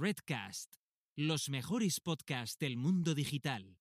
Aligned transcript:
Redcast, 0.00 0.72
los 1.16 1.48
mejores 1.48 1.98
podcasts 1.98 2.56
del 2.56 2.76
mundo 2.76 3.16
digital. 3.16 3.76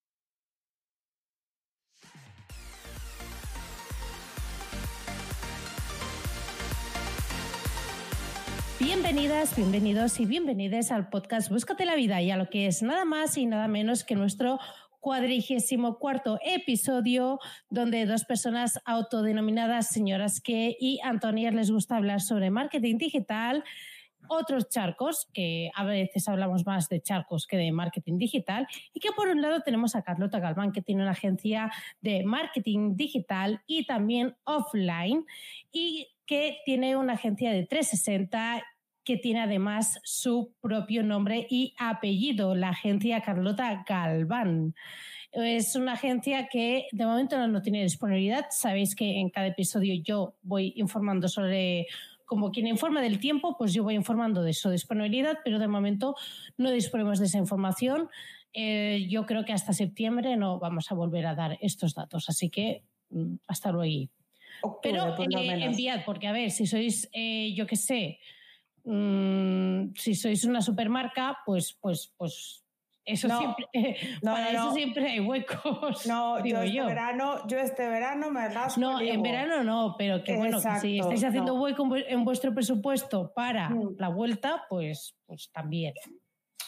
Bienvenidas, 8.80 9.56
bienvenidos 9.56 10.20
y 10.20 10.26
bienvenidas 10.26 10.92
al 10.92 11.10
podcast 11.10 11.52
Búscate 11.52 11.86
la 11.86 11.96
vida 11.96 12.20
y 12.24 12.32
a 12.32 12.38
lo 12.38 12.50
que 12.50 12.66
es 12.66 12.82
nada 12.82 13.06
más 13.06 13.38
y 13.38 13.46
nada 13.46 13.68
menos 13.68 14.04
que 14.04 14.16
nuestro 14.16 14.58
cuadrigésimo 15.00 16.00
cuarto 16.00 16.40
episodio 16.44 17.40
donde 17.70 18.08
dos 18.08 18.26
personas 18.26 18.80
autodenominadas 18.86 19.90
señoras 19.90 20.42
que 20.42 20.76
y 20.80 21.00
Antonia 21.04 21.52
les 21.52 21.70
gusta 21.70 21.96
hablar 21.96 22.22
sobre 22.22 22.50
marketing 22.50 22.98
digital, 22.98 23.64
otros 24.30 24.70
charcos, 24.70 25.28
que 25.34 25.72
a 25.76 25.84
veces 25.84 26.28
hablamos 26.28 26.66
más 26.66 26.90
de 26.90 27.02
charcos 27.02 27.48
que 27.48 27.58
de 27.58 27.72
marketing 27.72 28.18
digital, 28.18 28.68
y 28.94 29.00
que 29.00 29.12
por 29.12 29.28
un 29.28 29.42
lado 29.42 29.62
tenemos 29.62 29.96
a 29.96 30.02
Carlota 30.02 30.40
Galván, 30.40 30.72
que 30.72 30.82
tiene 30.82 31.02
una 31.02 31.12
agencia 31.12 31.72
de 32.02 32.24
marketing 32.24 32.96
digital 32.96 33.62
y 33.68 33.86
también 33.86 34.36
offline, 34.44 35.26
y 35.72 36.10
que 36.26 36.58
tiene 36.66 36.96
una 36.96 37.14
agencia 37.14 37.52
de 37.52 37.66
360 37.66 38.64
que 39.08 39.16
tiene 39.16 39.40
además 39.40 40.02
su 40.04 40.54
propio 40.60 41.02
nombre 41.02 41.48
y 41.50 41.74
apellido, 41.80 42.56
la 42.56 42.70
agencia 42.72 43.22
Carlota 43.22 43.86
Galván. 43.88 44.76
Es 45.32 45.78
una 45.78 45.94
agencia 45.94 46.50
que 46.52 46.88
de 46.92 47.06
momento 47.06 47.48
no 47.48 47.62
tiene 47.62 47.84
disponibilidad. 47.84 48.48
Sabéis 48.50 48.96
que 48.96 49.20
en 49.22 49.30
cada 49.30 49.48
episodio 49.48 49.96
yo 50.04 50.36
voy 50.42 50.74
informando 50.76 51.30
sobre 51.30 51.88
como 52.28 52.52
quien 52.52 52.68
informa 52.68 53.02
del 53.02 53.20
tiempo, 53.20 53.58
pues 53.58 53.74
yo 53.74 53.84
voy 53.84 53.96
informando 53.96 54.44
de 54.44 54.54
su 54.54 54.70
disponibilidad, 54.70 55.40
pero 55.44 55.58
de 55.58 55.68
momento 55.68 56.16
no 56.58 56.70
disponemos 56.70 57.18
de 57.18 57.26
esa 57.26 57.40
información. 57.40 58.10
Eh, 58.54 59.08
yo 59.10 59.26
creo 59.26 59.44
que 59.44 59.54
hasta 59.54 59.74
septiembre 59.74 60.38
no 60.38 60.60
vamos 60.60 60.92
a 60.92 60.96
volver 60.96 61.26
a 61.26 61.34
dar 61.34 61.58
estos 61.62 61.96
datos, 61.96 62.30
así 62.30 62.52
que 62.52 62.84
mm, 63.10 63.38
hasta 63.48 63.72
luego. 63.72 64.12
pero 64.84 65.16
eh, 65.18 65.64
enviad, 65.64 66.06
porque 66.06 66.28
a 66.28 66.32
ver, 66.32 66.52
si 66.52 66.68
sois, 66.68 67.10
eh, 67.12 67.54
yo 67.56 67.66
qué 67.66 67.76
sé, 67.76 68.20
Mm, 68.90 69.92
si 70.00 70.16
sois 70.16 70.46
una 70.46 70.62
supermarca, 70.62 71.40
pues, 71.46 71.74
pues, 71.82 72.14
pues 72.16 72.64
eso 73.08 73.30
siempre, 73.30 73.66
para 74.22 74.52
eso 74.52 74.74
siempre 74.74 75.10
hay 75.10 75.20
huecos. 75.22 76.06
No, 76.06 76.38
yo 76.46 76.62
este 76.62 76.82
verano, 76.82 77.48
yo 77.48 77.58
este 77.58 77.88
verano 77.88 78.30
me 78.30 78.50
rasco. 78.50 78.80
No, 78.80 79.00
en 79.00 79.24
verano 79.24 79.64
no, 79.64 79.96
pero 79.98 80.24
que 80.24 80.36
bueno, 80.36 80.60
si 80.82 81.00
estáis 81.00 81.24
haciendo 81.24 81.56
hueco 81.56 81.88
en 81.96 82.26
vuestro 82.26 82.54
presupuesto 82.54 83.32
para 83.34 83.70
mm. 83.70 83.96
la 83.98 84.10
vuelta, 84.10 84.66
pues, 84.70 85.16
pues 85.26 85.50
también. 85.54 85.94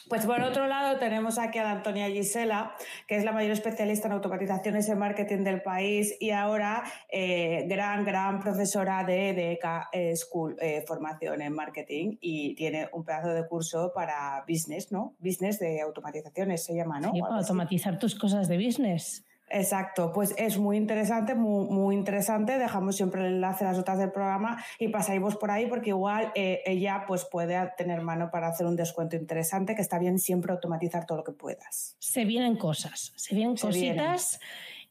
Pues 0.08 0.26
por 0.26 0.42
otro 0.42 0.68
lado 0.68 0.98
tenemos 0.98 1.38
aquí 1.38 1.60
a 1.60 1.64
la 1.64 1.72
Antonia 1.72 2.10
Gisela, 2.10 2.76
que 3.08 3.18
es 3.18 3.24
la 3.24 3.32
mayor 3.32 3.52
especialista 3.52 4.08
en 4.08 4.14
automatizaciones 4.14 4.88
y 4.88 4.96
marketing 4.96 5.44
del 5.44 5.62
país 5.62 6.16
y 6.20 6.32
ahora 6.32 6.84
eh, 7.12 7.66
gran, 7.68 8.06
gran 8.06 8.40
profesora 8.40 9.04
de 9.04 9.34
DECA 9.34 9.90
eh, 9.92 10.16
School, 10.16 10.56
eh, 10.62 10.84
formación 10.88 11.42
en 11.42 11.54
marketing 11.54 12.18
y 12.22 12.56
tiene 12.56 12.90
un 12.94 13.04
pedazo 13.04 13.30
de 13.30 13.48
curso 13.48 13.92
para 13.94 14.44
business, 14.48 14.92
¿no? 14.92 15.16
Business 15.20 15.60
de 15.60 15.82
automatizaciones 15.82 16.64
se 16.64 16.76
llama, 16.76 17.00
¿no? 17.00 17.12
Sí, 17.12 17.22
para 17.22 17.36
automatizar 17.36 18.00
tus 18.00 18.16
cosas 18.16 18.48
de 18.48 18.58
business. 18.58 19.26
Exacto, 19.50 20.12
pues 20.14 20.36
es 20.38 20.58
muy 20.58 20.78
interesante, 20.78 21.34
muy, 21.34 21.68
muy, 21.68 21.96
interesante. 21.96 22.58
Dejamos 22.58 22.96
siempre 22.96 23.22
el 23.22 23.34
enlace 23.34 23.66
a 23.66 23.70
las 23.70 23.80
otras 23.80 23.98
del 23.98 24.12
programa 24.12 24.64
y 24.78 24.90
pasáis 24.90 25.22
por 25.40 25.52
ahí 25.52 25.66
porque 25.66 25.90
igual 25.90 26.32
eh, 26.36 26.62
ella 26.66 27.06
pues 27.08 27.26
puede 27.26 27.58
tener 27.78 28.02
mano 28.02 28.30
para 28.32 28.48
hacer 28.48 28.68
un 28.68 28.76
descuento 28.76 29.16
interesante, 29.16 29.76
que 29.76 29.82
está 29.82 29.98
bien 29.98 30.20
siempre 30.20 30.52
automatizar 30.52 31.06
todo 31.06 31.18
lo 31.18 31.24
que 31.24 31.32
puedas. 31.32 31.96
Se 32.00 32.26
vienen 32.26 32.58
cosas, 32.58 33.12
se 33.16 33.36
vienen 33.36 33.58
cositas 33.58 34.40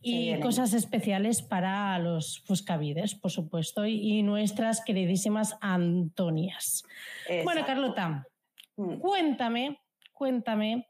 y 0.00 0.38
cosas 0.40 0.74
especiales 0.74 1.42
para 1.42 1.98
los 1.98 2.40
Fuscavides, 2.40 3.14
por 3.14 3.30
supuesto, 3.30 3.86
y, 3.86 4.22
nuestras 4.22 4.82
queridísimas 4.84 5.56
Antonias. 5.60 6.84
Bueno, 7.44 7.64
Carlota, 7.66 8.26
mm. 8.76 8.98
cuéntame, 8.98 9.80
cuéntame 10.12 10.88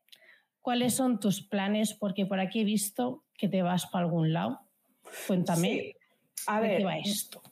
cuáles 0.60 0.94
son 0.94 1.20
tus 1.20 1.42
planes, 1.42 1.94
porque 1.94 2.26
por 2.26 2.40
aquí 2.40 2.60
he 2.60 2.64
visto 2.64 3.24
que 3.38 3.48
te 3.48 3.62
vas 3.62 3.86
para 3.86 4.04
algún 4.04 4.32
lado. 4.32 4.60
Cuéntame. 5.26 5.94
A 6.46 6.60
ver, 6.60 6.78
qué 6.78 6.84
va 6.84 6.98
esto? 6.98 7.42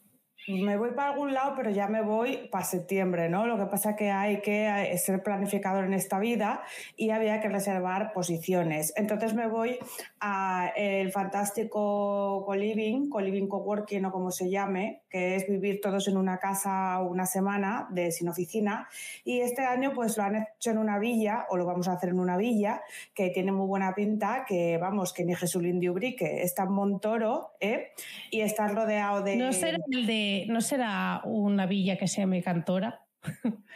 Me 0.48 0.76
voy 0.76 0.90
para 0.92 1.10
algún 1.10 1.34
lado, 1.34 1.54
pero 1.56 1.70
ya 1.70 1.88
me 1.88 2.02
voy 2.02 2.48
para 2.50 2.64
septiembre, 2.64 3.28
¿no? 3.28 3.46
Lo 3.46 3.58
que 3.58 3.66
pasa 3.66 3.90
es 3.90 3.96
que 3.96 4.10
hay 4.10 4.40
que 4.40 4.66
eh, 4.66 4.98
ser 4.98 5.22
planificador 5.22 5.84
en 5.84 5.94
esta 5.94 6.18
vida 6.18 6.62
y 6.96 7.10
había 7.10 7.40
que 7.40 7.48
reservar 7.48 8.12
posiciones. 8.12 8.92
Entonces 8.96 9.34
me 9.34 9.48
voy 9.48 9.78
a 10.20 10.72
el 10.76 11.10
fantástico 11.10 12.44
co-living, 12.46 13.08
co-living 13.08 13.48
coworking 13.48 14.04
o 14.04 14.12
como 14.12 14.30
se 14.30 14.48
llame, 14.50 15.02
que 15.10 15.36
es 15.36 15.48
vivir 15.48 15.80
todos 15.80 16.08
en 16.08 16.16
una 16.16 16.38
casa 16.38 17.00
una 17.00 17.26
semana 17.26 17.88
sin 18.10 18.28
oficina. 18.28 18.88
Y 19.24 19.40
este 19.40 19.62
año 19.62 19.92
pues 19.94 20.16
lo 20.16 20.22
han 20.22 20.36
hecho 20.36 20.70
en 20.70 20.78
una 20.78 20.98
villa, 20.98 21.46
o 21.50 21.56
lo 21.56 21.64
vamos 21.64 21.88
a 21.88 21.92
hacer 21.92 22.10
en 22.10 22.20
una 22.20 22.36
villa, 22.36 22.82
que 23.14 23.30
tiene 23.30 23.52
muy 23.52 23.66
buena 23.66 23.94
pinta, 23.94 24.44
que 24.46 24.78
vamos, 24.78 25.12
que 25.12 25.24
ni 25.24 25.34
Jesulín 25.34 25.80
de 25.80 25.90
Ubrique, 25.90 26.42
está 26.42 26.64
en 26.64 26.72
Montoro, 26.72 27.52
¿eh? 27.60 27.92
Y 28.30 28.40
está 28.40 28.68
rodeado 28.68 29.22
de... 29.22 29.36
No 29.36 29.52
será 29.52 29.78
el 29.90 30.06
de 30.06 30.35
¿no 30.48 30.60
será 30.60 31.22
una 31.24 31.64
villa 31.66 31.96
que 31.96 32.06
se 32.06 32.20
llame 32.20 32.42
Cantora? 32.42 33.00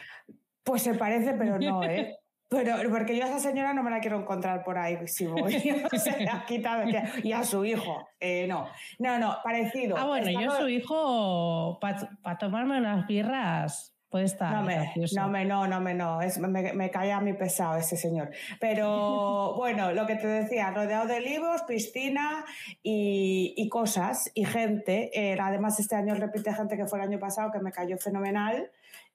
Pues 0.63 0.83
se 0.83 0.93
parece, 0.93 1.33
pero 1.33 1.57
no, 1.57 1.83
¿eh? 1.83 2.17
Pero 2.49 2.75
porque 2.89 3.15
yo 3.15 3.23
a 3.23 3.27
esa 3.27 3.39
señora 3.39 3.73
no 3.73 3.81
me 3.81 3.89
la 3.89 4.01
quiero 4.01 4.19
encontrar 4.19 4.63
por 4.63 4.77
ahí 4.77 5.07
si 5.07 5.25
voy. 5.25 5.53
se 5.53 6.29
ha 6.29 6.45
quitado. 6.45 6.83
Y 7.23 7.31
a 7.31 7.43
su 7.45 7.63
hijo. 7.63 8.05
Eh, 8.19 8.45
no, 8.45 8.67
no, 8.99 9.17
no, 9.17 9.37
parecido. 9.41 9.95
Ah, 9.97 10.05
bueno, 10.05 10.29
yo 10.29 10.51
a 10.51 10.57
su 10.57 10.67
hijo, 10.67 11.79
para 11.79 12.37
tomarme 12.37 12.77
unas 12.77 13.07
birras, 13.07 13.95
puede 14.11 14.25
estar. 14.25 14.53
No, 14.53 14.61
me, 14.61 14.75
no, 15.13 15.29
me, 15.29 15.45
no, 15.45 15.67
no, 15.67 15.79
me, 15.79 15.93
no. 15.93 16.21
Es, 16.21 16.37
me, 16.37 16.73
me 16.73 16.91
cae 16.91 17.11
a 17.13 17.21
mi 17.21 17.33
pesado 17.33 17.77
ese 17.77 17.95
señor. 17.95 18.29
Pero 18.59 19.53
bueno, 19.57 19.93
lo 19.93 20.05
que 20.05 20.15
te 20.15 20.27
decía, 20.27 20.69
rodeado 20.71 21.07
de 21.07 21.21
libros, 21.21 21.63
piscina 21.63 22.45
y, 22.83 23.53
y 23.55 23.69
cosas 23.69 24.29
y 24.35 24.45
gente. 24.45 25.09
Eh, 25.13 25.37
además, 25.41 25.79
este 25.79 25.95
año 25.95 26.13
repite 26.13 26.53
gente 26.53 26.75
que 26.75 26.85
fue 26.85 26.99
el 26.99 27.05
año 27.05 27.19
pasado, 27.19 27.51
que 27.51 27.59
me 27.59 27.71
cayó 27.71 27.97
fenomenal. 27.97 28.69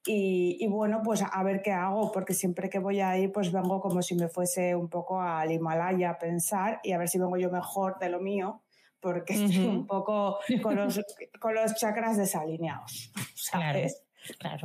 Y, 0.09 0.65
bueno, 0.67 1.01
pues 1.03 1.21
a 1.21 1.43
ver 1.43 1.61
qué 1.61 1.71
hago, 1.73 2.13
porque 2.13 2.33
siempre 2.33 2.69
que 2.69 2.79
voy 2.79 3.01
ahí, 3.01 3.27
pues 3.27 3.51
vengo 3.51 3.81
como 3.81 4.01
si 4.01 4.15
me 4.15 4.29
fuese 4.29 4.73
un 4.73 4.87
poco 4.87 5.21
al 5.21 5.51
Himalaya 5.51 6.11
a 6.11 6.17
pensar 6.17 6.79
y 6.81 6.93
a 6.93 6.97
ver 6.97 7.09
si 7.09 7.19
vengo 7.19 7.35
yo 7.35 7.51
mejor 7.51 7.99
de 7.99 8.07
lo 8.07 8.21
mío, 8.21 8.61
porque 9.01 9.33
estoy 9.33 9.65
un 9.65 9.85
poco 9.85 10.39
con 10.63 10.77
los, 10.77 11.01
con 11.41 11.53
los 11.55 11.75
chakras 11.75 12.15
desalineados, 12.15 13.11
¿sabes? 13.35 13.95
Claro. 13.95 14.06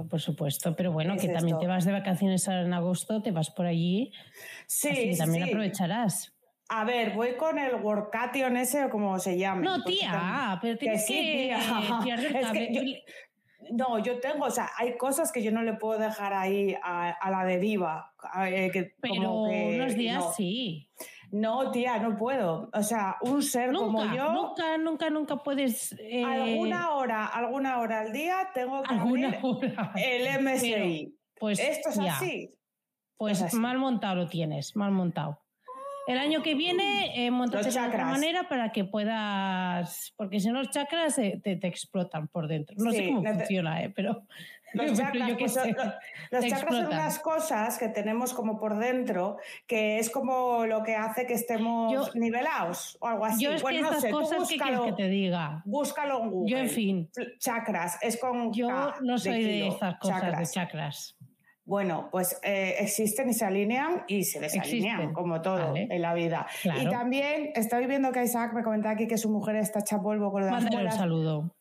Por 0.08 0.20
supuesto, 0.20 0.74
pero 0.76 0.92
bueno, 0.92 1.16
que 1.16 1.28
también 1.28 1.58
te 1.58 1.66
vas 1.66 1.84
de 1.84 1.92
vacaciones 1.92 2.48
ahora 2.48 2.62
en 2.62 2.72
agosto, 2.72 3.22
te 3.22 3.30
vas 3.30 3.50
por 3.50 3.66
allí. 3.66 4.12
Sí. 4.66 4.88
Así 4.88 5.18
también 5.18 5.44
aprovecharás. 5.44 6.32
A 6.68 6.84
ver, 6.84 7.12
voy 7.12 7.36
con 7.36 7.58
el 7.58 7.74
workation 7.76 8.56
ese 8.56 8.84
o 8.84 8.90
como 8.90 9.18
se 9.18 9.36
llama. 9.36 9.60
No, 9.60 9.84
tía, 9.84 10.58
pero 10.62 10.78
tienes 10.78 11.06
que, 11.06 11.54
que, 12.04 12.72
que 12.72 13.04
no, 13.70 13.98
yo 13.98 14.18
tengo, 14.20 14.46
o 14.46 14.50
sea, 14.50 14.70
hay 14.76 14.96
cosas 14.96 15.32
que 15.32 15.42
yo 15.42 15.50
no 15.52 15.62
le 15.62 15.74
puedo 15.74 15.98
dejar 15.98 16.32
ahí 16.32 16.74
a, 16.82 17.30
la 17.30 17.44
deriva. 17.44 18.12
Eh, 18.46 18.94
Pero 19.00 19.42
unos 19.42 19.94
días 19.94 20.36
sí. 20.36 20.88
No, 21.32 21.70
tía, 21.70 21.98
no 21.98 22.14
puedo. 22.14 22.68
O 22.74 22.82
sea, 22.82 23.16
un 23.22 23.42
ser 23.42 23.72
como 23.72 24.04
yo. 24.14 24.32
Nunca, 24.32 24.76
nunca, 24.76 25.08
nunca 25.08 25.36
puedes. 25.36 25.92
Eh, 25.98 26.22
alguna 26.22 26.90
hora, 26.90 27.26
alguna 27.26 27.78
hora 27.78 28.00
al 28.00 28.12
día 28.12 28.50
tengo 28.52 28.82
que 28.82 28.94
abrir 28.94 29.24
el 29.96 30.44
MSI. 30.44 31.18
pues 31.40 31.58
Esto 31.58 31.88
es 31.88 31.98
así. 31.98 32.50
Pues 33.16 33.54
mal 33.54 33.78
montado 33.78 34.16
lo 34.16 34.28
tienes, 34.28 34.76
mal 34.76 34.92
montado. 34.92 35.40
El 36.06 36.18
año 36.18 36.42
que 36.42 36.54
viene 36.54 37.12
eh, 37.14 37.30
montate 37.30 37.70
de 37.70 37.80
otra 37.80 38.04
manera 38.04 38.48
para 38.48 38.72
que 38.72 38.84
puedas, 38.84 40.12
porque 40.16 40.40
si 40.40 40.48
no 40.48 40.58
los 40.58 40.70
chakras 40.70 41.14
te, 41.14 41.38
te, 41.40 41.66
explotan 41.66 42.28
por 42.28 42.48
dentro. 42.48 42.76
No 42.78 42.90
sé 42.90 43.06
cómo 43.06 43.22
funciona, 43.22 43.82
¿eh? 43.82 43.90
pero 43.94 44.26
los 44.74 44.98
chakras, 44.98 45.32
pues, 45.38 45.56
los 46.30 46.46
chakras 46.46 46.76
son 46.76 46.86
unas 46.86 47.18
cosas 47.18 47.78
que 47.78 47.88
tenemos 47.88 48.32
como 48.32 48.58
por 48.58 48.78
dentro, 48.78 49.36
que 49.66 49.98
es 49.98 50.10
como 50.10 50.66
lo 50.66 50.82
que 50.82 50.94
hace 50.94 51.26
que 51.26 51.34
estemos 51.34 52.14
nivelados 52.14 52.96
o 53.00 53.06
algo 53.06 53.24
así. 53.24 53.44
Yo 53.44 53.52
es 53.52 53.62
bueno, 53.62 53.90
que 53.90 53.96
estas 53.96 54.12
cosas 54.12 54.48
que 54.48 54.56
quieres 54.56 54.80
que 54.80 54.92
te 54.92 55.08
diga. 55.08 55.62
Búscalo 55.64 56.22
en 56.22 56.30
Google. 56.30 56.50
Yo 56.50 56.58
en 56.58 56.68
fin. 56.68 57.10
Chakras, 57.38 57.98
es 58.02 58.18
con 58.18 58.52
Yo 58.52 58.92
no 59.02 59.18
soy 59.18 59.44
de, 59.44 59.68
estas 59.68 59.98
cosas 59.98 60.38
de 60.38 60.46
chakras. 60.46 61.16
Bueno, 61.64 62.08
pues 62.10 62.40
eh, 62.42 62.74
existen 62.80 63.30
y 63.30 63.34
se 63.34 63.44
alinean 63.44 64.02
y 64.08 64.24
se 64.24 64.40
desalinean, 64.40 65.12
como 65.12 65.40
todo 65.40 65.74
en 65.76 66.02
la 66.02 66.12
vida. 66.12 66.46
Y 66.80 66.88
también 66.88 67.52
estoy 67.54 67.86
viendo 67.86 68.10
que 68.10 68.22
Isaac 68.22 68.52
me 68.52 68.62
comentaba 68.62 68.94
aquí 68.94 69.06
que 69.06 69.16
su 69.16 69.30
mujer 69.30 69.56
está 69.56 69.80
hecha 69.80 70.02
polvo 70.02 70.32
con 70.32 70.44
las 70.44 70.64
un 70.64 70.90
saludo. 70.90 71.54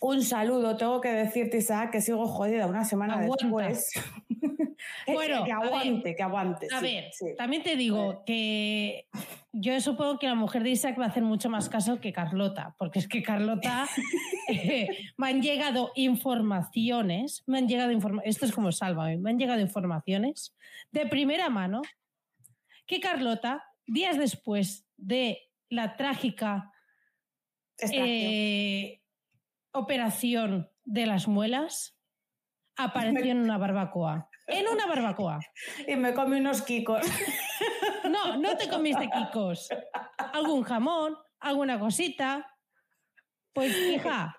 Un 0.00 0.22
saludo, 0.22 0.76
tengo 0.76 1.00
que 1.00 1.08
decirte, 1.08 1.58
Isaac, 1.58 1.90
que 1.92 2.00
sigo 2.00 2.26
jodida 2.26 2.66
una 2.66 2.84
semana 2.84 3.20
después. 3.20 3.90
Bueno, 5.06 5.44
que 5.44 5.52
a 5.52 5.60
ver, 5.60 5.68
aguante, 5.68 6.16
que 6.16 6.22
aguante. 6.22 6.68
A 6.72 6.80
sí, 6.80 6.84
ver, 6.84 7.10
sí. 7.12 7.26
también 7.36 7.62
te 7.62 7.76
digo 7.76 8.24
que 8.26 9.08
yo 9.52 9.80
supongo 9.80 10.18
que 10.18 10.26
la 10.26 10.34
mujer 10.34 10.62
de 10.62 10.70
Isaac 10.70 10.98
va 11.00 11.04
a 11.04 11.08
hacer 11.08 11.22
mucho 11.22 11.48
más 11.48 11.68
caso 11.68 12.00
que 12.00 12.12
Carlota, 12.12 12.74
porque 12.78 12.98
es 12.98 13.08
que 13.08 13.22
Carlota 13.22 13.88
eh, 14.48 14.88
me 15.16 15.28
han 15.28 15.42
llegado 15.42 15.92
informaciones, 15.94 17.42
me 17.46 17.58
han 17.58 17.68
llegado 17.68 17.90
informa- 17.90 18.22
esto 18.24 18.44
es 18.44 18.52
como 18.52 18.70
sálvame, 18.72 19.16
me 19.18 19.30
han 19.30 19.38
llegado 19.38 19.60
informaciones 19.60 20.54
de 20.92 21.06
primera 21.06 21.48
mano 21.48 21.82
que 22.86 23.00
Carlota, 23.00 23.64
días 23.86 24.18
después 24.18 24.86
de 24.96 25.50
la 25.68 25.96
trágica 25.96 26.72
eh, 27.92 29.00
operación 29.78 30.70
de 30.84 31.06
las 31.06 31.28
muelas, 31.28 31.98
apareció 32.76 33.32
en 33.32 33.38
una 33.38 33.58
barbacoa. 33.58 34.28
En 34.46 34.68
una 34.68 34.86
barbacoa. 34.86 35.40
Y 35.88 35.96
me 35.96 36.14
comí 36.14 36.38
unos 36.40 36.62
kikos. 36.62 37.06
No, 38.06 38.36
no 38.36 38.56
te 38.56 38.68
comiste 38.68 39.10
kikos. 39.10 39.68
Algún 40.32 40.62
jamón, 40.62 41.16
alguna 41.40 41.78
cosita. 41.80 42.46
Pues 43.52 43.76
hija, 43.76 44.36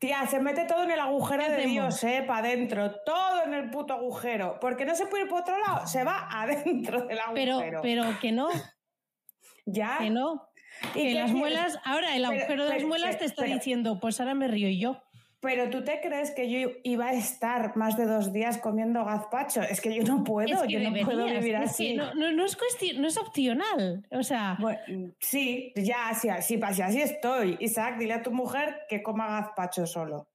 Tía, 0.00 0.26
se 0.26 0.40
mete 0.40 0.64
todo 0.64 0.84
en 0.84 0.92
el 0.92 1.00
agujero 1.00 1.44
¿Qué 1.44 1.50
de? 1.50 1.66
Dios, 1.66 2.02
¿eh? 2.04 2.24
Para 2.26 2.48
adentro. 2.48 2.94
Todo 3.04 3.44
en 3.44 3.52
el 3.52 3.68
puto 3.68 3.92
agujero. 3.92 4.58
Porque 4.58 4.86
no 4.86 4.94
se 4.94 5.06
puede 5.06 5.24
ir 5.24 5.28
por 5.28 5.42
otro 5.42 5.58
lado. 5.58 5.86
Se 5.86 6.04
va 6.04 6.26
adentro 6.30 7.02
del 7.02 7.18
pero, 7.34 7.56
agujero. 7.56 7.82
pero 7.82 8.18
que 8.18 8.32
no, 8.32 8.48
ya. 9.66 9.98
que 9.98 10.08
no. 10.08 10.49
¿Y 10.94 11.02
qué 11.08 11.14
las 11.14 11.32
muelas, 11.32 11.78
ahora 11.84 12.16
el 12.16 12.22
Pero- 12.22 12.32
agujero 12.38 12.62
de 12.64 12.68
las 12.70 12.76
pero- 12.78 12.88
muelas 12.88 13.18
te 13.18 13.24
está 13.24 13.44
diciendo, 13.44 13.98
pues 14.00 14.20
ahora 14.20 14.34
me 14.34 14.48
río 14.48 14.68
yo. 14.70 15.02
Pero 15.42 15.70
tú 15.70 15.82
te 15.82 16.02
crees 16.02 16.32
que 16.32 16.50
yo 16.50 16.68
iba 16.84 17.06
a 17.06 17.12
estar 17.14 17.74
más 17.74 17.96
de 17.96 18.04
dos 18.04 18.30
días 18.30 18.58
comiendo 18.58 19.02
gazpacho. 19.06 19.62
Es 19.62 19.80
que 19.80 19.94
yo 19.94 20.02
no 20.02 20.22
puedo, 20.22 20.54
es 20.54 20.60
que 20.68 20.68
yo 20.74 20.80
no 20.80 20.92
puedo 21.02 21.24
vivir 21.24 21.56
así. 21.56 21.94
no, 21.94 22.12
no- 22.14 22.30
no 22.32 22.44
es 22.44 22.56
cuestión, 22.56 23.00
no 23.00 23.08
es 23.08 23.16
opcional. 23.16 24.06
O 24.10 24.22
sea, 24.22 24.58
Bueno, 24.60 24.78
sí, 25.18 25.72
ya, 25.76 26.12
sí, 26.14 26.28
sí, 26.42 26.58
pa- 26.58 26.74
sí, 26.74 26.82
así 26.82 27.00
estoy. 27.00 27.56
Isaac, 27.60 27.96
dile 27.98 28.12
a 28.14 28.22
tu 28.22 28.32
mujer 28.32 28.80
que 28.90 29.02
coma 29.02 29.28
gazpacho 29.40 29.86
solo. 29.86 30.28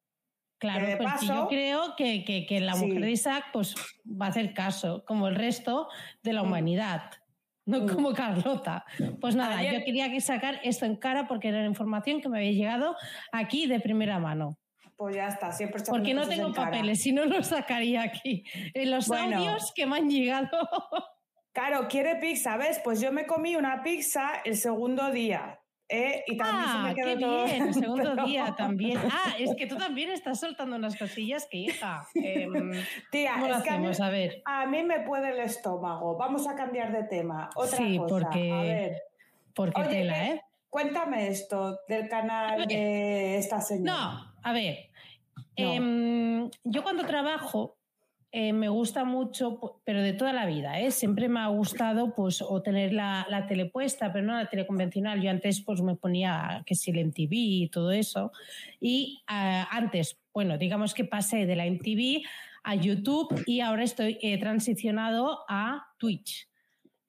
Claro, 0.57 0.85
pues 0.85 0.97
que 0.97 1.03
yo 1.03 1.09
paso- 1.33 1.47
creo 1.49 1.95
que, 1.95 2.23
que- 2.23 2.47
que 2.47 2.59
la 2.61 2.73
Sí. 2.73 2.85
mujer 2.87 3.01
de 3.03 3.11
Isaac 3.11 3.43
pues, 3.53 3.75
va 4.09 4.25
a 4.25 4.29
hacer 4.29 4.55
caso, 4.55 5.03
como 5.05 5.27
el 5.27 5.35
resto 5.35 5.87
de 6.23 6.33
la 6.33 6.41
Mm. 6.41 6.45
humanidad, 6.47 7.11
no 7.65 7.81
Mm. 7.81 7.87
como 7.89 8.13
Carlota. 8.13 8.85
Pues 9.19 9.35
nada, 9.35 9.57
Ayer- 9.57 9.79
yo 9.79 9.85
quería 9.85 10.09
que 10.11 10.21
sacar 10.21 10.59
esto 10.63 10.85
en 10.85 10.95
cara 10.95 11.27
porque 11.27 11.49
era 11.49 11.59
la 11.61 11.67
información 11.67 12.21
que 12.21 12.29
me 12.29 12.37
había 12.37 12.51
llegado 12.51 12.95
aquí 13.31 13.67
de 13.67 13.79
primera 13.79 14.19
mano. 14.19 14.57
Pues 14.95 15.15
ya 15.15 15.27
está, 15.27 15.51
siempre 15.51 15.81
echando 15.81 15.97
Porque 15.99 16.13
no 16.13 16.27
tengo 16.27 16.53
papeles, 16.53 17.01
si 17.01 17.11
no 17.11 17.25
los 17.25 17.47
sacaría 17.47 18.01
aquí. 18.03 18.43
En 18.73 18.91
los 18.91 19.07
Bueno. 19.07 19.37
audios 19.37 19.73
que 19.75 19.85
me 19.85 19.97
han 19.97 20.09
llegado. 20.09 20.49
Claro, 21.53 21.87
quiere 21.87 22.17
pizza, 22.17 22.57
¿ves? 22.57 22.81
Pues 22.83 22.99
yo 22.99 23.13
me 23.13 23.25
comí 23.25 23.55
una 23.55 23.81
pizza 23.81 24.41
el 24.43 24.57
segundo 24.57 25.09
día. 25.11 25.57
¿Eh? 25.89 26.23
Y 26.27 26.37
también 26.37 26.63
se 26.65 26.71
ah, 26.77 26.83
me 26.83 26.95
quedó 26.95 27.07
qué 27.07 27.17
todo. 27.17 27.45
bien, 27.45 27.67
el 27.67 27.73
segundo 27.73 28.11
Pero- 28.15 28.25
día 28.25 28.55
también. 28.57 28.97
Ah, 29.11 29.33
es 29.39 29.55
que 29.55 29.67
tú 29.67 29.75
también 29.77 30.11
estás 30.11 30.39
soltando 30.39 30.75
unas 30.75 30.97
cosillas 30.97 31.47
que, 31.49 31.57
hija. 31.57 32.07
em, 32.15 32.71
Tía, 33.11 33.33
¿Cómo 33.33 33.47
lo 33.47 33.55
es 33.57 33.63
que 33.63 33.69
a 33.69 33.77
mí? 33.77 33.87
A 34.01 34.09
ver. 34.09 34.41
a 34.45 34.65
mí 34.65 34.83
me 34.83 34.99
puede 35.01 35.29
el 35.31 35.39
estómago. 35.39 36.17
Vamos 36.17 36.47
a 36.47 36.55
cambiar 36.55 36.91
de 36.91 37.03
tema. 37.03 37.49
Otra 37.55 37.77
Sí, 37.77 37.97
cosa. 37.97 38.07
porque- 38.25 38.51
A 38.51 38.61
ver, 38.61 39.01
Porque 39.53 39.81
Oye, 39.81 39.89
tela, 39.89 40.13
¿qué- 40.13 40.31
¿eh? 40.31 40.41
cuéntame 40.69 41.27
esto 41.29 41.79
del 41.87 42.09
canal 42.09 42.67
de 42.67 43.37
esta 43.37 43.61
señora. 43.61 43.93
No, 43.93 44.33
a 44.43 44.51
ver. 44.53 44.89
No. 45.57 45.71
em, 45.73 46.49
yo 46.65 46.83
cuando 46.83 47.05
trabajo 47.05 47.74
eh, 48.37 48.51
me 48.51 48.67
gusta 48.67 49.05
mucho, 49.05 49.79
pero 49.85 50.01
de 50.01 50.11
toda 50.11 50.33
la 50.33 50.45
vida, 50.45 50.81
¿eh? 50.81 50.91
siempre 50.91 51.29
me 51.29 51.39
ha 51.39 51.47
gustado 51.47 52.13
pues 52.13 52.41
o 52.41 52.61
tener 52.61 52.91
la, 52.91 53.25
la 53.29 53.47
tele 53.47 53.65
puesta, 53.65 54.11
pero 54.11 54.25
no 54.25 54.33
la 54.33 54.49
tele 54.49 54.67
convencional. 54.67 55.21
Yo 55.21 55.29
antes 55.29 55.61
pues 55.61 55.81
me 55.81 55.95
ponía 55.95 56.61
que 56.65 56.75
si 56.75 56.91
el 56.91 57.05
MTV 57.07 57.29
y 57.31 57.69
todo 57.69 57.93
eso. 57.93 58.33
Y 58.81 59.23
ah, 59.27 59.69
antes, 59.71 60.17
bueno, 60.33 60.57
digamos 60.57 60.93
que 60.93 61.05
pasé 61.05 61.45
de 61.45 61.55
la 61.55 61.65
MTV 61.65 62.23
a 62.65 62.75
YouTube 62.75 63.41
y 63.45 63.61
ahora 63.61 63.83
estoy 63.85 64.17
eh, 64.21 64.37
transicionado 64.37 65.45
a 65.47 65.87
Twitch. 65.97 66.49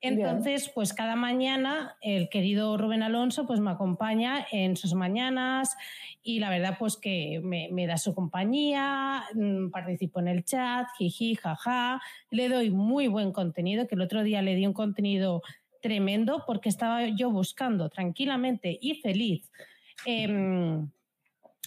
Bien. 0.03 0.21
Entonces, 0.21 0.71
pues 0.75 0.93
cada 0.93 1.17
mañana 1.17 1.97
el 2.01 2.29
querido 2.29 2.77
Rubén 2.77 3.03
Alonso 3.03 3.47
pues 3.47 3.61
me 3.61 3.71
acompaña 3.71 4.47
en 4.53 4.77
sus 4.77 4.95
mañanas 4.95 5.77
y 6.23 6.39
la 6.39 6.51
verdad 6.51 6.77
pues 6.79 6.97
que 6.97 7.41
me, 7.43 7.69
me 7.73 7.87
da 7.87 7.97
su 7.97 8.15
compañía, 8.15 9.25
mm, 9.35 9.71
participo 9.71 10.21
en 10.21 10.29
el 10.29 10.45
chat, 10.45 10.87
jiji, 10.99 11.35
jaja, 11.35 12.01
le 12.31 12.49
doy 12.49 12.71
muy 12.71 13.09
buen 13.09 13.33
contenido, 13.33 13.87
que 13.87 13.95
el 13.95 14.03
otro 14.03 14.23
día 14.23 14.43
le 14.43 14.55
di 14.55 14.67
un 14.67 14.75
contenido 14.75 15.43
tremendo 15.81 16.45
porque 16.47 16.69
estaba 16.69 17.07
yo 17.09 17.31
buscando 17.31 17.89
tranquilamente 17.89 18.79
y 18.81 18.97
feliz. 18.97 19.51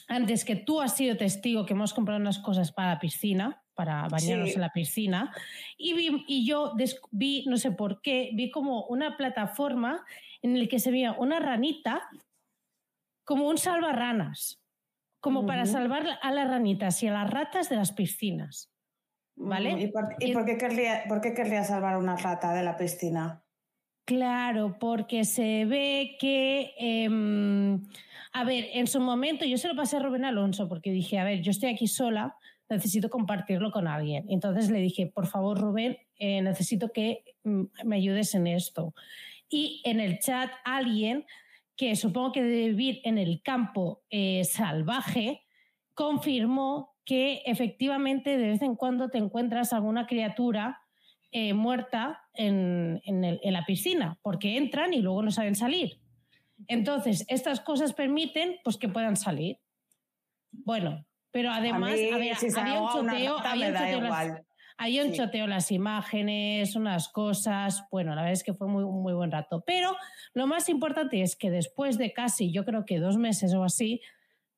Antes 0.10 0.44
que 0.44 0.56
tú 0.58 0.82
has 0.82 0.98
sido 0.98 1.16
testigo 1.16 1.66
que 1.66 1.74
hemos 1.74 1.94
comprado 1.94 2.20
unas 2.20 2.40
cosas 2.40 2.72
para 2.72 2.90
la 2.96 3.00
piscina, 3.00 3.64
para 3.76 4.08
bañarnos 4.10 4.50
Sí. 4.50 4.56
en 4.56 4.62
la 4.62 4.74
piscina, 4.74 5.34
y, 5.78 5.94
vi- 5.94 6.26
y 6.28 6.46
yo 6.46 6.74
vi, 7.12 7.46
no 7.48 7.56
sé 7.58 7.72
por 7.72 8.02
qué, 8.02 8.32
vi 8.34 8.52
como 8.52 8.86
una 8.88 9.16
plataforma 9.16 10.04
en 10.42 10.60
la 10.60 10.68
que 10.68 10.80
se 10.80 10.92
veía 10.92 11.14
una 11.14 11.40
ranita 11.40 12.02
como 13.24 13.48
un 13.48 13.58
salvarranas, 13.58 14.60
como 15.22 15.46
para 15.46 15.66
salvar 15.66 16.18
a 16.22 16.32
las 16.32 16.50
ranitas 16.50 17.02
y 17.04 17.08
a 17.08 17.14
las 17.14 17.30
ratas 17.30 17.70
de 17.70 17.76
las 17.78 17.92
piscinas. 17.92 18.72
¿vale? 19.42 19.74
Mm, 19.76 19.80
¿Y, 19.80 19.88
por, 19.88 20.16
y 20.20 20.32
Y- 20.32 20.34
por 20.34 20.46
qué 20.46 20.58
querría, 20.58 21.04
por 21.08 21.22
qué 21.22 21.34
querría 21.34 21.64
salvar 21.64 21.96
una 21.98 22.18
rata 22.18 22.54
de 22.54 22.64
la 22.64 22.76
piscina? 22.76 23.42
Claro, 24.06 24.78
porque 24.80 25.24
se 25.24 25.64
ve 25.66 26.18
que, 26.20 26.74
em, 26.78 27.86
a 28.32 28.44
ver, 28.44 28.68
en 28.74 28.88
su 28.88 29.00
momento 29.00 29.46
yo 29.46 29.58
se 29.58 29.68
lo 29.68 29.76
pasé 29.76 29.98
a 29.98 30.00
Rubén 30.00 30.26
Alonso 30.26 30.68
porque 30.68 30.92
dije, 30.92 31.18
a 31.18 31.24
ver, 31.24 31.42
yo 31.42 31.52
estoy 31.52 31.70
aquí 31.70 31.88
sola, 31.88 32.36
necesito 32.70 33.10
compartirlo 33.10 33.72
con 33.72 33.88
alguien. 33.88 34.26
Entonces 34.30 34.70
le 34.70 34.80
dije, 34.80 35.08
por 35.08 35.28
favor, 35.28 35.60
Rubén, 35.60 35.98
eh, 36.18 36.42
necesito 36.42 36.92
que 36.92 37.24
mm, 37.44 37.64
me 37.86 37.96
ayudes 37.96 38.36
en 38.36 38.48
esto. 38.48 38.94
Y 39.50 39.82
en 39.84 40.00
el 40.00 40.20
chat 40.20 40.52
alguien 40.64 41.26
que 41.76 41.96
supongo 41.96 42.34
que 42.34 42.44
debe 42.44 42.70
vivir 42.70 43.00
en 43.06 43.18
el 43.18 43.42
campo 43.42 44.04
eh, 44.10 44.44
salvaje, 44.44 45.44
confirmó 45.94 46.94
que 47.06 47.42
efectivamente 47.46 48.38
de 48.38 48.50
vez 48.50 48.62
en 48.62 48.76
cuando 48.76 49.10
te 49.10 49.18
encuentras 49.18 49.72
alguna 49.72 50.06
criatura 50.06 50.82
eh, 51.32 51.54
muerta 51.54 52.22
en, 52.34 53.02
la 53.44 53.66
piscina, 53.66 54.20
porque 54.22 54.58
entran 54.58 54.94
y 54.94 55.02
luego 55.02 55.24
no 55.24 55.32
saben 55.32 55.56
salir. 55.56 56.02
Entonces, 56.68 57.26
estas 57.28 57.60
cosas 57.62 57.94
permiten 57.94 58.58
pues, 58.64 58.78
que 58.78 58.90
puedan 58.90 59.16
salir. 59.16 59.60
Bueno, 60.52 61.06
pero 61.32 61.52
además 61.52 61.92
mí, 61.94 61.98
si 61.98 62.10
había 62.60 62.82
un 62.82 62.90
choteo, 62.90 63.38
había 63.40 63.68
un 63.70 63.74
choteo 63.76 64.02
las- 64.02 64.30
un 65.06 65.12
Sí. 65.12 65.18
choteo 65.18 65.48
las 65.48 65.72
imágenes, 65.72 66.76
unas 66.76 67.10
cosas. 67.10 67.86
Bueno, 67.92 68.12
la 68.16 68.22
verdad 68.22 68.34
es 68.34 68.44
que 68.44 68.54
fue 68.54 68.68
muy, 68.68 68.86
muy 68.86 69.14
buen 69.14 69.32
rato. 69.32 69.62
Pero 69.66 69.96
lo 70.34 70.48
más 70.48 70.70
importante 70.70 71.22
es 71.22 71.36
que 71.36 71.50
después 71.52 71.98
de 71.98 72.14
casi, 72.14 72.52
yo 72.52 72.66
creo 72.66 72.86
que 72.86 73.00
dos 73.00 73.18
meses 73.18 73.54
o 73.54 73.64
así, 73.64 74.02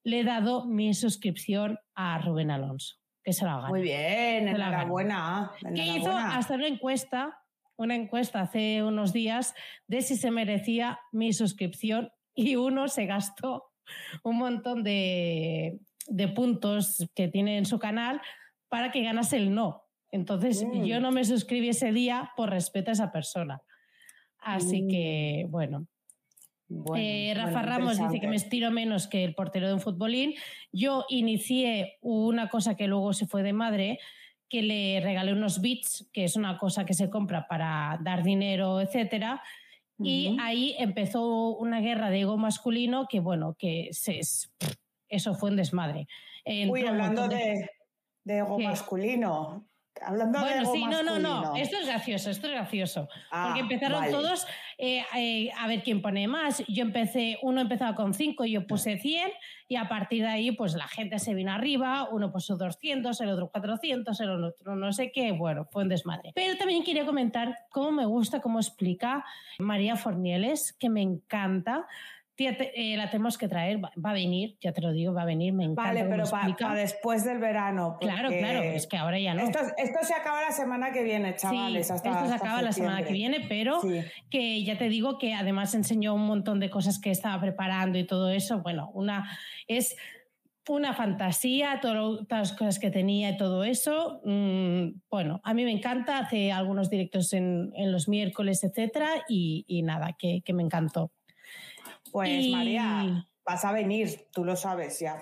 le 0.04 0.20
he 0.22 0.24
dado 0.24 0.66
mi 0.66 0.94
suscripción 0.94 1.80
a 1.96 2.20
Rubén 2.20 2.52
Alonso, 2.52 2.98
que 3.24 3.34
se 3.34 3.46
lo 3.46 3.52
haga. 3.52 3.68
Muy 3.70 3.82
bien, 3.82 4.46
la 4.46 4.52
enhorabuena. 4.52 5.52
Que 5.76 5.86
hizo 5.88 6.12
hasta 6.16 6.56
una 6.56 6.68
encuesta, 6.68 7.38
una 7.82 7.96
encuesta 7.96 8.42
hace 8.42 8.84
unos 8.84 9.12
días 9.12 9.56
de 9.88 10.02
si 10.02 10.16
se 10.16 10.30
merecía 10.32 11.00
mi 11.12 11.34
suscripción 11.34 12.12
y 12.36 12.56
uno 12.56 12.88
se 12.88 13.06
gastó 13.08 13.72
un 14.24 14.38
montón 14.38 14.84
de, 14.84 15.80
de 16.08 16.28
puntos 16.28 17.10
que 17.16 17.28
tiene 17.28 17.58
en 17.58 17.66
su 17.66 17.80
canal 17.80 18.22
para 18.70 18.92
que 18.92 19.02
ganase 19.04 19.38
el 19.38 19.54
no. 19.54 19.84
Entonces 20.12 20.64
Mm. 20.64 20.84
yo 20.84 21.00
no 21.00 21.12
me 21.12 21.26
suscribí 21.26 21.70
ese 21.70 21.92
día 21.92 22.32
por 22.38 22.50
respeto 22.50 22.92
a 22.92 22.94
esa 22.94 23.12
persona. 23.12 23.62
Así 24.40 24.84
Mm. 24.84 24.88
que, 24.90 25.46
bueno, 25.50 25.88
Bueno, 26.74 27.04
eh, 27.04 27.34
Rafa 27.36 27.52
bueno, 27.52 27.68
Ramos 27.68 27.98
dice 27.98 28.22
que 28.22 28.28
me 28.30 28.38
estiro 28.38 28.72
menos 28.72 29.08
que 29.08 29.26
el 29.26 29.36
portero 29.36 29.68
de 29.68 29.74
un 29.74 29.82
futbolín. 29.82 30.36
Yo 30.72 31.04
inicié 31.10 31.98
una 32.02 32.48
cosa 32.48 32.76
que 32.76 32.88
luego 32.88 33.12
se 33.12 33.28
fue 33.28 33.44
de 33.44 33.52
madre, 33.52 34.00
que 34.52 34.62
le 34.62 35.00
regalé 35.00 35.32
unos 35.32 35.62
bits, 35.62 36.10
que 36.12 36.26
es 36.26 36.36
una 36.36 36.58
cosa 36.58 36.84
que 36.86 36.94
se 36.94 37.10
compra 37.10 37.48
para 37.48 37.98
dar 38.04 38.22
dinero, 38.22 38.82
etcétera. 38.82 39.42
Y 39.98 40.36
ahí 40.42 40.76
empezó 40.78 41.56
una 41.56 41.80
guerra 41.80 42.10
de 42.10 42.22
ego 42.22 42.36
masculino 42.38 43.06
que, 43.08 43.22
bueno, 43.22 43.56
que 43.58 43.88
se, 43.92 44.20
es- 44.20 44.52
eso 45.08 45.36
fue 45.36 45.52
un 45.52 45.56
desmadre. 45.56 46.08
Entró 46.44 46.74
Uy, 46.74 46.86
hablando 46.86 47.28
de, 47.30 47.70
de 48.26 48.38
ego 48.40 48.58
¿Qué? 48.58 48.64
masculino, 48.66 49.70
Hablando 50.02 50.40
de 50.40 50.46
bueno, 50.46 50.60
algo 50.60 50.74
sí, 50.74 50.86
no, 50.86 51.04
no, 51.04 51.20
no. 51.20 51.56
Esto 51.56 51.78
es 51.78 51.86
gracioso, 51.86 52.30
esto 52.30 52.48
es 52.48 52.54
gracioso. 52.54 53.10
Ah, 53.30 53.48
porque 53.48 53.62
empezaron 53.62 54.00
vale. 54.00 54.12
todos 54.12 54.48
eh, 54.78 55.04
eh, 55.16 55.52
a 55.58 55.68
ver 55.68 55.84
quién 55.84 56.02
pone 56.02 56.28
más. 56.28 56.64
Yo 56.68 56.84
empecé, 56.84 57.38
uno 57.42 57.62
empezaba 57.62 57.96
con 57.96 58.14
5, 58.14 58.46
yo 58.46 58.66
puse 58.66 58.98
100 58.98 59.32
y 59.68 59.76
a 59.76 59.88
partir 59.88 60.24
de 60.24 60.30
ahí 60.30 60.52
pues 60.52 60.74
la 60.74 60.88
gente 60.88 61.20
se 61.20 61.34
vino 61.34 61.52
arriba, 61.52 62.08
uno 62.12 62.32
puso 62.32 62.58
200, 62.58 63.20
el 63.22 63.30
otro 63.30 63.50
400, 63.52 64.20
el 64.22 64.44
otro 64.44 64.76
no 64.76 64.92
sé 64.92 65.12
qué, 65.12 65.32
bueno, 65.32 65.66
fue 65.70 65.84
un 65.84 65.90
desmadre. 65.90 66.32
Pero 66.34 66.58
también 66.58 66.84
quería 66.84 67.06
comentar 67.06 67.56
cómo 67.70 67.92
me 67.92 68.06
gusta, 68.06 68.42
cómo 68.42 68.60
explica 68.60 69.24
María 69.60 69.96
Fornieles, 69.96 70.74
que 70.74 70.90
me 70.90 71.02
encanta. 71.02 71.88
Tía, 72.42 72.58
te- 72.58 72.72
eh, 72.94 72.98
la 72.98 73.08
tenemos 73.12 73.38
que 73.38 73.48
traer, 73.48 73.84
va, 73.84 73.92
va 74.04 74.10
a 74.10 74.14
venir, 74.14 74.58
ya 74.60 74.72
te 74.72 74.82
lo 74.82 74.92
digo, 74.92 75.14
va 75.14 75.22
a 75.22 75.26
venir, 75.26 75.54
me 75.54 75.64
encanta. 75.64 75.84
Vale, 75.84 76.06
pero 76.06 76.24
para 76.26 76.74
después 76.74 77.24
del 77.24 77.38
verano. 77.38 77.98
Claro, 78.02 78.30
claro, 78.30 78.64
es 78.64 78.88
que 78.88 78.98
ahora 78.98 79.20
ya 79.20 79.36
no. 79.36 79.44
Esto, 79.44 79.60
esto 79.78 80.00
se 80.02 80.16
acaba 80.16 80.42
la 80.42 80.52
semana 80.52 80.92
que 80.92 81.04
viene, 81.04 81.36
chavales. 81.36 81.86
sí, 81.86 81.94
hasta, 81.94 82.10
esto 82.10 82.26
se 82.28 82.34
hasta 82.34 82.46
acaba 82.48 82.62
la 82.64 82.72
semana 82.72 83.04
que 83.04 83.14
viene, 83.14 83.46
pero 83.48 83.80
Sí. 83.82 84.02
que 84.32 84.64
ya 84.64 84.76
te 84.80 84.90
digo 84.90 85.20
que 85.20 85.36
además 85.36 85.76
enseñó 85.76 86.16
un 86.16 86.26
montón 86.26 86.60
de 86.60 86.72
cosas 86.72 87.00
que 87.00 87.12
estaba 87.12 87.40
preparando 87.40 88.00
y 88.00 88.08
todo 88.08 88.32
eso. 88.32 88.62
Bueno, 88.64 88.90
una 88.96 89.30
es 89.68 89.96
una 90.68 90.94
fantasía, 90.94 91.80
todo- 91.82 92.26
todas 92.26 92.50
las 92.50 92.58
cosas 92.58 92.80
que 92.80 92.90
tenía 92.92 93.30
y 93.32 93.38
todo 93.38 93.64
eso. 93.64 94.22
Mm, 94.26 95.00
bueno, 95.10 95.42
a 95.44 95.54
mí 95.54 95.64
me 95.66 95.72
encanta, 95.72 96.20
hace 96.20 96.52
algunos 96.52 96.90
directos 96.90 97.34
en, 97.34 97.72
en 97.76 97.92
los 97.92 98.08
miércoles, 98.08 98.64
etcétera, 98.64 99.10
y, 99.28 99.66
y 99.68 99.82
nada, 99.84 100.16
que, 100.18 100.42
que 100.46 100.54
me 100.54 100.64
encantó. 100.64 101.12
Pues 102.12 102.30
Y- 102.46 102.52
María, 102.52 103.28
vas 103.46 103.66
a 103.66 103.72
venir, 103.72 104.28
tú 104.34 104.44
lo 104.46 104.56
sabes 104.56 105.00
ya. 105.00 105.22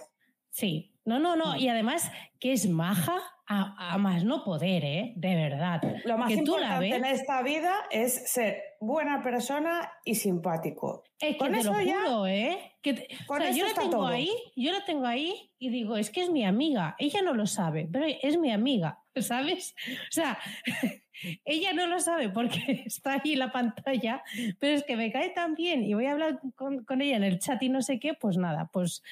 Sí, 0.50 0.93
no, 1.05 1.19
no, 1.19 1.36
no, 1.36 1.53
Mm. 1.53 1.58
y 1.60 1.69
además 1.69 2.12
que 2.39 2.53
es 2.53 2.67
maja 2.69 3.17
a, 3.48 3.93
a 3.93 3.98
más 3.98 4.24
no 4.24 4.43
poder, 4.43 4.84
¿eh? 4.86 5.13
De 5.15 5.36
verdad. 5.36 5.81
Lo 6.05 6.17
más 6.19 6.27
que 6.27 6.36
importante 6.36 6.96
en 6.96 7.05
esta 7.05 7.41
vida 7.41 7.74
es 7.89 8.31
ser 8.31 8.62
buena 8.79 9.22
persona 9.24 9.91
y 10.05 10.15
simpático. 10.15 11.03
Es 11.19 11.31
que 11.34 11.38
Con 11.38 11.48
te 11.53 11.63
lo 11.63 11.72
eso 11.74 11.81
ya- 11.81 12.01
juro, 12.03 12.27
¿eh? 12.27 12.74
Que 12.84 12.93
te- 12.93 13.08
o 13.24 13.27
con 13.27 13.41
sea, 13.41 13.50
eso 13.50 13.60
yo 13.60 13.65
la 13.67 13.74
tengo 13.74 13.91
todo. 13.91 14.08
ahí, 14.08 14.29
yo 14.55 14.72
la 14.72 14.86
tengo 14.86 15.05
ahí 15.08 15.51
y 15.58 15.69
digo, 15.69 15.98
es 15.98 16.12
que 16.12 16.22
es 16.22 16.29
mi 16.29 16.46
amiga. 16.46 16.96
Ella 17.00 17.22
no 17.24 17.34
lo 17.34 17.46
sabe, 17.48 17.89
pero 17.91 18.05
es 18.22 18.38
mi 18.38 18.51
amiga, 18.51 19.00
¿sabes? 19.21 19.75
O 19.88 20.11
sea, 20.11 20.38
ella 21.45 21.73
no 21.73 21.88
lo 21.88 21.99
sabe 21.99 22.29
porque 22.29 22.59
está 22.85 23.13
ahí 23.23 23.33
en 23.33 23.39
la 23.39 23.51
pantalla, 23.51 24.23
pero 24.59 24.75
es 24.75 24.83
que 24.83 24.95
me 24.95 25.11
cae 25.11 25.29
tan 25.29 25.55
bien 25.55 25.83
y 25.83 25.93
voy 25.93 26.05
a 26.05 26.11
hablar 26.13 26.39
con, 26.55 26.83
con 26.85 27.01
ella 27.01 27.17
en 27.17 27.23
el 27.23 27.39
chat 27.39 27.61
y 27.63 27.69
no 27.69 27.81
sé 27.81 27.99
qué, 27.99 28.13
pues 28.13 28.38
nada, 28.38 28.69
pues 28.71 29.03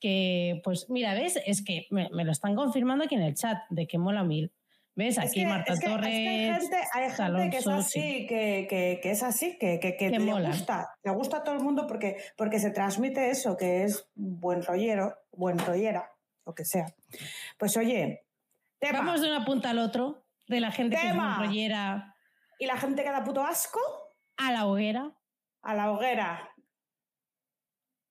que, 0.00 0.60
pues 0.62 0.90
mira, 0.90 1.14
¿ves? 1.14 1.40
Es 1.46 1.64
que 1.64 1.86
me, 1.90 2.08
me 2.10 2.24
lo 2.24 2.32
están 2.32 2.54
confirmando 2.54 3.04
aquí 3.04 3.14
en 3.14 3.22
el 3.22 3.34
chat 3.34 3.58
de 3.70 3.86
que 3.86 3.98
mola 3.98 4.24
mil. 4.24 4.52
¿Ves? 4.94 5.18
Es 5.18 5.30
Aquí 5.30 5.44
Marta 5.44 5.74
es 5.74 5.80
que- 5.80 5.86
es 5.86 5.90
que 5.92 5.96
Torres. 5.98 6.08
hay 6.14 6.60
gente, 6.60 6.76
hay 6.94 7.10
gente 7.10 7.50
que 7.50 7.56
es 7.58 7.66
así, 7.66 8.00
sí. 8.00 8.26
que, 8.26 8.66
que- 8.68 9.00
que 9.02 9.10
es 9.10 9.22
así, 9.22 9.58
que, 9.58 9.78
que, 9.78 9.90
que 9.96 10.10
Que 10.10 10.10
le 10.10 10.18
mola. 10.20 10.48
gusta, 10.48 10.88
le 11.04 11.10
gusta 11.10 11.36
a 11.38 11.44
todo 11.44 11.54
el 11.54 11.60
mundo 11.62 11.86
porque, 11.86 12.16
porque 12.34 12.58
se 12.58 12.70
transmite 12.70 13.28
eso, 13.28 13.58
que 13.58 13.82
es 13.84 14.08
buen 14.14 14.62
rollero, 14.62 15.14
buen 15.32 15.58
rollera, 15.58 16.10
lo 16.46 16.54
que 16.54 16.64
sea. 16.64 16.86
Pues 17.58 17.76
oye, 17.76 18.24
tema. 18.78 19.00
Vamos 19.00 19.20
de 19.20 19.28
una 19.28 19.44
punta 19.44 19.70
al 19.70 19.78
otro, 19.78 20.24
de 20.46 20.60
la 20.60 20.70
gente 20.70 20.96
que 20.96 21.08
es 21.08 21.14
rollera 21.14 22.14
y 22.58 22.66
la 22.66 22.76
gente 22.76 23.02
que 23.02 23.10
da 23.10 23.24
puto 23.24 23.44
asco 23.44 23.80
a 24.36 24.52
la 24.52 24.66
hoguera. 24.66 25.12
a 25.62 25.74
la 25.74 25.90
hoguera. 25.90 26.50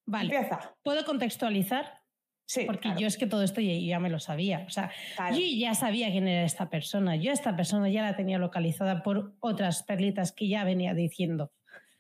Vale, 0.08 0.36
Empieza. 0.36 0.76
¿puedo 0.84 1.04
contextualizar? 1.06 2.04
Sí, 2.48 2.66
Porque 2.66 2.82
claro, 2.82 3.00
yo 3.00 3.08
es 3.08 3.18
que 3.18 3.26
todo 3.26 3.42
esto 3.42 3.60
ya, 3.60 3.74
ya 3.74 4.00
me 4.00 4.12
lo 4.12 4.20
sabía. 4.20 4.66
O 4.68 4.70
sea, 4.70 4.92
claro. 5.16 5.36
yo 5.36 5.42
ya 5.42 5.74
sabía 5.74 6.12
quién 6.12 6.28
era 6.28 6.44
esta 6.44 6.70
persona. 6.70 7.16
Yo 7.16 7.32
esta 7.32 7.56
persona 7.56 7.90
ya 7.90 8.04
la 8.04 8.16
tenía 8.16 8.38
localizada 8.38 9.02
por 9.02 9.34
otras 9.40 9.82
perlitas 9.82 10.32
que 10.32 10.48
ya 10.48 10.64
venía 10.64 10.94
diciendo. 10.94 11.52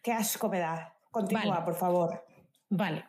Qué 0.03 0.11
asco 0.13 0.47
me 0.49 0.59
da. 0.59 0.93
Continúa, 1.09 1.45
Vale. 1.45 1.65
por 1.65 1.75
favor. 1.75 2.25
Vale. 2.69 3.05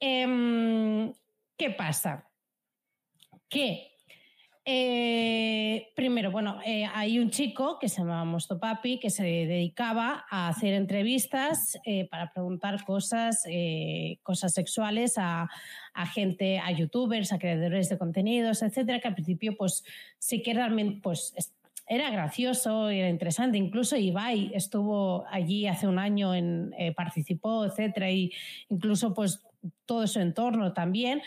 Em, 0.00 1.12
¿Qué 1.56 1.70
pasa? 1.70 2.28
Que 3.48 3.93
eh, 4.66 5.92
primero, 5.94 6.30
bueno, 6.30 6.58
eh, 6.64 6.86
hay 6.94 7.18
un 7.18 7.30
chico 7.30 7.78
que 7.78 7.88
se 7.88 7.98
llama 8.00 8.24
Mosto 8.24 8.58
Papi 8.58 8.98
que 8.98 9.10
se 9.10 9.22
dedicaba 9.22 10.24
a 10.30 10.48
hacer 10.48 10.72
entrevistas 10.72 11.78
eh, 11.84 12.08
para 12.08 12.32
preguntar 12.32 12.82
cosas, 12.84 13.44
eh, 13.46 14.18
cosas 14.22 14.52
sexuales 14.54 15.14
a, 15.18 15.50
a 15.92 16.06
gente, 16.06 16.58
a 16.60 16.70
youtubers, 16.72 17.32
a 17.32 17.38
creadores 17.38 17.90
de 17.90 17.98
contenidos, 17.98 18.62
etcétera, 18.62 19.00
que 19.00 19.08
al 19.08 19.14
principio, 19.14 19.54
pues 19.56 19.84
sí 20.18 20.42
que 20.42 20.54
realmente, 20.54 21.00
pues 21.02 21.34
es- 21.36 21.52
era 21.86 22.08
gracioso, 22.10 22.88
era 22.88 23.10
interesante. 23.10 23.58
Incluso 23.58 23.96
Ibai 23.96 24.50
estuvo 24.54 25.26
allí 25.30 25.66
hace 25.66 25.86
un 25.86 25.98
año, 25.98 26.34
en, 26.34 26.72
eh, 26.78 26.92
participó, 26.94 27.66
etcétera, 27.66 28.10
y 28.10 28.32
incluso, 28.70 29.12
pues 29.12 29.44
todo 29.86 30.06
su 30.06 30.20
entorno 30.20 30.72
también 30.72 31.22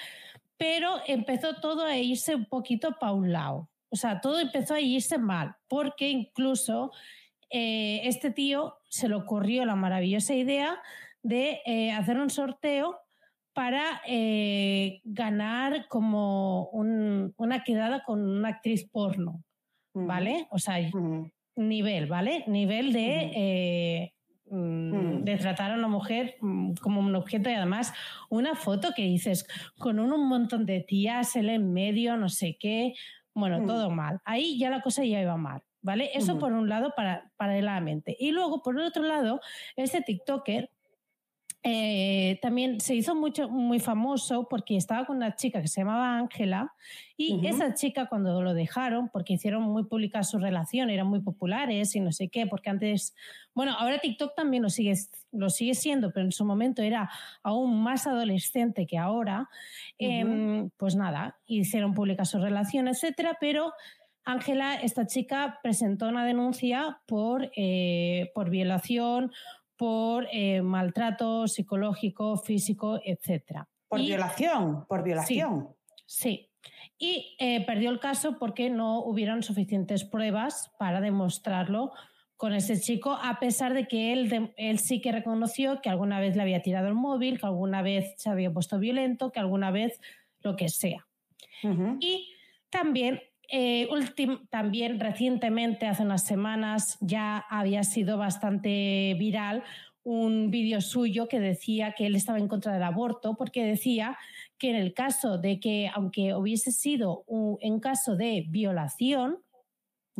pero 0.57 0.97
empezó 1.07 1.59
todo 1.61 1.83
a 1.85 1.97
irse 1.97 2.35
un 2.35 2.45
poquito 2.45 2.95
para 2.99 3.13
un 3.13 3.31
lado. 3.31 3.69
O 3.89 3.95
sea, 3.95 4.19
todo 4.21 4.39
empezó 4.39 4.73
a 4.73 4.81
irse 4.81 5.17
mal, 5.17 5.55
porque 5.67 6.09
incluso 6.09 6.91
eh, 7.49 8.01
este 8.03 8.31
tío 8.31 8.75
se 8.89 9.07
le 9.07 9.15
ocurrió 9.15 9.65
la 9.65 9.75
maravillosa 9.75 10.33
idea 10.33 10.81
de 11.23 11.61
eh, 11.65 11.91
hacer 11.91 12.17
un 12.19 12.29
sorteo 12.29 12.99
para 13.53 14.01
eh, 14.05 14.99
ganar 15.03 15.87
como 15.87 16.67
un- 16.69 17.33
una 17.37 17.63
quedada 17.63 18.03
con 18.03 18.21
una 18.27 18.49
actriz 18.49 18.87
porno, 18.89 19.43
¿vale? 19.93 20.47
O 20.51 20.59
sea, 20.59 20.77
nivel, 21.55 22.07
¿vale? 22.07 22.43
Nivel 22.47 22.93
de, 22.93 24.11
mm, 24.49 24.87
Mm. 24.93 25.23
de 25.23 25.37
tratar 25.37 25.71
a 25.71 25.75
una 25.75 25.87
mujer 25.87 26.35
mm, 26.41 26.73
como 26.81 26.99
un 27.01 27.15
objeto 27.15 27.49
y 27.49 27.53
además 27.53 27.93
una 28.29 28.55
foto 28.55 28.89
que 28.95 29.03
dices 29.03 29.45
con 29.77 29.99
un, 29.99 30.11
un 30.13 30.27
montón 30.27 30.65
de 30.65 30.81
tías, 30.81 31.35
él 31.35 31.49
en 31.49 31.73
medio, 31.73 32.17
no 32.17 32.29
sé 32.29 32.57
qué, 32.59 32.93
bueno, 33.33 33.59
Mm. 33.59 33.65
todo 33.67 33.89
mal. 33.89 34.19
Ahí 34.25 34.57
ya 34.57 34.69
la 34.69 34.81
cosa 34.81 35.03
ya 35.03 35.21
iba 35.21 35.37
mal, 35.37 35.61
¿vale? 35.81 36.09
Eso 36.13 36.39
por 36.39 36.53
un 36.53 36.67
lado, 36.69 36.93
para, 36.95 37.31
paralelamente. 37.37 38.15
Y 38.19 38.31
luego, 38.31 38.61
por 38.63 38.79
el 38.79 38.85
otro 38.85 39.03
lado, 39.03 39.41
este 39.75 40.01
TikToker 40.01 40.71
eh, 41.63 42.39
también 42.41 42.79
se 42.79 42.95
hizo 42.95 43.15
mucho, 43.15 43.49
muy 43.49 43.79
famoso 43.79 44.47
porque 44.49 44.77
estaba 44.77 45.05
con 45.05 45.17
una 45.17 45.35
chica 45.35 45.61
que 45.61 45.67
se 45.67 45.81
llamaba 45.81 46.17
Ángela 46.17 46.73
y 47.17 47.33
Ujú. 47.35 47.47
esa 47.47 47.73
chica 47.73 48.07
cuando 48.07 48.41
lo 48.41 48.53
dejaron, 48.53 49.09
porque 49.09 49.33
hicieron 49.33 49.63
muy 49.63 49.83
pública 49.85 50.23
su 50.23 50.37
relación, 50.39 50.89
eran 50.89 51.07
muy 51.07 51.19
populares 51.19 51.95
y 51.95 51.99
no 51.99 52.11
sé 52.11 52.29
qué, 52.29 52.45
porque 52.47 52.69
antes, 52.69 53.15
bueno, 53.53 53.73
ahora 53.77 53.99
TikTok 53.99 54.35
también 54.35 54.63
lo 54.63 54.69
sigue, 54.69 54.93
lo 55.31 55.49
sigue 55.49 55.73
siendo, 55.73 56.11
pero 56.13 56.25
en 56.25 56.31
su 56.31 56.45
momento 56.45 56.81
era 56.81 57.09
aún 57.43 57.81
más 57.81 58.07
adolescente 58.07 58.85
que 58.85 58.97
ahora, 58.97 59.49
em, 59.97 60.69
pues 60.77 60.95
nada, 60.95 61.39
hicieron 61.47 61.93
pública 61.93 62.23
su 62.23 62.39
relación, 62.39 62.87
etcétera, 62.87 63.37
pero 63.41 63.73
Ángela, 64.23 64.75
esta 64.75 65.07
chica, 65.07 65.59
presentó 65.63 66.09
una 66.09 66.25
denuncia 66.25 66.99
por, 67.05 67.49
eh, 67.55 68.29
por 68.35 68.49
violación, 68.49 69.31
por 69.77 70.27
eh, 70.31 70.61
maltrato 70.61 71.47
psicológico, 71.47 72.37
físico, 72.37 72.99
etcétera. 73.03 73.67
Por 73.87 73.99
Y- 74.01 74.07
violación, 74.07 74.85
por 74.87 75.03
violación. 75.03 75.69
Sí. 76.05 76.49
Y 76.97 77.35
eh, 77.39 77.65
perdió 77.65 77.89
el 77.91 77.99
caso 77.99 78.37
porque 78.39 78.69
no 78.69 78.99
hubieron 79.03 79.43
suficientes 79.43 80.03
pruebas 80.03 80.71
para 80.79 80.99
demostrarlo 80.99 81.91
con 82.35 82.53
ese 82.53 82.79
chico, 82.79 83.17
a 83.21 83.39
pesar 83.39 83.73
de 83.73 83.87
que 83.87 84.13
él, 84.13 84.53
él 84.57 84.79
sí 84.79 85.01
que 85.01 85.11
reconoció 85.11 85.81
que 85.81 85.89
alguna 85.89 86.19
vez 86.19 86.35
le 86.35 86.43
había 86.43 86.61
tirado 86.61 86.87
el 86.87 86.93
móvil, 86.93 87.39
que 87.39 87.45
alguna 87.47 87.81
vez 87.81 88.13
se 88.17 88.29
había 88.29 88.51
puesto 88.51 88.77
violento, 88.77 89.31
que 89.31 89.39
alguna 89.39 89.71
vez 89.71 89.99
lo 90.41 90.55
que 90.55 90.69
sea. 90.69 91.07
Y 91.99 92.29
también, 92.69 93.21
eh, 93.49 93.87
también 94.49 94.99
recientemente, 94.99 95.87
hace 95.87 96.03
unas 96.03 96.25
semanas, 96.25 96.97
ya 97.01 97.37
había 97.49 97.83
sido 97.83 98.17
bastante 98.17 99.15
viral 99.17 99.63
un 100.03 100.51
vídeo 100.51 100.79
suyo 100.79 101.27
que 101.27 101.41
decía 101.41 101.91
que 101.91 102.05
él 102.05 102.15
estaba 102.15 102.37
en 102.39 102.47
contra 102.47 102.73
del 102.73 102.83
aborto 102.83 103.35
porque 103.35 103.65
decía 103.65 104.17
que 104.57 104.69
en 104.69 104.77
el 104.77 104.93
caso 104.93 105.37
de 105.37 105.59
que, 105.59 105.91
aunque 105.93 106.33
hubiese 106.33 106.71
sido 106.71 107.25
un, 107.27 107.57
en 107.59 107.81
caso 107.81 108.15
de 108.15 108.45
violación, 108.47 109.39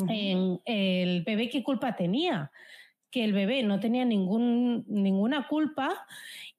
en 0.10 0.60
el 0.65 1.24
bebé 1.24 1.50
qué 1.50 1.63
culpa 1.63 1.96
tenía, 1.96 2.51
que 3.17 3.24
el 3.24 3.33
bebé 3.33 3.63
no 3.63 3.79
tenía 3.79 4.05
ningún, 4.05 4.86
ninguna 4.88 5.47
culpa 5.47 6.05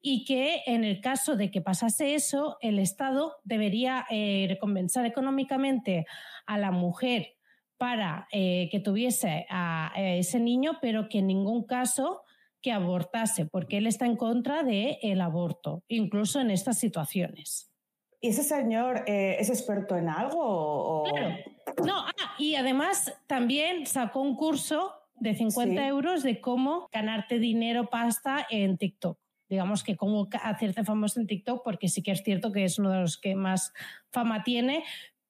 y 0.01 0.25
que 0.25 0.61
en 0.65 0.83
el 0.83 0.99
caso 0.99 1.37
de 1.37 1.51
que 1.51 1.61
pasase 1.61 2.15
eso, 2.15 2.57
el 2.59 2.79
Estado 2.79 3.37
debería 3.45 4.05
eh, 4.09 4.45
recompensar 4.49 5.05
económicamente 5.05 6.05
a 6.45 6.57
la 6.57 6.71
mujer 6.71 7.37
para 7.77 8.27
eh, 8.33 8.67
que 8.73 8.81
tuviese 8.81 9.45
a, 9.49 9.93
a 9.95 10.01
ese 10.01 10.41
niño, 10.41 10.79
pero 10.81 11.07
que 11.07 11.19
en 11.19 11.27
ningún 11.27 11.63
caso 11.63 12.23
que 12.61 12.73
abortase, 12.73 13.45
porque 13.45 13.77
él 13.77 13.87
está 13.87 14.05
en 14.05 14.17
contra 14.17 14.63
del 14.63 15.21
aborto, 15.21 15.85
incluso 15.87 16.41
en 16.41 16.51
estas 16.51 16.77
situaciones. 16.77 17.71
¿Y 18.19 18.27
ese 18.27 18.43
señor 18.43 19.05
eh, 19.07 19.37
es 19.39 19.49
experto 19.49 19.95
en 19.95 20.09
algo? 20.09 20.39
O... 20.41 21.03
Claro, 21.05 21.37
No, 21.85 21.99
ah, 22.05 22.35
y 22.37 22.55
además 22.55 23.17
también 23.27 23.85
sacó 23.85 24.19
un 24.19 24.35
curso 24.35 24.98
de 25.19 25.35
50 25.35 25.87
euros 25.87 26.23
de 26.23 26.41
cómo 26.41 26.89
ganarte 26.91 27.39
dinero, 27.39 27.89
pasta 27.89 28.45
en 28.49 28.77
TikTok. 28.77 29.19
Digamos 29.49 29.83
que 29.83 29.95
cómo 29.95 30.27
hacerte 30.43 30.83
famoso 30.83 31.19
en 31.19 31.27
TikTok, 31.27 31.63
porque 31.63 31.87
sí 31.87 32.03
que 32.03 32.11
es 32.11 32.21
cierto 32.23 32.51
que 32.51 32.63
es 32.63 32.77
uno 32.77 32.91
de 32.91 33.01
los 33.01 33.17
que 33.17 33.35
más 33.35 33.73
fama 34.11 34.43
tiene, 34.43 34.83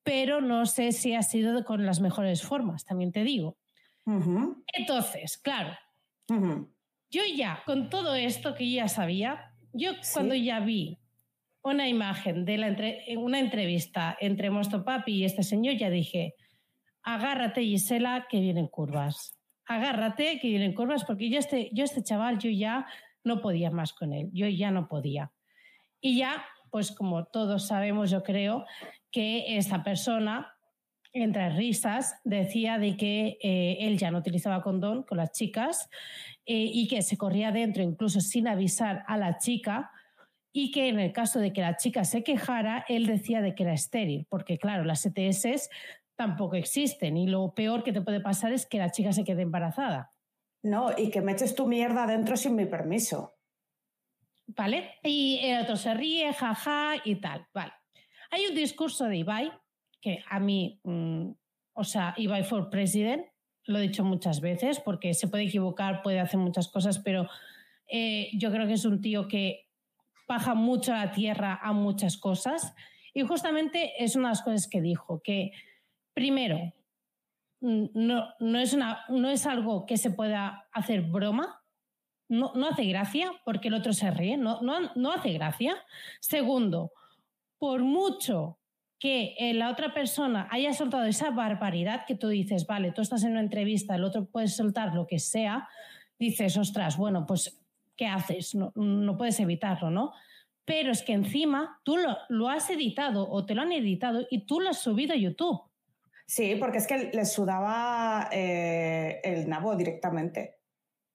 pero 0.03 0.41
no 0.41 0.65
sé 0.65 0.91
si 0.91 1.13
ha 1.13 1.23
sido 1.23 1.63
con 1.63 1.85
las 1.85 2.01
mejores 2.01 2.43
formas, 2.43 2.85
también 2.85 3.11
te 3.11 3.23
digo. 3.23 3.57
Entonces, 4.73 5.37
claro, 5.37 5.77
yo 7.11 7.21
ya, 7.35 7.61
con 7.65 7.89
todo 7.89 8.15
esto 8.15 8.55
que 8.55 8.69
ya 8.69 8.87
sabía, 8.87 9.53
yo 9.71 9.91
cuando 10.13 10.35
ya 10.35 10.59
vi 10.59 10.99
una 11.61 11.87
imagen 11.87 12.45
de 12.45 12.57
la 12.57 12.75
una 13.17 13.39
entrevista 13.39 14.17
entre 14.19 14.49
Papi 14.83 15.13
y 15.13 15.25
este 15.25 15.43
señor, 15.43 15.77
ya 15.77 15.89
dije, 15.89 16.33
agárrate 17.03 17.61
Gisela, 17.61 18.27
que 18.29 18.39
vienen 18.39 18.67
curvas. 18.67 19.38
Agárrate, 19.69 20.39
que 20.39 20.47
vienen 20.47 20.73
curvas, 20.73 21.05
porque 21.05 21.29
yo 21.29 21.37
este, 21.37 21.69
yo 21.73 21.83
este 21.83 22.01
chaval, 22.01 22.39
yo 22.39 22.49
ya 22.49 22.87
no 23.23 23.39
podía 23.39 23.69
más 23.69 23.93
con 23.93 24.13
él, 24.13 24.31
yo 24.33 24.47
ya 24.47 24.71
no 24.71 24.87
podía. 24.87 25.31
Y 26.01 26.17
ya, 26.17 26.43
pues 26.71 26.91
como 26.91 27.25
todos 27.25 27.67
sabemos, 27.67 28.09
yo 28.09 28.23
creo, 28.23 28.65
que 29.11 29.57
esta 29.57 29.83
persona, 29.83 30.55
entre 31.13 31.51
risas, 31.51 32.19
decía 32.23 32.79
de 32.79 32.97
que 32.97 33.37
eh, 33.43 33.77
él 33.81 33.99
ya 33.99 34.09
no 34.09 34.17
utilizaba 34.17 34.63
condón 34.63 35.03
con 35.03 35.19
las 35.19 35.33
chicas 35.33 35.87
eh, 36.47 36.69
y 36.73 36.87
que 36.87 37.03
se 37.03 37.15
corría 37.15 37.51
dentro 37.51 37.83
incluso 37.83 38.21
sin 38.21 38.47
avisar 38.47 39.03
a 39.07 39.17
la 39.17 39.37
chica 39.37 39.91
y 40.51 40.71
que 40.71 40.89
en 40.89 40.99
el 40.99 41.11
caso 41.11 41.39
de 41.39 41.53
que 41.53 41.61
la 41.61 41.77
chica 41.77 42.03
se 42.05 42.23
quejara, 42.23 42.85
él 42.87 43.05
decía 43.05 43.41
de 43.41 43.53
que 43.53 43.63
era 43.63 43.73
estéril, 43.73 44.25
porque 44.29 44.57
claro, 44.57 44.83
las 44.83 45.05
ETS 45.05 45.69
tampoco 46.19 46.57
existen 46.57 47.15
y 47.15 47.27
lo 47.27 47.53
peor 47.53 47.81
que 47.81 47.93
te 47.93 48.01
puede 48.01 48.19
pasar 48.19 48.51
es 48.51 48.65
que 48.65 48.77
la 48.77 48.91
chica 48.91 49.13
se 49.13 49.23
quede 49.23 49.43
embarazada. 49.43 50.11
No, 50.61 50.91
y 50.97 51.11
que 51.11 51.21
me 51.21 51.31
eches 51.31 51.55
tu 51.55 51.65
mierda 51.65 52.03
adentro 52.03 52.35
sin 52.35 52.57
mi 52.57 52.65
permiso. 52.65 53.37
¿Vale? 54.45 54.95
Y 55.01 55.39
el 55.43 55.63
otro 55.63 55.77
se 55.77 55.93
ríe, 55.93 56.33
jaja 56.33 56.95
y 57.05 57.21
tal. 57.21 57.47
Vale. 57.53 57.71
Hay 58.31 58.45
un 58.47 58.53
discurso 58.53 59.05
de 59.05 59.15
Ibai 59.15 59.49
que 60.01 60.21
a 60.29 60.41
mí, 60.41 60.81
mm, 60.83 61.31
o 61.71 61.83
sea, 61.85 62.13
Ibai 62.17 62.43
for 62.43 62.69
President, 62.69 63.25
lo 63.63 63.79
he 63.79 63.83
dicho 63.83 64.03
muchas 64.03 64.41
veces 64.41 64.81
porque 64.81 65.13
se 65.13 65.29
puede 65.29 65.45
equivocar, 65.45 66.01
puede 66.01 66.19
hacer 66.19 66.41
muchas 66.41 66.67
cosas, 66.67 66.99
pero 66.99 67.29
eh, 67.87 68.29
yo 68.33 68.51
creo 68.51 68.67
que 68.67 68.73
es 68.73 68.83
un 68.83 68.99
tío 68.99 69.29
que 69.29 69.69
baja 70.27 70.53
mucho 70.53 70.93
a 70.93 71.05
la 71.05 71.11
tierra 71.13 71.57
a 71.63 71.71
muchas 71.71 72.17
cosas. 72.17 72.75
Y 73.13 73.21
justamente 73.21 74.03
es 74.03 74.17
una 74.17 74.27
de 74.27 74.31
las 74.31 74.41
cosas 74.41 74.67
que 74.67 74.81
dijo, 74.81 75.21
que 75.23 75.51
primero, 76.19 76.73
no, 77.61 78.59
es, 78.59 79.45
algo 79.45 79.85
que 79.85 79.97
se 79.97 80.11
pueda 80.11 80.67
hacer 80.71 81.01
broma, 81.01 81.61
no, 82.29 82.53
hace 82.69 82.85
gracia 82.85 83.31
porque 83.43 83.69
el 83.69 83.73
otro 83.73 83.93
se 83.93 84.11
ríe, 84.11 84.37
no 84.37 85.11
hace 85.11 85.33
gracia. 85.33 85.75
Segundo, 86.19 86.91
por 87.57 87.81
mucho 87.81 88.59
que 88.99 89.35
eh, 89.39 89.53
la 89.53 89.71
otra 89.71 89.93
persona 89.93 90.47
haya 90.51 90.73
soltado 90.73 91.05
esa 91.05 91.31
barbaridad 91.31 92.03
que 92.05 92.15
tú 92.15 92.27
dices, 92.27 92.67
vale, 92.67 92.91
tú 92.91 93.01
estás 93.01 93.23
en 93.23 93.31
una 93.31 93.39
entrevista, 93.39 93.95
el 93.95 94.03
otro 94.03 94.25
puede 94.25 94.49
soltar 94.49 94.93
lo 94.93 95.07
que 95.07 95.19
sea, 95.19 95.69
dices, 96.19 96.57
ostras, 96.57 96.97
bueno, 96.97 97.25
pues, 97.25 97.63
¿qué 97.95 98.07
haces? 98.07 98.55
No, 98.55 99.17
puedes 99.17 99.39
evitarlo, 99.39 99.89
¿no? 99.89 100.11
Pero 100.65 100.91
es 100.91 101.01
que 101.01 101.13
encima 101.13 101.79
tú 101.83 101.97
lo, 102.29 102.49
has 102.49 102.69
editado 102.69 103.29
o 103.29 103.45
te 103.45 103.55
lo 103.55 103.61
han 103.61 103.71
editado 103.71 104.27
y 104.29 104.45
tú 104.45 104.59
lo 104.59 104.69
has 104.69 104.81
subido 104.81 105.13
a 105.13 105.17
YouTube. 105.17 105.61
Sí, 106.29 106.55
porque 106.59 106.77
es 106.77 106.85
que 106.85 107.09
le 107.11 107.25
sudaba 107.25 108.29
eh, 108.31 109.19
el 109.23 109.49
nabo 109.49 109.75
directamente. 109.75 110.59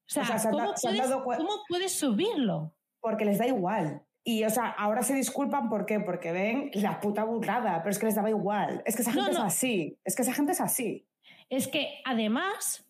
O 0.08 0.12
sea, 0.12 0.24
¿cómo 0.50 1.62
puedes 1.68 1.92
subirlo? 1.92 2.74
Porque 2.98 3.24
les 3.24 3.38
da 3.38 3.46
igual. 3.46 4.02
Y, 4.24 4.42
o 4.42 4.50
sea, 4.50 4.70
ahora 4.70 5.04
se 5.04 5.14
disculpan, 5.14 5.68
¿por 5.68 5.86
qué? 5.86 6.00
Porque 6.00 6.32
ven 6.32 6.72
la 6.74 6.98
puta 6.98 7.22
burrada, 7.22 7.78
pero 7.78 7.92
es 7.92 8.00
que 8.00 8.06
les 8.06 8.16
daba 8.16 8.28
igual. 8.28 8.82
Es 8.86 8.96
que 8.96 9.02
esa 9.02 9.12
gente 9.12 9.30
es 9.30 9.38
así. 9.38 10.00
Es 10.02 10.16
que 10.16 10.22
esa 10.22 10.34
gente 10.34 10.50
es 10.50 10.60
así. 10.60 11.06
Es 11.48 11.68
que, 11.68 12.02
además, 12.04 12.84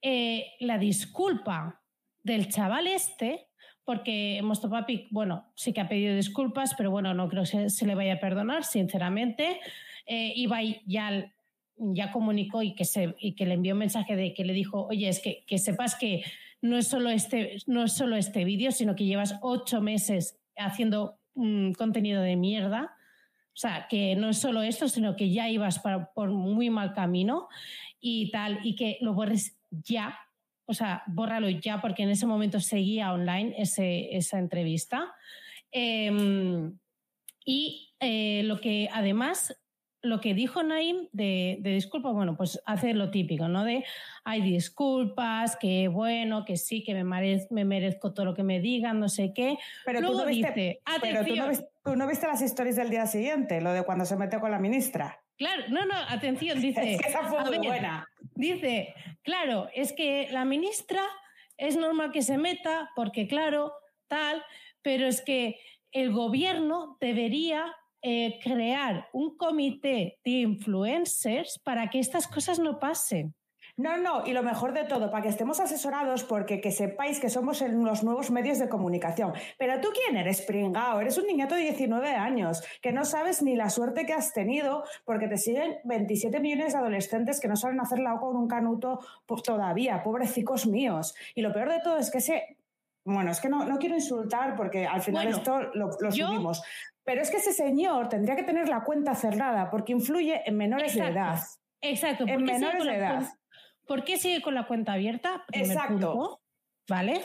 eh, 0.00 0.52
la 0.60 0.78
disculpa 0.78 1.82
del 2.22 2.48
chaval 2.50 2.86
este, 2.86 3.48
porque 3.82 4.38
Mostopapi, 4.44 5.08
bueno, 5.10 5.50
sí 5.56 5.72
que 5.72 5.80
ha 5.80 5.88
pedido 5.88 6.14
disculpas, 6.14 6.74
pero 6.76 6.92
bueno, 6.92 7.14
no 7.14 7.28
creo 7.28 7.42
que 7.42 7.68
se, 7.68 7.84
le 7.84 7.96
vaya 7.96 8.14
a 8.14 8.20
perdonar, 8.20 8.62
sinceramente. 8.62 9.58
Eh, 10.06 10.32
Ibai 10.36 10.82
ya, 10.86 11.34
ya 11.78 12.10
comunicó 12.12 12.62
y 12.62 12.74
que, 12.74 12.84
se, 12.84 13.14
y 13.18 13.32
que 13.32 13.46
le 13.46 13.54
envió 13.54 13.74
un 13.74 13.80
mensaje 13.80 14.16
de 14.16 14.34
que 14.34 14.44
le 14.44 14.52
dijo, 14.52 14.86
oye, 14.86 15.08
es 15.08 15.20
que, 15.20 15.44
que 15.46 15.58
sepas 15.58 15.94
que 15.94 16.24
no 16.60 16.76
es 16.76 16.88
solo 16.88 17.10
este, 17.10 17.58
no 17.66 17.84
es 17.84 17.92
solo 17.92 18.16
este 18.16 18.44
vídeo, 18.44 18.72
sino 18.72 18.96
que 18.96 19.04
llevas 19.04 19.36
ocho 19.42 19.80
meses 19.80 20.38
haciendo 20.56 21.18
contenido 21.76 22.22
de 22.22 22.36
mierda. 22.36 22.94
O 23.54 23.60
sea, 23.60 23.86
que 23.88 24.16
no 24.16 24.30
es 24.30 24.38
solo 24.38 24.62
esto, 24.62 24.88
sino 24.88 25.16
que 25.16 25.30
ya 25.30 25.48
ibas 25.48 25.80
por 26.14 26.30
muy 26.30 26.70
mal 26.70 26.92
camino 26.94 27.48
y 28.00 28.30
tal, 28.30 28.60
y 28.62 28.76
que 28.76 28.98
lo 29.00 29.14
borres 29.14 29.56
ya. 29.70 30.18
O 30.66 30.74
sea, 30.74 31.02
bórralo 31.06 31.48
ya, 31.48 31.80
porque 31.80 32.02
en 32.02 32.10
ese 32.10 32.26
momento 32.26 32.60
seguía 32.60 33.12
online 33.12 33.54
ese, 33.56 34.16
esa 34.16 34.38
entrevista. 34.38 35.12
Em, 35.70 36.78
y 37.44 37.94
eh, 38.00 38.42
lo 38.44 38.60
que 38.60 38.88
además 38.92 39.56
lo 40.02 40.20
que 40.20 40.34
dijo 40.34 40.62
Naim 40.62 41.08
de, 41.12 41.58
disculpas, 41.62 42.12
bueno, 42.12 42.36
pues 42.36 42.60
hace 42.66 42.94
lo 42.94 43.10
típico, 43.10 43.48
¿no? 43.48 43.64
De 43.64 43.84
hay 44.24 44.42
disculpas, 44.42 45.56
que 45.56 45.88
bueno, 45.88 46.44
que 46.44 46.56
sí, 46.56 46.84
que 46.84 46.94
me, 46.94 47.04
me 47.50 47.64
merezco 47.64 48.12
todo 48.14 48.26
lo 48.26 48.34
que 48.34 48.42
me 48.42 48.60
digan, 48.60 49.00
no 49.00 49.08
sé 49.08 49.32
qué. 49.34 49.58
Pero, 49.84 50.00
tú 50.00 50.18
no, 50.18 50.26
viste, 50.26 50.80
pero 51.00 51.24
tú, 51.82 51.96
no 51.96 52.06
viste, 52.06 52.26
las 52.26 52.42
historias 52.42 52.76
del 52.76 52.90
día 52.90 53.06
siguiente, 53.06 53.60
lo 53.60 53.72
de 53.72 53.82
cuando 53.82 54.04
se 54.04 54.16
metió 54.16 54.40
con 54.40 54.50
la 54.50 54.58
ministra. 54.58 55.20
Claro, 55.36 55.64
no, 55.68 55.84
no, 55.84 55.94
atención, 56.08 56.60
dice. 56.62 56.94
es 56.94 57.00
que 57.00 57.08
esa 57.08 57.24
fue 57.24 57.44
muy 57.44 57.66
buena. 57.66 58.06
Dice, 58.34 58.94
claro, 59.22 59.68
es 59.74 59.92
que 59.92 60.28
la 60.30 60.44
ministra 60.44 61.02
es 61.56 61.76
normal 61.76 62.12
que 62.12 62.22
se 62.22 62.38
meta, 62.38 62.90
porque 62.94 63.26
claro, 63.26 63.72
tal, 64.06 64.44
pero 64.82 65.06
es 65.06 65.22
que 65.22 65.58
el 65.90 66.12
gobierno 66.12 66.96
debería 67.00 67.74
eh, 68.02 68.38
crear 68.42 69.08
un 69.12 69.36
comité 69.36 70.18
de 70.24 70.30
influencers 70.30 71.58
para 71.58 71.88
que 71.90 71.98
estas 71.98 72.26
cosas 72.26 72.58
no 72.58 72.78
pasen. 72.78 73.34
No, 73.78 73.96
no, 73.96 74.26
y 74.26 74.32
lo 74.32 74.42
mejor 74.42 74.72
de 74.72 74.82
todo, 74.82 75.08
para 75.08 75.22
que 75.22 75.28
estemos 75.28 75.60
asesorados, 75.60 76.24
porque 76.24 76.60
que 76.60 76.72
sepáis 76.72 77.20
que 77.20 77.30
somos 77.30 77.62
en 77.62 77.84
los 77.84 78.02
nuevos 78.02 78.32
medios 78.32 78.58
de 78.58 78.68
comunicación. 78.68 79.32
Pero 79.56 79.80
tú 79.80 79.90
quién 79.94 80.16
eres, 80.16 80.42
pringao, 80.42 81.00
eres 81.00 81.16
un 81.16 81.26
niñato 81.28 81.54
de 81.54 81.60
19 81.60 82.10
años, 82.10 82.60
que 82.82 82.92
no 82.92 83.04
sabes 83.04 83.40
ni 83.40 83.54
la 83.54 83.70
suerte 83.70 84.04
que 84.04 84.14
has 84.14 84.32
tenido, 84.32 84.82
porque 85.04 85.28
te 85.28 85.36
siguen 85.36 85.76
27 85.84 86.40
millones 86.40 86.72
de 86.72 86.78
adolescentes 86.80 87.38
que 87.38 87.46
no 87.46 87.54
saben 87.54 87.80
hacer 87.80 88.00
la 88.00 88.18
con 88.18 88.36
un 88.36 88.48
canuto 88.48 88.98
pues, 89.26 89.44
todavía, 89.44 90.02
pobrecicos 90.02 90.66
míos. 90.66 91.14
Y 91.36 91.42
lo 91.42 91.52
peor 91.52 91.70
de 91.70 91.80
todo 91.80 91.98
es 91.98 92.10
que 92.10 92.18
ese 92.18 92.56
bueno, 93.04 93.30
es 93.30 93.40
que 93.40 93.48
no, 93.48 93.64
no 93.64 93.78
quiero 93.78 93.94
insultar 93.94 94.54
porque 94.54 94.86
al 94.86 95.00
final 95.00 95.28
esto 95.28 95.60
lo, 95.72 95.92
subimos. 96.12 96.62
Pero 97.08 97.22
es 97.22 97.30
que 97.30 97.38
ese 97.38 97.54
señor 97.54 98.10
tendría 98.10 98.36
que 98.36 98.42
tener 98.42 98.68
la 98.68 98.84
cuenta 98.84 99.14
cerrada 99.14 99.70
porque 99.70 99.92
influye 99.92 100.42
en 100.44 100.58
menores 100.58 100.94
de 100.94 101.06
edad. 101.06 101.38
Exacto. 101.80 102.26
En 102.28 102.44
menores 102.44 102.84
de 102.84 102.94
edad. 102.94 103.26
¿Por 103.86 104.04
qué 104.04 104.18
sigue 104.18 104.42
con 104.42 104.54
la 104.54 104.66
cuenta 104.66 104.92
abierta? 104.92 105.42
Exacto. 105.52 106.42
¿Vale? 106.86 107.22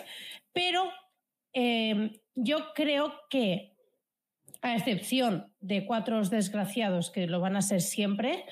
Pero 0.54 0.90
em, 1.52 2.14
yo 2.34 2.72
creo 2.74 3.14
que, 3.30 3.76
a 4.62 4.74
excepción 4.78 5.54
de 5.60 5.86
cuatro 5.86 6.24
desgraciados 6.24 7.12
que 7.12 7.28
lo 7.28 7.42
van 7.42 7.58
a 7.58 7.62
ser 7.62 7.82
siempre, 7.82 8.46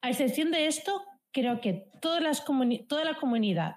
a 0.00 0.08
excepción 0.08 0.50
de 0.50 0.66
esto, 0.66 1.04
creo 1.30 1.60
que 1.60 1.90
todas 2.00 2.22
las 2.22 2.42
toda 2.88 3.04
la 3.04 3.16
comunidad 3.16 3.76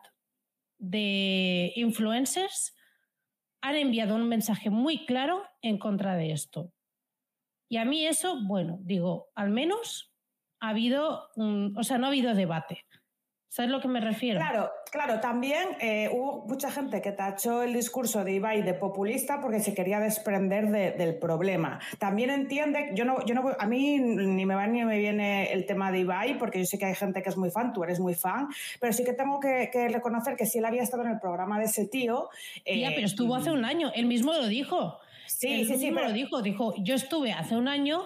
de 0.78 1.74
influencers 1.76 2.78
han 3.60 3.76
enviado 3.76 4.16
un 4.16 4.30
mensaje 4.30 4.70
muy 4.70 5.06
claro 5.06 5.44
en 5.62 5.78
contra 5.80 6.16
de 6.16 6.32
esto. 6.32 6.72
Y 7.70 7.78
a 7.78 7.86
mí 7.86 8.06
eso, 8.06 8.40
bueno, 8.44 8.80
digo, 8.82 9.30
al 9.36 9.50
menos 9.50 10.14
ha 10.60 10.70
habido, 10.70 11.30
o 11.36 11.84
sea, 11.84 11.98
no 11.98 12.06
ha 12.06 12.10
habido 12.10 12.34
debate. 12.34 12.86
¿Sabes 13.50 13.72
a 13.72 13.76
lo 13.76 13.82
que 13.82 13.88
me 13.88 14.02
refiero? 14.02 14.40
Claro, 14.40 14.70
claro. 14.92 15.20
También 15.20 15.70
eh, 15.80 16.10
hubo 16.14 16.46
mucha 16.48 16.70
gente 16.70 17.02
que 17.02 17.12
tachó 17.14 17.64
el 17.64 17.74
discurso 17.74 18.24
de 18.24 18.34
Ibai 18.34 18.62
de 18.62 18.74
populista 18.74 19.40
porque 19.42 19.62
se 19.62 19.74
quería 19.74 20.00
desprender 20.00 20.70
del 20.70 21.18
problema. 21.18 21.80
También 21.98 22.30
entiende, 22.30 22.92
yo 22.94 23.04
no, 23.04 23.26
yo 23.26 23.34
no, 23.34 23.56
a 23.58 23.66
mí 23.66 24.00
ni 24.00 24.46
me 24.46 24.54
va 24.54 24.68
ni 24.68 24.84
me 24.84 25.00
viene 25.00 25.52
el 25.54 25.66
tema 25.66 25.92
de 25.92 26.02
Ibai 26.02 26.38
porque 26.38 26.60
yo 26.60 26.66
sé 26.66 26.78
que 26.78 26.86
hay 26.86 26.96
gente 26.96 27.24
que 27.24 27.30
es 27.30 27.38
muy 27.38 27.50
fan, 27.50 27.74
tú 27.74 27.84
eres 27.84 28.00
muy 28.00 28.14
fan, 28.14 28.48
pero 28.80 28.94
sí 28.94 29.04
que 29.04 29.14
tengo 29.14 29.40
que, 29.40 29.72
reconocer 29.90 30.36
que 30.36 30.46
si 30.46 30.60
él 30.60 30.66
había 30.66 30.84
estado 30.84 31.04
en 31.04 31.12
el 31.12 31.20
programa 31.20 31.58
de 31.58 31.66
ese 31.66 31.88
tío. 31.88 32.30
Eh, 32.66 32.84
pero 32.94 33.08
estuvo 33.08 33.34
hace 33.34 33.50
un 33.50 33.66
año, 33.66 33.92
él 33.96 34.06
mismo 34.06 34.34
lo 34.34 34.46
dijo. 34.48 35.00
Sí, 35.28 35.66
sí, 35.66 35.78
sí. 35.78 35.92
Pero... 35.94 36.08
lo 36.08 36.14
dijo, 36.14 36.42
dijo, 36.42 36.74
yo 36.80 36.96
estuve 36.96 37.34
hace 37.34 37.56
un 37.56 37.68
año 37.68 38.04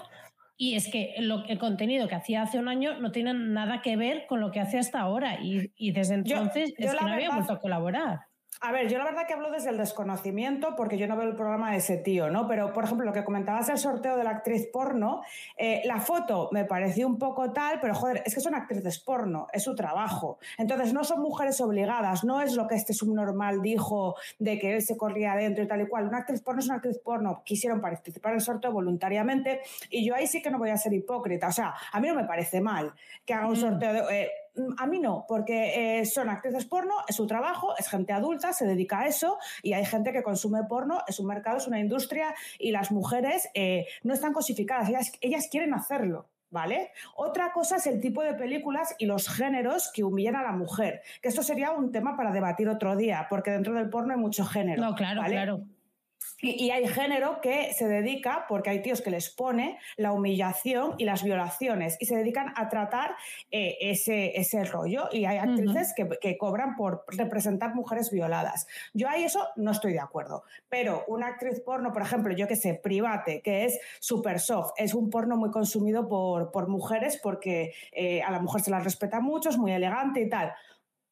Y 0.57 0.75
es 0.75 0.89
que 0.91 1.15
el 1.15 1.57
contenido 1.57 2.07
que 2.07 2.15
hacía 2.15 2.43
hace 2.43 2.59
un 2.59 2.67
año 2.67 2.99
no 2.99 3.11
tiene 3.11 3.33
nada 3.33 3.81
que 3.81 3.97
ver 3.97 4.27
con 4.27 4.39
lo 4.39 4.51
que 4.51 4.59
hace 4.59 4.77
hasta 4.77 4.99
ahora. 4.99 5.39
Y, 5.41 5.91
desde 5.91 6.13
entonces 6.13 6.73
es 6.77 6.93
que 6.93 7.03
no 7.03 7.13
había 7.13 7.31
vuelto 7.31 7.53
a 7.53 7.59
colaborar. 7.59 8.30
A 8.63 8.71
ver, 8.71 8.87
yo 8.87 8.99
la 8.99 9.05
verdad 9.05 9.25
que 9.25 9.33
hablo 9.33 9.49
desde 9.49 9.71
el 9.71 9.77
desconocimiento 9.77 10.75
porque 10.75 10.95
yo 10.95 11.07
no 11.07 11.17
veo 11.17 11.27
el 11.27 11.35
programa 11.35 11.71
de 11.71 11.77
ese 11.77 11.97
tío, 11.97 12.29
¿no? 12.29 12.47
Pero, 12.47 12.71
por 12.73 12.83
ejemplo, 12.83 13.07
lo 13.07 13.11
que 13.11 13.23
comentabas 13.23 13.69
el 13.69 13.79
sorteo 13.79 14.17
de 14.17 14.23
la 14.23 14.29
actriz 14.29 14.67
porno, 14.71 15.23
eh, 15.57 15.81
la 15.85 15.99
foto 15.99 16.47
me 16.51 16.63
pareció 16.65 17.07
un 17.07 17.17
poco 17.17 17.51
tal, 17.53 17.79
pero 17.79 17.95
joder, 17.95 18.21
es 18.23 18.35
que 18.35 18.39
son 18.39 18.53
actrices 18.53 18.99
porno, 18.99 19.47
es 19.51 19.63
su 19.63 19.73
trabajo. 19.73 20.37
Entonces, 20.59 20.93
no 20.93 21.03
son 21.03 21.23
mujeres 21.23 21.59
obligadas, 21.59 22.23
no 22.23 22.39
es 22.39 22.53
lo 22.53 22.67
que 22.67 22.75
este 22.75 22.93
subnormal 22.93 23.63
dijo 23.63 24.15
de 24.37 24.59
que 24.59 24.75
él 24.75 24.83
se 24.83 24.95
corría 24.95 25.33
adentro 25.33 25.63
y 25.63 25.67
tal 25.67 25.81
y 25.81 25.87
cual. 25.87 26.07
Una 26.07 26.19
actriz 26.19 26.41
porno 26.43 26.59
es 26.59 26.67
una 26.67 26.75
actriz 26.75 26.99
porno, 26.99 27.41
quisieron 27.43 27.81
participar 27.81 28.33
en 28.33 28.35
el 28.35 28.41
sorteo 28.43 28.71
voluntariamente 28.71 29.61
y 29.89 30.05
yo 30.05 30.13
ahí 30.13 30.27
sí 30.27 30.39
que 30.39 30.51
no 30.51 30.59
voy 30.59 30.69
a 30.69 30.77
ser 30.77 30.93
hipócrita. 30.93 31.47
O 31.47 31.51
sea, 31.51 31.73
a 31.91 31.99
mí 31.99 32.07
no 32.07 32.13
me 32.13 32.25
parece 32.25 32.61
mal 32.61 32.93
que 33.25 33.33
haga 33.33 33.47
un 33.47 33.53
mm. 33.53 33.55
sorteo 33.55 33.93
de... 33.93 34.21
Eh, 34.21 34.31
a 34.77 34.87
mí 34.87 34.99
no, 34.99 35.25
porque 35.27 35.99
eh, 35.99 36.05
son 36.05 36.29
actrices 36.29 36.65
porno, 36.65 36.93
es 37.07 37.15
su 37.15 37.27
trabajo, 37.27 37.73
es 37.77 37.87
gente 37.87 38.13
adulta, 38.13 38.53
se 38.53 38.65
dedica 38.65 39.01
a 39.01 39.07
eso 39.07 39.37
y 39.61 39.73
hay 39.73 39.85
gente 39.85 40.11
que 40.11 40.23
consume 40.23 40.63
porno, 40.63 41.01
es 41.07 41.19
un 41.19 41.27
mercado, 41.27 41.57
es 41.57 41.67
una 41.67 41.79
industria 41.79 42.33
y 42.59 42.71
las 42.71 42.91
mujeres 42.91 43.49
eh, 43.53 43.87
no 44.03 44.13
están 44.13 44.33
cosificadas, 44.33 44.89
ellas, 45.21 45.47
quieren 45.49 45.73
hacerlo. 45.73 46.27
¿Vale? 46.53 46.91
Otra 47.15 47.53
cosa 47.53 47.77
es 47.77 47.87
el 47.87 48.01
tipo 48.01 48.21
de 48.21 48.33
películas 48.33 48.93
y 48.99 49.05
los 49.05 49.29
géneros 49.29 49.89
que 49.93 50.03
humillan 50.03 50.35
a 50.35 50.43
la 50.43 50.51
mujer, 50.51 51.01
que 51.21 51.29
esto 51.29 51.43
sería 51.43 51.71
un 51.71 51.93
tema 51.93 52.17
para 52.17 52.33
debatir 52.33 52.67
otro 52.67 52.97
día, 52.97 53.27
porque 53.29 53.51
dentro 53.51 53.73
del 53.73 53.89
porno 53.89 54.13
hay 54.13 54.19
mucho 54.19 54.43
género. 54.43 54.81
No, 54.81 54.93
claro, 54.93 55.21
claro. 55.23 55.61
Y, 56.41 56.71
hay 56.71 56.87
género 56.87 57.39
que 57.41 57.71
se 57.73 57.87
dedica, 57.87 58.45
porque 58.47 58.71
hay 58.71 58.81
tíos 58.81 59.01
que 59.01 59.11
les 59.11 59.29
pone 59.29 59.77
la 59.95 60.11
humillación 60.11 60.95
y 60.97 61.05
las 61.05 61.23
violaciones 61.23 61.97
y 61.99 62.07
se 62.07 62.15
dedican 62.15 62.53
a 62.55 62.67
tratar 62.69 63.15
eh, 63.51 63.77
ese, 63.79 64.39
ese, 64.39 64.63
rollo. 64.63 65.07
Y 65.11 65.25
hay 65.25 65.37
actrices 65.37 65.93
que, 65.95 66.37
cobran 66.37 66.75
por 66.75 67.05
representar 67.07 67.75
mujeres 67.75 68.09
violadas. 68.09 68.67
Yo 68.93 69.07
ahí 69.07 69.23
eso 69.23 69.49
no 69.55 69.71
estoy 69.71 69.93
de 69.93 69.99
acuerdo. 69.99 70.43
Pero 70.69 71.03
una 71.07 71.27
actriz 71.27 71.59
porno, 71.59 71.93
por 71.93 72.01
ejemplo, 72.01 72.33
yo 72.33 72.47
que 72.47 72.55
sé, 72.55 72.73
private, 72.73 73.41
que 73.41 73.65
es 73.65 73.79
super 73.99 74.39
soft, 74.39 74.71
es 74.77 74.93
un 74.93 75.09
porno 75.09 75.37
muy 75.37 75.51
consumido 75.51 76.07
por, 76.07 76.51
por 76.51 76.67
mujeres 76.67 77.19
porque 77.21 77.73
eh, 77.91 78.23
a 78.23 78.31
la 78.31 78.39
mujer 78.39 78.61
se 78.61 78.71
la 78.71 78.79
respeta 78.79 79.19
mucho, 79.19 79.49
es 79.49 79.57
muy 79.57 79.71
elegante 79.71 80.21
y 80.21 80.29
tal 80.29 80.53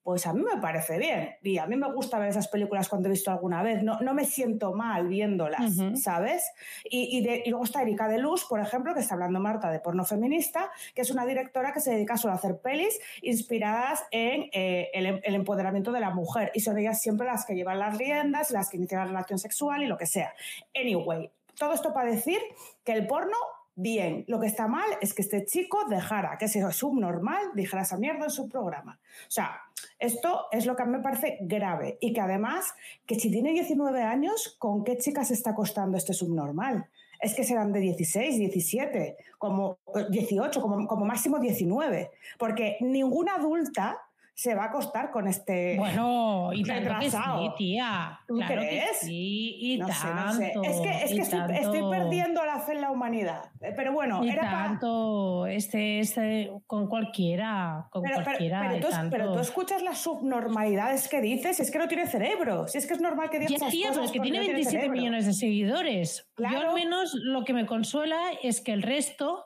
pues 0.10 0.26
a 0.26 0.34
mí 0.34 0.42
me 0.42 0.60
parece 0.60 0.98
bien. 0.98 1.36
Y 1.44 1.60
a 1.60 1.68
mí 1.68 1.76
me 1.76 1.94
gusta 1.94 2.18
ver 2.18 2.30
esas 2.30 2.48
películas 2.48 2.90
cuando 2.90 3.08
he 3.08 3.12
visto 3.12 3.30
alguna 3.30 3.62
vez. 3.62 3.84
No, 3.84 4.00
no 4.00 4.16
me 4.16 4.26
siento 4.26 4.74
mal 4.74 5.08
viéndolas, 5.08 5.72
¿sabes? 6.02 6.52
Y, 6.84 7.24
luego 7.48 7.64
está 7.64 7.84
Erika 7.84 8.08
de 8.08 8.18
Luz, 8.18 8.44
por 8.46 8.60
ejemplo, 8.60 8.96
que 8.96 9.02
está 9.02 9.14
hablando 9.14 9.40
Marta 9.40 9.70
de 9.70 9.80
porno 9.80 10.04
feminista, 10.06 10.72
que 10.96 11.02
es 11.02 11.12
una 11.12 11.28
directora 11.28 11.74
que 11.74 11.80
se 11.80 11.92
dedica 11.92 12.18
solo 12.18 12.34
a 12.34 12.38
hacer 12.38 12.58
pelis 12.58 13.00
inspiradas 13.22 14.04
en 14.10 14.50
eh, 14.52 14.90
el, 14.96 15.22
el, 15.24 15.36
empoderamiento 15.36 15.92
de 15.92 16.00
la 16.00 16.10
mujer. 16.10 16.50
Y 16.56 16.62
son 16.62 16.80
ellas 16.80 17.00
siempre 17.00 17.28
las 17.28 17.46
que 17.46 17.54
llevan 17.54 17.78
las 17.78 17.96
riendas, 17.96 18.50
las 18.50 18.68
que 18.68 18.78
inician 18.78 19.02
la 19.02 19.06
relación 19.06 19.38
sexual 19.38 19.84
y 19.84 19.86
lo 19.86 19.96
que 19.96 20.08
sea. 20.08 20.34
Anyway, 20.76 21.30
todo 21.56 21.74
esto 21.74 21.94
para 21.94 22.10
decir 22.10 22.40
que 22.84 22.94
el 22.94 23.06
porno 23.06 23.38
bien. 23.80 24.26
Lo 24.28 24.40
que 24.40 24.48
está 24.48 24.68
mal 24.68 24.90
es 25.02 25.14
que 25.14 25.22
este 25.22 25.46
chico 25.46 25.86
dejara, 25.86 26.38
que 26.38 26.46
ese 26.46 26.70
subnormal, 26.72 27.52
dijera 27.54 27.84
esa 27.84 27.98
mierda 27.98 28.26
en 28.26 28.30
su 28.30 28.50
programa. 28.50 29.00
O 29.28 29.32
sea, 29.32 29.62
esto 29.98 30.48
es 30.52 30.66
lo 30.66 30.76
que 30.76 30.84
a 30.84 30.86
mí 30.86 30.92
me 30.92 31.04
parece 31.04 31.38
grave. 31.42 31.98
Y 32.02 32.14
que 32.14 32.22
además, 32.22 32.74
que 33.06 33.16
si 33.16 33.32
tiene 33.32 33.52
19 33.52 34.02
años, 34.04 34.56
¿con 34.60 34.84
qué 34.84 34.98
chicas 34.98 35.32
está 35.32 35.52
acostando 35.52 35.98
este 35.98 36.14
subnormal? 36.14 36.88
Es 37.22 37.34
que 37.34 37.44
serán 37.44 37.72
de 37.72 37.80
16, 37.80 38.38
17, 38.38 39.18
como 39.38 39.78
18, 40.10 40.62
como, 40.62 40.88
como 40.88 41.06
máximo 41.06 41.40
19. 41.40 42.12
Porque 42.38 42.78
ninguna 42.82 43.36
adulta 43.36 43.98
se 44.40 44.56
va 44.56 44.64
a 44.64 44.66
acostar 44.68 45.12
con 45.12 45.28
este 45.28 45.76
bueno 45.76 46.52
y 46.54 46.64
tanto 46.64 46.92
que 46.98 47.12
sí 47.12 47.18
tía 47.58 48.22
¿Tú 48.26 48.36
claro 48.36 48.62
crees? 48.62 49.00
Que 49.02 49.06
sí 49.06 49.56
y 49.60 49.80
tanto 49.80 50.64
es 50.64 50.80
que, 50.80 51.04
es 51.04 51.30
que 51.30 51.58
estoy, 51.58 51.82
perdiendo 51.90 52.46
la 52.46 52.60
fe 52.60 52.74
en 52.74 52.82
la 52.82 52.92
humanidad. 52.92 53.52
Eh, 53.60 53.74
pero 53.76 53.92
bueno 53.92 54.24
y 54.24 54.30
era 54.30 54.44
tanto 54.44 55.46
este, 55.46 56.00
este 56.00 56.54
con 56.68 56.88
cualquiera 56.88 57.90
con 57.92 58.02
pero, 58.02 58.24
cualquiera 58.24 58.70
pero, 58.70 58.88
tú, 58.88 58.96
pero, 59.12 59.34
tú, 59.34 59.40
escuchas 59.40 59.82
las 59.82 59.98
subnormalidades 59.98 61.10
que 61.10 61.20
dices 61.20 61.60
es 61.60 61.70
que 61.70 61.78
no 61.78 61.90
tiene 61.90 62.08
cerebro 62.08 62.66
si 62.70 62.78
es 62.78 62.88
que 62.88 62.94
es 62.94 63.02
normal 63.02 63.30
que 63.30 63.40
digas 63.40 63.70
tía, 63.70 63.90
pero 63.92 64.06
es 64.06 64.12
que 64.12 64.22
tiene 64.22 64.40
27 64.40 64.88
millones 64.88 65.26
de 65.26 65.34
seguidores. 65.34 66.30
Yo 66.38 66.48
al 66.48 66.74
menos 66.74 67.14
lo 67.14 67.44
que 67.44 67.52
me 67.52 67.66
consuela 67.66 68.18
es 68.42 68.62
que 68.62 68.72
el 68.72 68.84
resto 68.84 69.44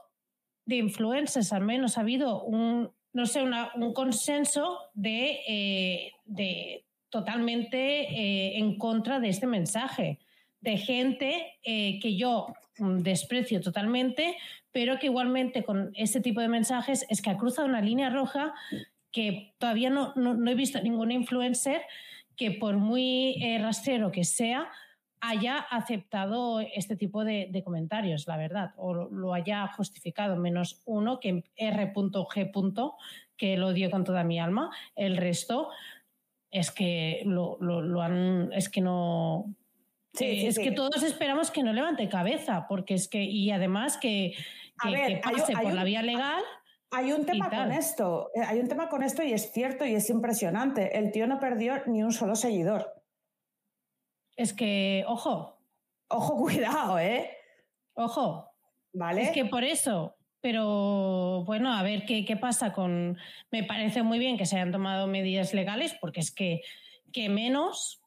de 0.65 0.75
influencers 0.75 1.51
al 1.51 1.63
menos 1.63 1.97
ha 1.97 2.01
habido 2.01 2.43
un 2.43 2.93
no 3.13 3.27
sé, 3.27 3.43
un 3.43 3.93
consenso 3.93 4.79
de, 4.95 5.39
eh, 5.47 6.11
de 6.25 6.83
totalmente 7.09 7.77
eh, 7.77 8.57
en 8.57 8.77
contra 8.77 9.19
de 9.19 9.29
este 9.29 9.45
mensaje, 9.45 10.19
de 10.61 10.77
gente 10.77 11.59
eh, 11.63 11.99
que 12.01 12.15
yo 12.15 12.47
desprecio 12.77 13.61
totalmente, 13.61 14.35
pero 14.71 14.97
que 14.97 15.05
igualmente 15.05 15.63
con 15.63 15.91
este 15.95 16.21
tipo 16.21 16.41
de 16.41 16.47
mensajes 16.47 17.05
es 17.07 17.21
que 17.21 17.29
ha 17.29 17.37
cruzado 17.37 17.67
una 17.67 17.81
línea 17.81 18.09
roja 18.09 18.53
que 19.11 19.53
todavía 19.59 19.91
no, 19.91 20.13
no, 20.15 20.49
he 20.49 20.55
visto 20.55 20.81
ningún 20.81 21.11
influencer 21.11 21.83
que 22.35 22.49
por 22.49 22.77
muy 22.77 23.37
rastrero 23.59 24.11
que 24.11 24.23
sea, 24.23 24.71
haya 25.25 25.55
aceptado 25.57 26.59
este 26.59 26.97
tipo 26.97 27.23
de, 27.23 27.61
comentarios, 27.63 28.27
la 28.27 28.35
verdad, 28.35 28.73
o 28.75 28.93
lo, 28.93 29.33
haya 29.33 29.65
justificado, 29.67 30.35
menos 30.35 30.81
uno 30.85 31.21
que 31.21 31.45
R.G. 31.55 32.93
que 33.37 33.55
lo 33.55 33.71
dio 33.71 33.89
con 33.89 34.03
toda 34.03 34.25
mi 34.25 34.37
alma. 34.37 34.69
El 34.97 35.15
resto 35.15 35.69
es 36.51 36.71
que 36.71 37.23
lo, 37.25 37.57
han, 38.01 38.51
es 38.51 38.67
que 38.67 38.81
no. 38.81 39.55
Eh, 40.19 40.47
es 40.47 40.59
que 40.59 40.71
todos 40.71 41.01
esperamos 41.03 41.51
que 41.51 41.63
no 41.63 41.71
levante 41.71 42.09
cabeza, 42.09 42.65
porque 42.67 42.95
es 42.95 43.07
que, 43.07 43.23
y 43.23 43.49
además 43.49 43.95
que, 43.97 44.35
pase 44.77 45.53
por 45.53 45.73
la 45.73 45.85
vía 45.85 46.01
legal. 46.01 46.43
Hay 46.91 47.13
un 47.13 47.25
tema 47.25 47.49
con 47.49 47.71
esto, 47.71 48.29
eh, 48.35 48.41
hay 48.45 48.59
un 48.59 48.67
tema 48.67 48.89
con 48.89 49.01
esto 49.01 49.23
y 49.23 49.31
es 49.31 49.53
cierto 49.53 49.85
y 49.85 49.95
es 49.95 50.09
impresionante. 50.09 50.97
El 50.99 51.13
tío 51.13 51.27
no 51.27 51.39
perdió 51.39 51.81
ni 51.85 52.03
un 52.03 52.11
solo 52.11 52.35
seguidor. 52.35 53.02
Es 54.35 54.53
que, 54.53 55.03
ojo. 55.07 55.59
Ojo, 56.07 56.37
cuidado, 56.37 56.99
¿eh? 56.99 57.29
Ojo. 57.93 58.49
Vale. 58.93 59.23
Es 59.23 59.31
que 59.31 59.45
por 59.45 59.63
eso. 59.63 60.15
Pero 60.41 61.43
bueno, 61.45 61.73
a 61.73 61.83
ver 61.83 62.05
qué, 62.05 62.25
qué 62.25 62.35
pasa 62.35 62.73
con. 62.73 63.17
Me 63.49 63.63
parece 63.63 64.03
muy 64.03 64.19
bien 64.19 64.37
que 64.37 64.45
se 64.45 64.57
hayan 64.57 64.71
tomado 64.71 65.07
medidas 65.07 65.53
legales, 65.53 65.95
porque 66.01 66.19
es 66.19 66.31
que, 66.31 66.61
que 67.11 67.29
menos 67.29 68.03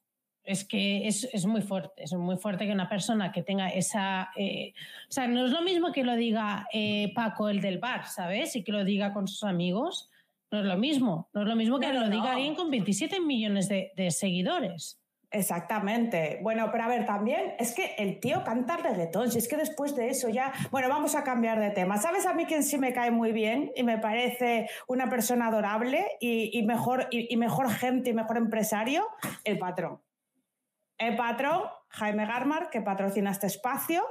es 0.47 0.63
que 0.63 1.07
es, 1.07 1.25
es, 1.33 1.45
muy 1.45 1.61
fuerte, 1.61 2.03
es 2.03 2.13
muy 2.13 2.37
fuerte 2.37 2.65
que 2.65 2.71
una 2.71 2.87
persona 2.87 3.33
que 3.33 3.43
tenga 3.43 3.67
esa... 3.67 4.29
Eh, 4.37 4.73
o 5.09 5.11
sea, 5.11 5.27
no 5.27 5.45
es 5.45 5.51
lo 5.51 5.61
mismo 5.61 5.91
que 5.91 6.05
lo 6.05 6.15
diga 6.15 6.69
eh, 6.71 7.11
Paco, 7.13 7.49
el 7.49 7.59
del 7.59 7.79
bar, 7.79 8.07
¿sabes? 8.07 8.55
Y 8.55 8.63
que 8.63 8.71
lo 8.71 8.85
diga 8.85 9.11
con 9.13 9.27
sus 9.27 9.43
amigos. 9.43 10.09
No 10.49 10.59
es 10.59 10.65
lo 10.65 10.77
mismo. 10.77 11.29
No 11.33 11.41
es 11.41 11.47
lo 11.47 11.55
mismo 11.57 11.79
que 11.79 11.91
lo 11.91 12.09
diga 12.09 12.31
alguien 12.31 12.55
con 12.55 12.71
27 12.71 13.19
millones 13.19 13.67
de, 13.67 13.91
de 13.97 14.09
seguidores. 14.09 15.01
Exactamente. 15.29 16.39
Bueno, 16.41 16.69
pero 16.71 16.85
a 16.85 16.87
ver, 16.87 17.05
también 17.05 17.53
es 17.59 17.73
que 17.73 17.95
el 17.97 18.19
tío 18.19 18.43
canta 18.45 18.77
reggaetón, 18.77 19.29
si 19.29 19.39
es 19.39 19.47
que 19.47 19.57
después 19.57 19.95
de 19.95 20.09
eso 20.09 20.29
ya, 20.29 20.53
bueno, 20.71 20.87
vamos 20.87 21.15
a 21.15 21.23
cambiar 21.23 21.59
de 21.59 21.71
tema. 21.71 21.97
¿Sabes 21.97 22.25
a 22.25 22.33
mí 22.33 22.45
quién 22.45 22.63
sí 22.63 22.77
me 22.77 22.93
cae 22.93 23.11
muy 23.11 23.33
bien 23.33 23.71
y 23.75 23.83
me 23.83 23.97
parece 23.97 24.69
una 24.87 25.09
persona 25.09 25.47
adorable 25.47 26.17
y, 26.21 26.63
mejor, 26.65 27.07
y 27.11 27.35
mejor 27.35 27.69
gente 27.69 28.11
y 28.11 28.13
mejor 28.13 28.37
empresario? 28.37 29.05
El 29.43 29.59
patrón. 29.59 30.01
El 30.97 31.15
patrón, 31.15 31.63
Jaime 31.89 32.25
Garmar, 32.25 32.69
que 32.69 32.81
patrocina 32.81 33.31
este 33.31 33.47
espacio, 33.47 34.03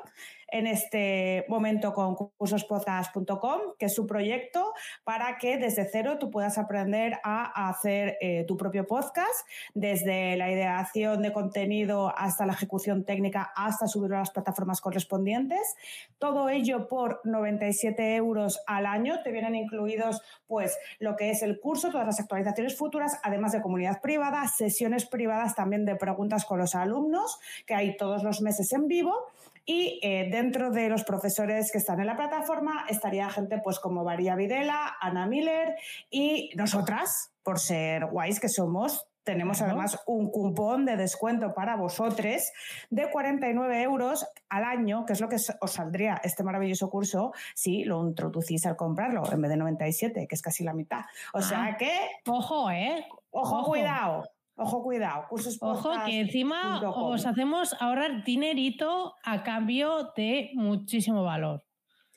en 0.48 0.66
este 0.66 1.44
momento 1.48 1.92
con 1.92 2.14
cursospodcast.com, 2.14 3.60
que 3.78 3.86
es 3.86 3.94
su 3.94 4.06
proyecto 4.06 4.72
para 5.04 5.38
que 5.38 5.58
desde 5.58 5.88
cero 5.90 6.18
tú 6.18 6.30
puedas 6.30 6.58
aprender 6.58 7.18
a 7.24 7.68
hacer 7.68 8.16
eh, 8.20 8.44
tu 8.46 8.56
propio 8.56 8.86
podcast, 8.86 9.46
desde 9.74 10.36
la 10.36 10.50
ideación 10.50 11.22
de 11.22 11.32
contenido 11.32 12.12
hasta 12.16 12.46
la 12.46 12.52
ejecución 12.52 13.04
técnica, 13.04 13.52
hasta 13.56 13.86
subirlo 13.86 14.16
a 14.16 14.20
las 14.20 14.30
plataformas 14.30 14.80
correspondientes. 14.80 15.76
Todo 16.18 16.48
ello 16.48 16.88
por 16.88 17.20
97 17.24 18.16
euros 18.16 18.60
al 18.66 18.86
año. 18.86 19.22
Te 19.22 19.32
vienen 19.32 19.54
incluidos 19.54 20.22
pues 20.46 20.78
lo 20.98 21.16
que 21.16 21.30
es 21.30 21.42
el 21.42 21.60
curso, 21.60 21.90
todas 21.90 22.06
las 22.06 22.20
actualizaciones 22.20 22.76
futuras, 22.76 23.18
además 23.22 23.52
de 23.52 23.62
comunidad 23.62 24.00
privada, 24.00 24.46
sesiones 24.48 25.06
privadas 25.06 25.54
también 25.54 25.84
de 25.84 25.96
preguntas 25.96 26.44
con 26.44 26.58
los 26.58 26.74
alumnos, 26.74 27.38
que 27.66 27.74
hay 27.74 27.96
todos 27.96 28.22
los 28.22 28.40
meses 28.40 28.72
en 28.72 28.88
vivo 28.88 29.26
y 29.66 29.98
eh, 30.02 30.28
dentro 30.30 30.70
de 30.70 30.88
los 30.88 31.04
profesores 31.04 31.70
que 31.72 31.78
están 31.78 32.00
en 32.00 32.06
la 32.06 32.16
plataforma 32.16 32.86
estaría 32.88 33.28
gente 33.28 33.58
pues 33.62 33.78
como 33.80 34.04
María 34.04 34.36
Videla, 34.36 34.96
Ana 35.00 35.26
Miller 35.26 35.74
y 36.08 36.50
nosotras, 36.56 37.32
por 37.42 37.58
ser 37.58 38.06
guays 38.06 38.38
que 38.40 38.48
somos, 38.48 39.06
tenemos 39.24 39.60
además 39.60 40.00
un 40.06 40.30
cupón 40.30 40.84
de 40.84 40.96
descuento 40.96 41.52
para 41.52 41.74
vosotros 41.74 42.52
de 42.90 43.10
49 43.10 43.82
euros 43.82 44.24
al 44.48 44.62
año, 44.62 45.04
que 45.04 45.14
es 45.14 45.20
lo 45.20 45.28
que 45.28 45.34
os 45.60 45.72
saldría 45.72 46.20
este 46.22 46.44
maravilloso 46.44 46.88
curso 46.88 47.32
si 47.52 47.82
lo 47.82 48.06
introducís 48.06 48.64
al 48.66 48.76
comprarlo, 48.76 49.24
en 49.32 49.42
vez 49.42 49.50
de 49.50 49.56
97, 49.56 50.28
que 50.28 50.34
es 50.36 50.42
casi 50.42 50.62
la 50.62 50.74
mitad. 50.74 51.00
O 51.34 51.42
sea 51.42 51.64
Ah. 51.72 51.76
que, 51.76 51.90
Ojo, 52.28 52.70
¿eh? 52.70 53.04
ojo, 53.32 53.56
Ojo. 53.58 53.70
cuidado, 53.70 54.28
ojo, 54.56 54.82
cuidado. 54.82 55.26
Cursos 55.28 55.58
Ojo, 55.60 55.92
que 56.04 56.20
encima 56.20 56.80
os 56.82 57.26
hacemos 57.26 57.74
ahorrar 57.80 58.24
dinerito 58.24 59.14
a 59.22 59.42
cambio 59.42 60.12
de 60.16 60.50
muchísimo 60.54 61.22
valor. 61.22 61.62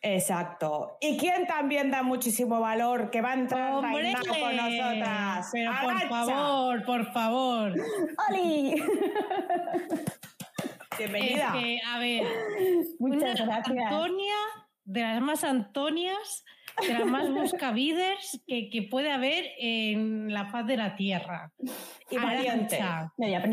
Exacto. 0.02 0.98
¿Y 1.02 1.18
quién 1.18 1.46
también 1.46 1.92
da 1.92 2.04
muchísimo 2.04 2.62
valor 2.62 3.10
que 3.10 3.20
va 3.22 3.32
a 3.32 3.34
entrar 3.34 3.74
con 3.74 3.92
nosotras? 4.56 5.50
Pero 5.52 5.72
por 5.82 6.00
favor, 6.08 6.86
por 6.86 7.12
favor. 7.12 7.74
¡Oli! 8.30 8.82
Bienvenida. 10.98 11.48
Es 11.48 11.64
que, 11.64 11.80
a 11.86 12.00
ver, 12.00 12.24
Muchas 13.00 13.40
una 13.42 13.46
gracias. 13.46 13.92
Antonia, 13.92 14.36
de 14.84 15.02
las 15.02 15.22
más 15.22 15.44
Antonias, 15.44 16.44
de 16.88 16.94
las 16.94 17.06
más 17.06 17.30
buscavides 17.30 18.42
que, 18.48 18.70
que 18.70 18.84
puede 18.84 19.12
haber 19.12 19.46
en 19.60 20.34
la 20.34 20.46
faz 20.48 20.66
de 20.66 20.78
la 20.78 20.96
tierra. 20.96 21.52
Y 22.10 22.18
valiente. 22.18 22.78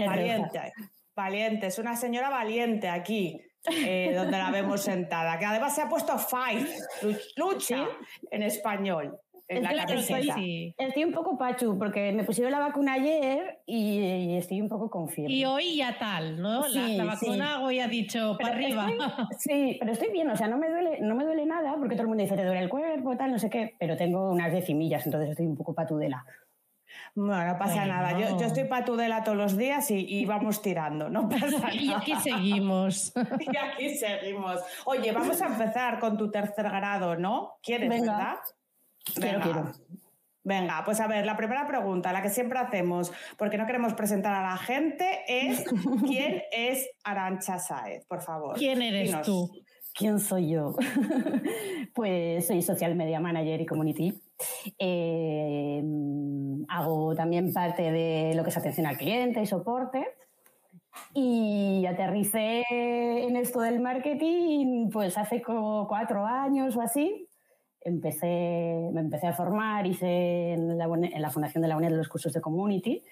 Valiente, 0.09 0.73
valiente, 1.15 1.67
es 1.69 1.79
una 1.79 1.97
señora 1.97 2.29
valiente 2.31 2.89
aquí, 2.89 3.41
eh, 3.71 4.13
donde 4.15 4.39
la 4.39 4.51
vemos 4.51 4.83
sentada, 4.83 5.39
que 5.39 5.45
además 5.47 5.75
se 5.75 5.83
ha 5.83 5.89
puesto 5.89 6.17
fight, 6.19 6.67
luch- 7.03 7.33
lucha 7.37 7.89
en 8.31 8.43
español, 8.43 9.19
en 9.49 9.63
la 9.63 9.73
la- 9.73 9.83
estoy- 9.85 10.31
Sí. 10.35 10.75
Estoy 10.77 11.05
un 11.05 11.13
poco 11.13 11.39
pachu 11.39 11.79
porque 11.79 12.13
me 12.13 12.25
pusieron 12.25 12.51
la 12.53 12.59
vacuna 12.59 12.95
ayer 12.95 13.61
y, 13.67 13.99
y 14.01 14.37
estoy 14.37 14.61
un 14.61 14.69
poco 14.69 14.91
con 14.91 15.09
fiebre. 15.09 15.33
Y 15.33 15.45
hoy 15.45 15.77
ya 15.77 15.97
tal, 15.99 16.41
¿no? 16.41 16.67
La- 16.67 16.87
Sí, 16.87 16.97
la, 16.97 17.05
vacuna 17.05 17.63
hoy 17.63 17.81
ha 17.81 17.89
dicho 17.89 18.35
Pero 18.39 18.51
para 18.51 18.55
arriba. 18.57 18.89
estoy- 18.89 19.27
sí, 19.39 19.77
pero 19.79 19.93
estoy 19.93 20.11
bien, 20.11 20.29
o 20.31 20.37
sea, 20.37 20.49
no 20.49 20.59
me 20.59 20.69
duele, 20.69 20.99
no 21.01 21.15
me 21.15 21.25
duele 21.25 21.47
nada 21.47 21.77
porque 21.79 21.95
todo 21.95 22.03
el 22.03 22.09
mundo 22.09 22.23
dice 22.25 22.37
te 22.37 22.45
duele 22.45 22.61
el 22.61 22.69
cuerpo, 22.69 23.17
tal, 23.17 23.31
no 23.33 23.39
sé 23.39 23.49
qué, 23.51 23.75
pero 23.79 23.97
tengo 23.97 24.31
unas 24.33 24.53
decimillas, 24.53 25.07
entonces 25.07 25.31
estoy 25.31 25.47
un 25.47 25.57
poco 25.57 25.75
patudela. 25.75 26.25
Bueno, 27.15 27.47
no 27.53 27.59
pasa 27.59 27.77
Bueno. 27.77 27.95
nada, 27.95 28.19
yo, 28.19 28.39
yo 28.39 28.47
estoy 28.47 28.65
patudela 28.65 29.23
todos 29.25 29.37
los 29.39 29.57
días 29.57 29.91
y, 29.91 30.07
y 30.07 30.25
vamos 30.27 30.61
tirando, 30.61 31.09
no 31.09 31.29
pasa 31.63 31.73
Y 31.75 31.87
nada. 31.87 31.99
aquí 31.99 32.15
seguimos. 32.17 33.13
Y 33.41 33.57
aquí 33.57 33.91
seguimos. 33.97 34.61
Oye, 34.85 35.13
vamos 35.13 35.41
a 35.41 35.47
empezar 35.47 35.99
con 35.99 36.17
tu 36.17 36.31
tercer 36.31 36.65
grado, 36.67 37.17
¿no? 37.17 37.55
¿Quieres, 37.63 37.89
Venga. 37.89 38.13
verdad? 38.17 38.35
Quiero, 39.15 39.39
Venga. 39.39 39.43
quiero. 39.43 39.73
Venga, 40.47 40.83
pues 40.85 41.01
a 41.01 41.09
ver, 41.09 41.27
la 41.27 41.37
primera 41.37 41.67
pregunta, 41.67 42.13
la 42.13 42.23
que 42.23 42.29
siempre 42.29 42.61
hacemos, 42.61 43.13
porque 43.37 43.59
no 43.59 43.67
queremos 43.67 43.95
presentar 43.95 44.33
a 44.33 44.43
la 44.43 44.57
gente, 44.57 45.25
es 45.27 45.65
¿quién 46.07 46.45
es 46.53 46.89
Arancha 47.03 47.59
Saez? 47.59 48.05
Por 48.07 48.23
favor. 48.23 48.57
¿Quién 48.57 48.81
eres 48.81 49.09
dinos. 49.09 49.27
tú? 49.27 49.51
¿Quién 49.93 50.21
soy 50.21 50.51
yo? 50.51 50.77
pues 51.95 52.47
soy 52.47 52.63
social 52.63 52.95
media 52.95 53.19
manager 53.19 53.61
y 53.61 53.67
community. 53.67 54.23
Eh, 54.79 55.83
hago 56.69 57.15
también 57.17 57.53
parte 57.53 57.91
de 57.91 58.35
lo 58.37 58.45
que 58.45 58.51
es 58.51 58.57
atención 58.57 58.87
al 58.87 58.99
cliente 58.99 59.43
y 59.43 59.47
soporte. 59.47 60.07
Y 61.13 61.87
aterricé 61.87 62.63
en 62.71 63.37
esto 63.37 63.63
del 63.63 63.81
marketing 63.81 64.91
pues 64.91 65.19
hace 65.19 65.43
como 65.43 65.89
cuatro 65.89 66.25
años 66.25 66.77
o 66.77 66.83
así. 66.83 67.26
Empecé, 67.87 68.91
me 68.93 69.01
empecé 69.01 69.29
a 69.29 69.33
formar, 69.33 69.87
hice 69.87 70.55
en 70.55 70.77
la, 70.77 70.87
en 70.87 71.23
la 71.23 71.31
Fundación 71.31 71.63
de 71.63 71.69
la 71.69 71.77
UNED 71.77 71.93
los 71.93 72.09
cursos 72.09 72.33
de 72.33 72.41
community 72.41 73.03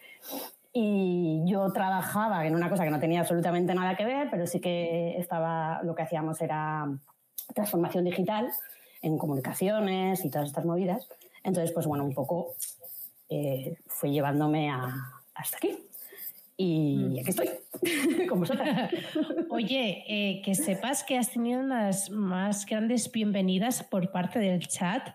y 0.77 1.41
yo 1.47 1.73
trabajaba 1.73 2.45
en 2.45 2.57
una 2.57 2.69
cosa 2.69 2.83
que 2.83 2.91
no 2.91 2.99
tenía 2.99 3.21
absolutamente 3.21 3.73
nada 3.77 3.97
que 3.97 4.05
ver, 4.05 4.29
pero 4.29 4.45
sí 4.49 4.61
que 4.61 5.17
estaba, 5.17 5.81
lo 5.85 5.95
que 5.95 6.03
hacíamos 6.03 6.43
era 6.43 6.89
transformación 7.55 8.05
digital 8.05 8.51
en 9.01 9.17
comunicaciones 9.17 10.25
y 10.25 10.31
todas 10.31 10.49
estas 10.49 10.65
movidas. 10.65 11.09
Entonces, 11.45 11.71
pues 11.71 11.87
bueno, 11.87 12.05
un 12.05 12.13
poco 12.13 12.55
eh, 13.29 13.79
fue 13.87 14.11
llevándome 14.11 14.69
a, 14.69 14.93
hasta 15.35 15.59
aquí. 15.59 15.79
Y 16.57 17.19
aquí 17.19 17.31
estoy, 17.31 17.49
con 18.29 18.41
vosotras. 18.41 18.91
Oye, 19.51 20.05
eh, 20.07 20.43
que 20.45 20.55
sepas 20.55 21.03
que 21.03 21.19
has 21.19 21.31
tenido 21.31 21.61
unas 21.61 22.11
más 22.11 22.65
grandes 22.65 23.11
bienvenidas 23.11 23.83
por 23.83 24.11
parte 24.13 24.39
del 24.39 24.67
chat 24.67 25.09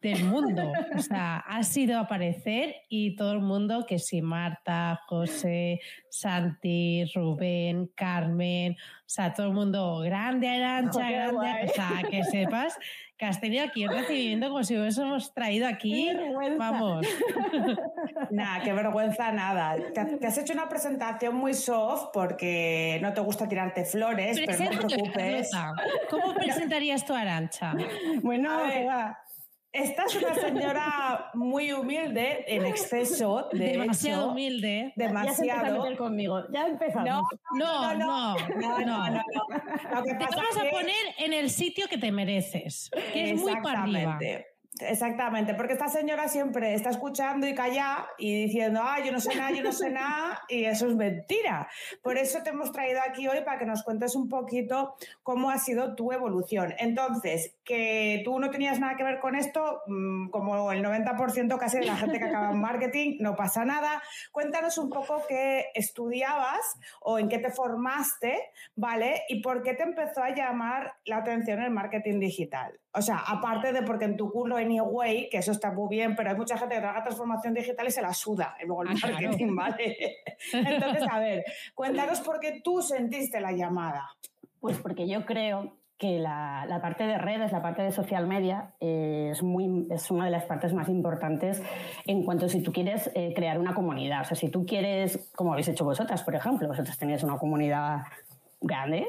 del 0.00 0.24
mundo. 0.24 0.62
O 0.94 0.98
sea, 1.00 1.38
has 1.38 1.76
ido 1.76 1.98
a 1.98 2.02
aparecer 2.02 2.76
y 2.88 3.16
todo 3.16 3.32
el 3.32 3.40
mundo, 3.40 3.86
que 3.86 3.98
sí, 3.98 4.22
Marta, 4.22 5.00
José, 5.08 5.80
Santi, 6.08 7.04
Rubén, 7.14 7.90
Carmen, 7.94 8.72
o 8.72 9.08
sea, 9.08 9.34
todo 9.34 9.48
el 9.48 9.52
mundo 9.52 10.00
grande, 10.00 10.48
Arancha, 10.48 11.00
Oh, 11.00 11.38
grande. 11.38 11.70
O 11.70 11.74
sea, 11.74 12.02
que 12.08 12.22
sepas 12.24 12.78
que 13.18 13.24
has 13.24 13.40
tenido 13.40 13.64
aquí 13.64 13.86
un 13.86 13.92
recibimiento 13.94 14.48
como 14.48 14.62
si 14.62 14.76
hubiésemos 14.76 15.32
traído 15.32 15.66
aquí, 15.66 16.06
Qué 16.08 16.14
vergüenza. 16.14 16.58
vamos. 16.58 17.06
Nada, 18.30 18.62
qué 18.62 18.72
vergüenza, 18.72 19.32
nada. 19.32 19.76
Te, 19.94 20.04
te 20.04 20.26
has 20.26 20.36
hecho 20.38 20.52
una 20.52 20.68
presentación 20.68 21.34
muy 21.34 21.54
soft 21.54 22.10
porque 22.12 22.98
no 23.02 23.12
te 23.12 23.20
gusta 23.20 23.48
tirarte 23.48 23.84
flores, 23.84 24.40
pero 24.44 24.58
no 24.64 24.70
te 24.70 24.76
preocupes. 24.96 25.50
Carlota. 25.50 25.82
¿Cómo 26.10 26.34
presentarías 26.34 27.04
tu 27.04 27.14
Arancha? 27.14 27.74
Bueno, 28.22 28.50
A 28.52 28.62
ver. 28.62 28.72
que 28.72 28.84
va. 28.86 29.18
Esta 29.76 30.04
es 30.04 30.16
una 30.16 30.34
señora 30.34 31.30
muy 31.34 31.72
humilde, 31.72 32.44
en 32.46 32.64
exceso, 32.64 33.48
de 33.52 33.68
Demasiado 33.72 34.22
hecho, 34.22 34.30
humilde. 34.30 34.92
Ya 34.96 35.02
se 35.02 35.08
demasiado. 35.08 35.82
meter 35.82 35.98
conmigo. 35.98 36.42
Ya 36.50 36.66
empezamos. 36.66 37.24
No, 37.54 37.94
No, 37.94 37.94
no, 37.94 38.36
no, 38.56 39.10
no, 39.10 39.22
Te 39.22 40.36
vamos 40.36 40.56
a 40.56 40.70
poner 40.70 40.96
en 41.18 41.32
el 41.32 41.50
sitio 41.50 41.86
que 41.88 41.98
te 41.98 42.10
mereces, 42.10 42.90
que 43.12 43.32
es 43.32 43.40
muy 43.40 43.54
para 43.60 43.82
arriba. 43.82 44.18
Exactamente. 44.80 45.54
Porque 45.54 45.72
esta 45.72 45.88
señora 45.88 46.28
siempre 46.28 46.74
está 46.74 46.90
escuchando 46.90 47.46
y 47.46 47.54
calla 47.54 48.06
y 48.18 48.44
diciendo, 48.46 48.80
ah, 48.82 48.98
yo 49.04 49.12
no 49.12 49.20
sé 49.20 49.34
nada, 49.34 49.50
yo 49.50 49.62
no 49.62 49.72
sé 49.72 49.90
nada, 49.90 50.42
y 50.48 50.64
eso 50.64 50.86
es 50.86 50.94
mentira. 50.94 51.68
Por 52.02 52.18
eso 52.18 52.42
te 52.42 52.50
hemos 52.50 52.72
traído 52.72 53.00
aquí 53.08 53.26
hoy 53.26 53.42
para 53.44 53.58
que 53.58 53.66
nos 53.66 53.82
cuentes 53.82 54.14
un 54.14 54.28
poquito 54.28 54.94
cómo 55.22 55.50
ha 55.50 55.58
sido 55.58 55.94
tu 55.94 56.12
evolución. 56.12 56.74
Entonces, 56.78 57.56
que 57.64 58.22
tú 58.24 58.38
no 58.38 58.50
tenías 58.50 58.78
nada 58.78 58.96
que 58.96 59.04
ver 59.04 59.18
con 59.18 59.34
esto, 59.34 59.82
mm, 59.86 60.28
como 60.28 60.70
el 60.72 60.82
90% 60.82 61.58
casi 61.58 61.78
de 61.78 61.86
la 61.86 61.96
gente 61.96 62.18
que 62.18 62.24
acaba 62.24 62.50
en 62.50 62.60
marketing, 62.60 63.16
no 63.20 63.34
pasa 63.34 63.64
nada. 63.64 64.02
Cuéntanos 64.32 64.76
un 64.78 64.90
poco 64.90 65.22
qué 65.28 65.66
estudiabas 65.74 66.78
o 67.00 67.18
en 67.18 67.28
qué 67.28 67.38
te 67.38 67.50
formaste, 67.50 68.50
¿vale? 68.74 69.22
Y 69.28 69.40
por 69.40 69.62
qué 69.62 69.74
te 69.74 69.84
empezó 69.84 70.22
a 70.22 70.34
llamar 70.34 70.96
la 71.04 71.18
atención 71.18 71.62
el 71.62 71.70
marketing 71.70 72.20
digital. 72.20 72.78
O 72.96 73.02
sea, 73.02 73.18
aparte 73.18 73.72
de 73.72 73.82
porque 73.82 74.06
en 74.06 74.16
tu 74.16 74.30
curso 74.30 74.56
Anyway, 74.56 75.28
que 75.28 75.38
eso 75.38 75.52
está 75.52 75.70
muy 75.70 75.88
bien, 75.94 76.16
pero 76.16 76.30
hay 76.30 76.36
mucha 76.36 76.56
gente 76.56 76.74
que 76.76 76.80
trabaja 76.80 77.02
transformación 77.02 77.52
digital 77.52 77.86
y 77.86 77.90
se 77.90 78.00
la 78.00 78.14
suda, 78.14 78.56
y 78.62 78.66
luego 78.66 78.82
el 78.84 78.88
Ah, 78.88 78.94
claro. 78.98 79.14
marketing, 79.20 79.54
¿vale? 79.54 80.16
Entonces, 80.52 81.04
a 81.10 81.18
ver, 81.18 81.44
cuéntanos 81.74 82.20
por 82.20 82.40
qué 82.40 82.60
tú 82.64 82.80
sentiste 82.80 83.40
la 83.40 83.52
llamada. 83.52 84.08
Pues 84.60 84.78
porque 84.78 85.06
yo 85.06 85.26
creo 85.26 85.76
que 85.98 86.18
la, 86.18 86.64
la 86.68 86.80
parte 86.80 87.04
de 87.06 87.18
redes, 87.18 87.52
la 87.52 87.62
parte 87.62 87.82
de 87.82 87.90
social 87.90 88.26
media, 88.26 88.74
eh, 88.80 89.28
es, 89.32 89.42
muy, 89.42 89.86
es 89.90 90.10
una 90.10 90.26
de 90.26 90.30
las 90.30 90.44
partes 90.44 90.72
más 90.74 90.88
importantes 90.88 91.62
en 92.06 92.24
cuanto 92.24 92.48
si 92.48 92.62
tú 92.62 92.72
quieres 92.72 93.10
eh, 93.14 93.32
crear 93.34 93.58
una 93.58 93.74
comunidad. 93.74 94.22
O 94.22 94.24
sea, 94.24 94.36
si 94.36 94.48
tú 94.50 94.66
quieres, 94.66 95.30
como 95.34 95.52
habéis 95.52 95.68
hecho 95.68 95.84
vosotras, 95.84 96.22
por 96.22 96.34
ejemplo, 96.34 96.68
vosotras 96.68 96.98
tenéis 96.98 97.22
una 97.22 97.38
comunidad 97.38 98.02
grande. 98.60 99.06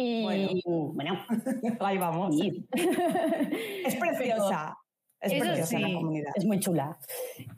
Y 0.00 0.62
bueno, 0.94 1.18
Ahí 1.80 1.98
vamos. 1.98 2.38
sí, 2.38 2.64
Es 3.84 3.96
preciosa. 3.96 4.78
Es 5.20 5.32
Eso 5.32 5.44
preciosa 5.44 5.78
la 5.80 5.88
sí. 5.88 5.94
comunidad. 5.94 6.30
es 6.36 6.44
muy 6.44 6.60
chula. 6.60 6.96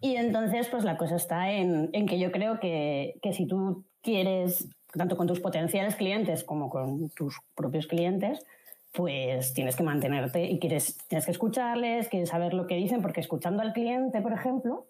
Y 0.01 0.17
entonces, 0.17 0.67
pues 0.69 0.83
la 0.85 0.97
cosa 0.97 1.17
está 1.17 1.53
en, 1.53 1.91
en 1.93 2.07
que 2.07 2.19
yo 2.19 2.33
creo 2.33 2.59
que, 2.59 3.19
que 3.21 3.35
si 3.35 3.47
tú 3.47 3.85
quieres, 4.01 4.69
tanto 4.95 5.19
con 5.19 5.27
tus 5.27 5.41
potenciales 5.41 5.97
clientes 5.97 6.43
como 6.43 6.71
con 6.71 7.11
tus 7.11 7.37
propios 7.55 7.87
clientes, 7.87 8.47
pues 8.95 9.53
tienes 9.53 9.77
que 9.77 9.83
mantenerte 9.83 10.45
y 10.47 10.59
quieres, 10.59 10.97
tienes 11.09 11.27
que 11.27 11.33
escucharles, 11.33 12.09
quieres 12.09 12.31
saber 12.31 12.55
lo 12.55 12.67
que 12.67 12.77
dicen, 12.77 13.03
porque 13.03 13.21
escuchando 13.21 13.61
al 13.61 13.75
cliente, 13.75 14.23
por 14.23 14.33
ejemplo, 14.33 14.87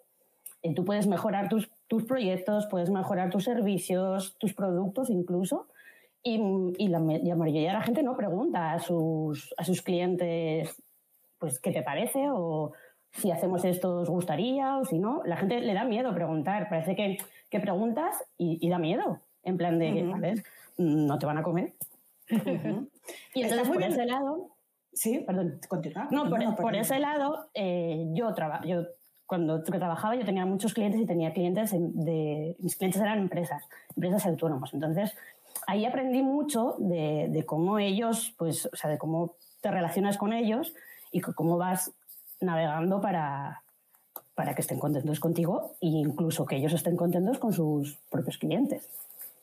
eh, 0.63 0.73
tú 0.73 0.85
puedes 0.85 1.09
mejorar 1.09 1.49
tus, 1.49 1.69
tus 1.89 2.05
proyectos, 2.05 2.69
puedes 2.71 2.91
mejorar 2.91 3.31
tus 3.31 3.43
servicios, 3.43 4.37
tus 4.39 4.55
productos 4.55 5.11
incluso. 5.11 5.67
Y, 6.22 6.38
y 6.78 6.88
la, 6.88 6.98
me- 7.00 7.18
la 7.22 7.35
mayoría 7.37 7.68
de 7.68 7.74
la 7.78 7.83
gente 7.83 8.02
no 8.02 8.16
pregunta 8.16 8.72
a 8.72 8.78
sus, 8.78 9.54
a 9.56 9.64
sus 9.64 9.80
clientes, 9.83 10.74
pues, 11.38 11.59
¿qué 11.61 11.72
te 11.72 11.83
parece? 11.83 12.26
O 12.30 12.72
si 13.12 13.30
hacemos 13.30 13.64
esto, 13.64 14.00
¿os 14.00 14.11
gustaría? 14.11 14.78
O 14.78 14.85
si 14.85 14.98
no, 14.98 15.22
la 15.24 15.37
gente 15.37 15.61
le 15.61 15.72
da 15.74 15.85
miedo 15.85 16.14
preguntar. 16.14 16.68
Parece 16.68 16.94
que, 16.94 17.18
que 17.48 17.61
preguntas 17.61 18.22
y, 18.37 18.59
y 18.64 18.68
da 18.68 18.78
miedo. 18.78 19.20
En 19.42 19.56
plan 19.56 19.78
de, 19.78 20.04
Ujú. 20.04 20.14
a 20.14 20.18
ver, 20.18 20.44
no 20.76 21.18
te 21.18 21.26
van 21.26 21.38
a 21.38 21.42
comer. 21.42 21.72
Ujú. 22.30 22.88
Y 23.35 23.42
Está 23.42 23.54
entonces, 23.56 23.68
muy 23.68 23.76
por 23.78 23.78
bien. 23.78 23.92
ese 23.92 24.06
lado, 24.06 24.50
Sí, 24.92 25.20
Perdón. 25.26 25.61
continúa. 25.68 26.09
no, 26.11 26.22
por, 26.22 26.30
continúa, 26.30 26.56
por 26.56 26.74
ese 26.76 26.98
lado, 26.98 27.48
eh, 27.54 28.06
yo, 28.12 28.35
traba- 28.35 28.61
yo 28.66 28.83
cuando 29.24 29.62
trabajaba 29.62 30.16
yo 30.16 30.24
tenía 30.24 30.44
muchos 30.46 30.74
clientes 30.74 31.00
y 31.00 31.06
tenía 31.06 31.33
clientes 31.33 31.70
de, 31.72 32.56
mis 32.59 32.74
clientes 32.76 33.00
eran 33.00 33.18
empresas, 33.20 33.62
empresas 33.96 34.26
autónomas. 34.26 34.74
Entonces, 34.74 35.16
ahí 35.66 35.85
aprendí 35.85 36.23
mucho 36.23 36.77
de, 36.79 37.29
de, 37.31 37.44
cómo 37.44 37.79
ellos, 37.79 38.35
pues, 38.37 38.66
o 38.73 38.77
sea, 38.77 38.90
de 38.90 38.99
cómo 38.99 39.35
te 39.61 39.70
relacionas 39.70 40.16
con 40.16 40.33
ellos 40.33 40.75
y 41.12 41.20
cómo 41.20 41.59
vas 41.59 41.92
navegando 42.40 43.01
para, 43.01 43.62
para 44.35 44.55
que 44.55 44.62
estén 44.62 44.79
contentos 44.79 45.20
contigo 45.20 45.77
e 45.81 45.88
incluso 45.88 46.46
que 46.46 46.57
ellos 46.57 46.73
estén 46.73 46.96
contentos 46.96 47.38
con 47.38 47.53
sus 47.53 47.99
propios 48.11 48.38
clientes. 48.38 48.88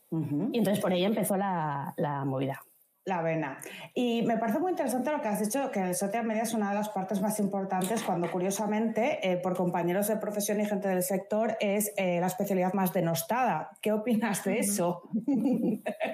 Y 0.10 0.58
entonces 0.58 0.80
por 0.80 0.94
ahí 0.94 1.04
empezó 1.04 1.36
la, 1.36 1.94
la 1.98 2.24
movida. 2.24 2.64
La 3.08 3.22
vena. 3.22 3.58
Y 3.94 4.24
me 4.24 4.36
parece 4.36 4.60
muy 4.60 4.72
interesante 4.72 5.10
lo 5.12 5.22
que 5.22 5.30
has 5.30 5.40
dicho, 5.40 5.72
que 5.72 5.80
el 5.80 5.96
social 5.96 6.26
media 6.26 6.44
es 6.44 6.54
una 6.54 6.72
de 6.72 6.76
las 6.76 6.90
partes 6.90 7.22
más 7.22 7.40
importantes 7.40 8.04
cuando 8.04 8.30
curiosamente 8.30 9.20
eh, 9.24 9.38
por 9.38 9.56
compañeros 9.56 10.10
de 10.10 10.18
profesión 10.18 10.60
y 10.60 10.66
gente 10.66 10.90
del 10.90 11.04
sector 11.04 11.56
es 11.62 11.94
eh, 11.96 12.20
la 12.20 12.28
especialidad 12.28 12.74
más 12.74 12.92
denostada. 12.92 13.70
¿Qué 13.82 13.94
opinas 13.94 14.44
de 14.44 14.60
eso? 14.60 15.04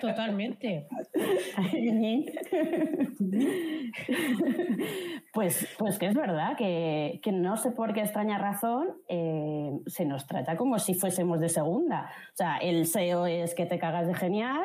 Totalmente. 0.02 0.88
pues, 5.34 5.68
pues 5.80 5.98
que 5.98 6.06
es 6.06 6.14
verdad 6.14 6.56
que, 6.56 7.20
que, 7.24 7.32
no 7.32 7.58
sé 7.58 7.72
por 7.72 7.94
qué 7.94 8.02
extraña 8.02 8.38
razón 8.38 8.90
eh, 9.10 9.72
se 9.88 10.06
nos 10.06 10.28
trata 10.28 10.58
como 10.58 10.78
si 10.78 10.94
fuésemos 10.94 11.40
de 11.40 11.50
segunda. 11.50 12.12
O 12.34 12.36
sea, 12.36 12.58
el 12.58 12.86
SEO 12.86 13.26
es 13.26 13.56
que 13.56 13.66
te 13.66 13.80
cagas 13.80 14.06
de 14.06 14.14
genial 14.14 14.64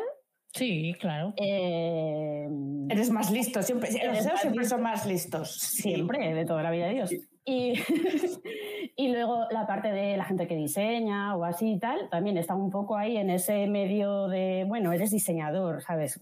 Sí, 0.55 0.95
claro. 0.99 1.35
Eh, 1.37 2.49
eres 2.89 3.11
más 3.11 3.31
listo, 3.31 3.63
siempre. 3.63 3.91
Los 3.91 4.19
SEO 4.19 4.37
siempre 4.39 4.65
son 4.65 4.83
más 4.83 5.07
listos. 5.07 5.53
Siempre, 5.53 6.35
de 6.35 6.45
toda 6.45 6.63
la 6.63 6.71
vida 6.71 6.87
de 6.87 6.95
Dios. 6.95 7.11
Y, 7.45 7.75
y, 8.97 9.09
luego 9.09 9.47
la 9.51 9.67
parte 9.67 9.93
de 9.93 10.17
la 10.17 10.25
gente 10.25 10.47
que 10.47 10.57
diseña 10.57 11.37
o 11.37 11.45
así 11.45 11.73
y 11.73 11.79
tal, 11.79 12.09
también 12.11 12.37
está 12.39 12.55
un 12.55 12.71
poco 12.71 12.97
ahí 12.97 13.17
en 13.17 13.31
ese 13.31 13.67
medio 13.67 14.29
de, 14.29 14.65
bueno, 14.67 14.93
eres 14.93 15.11
diseñador, 15.11 15.83
¿sabes? 15.83 16.21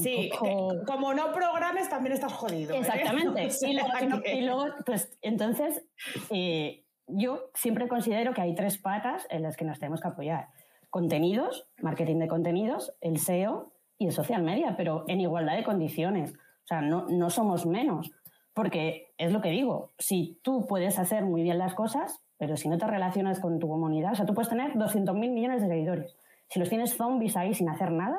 Sí, 0.00 0.30
como 0.86 1.12
no 1.12 1.32
programes 1.32 1.88
también 1.88 2.14
estás 2.14 2.32
jodido. 2.32 2.74
¿eh? 2.74 2.78
Exactamente. 2.78 3.48
y, 4.32 4.40
luego, 4.40 4.66
pues 4.86 5.16
entonces, 5.20 5.84
eh, 6.30 6.86
yo 7.06 7.50
siempre 7.54 7.88
considero 7.88 8.32
que 8.32 8.40
hay 8.40 8.54
tres 8.54 8.78
patas 8.78 9.26
en 9.30 9.42
las 9.42 9.56
que 9.56 9.64
nos 9.64 9.78
tenemos 9.78 10.00
que 10.00 10.08
apoyar 10.08 10.48
contenidos, 10.92 11.66
marketing 11.80 12.18
de 12.18 12.28
contenidos, 12.28 12.92
el 13.00 13.18
SEO 13.18 13.72
y 13.96 14.08
el 14.08 14.12
social 14.12 14.42
media, 14.42 14.74
pero 14.76 15.04
en 15.08 15.22
igualdad 15.22 15.56
de 15.56 15.64
condiciones. 15.64 16.34
O 16.34 16.66
sea, 16.66 16.82
no, 16.82 17.06
no 17.08 17.30
somos 17.30 17.64
menos. 17.64 18.12
Porque 18.52 19.14
es 19.16 19.32
lo 19.32 19.40
que 19.40 19.48
digo, 19.48 19.94
si 19.98 20.38
tú 20.42 20.66
puedes 20.66 20.98
hacer 20.98 21.24
muy 21.24 21.42
bien 21.42 21.56
las 21.56 21.72
cosas, 21.72 22.22
pero 22.36 22.58
si 22.58 22.68
no 22.68 22.76
te 22.76 22.86
relacionas 22.86 23.40
con 23.40 23.58
tu 23.58 23.68
comunidad, 23.68 24.12
o 24.12 24.14
sea, 24.16 24.26
tú 24.26 24.34
puedes 24.34 24.50
tener 24.50 24.74
200.000 24.74 25.14
millones 25.14 25.62
de 25.62 25.68
seguidores. 25.68 26.14
Si 26.50 26.60
los 26.60 26.68
tienes 26.68 26.94
zombies 26.94 27.38
ahí 27.38 27.54
sin 27.54 27.70
hacer 27.70 27.90
nada, 27.90 28.18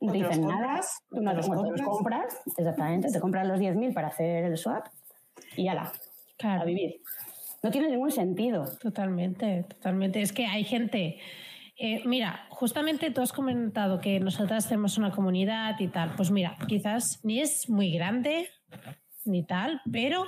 no 0.00 0.12
te 0.12 0.18
dicen 0.18 0.46
nada, 0.46 0.80
tú 1.10 1.20
no 1.20 1.34
los, 1.34 1.48
compras? 1.48 1.82
compras, 1.84 2.42
exactamente, 2.56 3.10
te 3.10 3.18
compras 3.18 3.48
los 3.48 3.58
10.000 3.58 3.92
para 3.92 4.06
hacer 4.06 4.44
el 4.44 4.56
swap 4.56 4.86
y 5.56 5.66
ala, 5.66 5.90
a 6.44 6.64
vivir. 6.64 7.00
No 7.60 7.72
tiene 7.72 7.90
ningún 7.90 8.12
sentido. 8.12 8.66
Totalmente, 8.80 9.64
totalmente. 9.64 10.22
Es 10.22 10.32
que 10.32 10.46
hay 10.46 10.62
gente 10.62 11.18
eh, 11.78 12.02
mira, 12.06 12.46
justamente 12.48 13.10
tú 13.10 13.20
has 13.20 13.32
comentado 13.32 14.00
que 14.00 14.18
nosotras 14.18 14.66
tenemos 14.66 14.96
una 14.96 15.10
comunidad 15.10 15.78
y 15.78 15.88
tal. 15.88 16.14
Pues 16.16 16.30
mira, 16.30 16.56
quizás 16.66 17.20
ni 17.22 17.40
es 17.40 17.68
muy 17.68 17.92
grande 17.92 18.48
ni 19.24 19.42
tal, 19.42 19.82
pero 19.92 20.24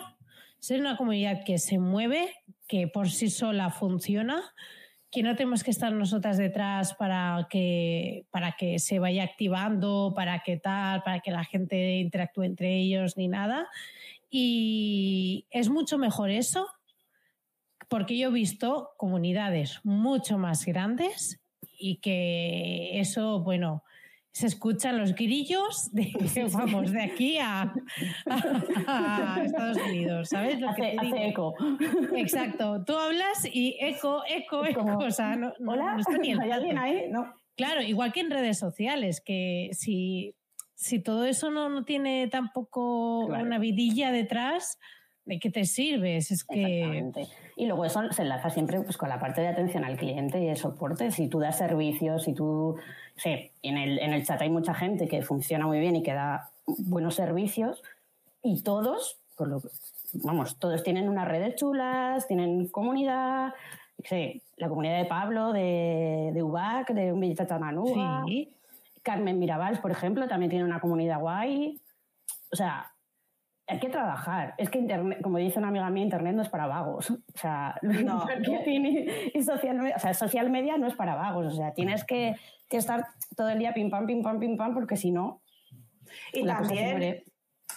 es 0.61 0.71
una 0.71 0.97
comunidad 0.97 1.45
que 1.45 1.59
se 1.59 1.79
mueve, 1.79 2.35
que 2.67 2.87
por 2.87 3.09
sí 3.09 3.31
sola 3.31 3.71
funciona, 3.71 4.43
que 5.11 5.23
no 5.23 5.37
tenemos 5.37 5.65
que 5.65 5.71
estar 5.71 5.91
nosotras 5.91 6.37
detrás 6.37 6.95
para 6.95 7.47
que, 7.49 8.27
para 8.31 8.53
que 8.53 8.79
se 8.79 8.99
vaya 8.99 9.25
activando, 9.25 10.13
para 10.15 10.41
que 10.41 10.59
tal, 10.59 11.03
para 11.03 11.21
que 11.21 11.31
la 11.31 11.45
gente 11.45 11.97
interactúe 11.99 12.43
entre 12.43 12.77
ellos 12.77 13.17
ni 13.17 13.29
nada. 13.29 13.69
Y 14.31 15.47
es 15.51 15.71
mucho 15.71 15.97
mejor 15.97 16.31
eso 16.31 16.69
porque 17.89 18.19
yo 18.19 18.29
he 18.29 18.33
visto 18.33 18.91
comunidades 18.97 19.81
mucho 19.83 20.39
más 20.39 20.65
grandes 20.65 21.41
y 21.79 21.97
que 21.97 23.01
eso, 23.01 23.41
bueno, 23.41 23.83
se 24.39 24.47
escuchan 24.47 24.99
los 24.99 25.15
grillos 25.15 25.91
de, 25.93 26.13
vamos, 26.53 26.93
de 26.93 27.03
aquí 27.03 27.39
a, 27.39 27.73
Estados 29.45 29.79
Unidos, 29.79 30.29
¿sabes? 30.29 30.63
hace, 30.63 30.97
eco. 31.27 31.55
Exacto. 32.15 32.85
Tú 32.85 32.97
hablas 32.97 33.45
y 33.53 33.77
eco, 33.81 34.23
eco, 34.29 34.65
eco. 34.65 34.99
O 34.99 35.11
sea, 35.11 35.35
no, 35.35 35.53
Hola, 35.67 35.97
¿hay 36.23 36.51
alguien 36.51 36.79
ahí? 36.79 37.07
No. 37.11 37.35
Claro, 37.57 37.83
igual 37.83 38.13
que 38.13 38.21
en 38.21 38.31
redes 38.31 38.59
sociales, 38.59 39.21
que 39.21 39.71
si, 39.73 40.37
si 40.77 41.01
todo 41.01 41.25
eso 41.25 41.51
no, 41.51 41.69
no 41.69 41.85
tiene 41.85 42.29
tampoco 42.29 43.27
una 43.27 43.59
vidilla 43.59 44.13
detrás, 44.13 44.79
¿de 45.29 45.39
qué 45.39 45.51
te 45.51 45.65
sirves? 45.65 46.31
Es 46.31 46.43
que... 46.43 47.13
Y 47.57 47.67
luego 47.67 47.85
eso 47.85 48.01
se 48.13 48.23
enlaza 48.23 48.49
siempre 48.49 48.81
pues, 48.81 48.97
con 48.97 49.11
la 49.11 49.21
parte 49.21 49.43
de 49.43 49.49
atención 49.49 49.85
al 49.85 49.99
cliente 49.99 50.43
y 50.43 50.49
el 50.49 50.57
soporte. 50.57 51.11
Si 51.11 51.29
tú 51.29 51.39
das 51.39 51.59
servicios, 51.59 52.25
si 52.25 52.33
tú... 52.33 52.77
Sí, 53.17 53.51
en 53.63 53.77
el, 53.77 53.99
en 53.99 54.15
el 54.15 54.25
chat 54.25 54.41
hay 54.41 54.49
mucha 54.49 54.73
gente 54.73 55.07
que 55.07 55.23
funciona 55.23 55.67
muy 55.67 55.81
bien 55.81 55.97
y 55.97 56.03
que 56.03 56.15
da 56.15 56.51
buenos 56.67 57.15
servicios 57.15 57.83
y 58.43 58.63
todos, 58.63 59.19
por 59.37 59.49
lo 59.49 59.61
vamos, 60.15 60.59
todos 60.59 60.83
tienen 60.83 61.09
unas 61.09 61.29
redes 61.29 61.57
chulas, 61.57 62.27
tienen 62.27 62.69
comunidad, 62.69 63.53
sí, 64.05 64.43
la 64.57 64.69
comunidad 64.69 64.99
de 64.99 65.05
Pablo, 65.05 65.53
de, 65.53 66.31
de 66.33 66.43
UBAC, 66.43 66.93
de 66.93 67.13
Un 67.13 67.21
Billete 67.21 67.47
Sí. 68.27 68.55
Carmen 69.03 69.39
Mirabal, 69.39 69.81
por 69.81 69.91
ejemplo, 69.91 70.27
también 70.29 70.51
tiene 70.51 70.65
una 70.65 70.81
comunidad 70.81 71.21
guay. 71.21 71.81
O 72.53 72.57
sea, 72.57 72.93
hay 73.69 73.79
que 73.79 73.91
trabajar. 73.91 74.55
Es 74.57 74.71
que 74.71 74.79
Internet, 74.79 75.21
como 75.23 75.37
dice 75.39 75.59
una 75.59 75.69
amiga 75.69 75.91
mía, 75.91 76.03
Internet 76.03 76.35
no 76.35 76.43
es 76.43 76.49
para 76.49 76.67
vagos. 76.67 77.11
O 77.11 77.19
sea, 77.35 77.79
no. 77.83 78.27
y, 78.67 79.43
social, 79.43 79.77
media, 79.77 79.97
o 79.97 79.99
sea, 79.99 80.15
social 80.15 80.51
media 80.51 80.79
no 80.79 80.87
es 80.87 80.95
para 80.95 81.15
vagos. 81.15 81.47
O 81.47 81.51
sea, 81.51 81.75
tienes 81.75 82.05
que, 82.05 82.35
que 82.69 82.79
estar 82.79 83.05
todo 83.37 83.51
el 83.51 83.59
día 83.59 83.75
pim 83.75 83.91
pam, 83.91 84.07
pim 84.07 84.23
pam, 84.23 84.41
pim 84.41 84.57
pam, 84.57 84.73
porque 84.73 84.97
si 84.97 85.11
no. 85.11 85.43
Y 86.33 86.47
también, 86.47 87.23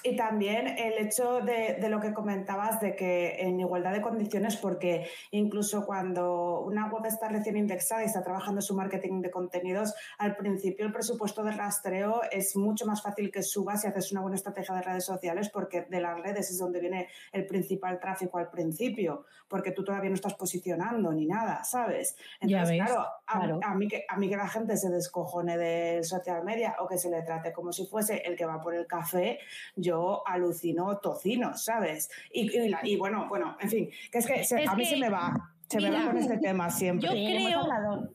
y 0.04 0.16
también 0.16 0.68
el 0.68 1.06
hecho 1.06 1.42
de, 1.42 1.78
de, 1.80 1.90
lo 1.90 2.00
que 2.00 2.14
comentabas 2.14 2.80
de 2.80 2.96
que 2.96 3.36
en 3.40 3.60
igualdad 3.60 3.94
de 3.94 4.02
condiciones, 4.02 4.56
porque 4.58 5.08
incluso 5.32 5.86
cuando 5.86 6.62
una 6.62 6.90
web 6.90 7.06
está 7.06 7.28
recién 7.28 7.58
indexada 7.58 8.02
y 8.02 8.06
está 8.06 8.24
trabajando 8.24 8.62
su 8.62 8.76
marketing 8.76 9.22
de 9.22 9.30
contenidos, 9.30 9.94
al 10.18 10.36
principio 10.36 10.86
el 10.86 10.92
presupuesto 10.92 11.44
de 11.44 11.52
rastreo 11.52 12.22
es 12.32 12.56
mucho 12.56 12.86
más 12.86 13.02
fácil 13.02 13.32
que 13.32 13.44
suba 13.44 13.78
si 13.78 13.88
haces 13.88 14.12
una 14.12 14.22
buena 14.22 14.36
estrategia 14.36 14.76
de 14.76 14.82
redes 14.82 15.06
sociales, 15.06 15.50
porque 15.50 15.82
de 15.82 16.02
las 16.02 16.20
redes 16.20 16.50
es 16.50 16.58
donde 16.58 16.80
viene 16.80 17.08
el 17.32 17.46
principal 17.46 18.00
tráfico 18.00 18.38
al 18.38 18.50
principio, 18.50 19.26
porque 19.48 19.72
tú 19.72 19.84
todavía 19.84 20.10
no 20.10 20.16
estás 20.16 20.34
posicionando 20.34 21.12
ni 21.12 21.26
nada, 21.26 21.64
¿sabes? 21.64 22.16
Entonces, 22.40 22.82
claro, 22.84 23.60
a, 23.64 23.76
mí 23.76 23.88
que, 23.88 24.06
a 24.08 24.18
mí 24.18 24.30
que 24.30 24.38
la 24.38 24.48
gente 24.48 24.78
se 24.78 24.90
descojone 24.90 25.58
del 25.58 26.04
social 26.04 26.44
media 26.44 26.76
o 26.80 26.88
que 26.88 26.98
se 26.98 27.10
le 27.10 27.22
trate 27.22 27.52
como 27.52 27.72
si 27.72 27.86
fuese 27.86 28.18
el 28.26 28.36
que 28.36 28.46
va 28.46 28.62
por 28.62 28.74
el 28.74 28.88
café, 28.88 29.40
yo 29.76 29.91
alucino 30.26 30.98
tocino, 30.98 31.58
¿sabes? 31.58 32.10
Y, 32.32 32.96
bueno, 32.98 33.28
bueno, 33.30 33.58
en 33.60 33.70
fin, 33.70 33.90
que 34.12 34.18
es 34.18 34.26
que 34.26 34.66
a 34.68 34.76
mí 34.76 34.86
se 34.86 34.98
me 34.98 35.10
va, 35.10 35.54
se 35.68 35.80
me 35.80 35.92
va 35.92 36.06
con 36.06 36.18
este 36.18 36.38
tema 36.38 36.70
siempre. 36.70 37.08
Yo 37.08 37.14
creo, 37.14 38.10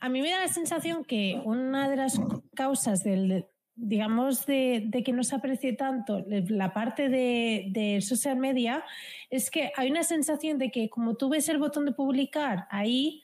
a 0.00 0.08
mí 0.08 0.22
me 0.22 0.30
da 0.30 0.40
la 0.40 0.48
sensación 0.48 1.04
que 1.04 1.40
una 1.44 1.88
de 1.88 1.96
las 1.96 2.20
causas 2.54 3.02
del, 3.02 3.46
digamos, 3.74 4.46
de, 4.46 4.90
que 5.04 5.12
no 5.12 5.24
se 5.24 5.34
aprecie 5.34 5.72
tanto 5.72 6.24
la 6.26 6.72
parte 6.72 7.08
de, 7.08 7.66
de, 7.70 8.00
social 8.00 8.36
media 8.36 8.84
es 9.30 9.50
que 9.50 9.72
hay 9.76 9.90
una 9.90 10.02
sensación 10.02 10.58
de 10.58 10.70
que 10.70 10.90
como 10.90 11.14
tú 11.14 11.28
ves 11.28 11.48
el 11.48 11.58
botón 11.58 11.84
de 11.84 11.92
publicar 11.92 12.66
ahí, 12.70 13.22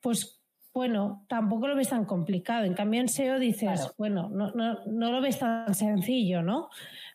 pues 0.00 0.39
bueno, 0.72 1.24
tampoco 1.28 1.66
lo 1.66 1.76
ves 1.76 1.88
tan 1.88 2.04
complicado. 2.04 2.64
En 2.64 2.74
cambio, 2.74 3.00
en 3.00 3.08
SEO 3.08 3.38
dices, 3.38 3.92
bueno, 3.98 4.28
no, 4.30 4.52
no, 4.54 5.12
lo 5.12 5.20
ves 5.20 5.38
tan 5.38 5.74
sencillo, 5.74 6.42
¿no? 6.42 6.68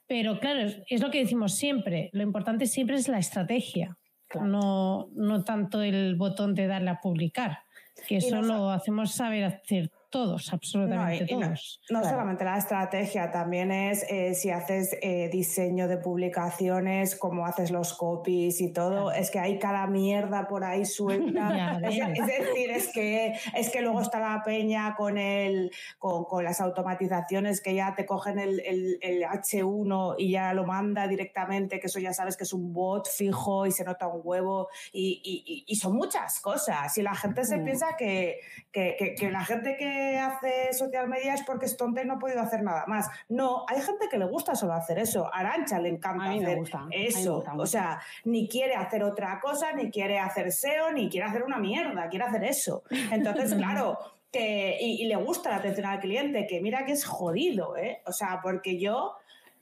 Pero 0.08 0.40
claro, 0.40 0.70
es, 0.88 1.02
lo 1.02 1.10
que 1.10 1.20
decimos 1.20 1.56
siempre. 1.56 2.10
Lo 2.14 2.24
importante 2.24 2.68
siempre 2.68 2.98
es 2.98 3.08
la 3.08 3.18
estrategia, 3.18 3.98
no, 4.42 5.10
no 5.14 5.44
tanto 5.44 5.82
el 5.82 6.16
botón 6.16 6.54
de 6.54 6.68
darle 6.68 6.90
a 6.90 7.00
publicar, 7.00 7.60
que 8.08 8.18
eso 8.18 8.42
lo 8.42 8.70
hacemos 8.70 9.14
saber 9.14 9.46
hacer 9.46 9.90
todos, 10.16 10.54
absolutamente 10.54 11.26
todos. 11.26 11.82
No, 11.90 12.02
solamente 12.02 12.46
la 12.46 12.58
estrategia, 12.58 13.32
también 13.32 13.70
es 13.70 14.06
eh, 14.10 14.34
si 14.34 14.50
haces 14.50 14.98
eh, 15.02 15.28
diseño 15.30 15.90
de 15.90 15.98
publicaciones, 15.98 17.18
cómo 17.18 17.46
haces 17.46 17.70
los 17.70 17.94
copies 17.94 18.62
y 18.62 18.72
todo, 18.72 19.12
es 19.12 19.30
que 19.30 19.40
hay 19.40 19.60
cada 19.60 19.88
mierda 19.88 20.48
por 20.48 20.64
ahí 20.64 20.86
suelta. 20.86 21.80
es, 21.84 22.26
decir, 22.26 22.72
es 22.72 22.94
que, 22.94 23.34
es 23.56 23.70
que 23.70 23.82
luego 23.82 24.00
está 24.00 24.22
la 24.22 24.42
peña 24.46 24.96
con, 24.96 25.18
el, 25.18 25.70
con, 26.00 26.46
las 26.46 26.62
automatizaciones 26.62 27.60
que 27.60 27.76
ya 27.76 27.94
te 27.94 28.06
cogen 28.06 28.40
el, 28.40 28.62
H1 29.02 30.16
y 30.18 30.32
ya 30.32 30.54
lo 30.54 30.66
manda 30.66 31.10
directamente, 31.10 31.82
que 31.82 31.88
eso 31.88 32.00
ya 32.00 32.14
sabes 32.14 32.38
que 32.38 32.46
es 32.46 32.54
un 32.54 32.72
bot 32.72 33.10
fijo 33.10 33.66
y 33.66 33.72
se 33.74 33.84
nota 33.84 34.08
un 34.08 34.22
huevo 34.24 34.70
y, 34.94 35.76
son 35.76 35.94
muchas 35.94 36.40
cosas. 36.40 36.98
Y 36.98 37.02
la 37.02 37.16
gente 37.16 37.44
se 37.44 37.58
mm. 37.58 37.66
piensa 37.66 37.98
que, 37.98 38.40
que 38.72 39.30
la 39.30 39.44
gente 39.44 39.76
que 39.76 40.05
hace 40.18 40.74
social 40.74 41.08
media 41.08 41.34
es 41.34 41.44
porque 41.44 41.66
es 41.66 41.78
tonta 41.78 42.02
y 42.02 42.06
no 42.06 42.14
ha 42.14 42.20
podido 42.20 42.42
hacer 42.42 42.64
nada 42.64 42.86
más. 42.88 43.08
No, 43.30 43.66
hay 43.68 43.82
gente 43.82 44.08
que 44.10 44.18
le 44.18 44.26
gusta 44.26 44.56
solo 44.56 44.74
hacer 44.74 45.00
eso. 45.00 45.30
Arancha 45.34 45.80
le 45.80 45.90
encanta 45.90 46.32
hacer 46.32 46.60
eso. 46.92 47.44
o 47.58 47.66
sea, 47.66 48.00
ni 48.24 48.48
quiere 48.48 48.76
hacer 48.76 49.04
otra 49.04 49.40
cosa, 49.40 49.74
ni 49.74 49.90
quiere 49.90 50.20
hacer 50.20 50.52
SEO, 50.52 50.92
ni 50.92 51.10
quiere 51.10 51.28
hacer 51.28 51.44
una 51.44 51.58
mierda, 51.58 52.08
quiere 52.10 52.26
hacer 52.26 52.44
eso. 52.44 52.84
Entonces, 53.12 53.54
claro, 53.56 53.98
que, 54.32 54.78
y, 54.80 55.04
y, 55.04 55.08
le 55.08 55.16
gusta 55.16 55.50
la 55.50 55.58
atención 55.58 55.86
al 55.86 56.00
cliente, 56.00 56.46
que 56.46 56.60
mira 56.62 56.86
que 56.86 56.92
es 56.92 57.06
jodido, 57.06 57.78
¿eh? 57.78 58.02
O 58.06 58.12
sea, 58.12 58.40
porque 58.44 58.78
yo 58.78 59.16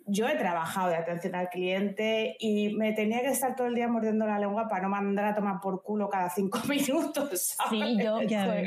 yo 0.06 0.28
he 0.28 0.36
trabajado 0.36 0.90
de 0.90 0.96
atención 0.96 1.36
al 1.36 1.50
cliente 1.50 2.36
y 2.40 2.74
me 2.76 2.94
tenía 2.94 3.22
que 3.22 3.30
estar 3.30 3.56
todo 3.56 3.68
el 3.68 3.76
día 3.76 3.88
mordiendo 3.88 4.26
la 4.26 4.40
lengua 4.40 4.68
para 4.68 4.84
no 4.84 4.90
mandar 4.90 5.26
a 5.26 5.36
tomar 5.36 5.60
por 5.62 5.82
culo 5.82 6.10
cada 6.10 6.30
cinco 6.30 6.60
minutos. 6.70 7.56
Sí, 7.70 7.98
yo, 7.98 8.20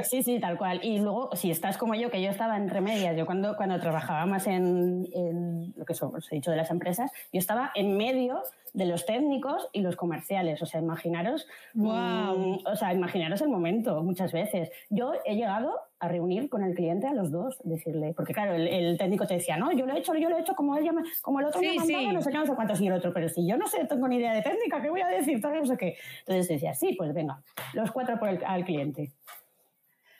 sí, 0.04 0.22
sí, 0.22 0.40
tal 0.40 0.56
cual. 0.56 0.80
Y 0.82 0.98
luego, 0.98 1.30
si 1.34 1.50
estás 1.50 1.76
como 1.76 1.94
yo, 1.94 2.10
que 2.10 2.22
yo 2.22 2.30
estaba 2.30 2.56
en 2.56 2.68
remedias, 2.68 3.16
yo 3.16 3.26
cuando, 3.26 3.56
cuando 3.56 3.78
trabajaba 3.80 4.26
más 4.26 4.46
en, 4.46 5.06
en 5.12 5.74
lo 5.76 5.84
que 5.84 5.92
os 5.92 6.32
he 6.32 6.36
dicho 6.36 6.50
de 6.50 6.56
las 6.56 6.70
empresas, 6.70 7.10
yo 7.32 7.38
estaba 7.38 7.70
en 7.74 7.96
medio 7.96 8.42
de 8.76 8.84
los 8.84 9.06
técnicos 9.06 9.70
y 9.72 9.80
los 9.80 9.96
comerciales. 9.96 10.60
O 10.60 10.66
sea, 10.66 10.80
imaginaros, 10.80 11.48
wow. 11.72 12.60
o 12.62 12.76
sea, 12.76 12.92
imaginaros 12.92 13.40
el 13.40 13.48
momento 13.48 14.02
muchas 14.02 14.32
veces. 14.32 14.70
Yo 14.90 15.14
he 15.24 15.34
llegado 15.34 15.80
a 15.98 16.08
reunir 16.08 16.50
con 16.50 16.62
el 16.62 16.74
cliente 16.74 17.06
a 17.06 17.14
los 17.14 17.30
dos, 17.30 17.58
decirle, 17.64 18.12
porque 18.14 18.34
claro, 18.34 18.52
el, 18.52 18.98
técnico 18.98 19.26
te 19.26 19.34
decía, 19.34 19.56
no, 19.56 19.72
yo 19.72 19.86
lo 19.86 19.94
he 19.94 19.98
hecho, 19.98 20.14
yo 20.14 20.28
lo 20.28 20.36
he 20.36 20.42
hecho 20.42 20.54
como 20.54 20.76
él 20.76 20.86
como 21.22 21.40
el 21.40 21.46
otro 21.46 21.62
me 21.62 21.70
ha 21.70 21.74
mandado, 21.76 22.12
no 22.12 22.20
sé 22.20 22.30
qué, 22.30 22.36
no 22.36 22.46
sé 22.46 22.54
cuántos, 22.54 22.80
y 22.82 22.86
el 22.86 22.92
otro, 22.92 23.14
pero 23.14 23.30
si 23.30 23.48
yo 23.48 23.56
no 23.56 23.66
sé, 23.66 23.86
tengo 23.86 24.06
ni 24.08 24.16
idea 24.16 24.34
de 24.34 24.42
técnica, 24.42 24.82
¿qué 24.82 24.90
voy 24.90 25.00
a 25.00 25.08
decir? 25.08 25.40
Todo 25.40 25.54
no 25.54 25.64
sé 25.64 25.78
qué. 25.78 25.96
Entonces 26.20 26.46
decía, 26.46 26.74
sí, 26.74 26.94
pues 26.98 27.14
venga, 27.14 27.42
los 27.72 27.90
cuatro 27.90 28.18
por 28.18 28.28
el, 28.28 28.44
al 28.44 28.66
cliente. 28.66 29.10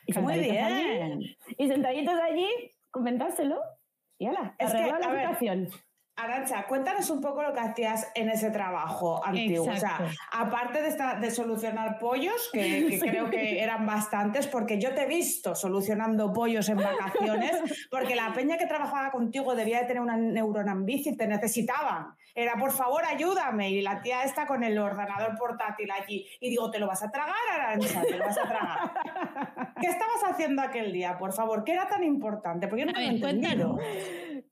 Y 0.06 0.18
Muy 0.18 0.38
bien. 0.38 1.20
y 1.58 1.68
sentaditos 1.68 2.14
allí, 2.20 2.48
comentárselo 2.90 3.60
y 4.18 4.26
ala, 4.26 4.56
arreglar 4.58 5.00
la 5.00 5.10
situación. 5.10 5.68
Arancha, 6.16 6.66
cuéntanos 6.66 7.10
un 7.10 7.20
poco 7.20 7.42
lo 7.42 7.52
que 7.52 7.60
hacías 7.60 8.10
en 8.14 8.30
ese 8.30 8.50
trabajo 8.50 9.24
antiguo. 9.24 9.70
O 9.70 9.76
sea, 9.76 10.00
aparte 10.32 10.80
de, 10.80 10.96
de 11.20 11.30
solucionar 11.30 11.98
pollos, 11.98 12.48
que, 12.54 12.98
creo 13.02 13.28
que 13.28 13.62
eran 13.62 13.84
bastantes, 13.84 14.46
porque 14.46 14.80
yo 14.80 14.94
te 14.94 15.02
he 15.02 15.06
visto 15.06 15.54
solucionando 15.54 16.32
pollos 16.32 16.70
en 16.70 16.78
vacaciones, 16.78 17.52
porque 17.90 18.16
la 18.16 18.32
peña 18.32 18.56
que 18.56 18.66
trabajaba 18.66 19.10
contigo 19.10 19.54
debía 19.54 19.80
de 19.80 19.86
tener 19.86 20.02
una 20.02 20.16
neurona 20.16 20.72
en 20.72 20.86
bici, 20.86 21.14
te 21.14 21.26
necesitaban. 21.26 22.14
Era, 22.34 22.54
por 22.56 22.70
favor, 22.70 23.02
ayúdame. 23.04 23.70
Y 23.70 23.82
la 23.82 24.00
tía 24.00 24.22
está 24.24 24.46
con 24.46 24.64
el 24.64 24.78
ordenador 24.78 25.36
portátil 25.38 25.90
allí. 25.90 26.26
Y 26.40 26.50
digo, 26.50 26.70
¿te 26.70 26.78
lo 26.78 26.86
vas 26.86 27.02
a 27.02 27.10
tragar, 27.10 27.34
Arancha? 27.52 28.02
¿Te 28.02 28.16
lo 28.16 28.24
vas 28.24 28.38
a 28.38 28.48
tragar? 28.48 29.74
¿Qué 29.80 29.86
estabas 29.86 30.24
haciendo 30.30 30.62
aquel 30.62 30.92
día, 30.92 31.18
por 31.18 31.32
favor? 31.32 31.64
¿Qué 31.64 31.72
era 31.72 31.86
tan 31.86 32.04
importante? 32.04 32.68
Porque 32.68 32.86
yo 32.86 32.92
no 32.92 32.98
me 32.98 33.06
he 33.06 33.08
entendido. 33.08 33.78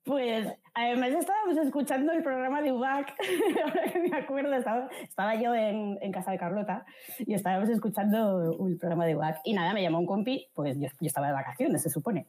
Pues 0.03 0.47
además 0.75 1.11
estábamos 1.11 1.57
escuchando 1.57 2.13
el 2.13 2.23
programa 2.23 2.61
de 2.61 2.73
UBAC, 2.73 3.15
ahora 3.65 3.93
que 3.93 3.99
me 4.01 4.17
acuerdo, 4.17 4.53
estaba, 4.55 5.35
yo 5.41 5.55
en, 5.55 6.13
casa 6.13 6.33
de 6.33 6.39
Carlota 6.39 6.85
y 7.19 7.35
estábamos 7.35 7.69
escuchando 7.69 8.57
el 8.69 8.77
programa 8.77 9.07
de 9.07 9.17
UBAC 9.17 9.41
y 9.45 9.55
nada, 9.55 9.73
me 9.73 9.83
llamó 9.83 10.01
un 10.01 10.07
compi, 10.07 10.49
pues 10.55 10.79
yo, 10.79 10.89
estaba 11.01 11.29
de 11.29 11.33
vacaciones, 11.33 11.83
se 11.83 11.91
supone. 11.91 12.27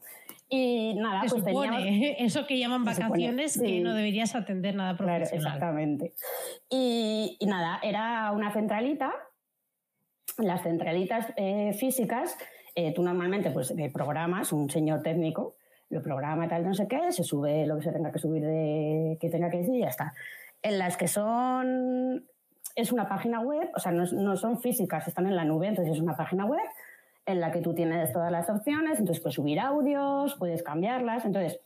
Y 0.48 0.94
nada, 0.96 1.22
pues 1.28 1.32
supone, 1.32 2.16
eso 2.24 2.46
que 2.46 2.60
llaman 2.60 2.84
vacaciones 2.84 3.60
que 3.60 3.82
no 3.82 3.94
deberías 3.94 4.36
atender 4.36 4.76
nada 4.76 4.96
profesional. 4.96 5.30
Claro, 5.30 5.56
exactamente. 5.56 6.14
Y, 6.70 7.38
nada, 7.48 7.80
era 7.82 8.32
una 8.32 8.52
centralita, 8.52 9.12
las 10.38 10.62
centralitas 10.64 11.34
eh, 11.36 11.74
físicas, 11.74 12.38
eh, 12.76 12.94
tú 12.94 13.02
normalmente 13.04 13.52
pues 13.52 13.72
eh, 13.72 13.90
programas 13.92 14.52
un 14.52 14.70
señor 14.70 15.02
técnico 15.02 15.56
lo 15.96 16.04
programa 16.04 16.48
tal, 16.48 16.66
no 16.66 16.74
sé 16.74 16.88
qué, 16.88 17.12
se 17.12 17.24
sube 17.24 17.66
lo 17.66 17.78
que 17.78 17.84
se 17.84 17.92
tenga 17.92 18.12
que 18.12 18.20
subir 18.20 18.46
de 18.46 19.18
que 19.20 19.30
tenga 19.30 19.50
que 19.50 19.58
decir 19.58 19.76
y 19.76 19.80
ya 19.80 19.88
está. 19.88 20.14
En 20.62 20.78
las 20.78 20.98
que 20.98 21.08
son, 21.08 22.26
es 22.76 22.92
una 22.92 23.08
página 23.08 23.40
web, 23.40 23.70
o 23.76 23.80
sea, 23.80 23.92
no, 23.92 24.06
no 24.06 24.36
son 24.36 24.60
físicas, 24.60 25.08
están 25.08 25.26
en 25.26 25.36
la 25.36 25.46
nube, 25.46 25.68
entonces 25.68 25.96
es 25.96 26.02
una 26.02 26.16
página 26.16 26.46
web 26.46 26.66
en 27.26 27.40
la 27.40 27.52
que 27.52 27.62
tú 27.62 27.74
tienes 27.74 28.12
todas 28.12 28.32
las 28.32 28.50
opciones, 28.50 29.00
entonces 29.00 29.22
puedes 29.22 29.36
subir 29.36 29.60
audios, 29.60 30.36
puedes 30.36 30.62
cambiarlas, 30.62 31.26
entonces 31.26 31.60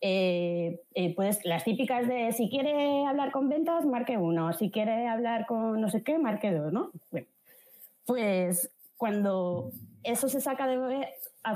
eh, 0.00 0.80
eh, 0.94 1.14
puedes, 1.14 1.44
las 1.44 1.64
típicas 1.64 2.06
de 2.06 2.32
si 2.32 2.48
quiere 2.48 3.06
hablar 3.06 3.32
con 3.32 3.48
ventas, 3.48 3.84
marque 3.84 4.16
uno, 4.16 4.52
si 4.52 4.70
quiere 4.70 5.08
hablar 5.08 5.46
con 5.46 5.80
no 5.80 5.88
sé 5.88 6.02
qué, 6.02 6.18
marque 6.18 6.52
dos, 6.52 6.72
¿no? 6.72 6.90
Bueno, 7.10 7.26
pues 8.06 8.70
cuando 8.96 9.72
eso 10.04 10.28
se 10.28 10.40
saca 10.40 10.66
de, 10.66 11.08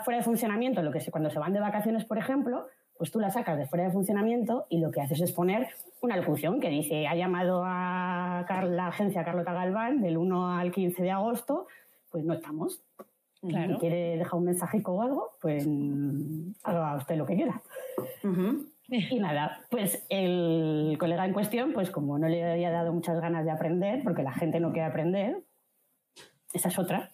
fuera 0.05 0.19
de 0.19 0.25
funcionamiento, 0.25 0.83
lo 0.83 0.91
que 0.91 0.99
es 0.99 1.11
cuando 1.11 1.31
se 1.31 1.39
van 1.39 1.53
de 1.53 1.61
vacaciones, 1.61 2.05
por 2.05 2.19
ejemplo, 2.19 2.67
pues 2.97 3.13
tú 3.13 3.21
la 3.21 3.31
sacas 3.31 3.57
de 3.57 3.67
fuera 3.67 3.85
de 3.85 3.93
funcionamiento 3.93 4.67
y 4.69 4.81
lo 4.81 4.91
que 4.91 5.01
haces 5.01 5.21
es 5.21 5.33
poner 5.33 5.69
una 6.01 6.17
locución 6.17 6.61
que 6.61 6.69
dice, 6.69 7.07
ha 7.07 7.15
llamado 7.15 7.63
a 7.65 8.45
la 8.65 8.89
agencia 8.89 9.25
Carlota 9.25 9.53
Galván 9.53 10.01
del 10.01 10.17
1 10.17 10.57
al 10.59 10.73
15 10.73 11.03
de 11.03 11.11
agosto, 11.11 11.67
pues 12.11 12.25
no 12.25 12.35
estamos. 12.35 12.83
Claro. 13.41 13.75
Si 13.75 13.81
quiere 13.81 14.17
dejar 14.17 14.35
un 14.35 14.47
mensaje 14.47 14.83
o 14.85 15.03
algo, 15.03 15.31
pues 15.41 15.65
haga 16.65 16.97
usted 16.97 17.17
lo 17.17 17.25
que 17.25 17.37
quiera. 17.37 17.63
Y 18.89 19.21
nada, 19.21 19.61
pues 19.71 20.07
el 20.09 20.97
colega 20.99 21.25
en 21.25 21.33
cuestión, 21.33 21.73
pues 21.73 21.91
como 21.91 22.19
no 22.19 22.27
le 22.27 22.43
había 22.43 22.71
dado 22.71 22.93
muchas 22.93 23.21
ganas 23.21 23.45
de 23.45 23.51
aprender, 23.51 24.03
porque 24.03 24.23
la 24.23 24.33
gente 24.33 24.61
no 24.61 24.73
quiere 24.73 24.89
aprender, 24.89 25.43
esa 26.53 26.69
es 26.69 26.79
otra, 26.79 27.11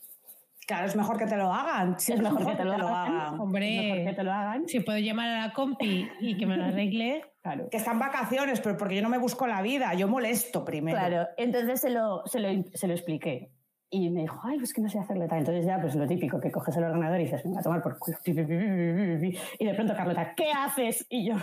Claro, 0.67 0.87
es 0.87 0.97
mejor 0.97 1.19
que 1.19 1.27
te 1.27 1.37
lo 1.37 1.53
hagan. 1.53 1.95
es, 1.95 2.21
mejor, 2.21 2.47
que 2.47 2.55
te, 2.57 2.65
lo, 2.65 2.73
hagan. 2.73 3.39
Hombre, 3.41 3.83
mejor 3.83 4.05
que 4.05 4.13
te 4.15 4.25
lo 4.25 4.33
hagan. 4.33 4.67
Si 4.67 4.81
puedo 4.81 4.99
llamar 4.99 5.29
a 5.29 5.47
la 5.47 5.53
compi 5.53 6.09
y 6.21 6.37
que 6.37 6.47
me 6.47 6.57
lo 6.57 6.65
arregle. 6.65 7.25
Claro. 7.45 7.69
Que 7.69 7.77
están 7.77 7.99
vacaciones, 7.99 8.59
pero 8.63 8.79
porque 8.79 8.97
yo 8.97 9.03
no 9.03 9.11
me 9.11 9.19
busco 9.19 9.47
la 9.47 9.61
vida, 9.61 9.93
yo 9.93 10.09
molesto 10.09 10.65
primero. 10.65 10.97
Claro, 10.97 11.29
entonces 11.37 11.79
se 11.79 11.91
lo, 11.91 12.23
se 12.25 12.41
lo, 12.41 12.49
se 12.73 12.89
lo 12.89 12.95
expliqué. 12.95 13.51
Y 13.91 14.09
me 14.09 14.23
dijo, 14.23 14.41
ay, 14.45 14.57
pues 14.57 14.73
que 14.73 14.81
no 14.81 14.89
sé 14.89 14.99
hacerle 14.99 15.29
tal. 15.29 15.41
Entonces 15.41 15.67
ya, 15.67 15.79
pues 15.79 15.95
lo 15.95 16.07
típico, 16.07 16.41
que 16.41 16.51
coges 16.51 16.75
el 16.79 16.85
ordenador 16.85 17.21
y 17.21 17.25
dices, 17.25 17.45
venga, 17.45 17.61
a 17.61 17.63
tomar 17.63 17.83
por 17.83 17.99
culo. 17.99 18.17
Y 18.25 19.65
de 19.67 19.75
pronto 19.75 19.95
Carlota, 19.95 20.35
¿qué 20.35 20.51
haces? 20.53 21.05
Y 21.11 21.29
yo, 21.29 21.37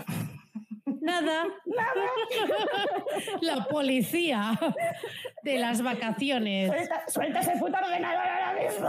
Nada. 1.02 1.46
Nada. 1.66 2.06
La 3.42 3.66
policía 3.66 4.52
de 5.42 5.58
las 5.58 5.82
vacaciones. 5.82 6.72
Suelta, 7.08 7.40
ese 7.40 7.54
puto 7.54 7.76
ordenador 7.76 8.28
ahora 8.28 8.54
mismo. 8.54 8.88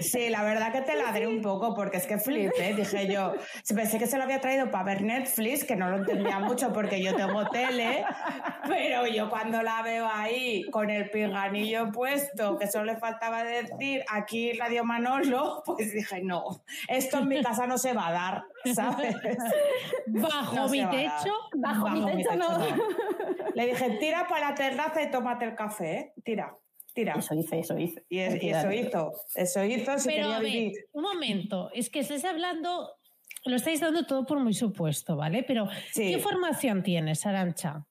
Sí, 0.00 0.28
la 0.28 0.42
verdad 0.42 0.72
que 0.72 0.82
te 0.82 0.94
ladré 0.94 1.26
un 1.26 1.40
poco 1.40 1.74
porque 1.74 1.96
es 1.96 2.06
que 2.06 2.18
flipé. 2.18 2.74
Dije 2.76 3.10
yo, 3.10 3.32
pensé 3.74 3.98
que 3.98 4.06
se 4.06 4.18
lo 4.18 4.24
había 4.24 4.40
traído 4.40 4.70
para 4.70 4.84
ver 4.84 5.02
Netflix, 5.02 5.64
que 5.64 5.74
no 5.74 5.88
lo 5.88 5.96
entendía 5.96 6.38
mucho 6.38 6.70
porque 6.72 7.02
yo 7.02 7.16
tengo 7.16 7.46
tele, 7.46 8.04
pero 8.66 9.06
yo 9.06 9.30
cuando 9.30 9.62
la 9.62 9.80
veo 9.82 10.06
ahí 10.06 10.64
con 10.70 10.90
el 10.90 11.08
pinganillo 11.10 11.90
puesto, 11.92 12.58
que 12.58 12.66
solo 12.66 12.84
le 12.92 12.96
faltaba 12.98 13.42
decir 13.42 14.04
aquí 14.10 14.52
Radio 14.52 14.84
Manolo, 14.84 15.62
pues 15.64 15.94
dije, 15.94 16.20
no, 16.22 16.62
esto 16.88 17.18
en 17.18 17.28
mi 17.28 17.42
casa 17.42 17.66
no 17.66 17.78
se 17.78 17.94
va 17.94 18.08
a 18.08 18.12
dar, 18.12 18.44
¿sabes? 18.74 19.16
Bajo 20.06 20.68
mi 20.68 20.84
techo 20.86 21.37
Bajo, 21.56 21.88
mi 21.90 22.04
techo, 22.04 22.36
no. 22.36 22.48
Le 23.54 23.66
dije, 23.66 23.90
tira 23.98 24.26
para 24.28 24.50
la 24.50 24.54
terraza 24.54 25.02
y 25.02 25.10
tómate 25.10 25.44
el 25.46 25.54
café, 25.54 25.94
¿eh? 25.98 26.12
Tira. 26.24 26.56
Tira. 26.94 27.14
Eso 27.18 27.34
hice, 27.34 27.60
eso 27.60 27.78
hice. 27.78 28.04
Y, 28.08 28.18
eso 28.18 28.72
hizo, 28.72 29.12
eso 29.34 29.64
hizo. 29.64 29.98
Si 29.98 30.08
Pero 30.08 30.32
a 30.32 30.40
ver, 30.40 30.72
un 30.92 31.02
momento, 31.02 31.70
es 31.72 31.90
que 31.90 32.00
estáis 32.00 32.24
hablando, 32.24 32.90
lo 33.44 33.56
estáis 33.56 33.80
dando 33.80 34.04
todo 34.04 34.26
por 34.26 34.40
muy 34.40 34.54
supuesto, 34.54 35.16
¿vale? 35.16 35.42
Pero, 35.42 35.68
¿qué 35.94 36.18
formación 36.18 36.82
tienes, 36.82 37.24
Arancha? 37.26 37.84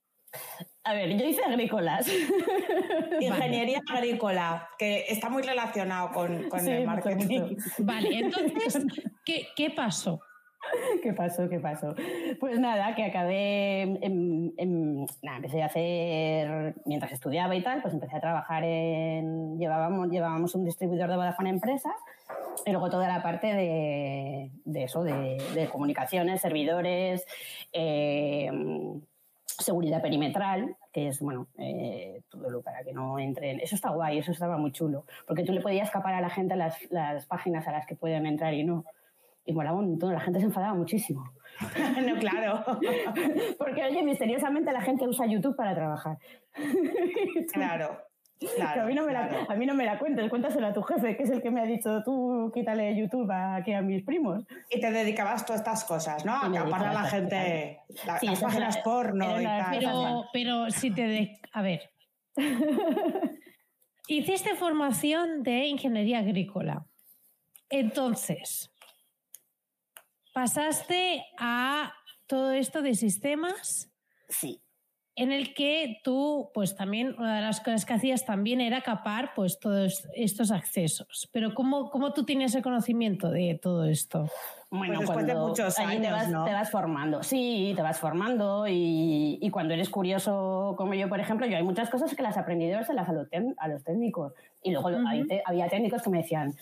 A 0.84 0.93
ver, 0.93 1.18
yo 1.18 1.26
hice 1.26 1.43
agrícolas. 1.43 2.08
Ingeniería 3.20 3.82
agrícola, 3.89 4.70
que 4.78 5.06
está 5.10 5.30
muy 5.30 5.43
relacionado 5.43 6.12
con, 6.12 6.50
con 6.50 6.68
el 6.68 6.86
marketing. 6.86 7.58
Vale, 7.80 8.20
entonces, 8.20 8.86
¿qué, 9.26 9.48
¿qué 9.56 9.70
pasó? 9.70 10.22
¿Qué 11.03 11.13
pasó? 11.13 11.49
¿Qué 11.49 11.59
pasó? 11.59 11.95
Pues 12.39 12.59
nada, 12.59 12.95
que 12.95 13.05
acabé, 13.05 13.99
nada, 15.24 15.38
empecé 15.38 15.61
a 15.61 15.68
hacer, 15.68 16.76
mientras 16.86 17.11
estudiaba 17.11 17.55
y 17.55 17.63
tal, 17.63 17.82
pues 17.82 17.93
empecé 17.93 18.15
a 18.18 18.22
trabajar 18.22 18.63
en, 18.63 19.57
llevábamos, 19.57 20.09
llevábamos 20.09 20.55
un 20.55 20.65
distribuidor 20.65 21.09
de 21.09 21.15
Vodafone 21.15 21.49
Empresa 21.49 21.89
Y 22.65 22.72
luego 22.72 22.89
toda 22.89 23.07
la 23.07 23.22
parte 23.22 23.47
de, 23.47 24.84
eso, 24.84 25.03
de, 25.03 25.70
comunicaciones, 25.72 26.41
servidores, 26.41 27.26
eh, 27.74 28.51
seguridad 29.45 30.01
perimetral, 30.01 30.76
que 30.93 31.07
es, 31.09 31.20
bueno, 31.20 31.47
eh, 31.57 32.22
todo 32.30 32.49
lo 32.49 32.61
para 32.61 32.84
que 32.84 32.93
no 32.93 33.20
entren. 33.20 33.59
Eso 33.59 33.76
está 33.76 33.89
guay, 33.89 34.20
eso 34.20 34.32
estaba 34.32 34.57
muy 34.57 34.72
chulo, 34.72 35.05
porque 35.26 35.43
tú 35.43 35.51
le 35.51 35.61
podías 35.61 35.88
escapar 35.88 36.13
a 36.13 36.22
la 36.22 36.30
gente 36.30 36.55
las, 36.55 36.78
las 36.91 37.26
páginas 37.26 37.68
a 37.68 37.72
las 37.72 37.86
que 37.86 37.95
pueden 37.95 38.26
entrar 38.26 38.53
y 38.53 38.63
no. 38.63 38.86
Y 39.48 39.54
molaba 39.54 39.80
un 39.80 39.91
montón, 39.91 40.14
la 40.14 40.20
gente 40.20 40.39
se 40.39 40.45
enfadaba 40.45 40.74
muchísimo. 40.76 41.24
no, 42.06 42.20
claro. 42.20 42.64
porque, 43.58 43.84
oye, 43.84 44.04
misteriosamente 44.04 44.72
la 44.72 44.82
gente 44.82 45.08
usa 45.08 45.26
YouTube 45.26 45.56
para 45.56 45.74
trabajar. 45.74 46.18
claro. 47.54 47.98
Claro, 48.56 48.84
a, 48.84 48.86
mí 48.86 48.93
no 48.93 49.04
me 49.04 49.14
la, 49.14 49.48
a 49.50 49.56
mí 49.56 49.66
no 49.66 49.74
me 49.74 49.84
la 49.84 49.98
cuentes, 49.98 50.30
cuéntaselo 50.30 50.68
a 50.68 50.74
tu 50.74 50.84
jefe, 50.84 51.18
que 51.18 51.24
es 51.24 51.32
el 51.32 51.41
que 51.41 51.50
me 51.50 51.60
ha 51.60 51.66
dicho 51.66 52.04
tú 52.04 52.52
quítale 52.54 52.95
YouTube 52.95 53.28
aquí 53.32 53.74
a 53.74 53.82
mis 53.82 54.04
primos. 54.04 54.43
Y 54.70 54.80
te 54.80 54.91
dedicabas 54.91 55.43
todas 55.43 55.62
estas 55.62 55.84
cosas, 55.86 56.24
¿no? 56.24 56.36
A 56.36 56.52
capar 56.52 56.86
a 56.86 56.93
la 56.93 57.04
gente, 57.06 57.80
las 58.06 58.39
páginas 58.39 58.78
porno 58.84 59.41
y 59.41 59.43
tal. 59.43 59.66
Pero, 59.72 60.26
pero 60.32 60.70
si 60.70 60.91
te... 60.91 61.08
De, 61.08 61.39
a 61.52 61.64
ver. 61.64 61.89
Hiciste 64.08 64.54
formación 64.54 65.41
de 65.41 65.66
ingeniería 65.66 66.20
agrícola. 66.20 66.86
Entonces, 67.72 68.72
pasaste 70.38 71.25
a 71.39 71.91
todo 72.27 72.51
esto 72.51 72.83
de 72.83 72.93
sistemas. 72.93 73.89
Sí 74.29 74.61
en 75.17 75.31
el 75.31 75.55
que 75.55 75.99
tú, 76.03 76.51
pues 76.53 76.75
también, 76.75 77.15
una 77.17 77.38
de 77.38 77.41
las 77.41 77.59
cosas 77.59 77.85
que 77.85 77.93
hacías 77.93 78.23
también 78.23 78.61
era 78.61 78.81
capar 78.81 79.31
pues 79.35 79.59
todos 79.59 80.07
estos 80.13 80.51
accesos. 80.51 81.27
Pero 81.33 81.55
¿cómo, 81.55 81.89
cómo 81.89 82.13
tú 82.13 82.23
tienes 82.23 82.53
el 82.53 82.61
conocimiento 82.61 83.31
de 83.31 83.59
todo 83.59 83.85
esto? 83.85 84.29
Bueno, 84.69 84.93
pues 84.97 85.07
después 85.07 85.25
de 85.25 85.33
muchos 85.33 85.79
años, 85.79 86.03
te 86.03 86.11
vas, 86.11 86.29
¿no? 86.29 86.45
te 86.45 86.53
vas 86.53 86.69
formando, 86.69 87.23
sí, 87.23 87.73
te 87.75 87.81
vas 87.81 87.99
formando 87.99 88.67
y, 88.67 89.39
y, 89.41 89.49
cuando 89.49 89.73
eres 89.73 89.89
curioso 89.89 90.75
como 90.77 90.93
yo, 90.93 91.09
por 91.09 91.19
ejemplo, 91.19 91.47
yo 91.47 91.57
hay 91.57 91.63
muchas 91.63 91.89
cosas 91.89 92.13
que 92.13 92.21
las 92.21 92.38
aprendí 92.38 92.67
de 92.67 92.73
las 92.73 92.88
a 92.88 92.93
los, 92.93 93.27
a 93.57 93.67
los 93.67 93.83
técnicos 93.83 94.33
y 94.61 94.71
luego 94.71 94.89
había 95.45 95.67
técnicos 95.67 96.03
que 96.03 96.09
me 96.11 96.19
decían, 96.19 96.53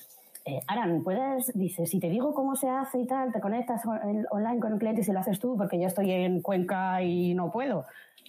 eh, 0.48 0.60
Aran, 0.68 1.04
puedes, 1.04 1.52
dice, 1.58 1.88
si 1.88 2.00
te 2.00 2.08
digo 2.08 2.36
cómo 2.36 2.56
se 2.56 2.70
hace 2.70 3.00
y 3.00 3.08
tal, 3.08 3.32
te 3.32 3.42
conectas 3.42 3.82
online 4.30 4.60
con 4.60 4.74
un 4.74 4.80
cliente 4.80 5.02
y 5.02 5.04
se 5.04 5.12
lo 5.12 5.20
haces 5.20 5.40
tú 5.40 5.58
porque 5.58 5.80
yo 5.80 5.88
estoy 5.88 6.12
en 6.12 6.42
Cuenca 6.42 7.02
y 7.02 7.34
no 7.34 7.52
puedo. 7.52 7.86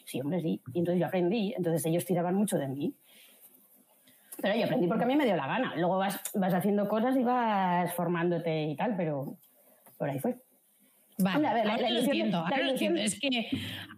Sí, 0.06 0.20
hombre, 0.22 0.40
sí. 0.40 0.62
Y 0.72 0.78
entonces 0.78 0.98
yo 0.98 1.06
aprendí, 1.06 1.52
entonces 1.54 1.84
ellos 1.84 2.06
tiraban 2.06 2.34
mucho 2.34 2.56
de 2.56 2.68
mí. 2.68 2.94
Pero 4.40 4.54
yo 4.54 4.64
aprendí 4.64 4.86
porque 4.86 5.04
a 5.04 5.06
mí 5.06 5.16
me 5.16 5.26
dio 5.26 5.36
la 5.36 5.46
gana. 5.46 5.76
Luego 5.76 5.98
vas, 5.98 6.18
vas 6.34 6.54
haciendo 6.54 6.88
cosas 6.88 7.16
y 7.16 7.22
vas 7.22 7.92
formándote 7.92 8.64
y 8.64 8.76
tal, 8.76 8.96
pero 8.96 9.36
por 9.98 10.08
ahí 10.08 10.18
fue. 10.18 10.36
Vale, 11.18 11.48
a 11.48 11.54
ver, 11.54 11.66
la, 11.66 11.88
ilusión, 11.88 12.98
Es 12.98 13.18
que 13.18 13.48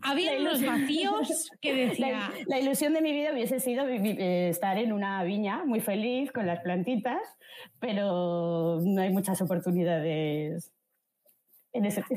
había 0.02 0.38
unos 0.38 0.64
vacíos 0.64 1.50
que 1.60 1.74
decía. 1.74 2.30
La, 2.46 2.58
ilusión 2.60 2.94
de 2.94 3.00
mi 3.00 3.12
vida 3.12 3.32
hubiese 3.32 3.58
sido 3.58 3.88
eh, 3.88 4.48
estar 4.48 4.78
en 4.78 4.92
una 4.92 5.24
viña 5.24 5.64
muy 5.64 5.80
feliz 5.80 6.30
con 6.30 6.46
las 6.46 6.60
plantitas, 6.60 7.20
pero 7.80 8.80
no 8.80 9.02
hay 9.02 9.10
muchas 9.10 9.42
oportunidades 9.42 10.72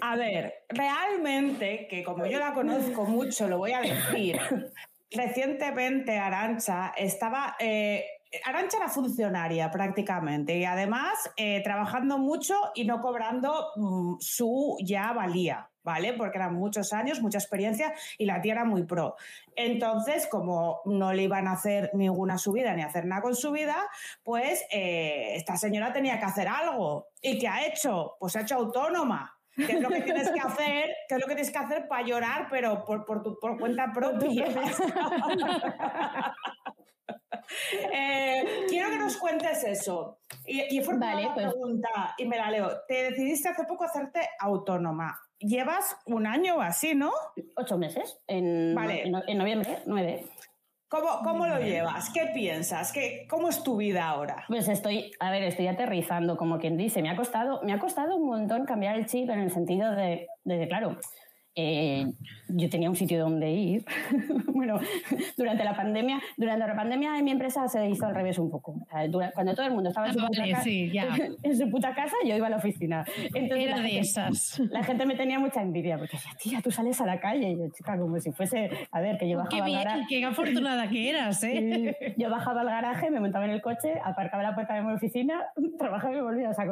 a 0.02 0.16
ver, 0.16 0.54
realmente, 0.70 1.88
que 1.90 2.04
como 2.04 2.26
yo 2.26 2.40
la 2.40 2.54
conozco 2.54 3.06
mucho, 3.06 3.48
lo 3.48 3.58
voy 3.58 3.74
a 3.74 3.82
decir, 3.82 4.40
recientemente 5.12 6.18
Arancha 6.18 6.94
estaba... 6.98 7.56
Eh, 7.60 8.06
Arancha 8.46 8.78
era 8.78 8.88
funcionaria 8.88 9.70
prácticamente 9.72 10.58
y 10.58 10.64
además 10.64 11.30
eh, 11.36 11.62
trabajando 11.64 12.18
mucho 12.18 12.56
y 12.76 12.86
no 12.86 13.02
cobrando 13.02 13.72
mm, 13.76 14.16
su 14.20 14.78
ya 14.82 15.12
valía, 15.12 15.70
¿vale? 15.84 16.14
Porque 16.14 16.38
eran 16.38 16.56
muchos 16.56 16.94
años, 16.94 17.22
mucha 17.22 17.40
experiencia 17.40 17.94
y 18.18 18.26
la 18.26 18.42
tía 18.42 18.54
era 18.54 18.66
muy 18.66 18.84
pro. 18.84 19.16
Entonces, 19.56 20.28
como 20.28 20.82
no 20.86 21.12
le 21.12 21.24
iban 21.24 21.48
a 21.48 21.54
hacer 21.54 21.92
ninguna 21.94 22.38
subida 22.38 22.74
ni 22.74 22.84
hacer 22.84 23.06
nada 23.06 23.22
con 23.22 23.36
su 23.36 23.52
vida, 23.52 23.76
pues 24.24 24.66
eh, 24.72 25.36
esta 25.36 25.58
señora 25.58 25.92
tenía 25.92 26.18
que 26.18 26.26
hacer 26.26 26.48
algo. 26.48 27.10
¿Y 27.22 27.38
qué 27.38 27.50
ha 27.50 27.66
hecho? 27.66 28.16
Pues 28.20 28.36
ha 28.38 28.42
hecho 28.42 28.56
autónoma. 28.56 29.38
¿Qué 29.54 29.74
es 29.74 29.82
lo 29.82 29.90
que 29.90 30.02
tienes 30.02 30.32
que 30.32 30.40
hacer? 30.40 30.90
¿Qué 31.10 31.16
es 31.16 31.22
lo 31.22 31.28
que 31.28 31.36
tienes 31.36 31.52
que 31.52 31.60
hacer 31.60 31.88
para 31.90 32.06
llorar, 32.06 32.48
pero 32.50 32.86
por, 32.86 33.04
por, 33.04 33.22
tu, 33.22 33.38
por 33.40 33.60
cuenta 33.60 33.92
propia? 33.94 34.48
eh, 37.94 38.66
quiero 38.68 38.90
que 38.90 38.98
nos 38.98 39.18
cuentes 39.18 39.64
eso. 39.64 40.20
Y, 40.46 40.78
y 40.78 40.84
fue 40.84 40.98
vale, 40.98 41.26
una 41.26 41.34
pues. 41.34 41.48
pregunta, 41.48 42.16
y 42.18 42.26
me 42.26 42.38
la 42.38 42.52
leo. 42.52 42.82
Te 42.88 43.12
decidiste 43.12 43.50
hace 43.50 43.64
poco 43.66 43.84
hacerte 43.84 44.22
autónoma. 44.40 45.20
Llevas 45.40 45.98
un 46.06 46.28
año 46.28 46.58
o 46.58 46.62
así, 46.62 46.94
¿no? 46.94 47.12
Ocho 47.56 47.78
meses. 47.78 48.20
En, 48.28 48.76
vale. 48.76 49.04
en, 49.08 49.16
en 49.28 49.38
noviembre, 49.38 49.80
nueve. 49.86 50.26
¿Cómo, 50.92 51.48
lo 51.48 51.58
llevas? 51.62 52.10
¿Qué 52.10 52.32
piensas? 52.34 52.92
¿Qué, 52.92 53.26
¿Cómo 53.30 53.48
es 53.48 53.64
tu 53.64 53.78
vida 53.78 54.10
ahora? 54.10 54.44
Pues 54.50 54.68
estoy, 54.68 55.14
a 55.22 55.32
ver, 55.32 55.44
estoy 55.44 55.68
aterrizando, 55.68 56.36
como 56.36 56.60
quien 56.60 56.76
dice. 56.76 57.02
Me 57.02 57.10
ha 57.10 57.16
costado, 57.16 57.62
me 57.64 57.72
ha 57.72 57.80
costado 57.80 58.18
un 58.18 58.28
montón 58.28 58.66
cambiar 58.66 58.98
el 58.98 59.06
chip 59.06 59.30
en 59.30 59.40
el 59.40 59.52
sentido 59.52 59.96
de, 59.96 60.28
de 60.44 60.68
claro, 60.68 60.98
eh, 61.56 62.08
yo 62.48 62.70
tenía 62.70 62.90
un 62.90 62.96
sitio 62.96 63.20
donde 63.20 63.52
ir. 63.52 63.86
bueno, 64.54 64.80
durante 65.38 65.64
la 65.64 65.76
pandemia, 65.76 66.22
durante 66.38 66.66
la 66.66 66.76
pandemia 66.76 67.18
en 67.18 67.26
mi 67.26 67.32
empresa 67.32 67.68
se 67.68 67.90
hizo 67.90 68.06
al 68.06 68.16
revés 68.16 68.40
un 68.40 68.50
poco. 68.50 68.76
cuando 69.34 69.54
todo 69.54 69.66
el 69.66 69.74
mundo 69.74 69.90
estaba 69.90 70.08
en 70.08 70.14
su, 70.14 70.20
ah, 70.20 70.28
puta 70.28 70.50
casa, 70.50 70.70
en 71.44 71.58
su, 71.58 71.70
puta 71.70 71.94
casa, 71.94 72.16
yo 72.26 72.36
iba 72.36 72.48
a 72.48 72.50
la 72.50 72.58
oficina. 72.58 73.06
Entonces, 73.34 73.68
Era 73.68 73.80
de 73.80 74.00
esas. 74.00 74.60
La 74.70 74.84
gente 74.84 75.06
me 75.06 75.16
tenía 75.16 75.40
mucha 75.40 75.62
envidia 75.62 75.98
porque 75.98 76.18
decía, 76.18 76.32
tía, 76.42 76.62
tú 76.62 76.72
sales 76.72 77.00
a 77.02 77.06
la 77.06 77.20
calle. 77.20 77.52
Y 77.52 77.58
yo, 77.58 77.70
chica, 77.70 77.98
como 77.98 78.20
si 78.20 78.32
fuese, 78.32 78.70
a 78.92 79.02
ver, 79.02 79.18
que 79.18 79.30
yo 79.30 79.38
bajaba 79.38 79.50
qué 79.50 79.62
al 79.62 79.84
garaje. 79.84 80.06
Qué 80.08 80.26
afortunada 80.26 80.90
que 80.90 81.10
eras, 81.10 81.44
¿eh? 81.44 82.16
yo 82.18 82.30
bajaba 82.30 82.62
al 82.62 82.68
garaje, 82.68 83.12
me 83.12 83.20
montaba 83.20 83.46
en 83.46 83.52
el 83.52 83.62
coche, 83.62 83.94
aparcaba 84.04 84.44
la 84.44 84.56
puerta 84.56 84.74
de 84.74 84.84
mi 84.84 84.94
oficina, 84.94 85.42
trabajaba 85.78 86.14
y 86.14 86.16
me 86.18 86.24
volvía 86.24 86.50
a 86.50 86.54
saco. 86.54 86.72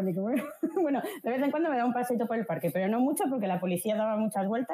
bueno, 0.81 1.01
de 1.23 1.29
vez 1.29 1.41
en 1.41 1.51
cuando 1.51 1.69
me 1.69 1.75
daba 1.75 1.87
un 1.87 1.93
paseito 1.93 2.27
por 2.27 2.37
el 2.37 2.45
parque, 2.45 2.71
pero 2.71 2.87
no 2.87 2.99
mucho 2.99 3.25
porque 3.29 3.47
la 3.47 3.59
policía 3.59 3.95
daba 3.95 4.15
muchas 4.15 4.47
vueltas 4.47 4.68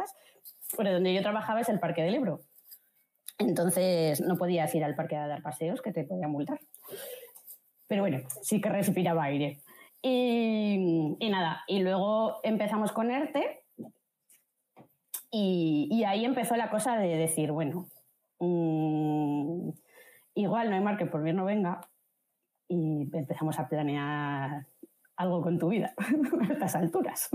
pero 0.77 0.93
donde 0.93 1.13
yo 1.13 1.21
trabajaba 1.21 1.61
es 1.61 1.69
el 1.69 1.79
Parque 1.79 2.03
del 2.03 2.15
Ebro. 2.15 2.41
Entonces 3.37 4.21
no 4.21 4.37
podías 4.37 4.73
ir 4.75 4.83
al 4.83 4.95
parque 4.95 5.15
a 5.15 5.27
dar 5.27 5.41
paseos 5.41 5.81
que 5.81 5.91
te 5.91 6.05
podían 6.05 6.31
multar. 6.31 6.59
Pero 7.87 8.01
bueno, 8.01 8.19
sí 8.41 8.61
que 8.61 8.69
respiraba 8.69 9.23
aire. 9.23 9.61
Y, 10.01 11.17
nada, 11.29 11.63
y 11.67 11.79
luego 11.79 12.39
empezamos 12.43 12.91
con 12.91 13.09
ERTE 13.09 13.63
y, 15.31 16.03
ahí 16.05 16.23
empezó 16.23 16.55
la 16.55 16.69
cosa 16.69 16.95
de 16.97 17.17
decir, 17.17 17.51
bueno, 17.51 17.87
mm, 18.39 19.69
igual 20.35 20.69
no 20.69 20.75
hay 20.75 20.81
mar 20.81 20.97
que 20.97 21.07
por 21.07 21.23
bien 21.23 21.35
no 21.35 21.45
venga 21.45 21.81
y 22.67 23.09
empezamos 23.17 23.57
a 23.59 23.67
planear 23.67 24.67
algo 25.17 25.41
con 25.41 25.57
tu 25.57 25.69
vida 25.69 25.93
a 26.49 26.53
estas 26.53 26.75
alturas. 26.75 27.29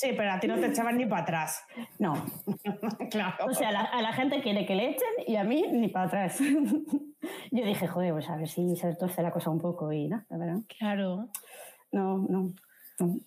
Sí, 0.00 0.14
pero 0.16 0.32
a 0.32 0.40
ti 0.40 0.48
no 0.48 0.58
te 0.58 0.68
echaban 0.68 0.96
ni 0.96 1.04
para 1.04 1.24
atrás. 1.24 1.62
No. 1.98 2.14
claro. 3.10 3.44
O 3.46 3.52
sea, 3.52 3.68
a 3.68 4.00
la, 4.00 4.12
gente 4.14 4.40
quiere 4.40 4.64
que 4.64 4.74
le 4.74 4.92
echen 4.92 5.08
y 5.26 5.36
a 5.36 5.44
mí 5.44 5.62
ni 5.70 5.88
para 5.88 6.06
atrás. 6.06 6.38
Yo 7.50 7.64
dije, 7.66 7.86
joder, 7.86 8.14
pues 8.14 8.30
a 8.30 8.36
ver 8.36 8.48
si 8.48 8.76
se 8.76 8.94
torce 8.94 9.22
la 9.22 9.30
cosa 9.30 9.50
un 9.50 9.60
poco 9.60 9.92
y 9.92 10.08
no, 10.08 10.24
verdad. 10.30 10.60
Claro. 10.78 11.28
No, 11.92 12.16
no. 12.16 12.54
No. 12.98 13.20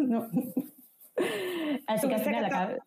no. 0.00 0.28
Así 1.86 2.08
que 2.08 2.14
al 2.14 2.20
final 2.20 2.44
acabé. 2.44 2.78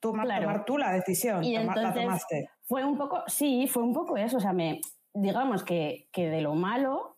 Tomar, 0.00 0.66
tú 0.66 0.76
la 0.76 0.92
decisión, 0.92 1.42
y 1.42 1.56
entonces, 1.56 1.82
la 1.82 1.94
tomaste. 1.94 2.50
Fue 2.64 2.84
un 2.84 2.98
poco, 2.98 3.22
sí, 3.26 3.66
fue 3.66 3.82
un 3.82 3.94
poco 3.94 4.18
eso. 4.18 4.36
O 4.36 4.40
sea, 4.40 4.52
me, 4.52 4.82
digamos 5.14 5.64
que, 5.64 6.10
que 6.12 6.28
de 6.28 6.42
lo 6.42 6.54
malo, 6.54 7.16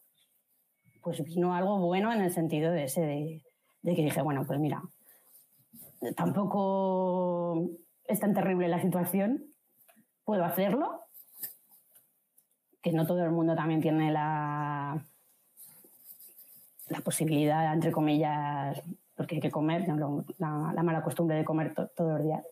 pues 1.03 1.21
vino 1.25 1.53
algo 1.53 1.81
bueno 1.81 2.13
en 2.13 2.21
el 2.21 2.31
sentido 2.31 2.71
de 2.71 2.85
ese 2.85 3.01
de, 3.01 3.43
de 3.83 3.95
que 3.97 4.03
dije, 4.03 4.23
bueno, 4.23 4.45
pues 4.47 4.61
mira, 4.61 4.83
tampoco 6.17 7.69
es 8.05 8.21
tan 8.21 8.35
terrible 8.35 8.69
la 8.69 8.81
situación, 8.81 9.45
puedo 10.25 10.45
hacerlo, 10.45 11.03
que 12.83 12.93
no 12.93 13.07
todo 13.07 13.25
el 13.25 13.33
mundo 13.33 13.55
también 13.55 13.81
tiene 13.81 14.13
la, 14.13 15.05
la 16.89 17.01
posibilidad, 17.01 17.73
entre 17.73 17.93
comillas, 17.93 18.83
porque 19.17 19.37
hay 19.37 19.41
que 19.41 19.51
comer, 19.51 19.87
la, 20.39 20.83
mala 20.83 21.03
costumbre 21.03 21.37
de 21.37 21.45
comer 21.45 21.75
todos 21.75 22.13
los 22.13 22.23
días. 22.23 22.45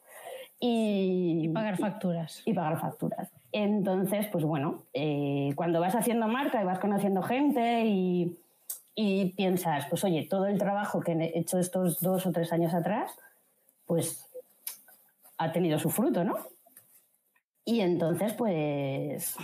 Y, 0.59 1.49
pagar 1.49 1.77
facturas. 1.77 2.43
Y 2.45 2.55
pagar 2.55 2.81
facturas. 2.81 3.31
Entonces, 3.53 4.27
pues 4.33 4.45
bueno, 4.45 4.85
eh, 4.93 5.53
cuando 5.57 5.81
vas 5.81 5.95
haciendo 5.95 6.27
marca 6.27 6.61
y 6.63 6.65
vas 6.65 6.79
conociendo 6.79 7.23
gente 7.23 7.85
y, 7.85 8.39
y 8.95 9.33
piensas, 9.33 9.87
pues 9.91 10.03
oye, 10.05 10.27
todo 10.29 10.47
el 10.47 10.59
trabajo 10.59 11.01
que 11.01 11.13
he 11.13 11.39
hecho 11.39 11.59
estos 11.59 12.01
dos 12.01 12.27
o 12.27 12.33
tres 12.33 12.53
años 12.53 12.73
atrás, 12.73 13.17
pues 13.87 14.25
ha 15.39 15.53
tenido 15.53 15.79
su 15.79 15.91
fruto, 15.91 16.25
¿no? 16.25 16.37
Y 17.65 17.81
entonces, 17.81 18.33
pues, 18.35 19.37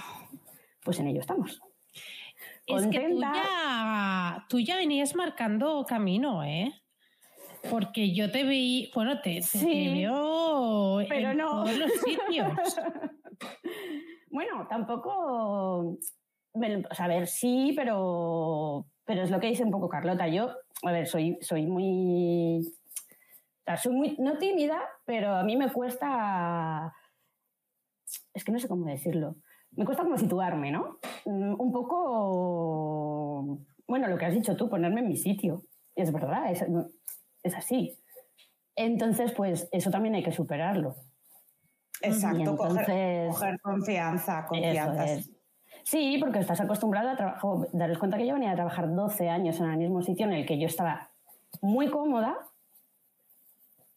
pues 0.85 0.99
en 0.99 1.09
ello 1.09 1.21
estamos. 1.21 1.61
Es 2.67 2.87
que 2.87 3.01
tú 3.09 3.21
ya 3.21 4.47
tú 4.49 4.61
ya 4.61 4.77
venías 4.77 5.15
marcando 5.15 5.85
camino, 5.87 6.45
¿eh? 6.45 6.73
Porque 7.69 8.15
yo 8.15 8.31
te 8.31 8.45
vi, 8.45 8.91
bueno, 8.95 9.21
te, 9.21 9.35
te, 9.37 9.43
Sí, 9.43 9.89
veo 9.93 10.99
pero 11.09 11.31
en 11.31 11.39
no. 11.39 11.65
todos 11.65 11.77
los 11.79 11.91
sitios. 11.93 12.49
Bueno, 14.33 14.67
tampoco. 14.71 15.97
bueno, 16.53 16.87
O 16.89 16.95
sea, 16.95 17.07
a 17.07 17.09
ver, 17.09 17.27
sí, 17.27 17.73
pero. 17.75 18.87
Pero 19.05 19.23
es 19.25 19.31
lo 19.31 19.41
que 19.41 19.49
dice 19.49 19.65
un 19.65 19.73
poco 19.73 19.89
Carlota. 19.89 20.29
Yo, 20.29 20.51
a 20.85 20.93
ver, 20.93 21.09
soy, 21.09 21.37
soy 21.41 21.67
muy. 21.67 22.61
Sea, 23.71 23.77
soy 23.77 23.93
muy. 23.95 24.17
No 24.19 24.37
tímida, 24.39 24.81
pero 25.05 25.35
a 25.35 25.45
mí 25.45 25.57
me 25.57 25.71
cuesta. 25.73 26.93
Es 28.35 28.45
que 28.45 28.51
no 28.53 28.59
sé 28.59 28.69
cómo 28.69 28.87
decirlo. 28.87 29.37
Me 29.73 29.85
cuesta 29.85 30.03
como 30.03 30.19
situarme, 30.19 30.73
¿no? 30.73 30.99
Mm, 31.27 31.61
Un 31.61 31.73
poco. 31.73 33.59
Bueno, 33.87 34.09
lo 34.09 34.19
que 34.19 34.27
has 34.27 34.35
dicho 34.35 34.57
tú, 34.57 34.69
ponerme 34.69 35.01
en 35.01 35.09
mi 35.09 35.17
sitio. 35.17 35.63
Es 35.95 36.13
verdad, 36.13 36.51
es, 36.51 36.65
es 37.43 37.55
así. 37.57 37.97
Entonces, 38.77 39.33
pues 39.33 39.69
eso 39.73 39.91
también 39.91 40.15
hay 40.15 40.23
que 40.23 40.33
superarlo. 40.33 40.95
Exacto, 42.03 42.41
Y 42.41 42.45
coger, 42.57 42.71
entonces- 42.71 43.29
coger 43.35 43.61
confianza, 43.61 44.47
confianza. 44.47 45.05
Es. 45.05 45.31
Sí, 45.85 46.19
porque 46.21 46.39
estás 46.41 46.61
acostumbrado 46.61 47.11
a 47.11 47.17
trabajar. 47.17 47.69
Daros 47.73 47.99
cuenta 47.99 48.17
que 48.17 48.27
yo 48.27 48.35
venía 48.35 48.53
a 48.53 48.55
trabajar 48.55 48.93
12 48.95 49.29
años 49.29 49.59
en 49.61 49.67
el 49.71 49.77
mismo 49.79 50.03
sitio 50.03 50.27
en 50.27 50.33
el 50.33 50.47
que 50.47 50.59
yo 50.59 50.67
estaba 50.67 51.11
muy 51.61 51.89
cómoda. 51.89 52.37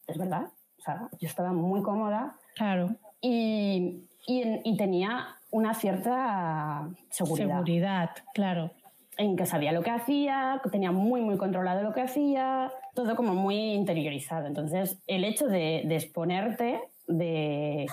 Es 0.06 0.18
verdad. 0.18 0.46
O 0.78 0.82
sea, 0.82 1.08
yo 1.18 1.26
estaba 1.28 1.52
muy 1.52 1.82
cómoda 1.82 2.36
Claro, 2.56 2.90
y, 3.20 4.02
y, 4.26 4.42
en- 4.42 4.60
y 4.64 4.76
tenía 4.76 5.26
una 5.50 5.72
cierta 5.74 6.88
seguridad, 7.10 7.48
seguridad, 7.58 8.10
claro. 8.34 8.70
en 9.16 9.36
que 9.36 9.46
sabía 9.46 9.72
lo 9.72 9.82
que 9.82 9.90
hacía, 9.90 10.60
tenía 10.70 10.92
muy, 10.92 11.20
muy 11.22 11.36
controlado 11.38 11.82
lo 11.82 11.92
que 11.94 12.02
hacía, 12.02 12.70
todo 12.94 13.16
como 13.16 13.34
muy 13.34 13.72
interiorizado. 13.72 14.46
Entonces, 14.46 14.98
el 15.06 15.24
hecho 15.24 15.46
de, 15.46 15.82
de 15.86 15.94
exponerte, 15.94 16.80
de, 17.06 17.86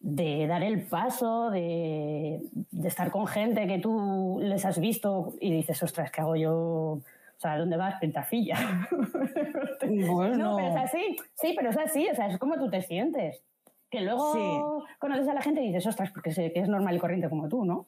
de 0.00 0.46
dar 0.46 0.62
el 0.62 0.86
paso, 0.86 1.50
de, 1.50 2.40
de 2.70 2.88
estar 2.88 3.10
con 3.10 3.26
gente 3.26 3.66
que 3.66 3.78
tú 3.78 4.38
les 4.42 4.64
has 4.64 4.78
visto 4.78 5.34
y 5.40 5.50
dices, 5.50 5.82
ostras, 5.82 6.10
¿qué 6.12 6.20
hago 6.20 6.36
yo? 6.36 6.98
O 7.40 7.42
sea, 7.42 7.56
¿dónde 7.56 7.78
vas, 7.78 7.94
pentafilla? 7.98 8.86
Bueno, 10.12 10.36
No, 10.36 10.56
pero 10.56 10.68
es 10.68 10.76
así. 10.76 11.16
Sí, 11.34 11.54
pero 11.56 11.70
es 11.70 11.78
así. 11.78 12.06
O 12.10 12.14
sea, 12.14 12.26
es 12.26 12.36
como 12.38 12.56
tú 12.58 12.68
te 12.68 12.82
sientes. 12.82 13.42
Que 13.90 14.02
luego 14.02 14.84
conoces 14.98 15.26
a 15.26 15.32
la 15.34 15.40
gente 15.40 15.62
y 15.62 15.68
dices, 15.68 15.86
ostras, 15.86 16.10
porque 16.12 16.32
sé 16.32 16.52
que 16.52 16.60
es 16.60 16.68
normal 16.68 16.94
y 16.94 16.98
corriente 16.98 17.28
como 17.30 17.48
tú, 17.48 17.64
¿no? 17.64 17.86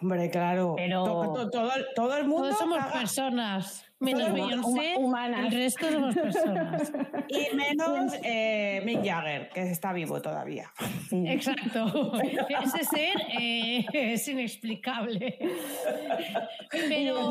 hombre, 0.00 0.28
claro. 0.30 0.74
Pero- 0.76 1.04
To- 1.04 1.32
to- 1.32 1.50
todo, 1.50 1.72
el- 1.76 1.86
todo 1.94 2.16
el 2.16 2.24
mundo 2.26 2.46
Todos 2.48 2.58
somos 2.58 2.78
caga- 2.78 2.92
personas, 2.98 3.86
menos 4.00 4.32
Beyoncé, 4.32 4.96
huma- 4.96 4.98
humanas. 4.98 5.46
el 5.46 5.52
resto 5.52 5.90
somos 5.92 6.14
personas. 6.16 6.92
y 7.28 7.54
menos 7.54 8.12
eh, 8.24 8.82
Mick 8.84 9.04
Jagger, 9.06 9.48
que 9.50 9.62
está 9.70 9.92
vivo 9.92 10.20
todavía. 10.20 10.72
Sí. 11.08 11.22
Exacto. 11.28 12.12
Ese 12.64 12.82
ser 12.84 13.16
eh, 13.40 13.86
es 13.92 14.26
inexplicable. 14.26 15.38
Pero. 16.88 17.30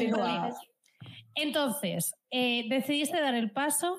Entonces, 1.35 2.15
eh, 2.29 2.65
decidiste 2.69 3.19
dar 3.21 3.35
el 3.35 3.51
paso, 3.51 3.97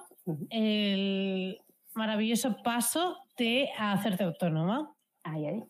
el 0.50 1.60
maravilloso 1.94 2.56
paso 2.62 3.16
de 3.36 3.68
hacerte 3.78 4.24
autónoma. 4.24 4.92
Ay, 5.22 5.46
ay. 5.46 5.62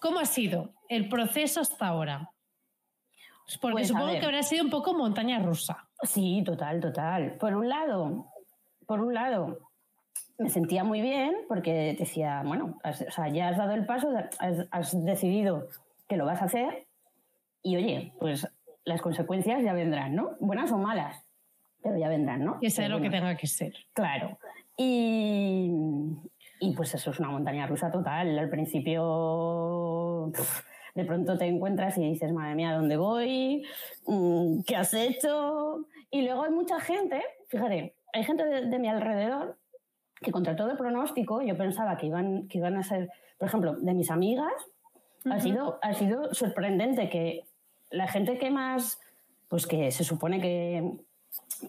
¿Cómo 0.00 0.18
ha 0.18 0.24
sido 0.24 0.74
el 0.88 1.08
proceso 1.08 1.60
hasta 1.60 1.86
ahora? 1.88 2.30
Porque 3.60 3.74
Pues, 3.74 3.88
supongo 3.88 4.10
que 4.18 4.24
habrá 4.24 4.42
sido 4.42 4.64
un 4.64 4.70
poco 4.70 4.94
montaña 4.94 5.38
rusa. 5.38 5.88
Sí, 6.02 6.42
total, 6.44 6.80
total. 6.80 7.36
Por 7.38 7.54
un 7.54 7.68
lado, 7.68 8.26
por 8.86 9.00
un 9.00 9.14
lado, 9.14 9.70
me 10.38 10.50
sentía 10.50 10.84
muy 10.84 11.00
bien 11.00 11.34
porque 11.48 11.96
decía, 11.98 12.42
bueno, 12.44 12.78
has- 12.82 13.02
o 13.02 13.10
sea, 13.10 13.28
ya 13.28 13.48
has 13.48 13.56
dado 13.56 13.72
el 13.72 13.86
paso, 13.86 14.08
has, 14.38 14.66
has 14.70 15.04
decidido 15.04 15.68
que 16.08 16.16
lo 16.16 16.26
vas 16.26 16.42
a 16.42 16.46
hacer 16.46 16.86
y 17.62 17.76
oye, 17.76 18.12
pues 18.20 18.46
las 18.86 19.02
consecuencias 19.02 19.62
ya 19.62 19.74
vendrán, 19.74 20.14
¿no? 20.14 20.36
Buenas 20.40 20.72
o 20.72 20.78
malas, 20.78 21.26
pero 21.82 21.98
ya 21.98 22.08
vendrán, 22.08 22.44
¿no? 22.44 22.58
Que 22.60 22.70
sea 22.70 22.88
lo 22.88 23.00
que 23.00 23.10
tenga 23.10 23.36
que 23.36 23.46
ser. 23.46 23.74
Claro. 23.92 24.38
Y, 24.76 25.70
y 26.60 26.74
pues 26.74 26.94
eso 26.94 27.10
es 27.10 27.18
una 27.18 27.30
montaña 27.30 27.66
rusa 27.66 27.90
total. 27.90 28.38
Al 28.38 28.48
principio 28.48 30.32
de 30.94 31.04
pronto 31.04 31.36
te 31.36 31.46
encuentras 31.46 31.98
y 31.98 32.08
dices, 32.08 32.32
madre 32.32 32.54
mía, 32.54 32.74
¿dónde 32.74 32.96
voy? 32.96 33.66
Mm, 34.06 34.62
¿Qué 34.62 34.76
has 34.76 34.94
hecho? 34.94 35.84
Y 36.10 36.22
luego 36.22 36.44
hay 36.44 36.52
mucha 36.52 36.80
gente, 36.80 37.22
fíjate, 37.48 37.96
hay 38.12 38.24
gente 38.24 38.44
de, 38.44 38.66
de 38.66 38.78
mi 38.78 38.88
alrededor 38.88 39.58
que 40.20 40.30
contra 40.30 40.54
todo 40.54 40.76
pronóstico 40.76 41.42
yo 41.42 41.56
pensaba 41.56 41.96
que 41.96 42.06
iban, 42.06 42.46
que 42.48 42.58
iban 42.58 42.76
a 42.76 42.84
ser, 42.84 43.10
por 43.36 43.48
ejemplo, 43.48 43.76
de 43.76 43.94
mis 43.94 44.10
amigas, 44.10 44.52
ha, 45.30 45.40
sido, 45.40 45.78
ha 45.82 45.92
sido 45.92 46.32
sorprendente 46.32 47.10
que 47.10 47.45
la 47.90 48.08
gente 48.08 48.38
que 48.38 48.50
más, 48.50 49.00
pues 49.48 49.66
que 49.66 49.90
se 49.90 50.04
supone 50.04 50.40
que, 50.40 50.92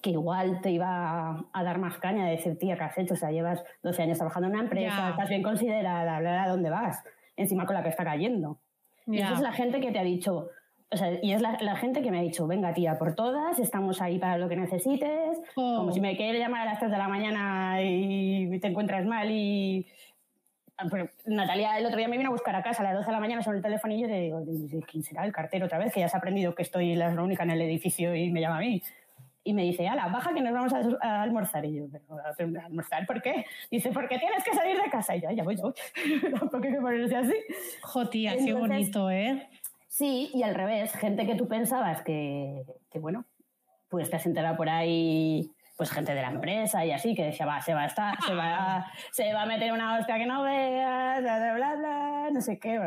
que 0.02 0.10
igual 0.12 0.62
te 0.62 0.72
iba 0.72 1.46
a 1.54 1.64
dar 1.64 1.78
más 1.80 1.98
caña 1.98 2.26
de 2.26 2.32
decir, 2.32 2.58
tía, 2.58 2.78
¿qué 2.78 2.84
has 2.84 2.98
hecho? 2.98 3.14
O 3.14 3.18
sea, 3.18 3.32
llevas 3.32 3.64
12 3.84 4.04
años 4.04 4.18
trabajando 4.18 4.48
en 4.48 4.54
una 4.54 4.64
empresa, 4.64 4.96
Ya. 4.98 5.10
estás 5.12 5.30
bien 5.30 5.44
considerada, 5.44 6.20
bla, 6.20 6.32
bla, 6.32 6.48
¿dónde 6.48 6.70
vas? 6.70 7.04
Encima 7.36 7.66
con 7.66 7.76
la 7.76 7.84
que 7.84 7.90
está 7.90 8.04
cayendo. 8.04 8.58
Y 9.06 9.20
esa 9.20 9.34
es 9.34 9.40
la 9.42 9.54
gente 9.54 9.80
que 9.80 9.92
te 9.92 10.00
ha 10.00 10.04
dicho, 10.04 10.50
o 10.92 10.98
sea, 10.98 11.12
y 11.22 11.32
es 11.32 11.42
la, 11.42 11.58
la 11.62 11.76
gente 11.78 12.02
que 12.02 12.12
me 12.12 12.20
ha 12.20 12.22
dicho, 12.22 12.46
venga 12.48 12.74
tía, 12.74 12.98
por 12.98 13.14
todas, 13.16 13.60
estamos 13.60 14.02
ahí 14.02 14.20
para 14.20 14.38
lo 14.38 14.50
que 14.50 14.56
necesites, 14.58 15.38
Oh. 15.56 15.78
como 15.78 15.92
si 15.92 16.02
me 16.02 16.18
quieres 16.18 16.42
llamar 16.42 16.62
a 16.68 16.72
las 16.72 16.80
3 16.80 16.92
de 16.92 16.98
la 16.98 17.08
mañana 17.08 17.82
y 17.82 18.60
te 18.60 18.68
encuentras 18.68 19.06
mal 19.06 19.30
y... 19.32 19.86
Ah, 20.78 20.86
pero 20.92 21.10
Natalia 21.26 21.80
el 21.80 21.86
otro 21.88 21.98
día 21.98 22.08
me 22.08 22.18
vino 22.18 22.30
a 22.30 22.32
buscar 22.32 22.56
a 22.56 22.62
casa 22.62 22.84
a 22.84 22.86
las 22.86 22.94
12 22.94 23.08
de 23.08 23.12
la 23.12 23.20
mañana 23.20 23.42
sobre 23.42 23.58
el 23.58 23.64
teléfono 23.64 23.96
y 23.96 24.02
yo 24.02 24.08
le 24.08 24.22
digo, 24.22 24.46
¿quién 24.86 25.04
será 25.04 25.26
el 25.26 25.32
cartero 25.32 25.66
otra 25.66 25.80
vez? 25.80 25.92
Que 25.92 26.02
ya 26.02 26.08
se 26.08 26.16
ha 26.16 26.20
aprendido 26.20 26.54
que 26.54 26.62
estoy 26.62 26.96
la 26.96 27.10
única 27.10 27.44
en 27.44 27.52
el 27.52 27.62
edificio 27.62 28.14
y 28.16 28.30
me 28.30 28.42
llama 28.42 28.58
a 28.58 28.62
mí. 28.62 28.84
Y 29.44 29.54
me 29.54 29.64
dice, 29.64 29.88
ala, 29.88 30.08
baja 30.10 30.34
que 30.34 30.42
nos 30.42 30.54
vamos 30.54 30.74
a, 31.02 31.22
almorzar. 31.22 31.66
Y 31.66 31.76
yo, 31.76 31.86
pero 32.38 32.60
¿a 32.60 32.66
almorzar 32.66 33.08
por 33.08 33.22
qué? 33.22 33.46
Dice, 33.72 33.92
porque 33.92 34.20
tienes 34.20 34.44
que 34.44 34.54
salir 34.54 34.78
de 34.80 34.90
casa. 34.90 35.16
Y 35.16 35.22
yo, 35.22 35.30
"Ay, 35.30 35.38
ya 35.38 35.44
voy 35.44 35.56
yo. 35.56 35.74
Tampoco 36.40 36.66
hay 36.66 36.74
que 36.74 36.82
ponerse 36.82 37.16
así. 37.16 37.36
Jo, 37.82 38.10
tía, 38.10 38.36
qué 38.36 38.54
bonito, 38.54 39.10
¿eh? 39.10 39.48
Sí, 39.88 40.30
y 40.34 40.44
al 40.44 40.54
revés, 40.54 40.94
gente 40.94 41.26
que 41.26 41.36
tú 41.36 41.48
pensabas 41.48 42.04
que, 42.04 42.66
que, 42.92 43.00
bueno, 43.00 43.26
pues 43.90 44.10
te 44.10 44.18
has 44.18 44.26
enterado 44.26 44.58
por 44.58 44.70
ahí, 44.70 45.50
pues 45.78 45.92
gente 45.92 46.14
de 46.16 46.22
la 46.22 46.30
empresa 46.30 46.84
y 46.84 46.92
así, 46.92 47.14
que 47.14 47.26
decía, 47.26 47.46
va, 47.46 47.62
se 47.62 47.74
va 47.74 47.84
a 47.84 47.86
estar, 47.86 48.22
se 48.24 48.34
va, 48.34 48.92
se 49.12 49.32
va 49.32 49.44
a 49.44 49.46
meter 49.46 49.72
una 49.72 49.98
hostia 49.98 50.18
que 50.18 50.26
no 50.26 50.42
veas, 50.42 51.22
bla, 51.22 51.38
bla, 51.38 51.54
bla, 51.54 51.76
bla, 51.76 52.30
no 52.32 52.42
sé 52.42 52.60
qué. 52.60 52.82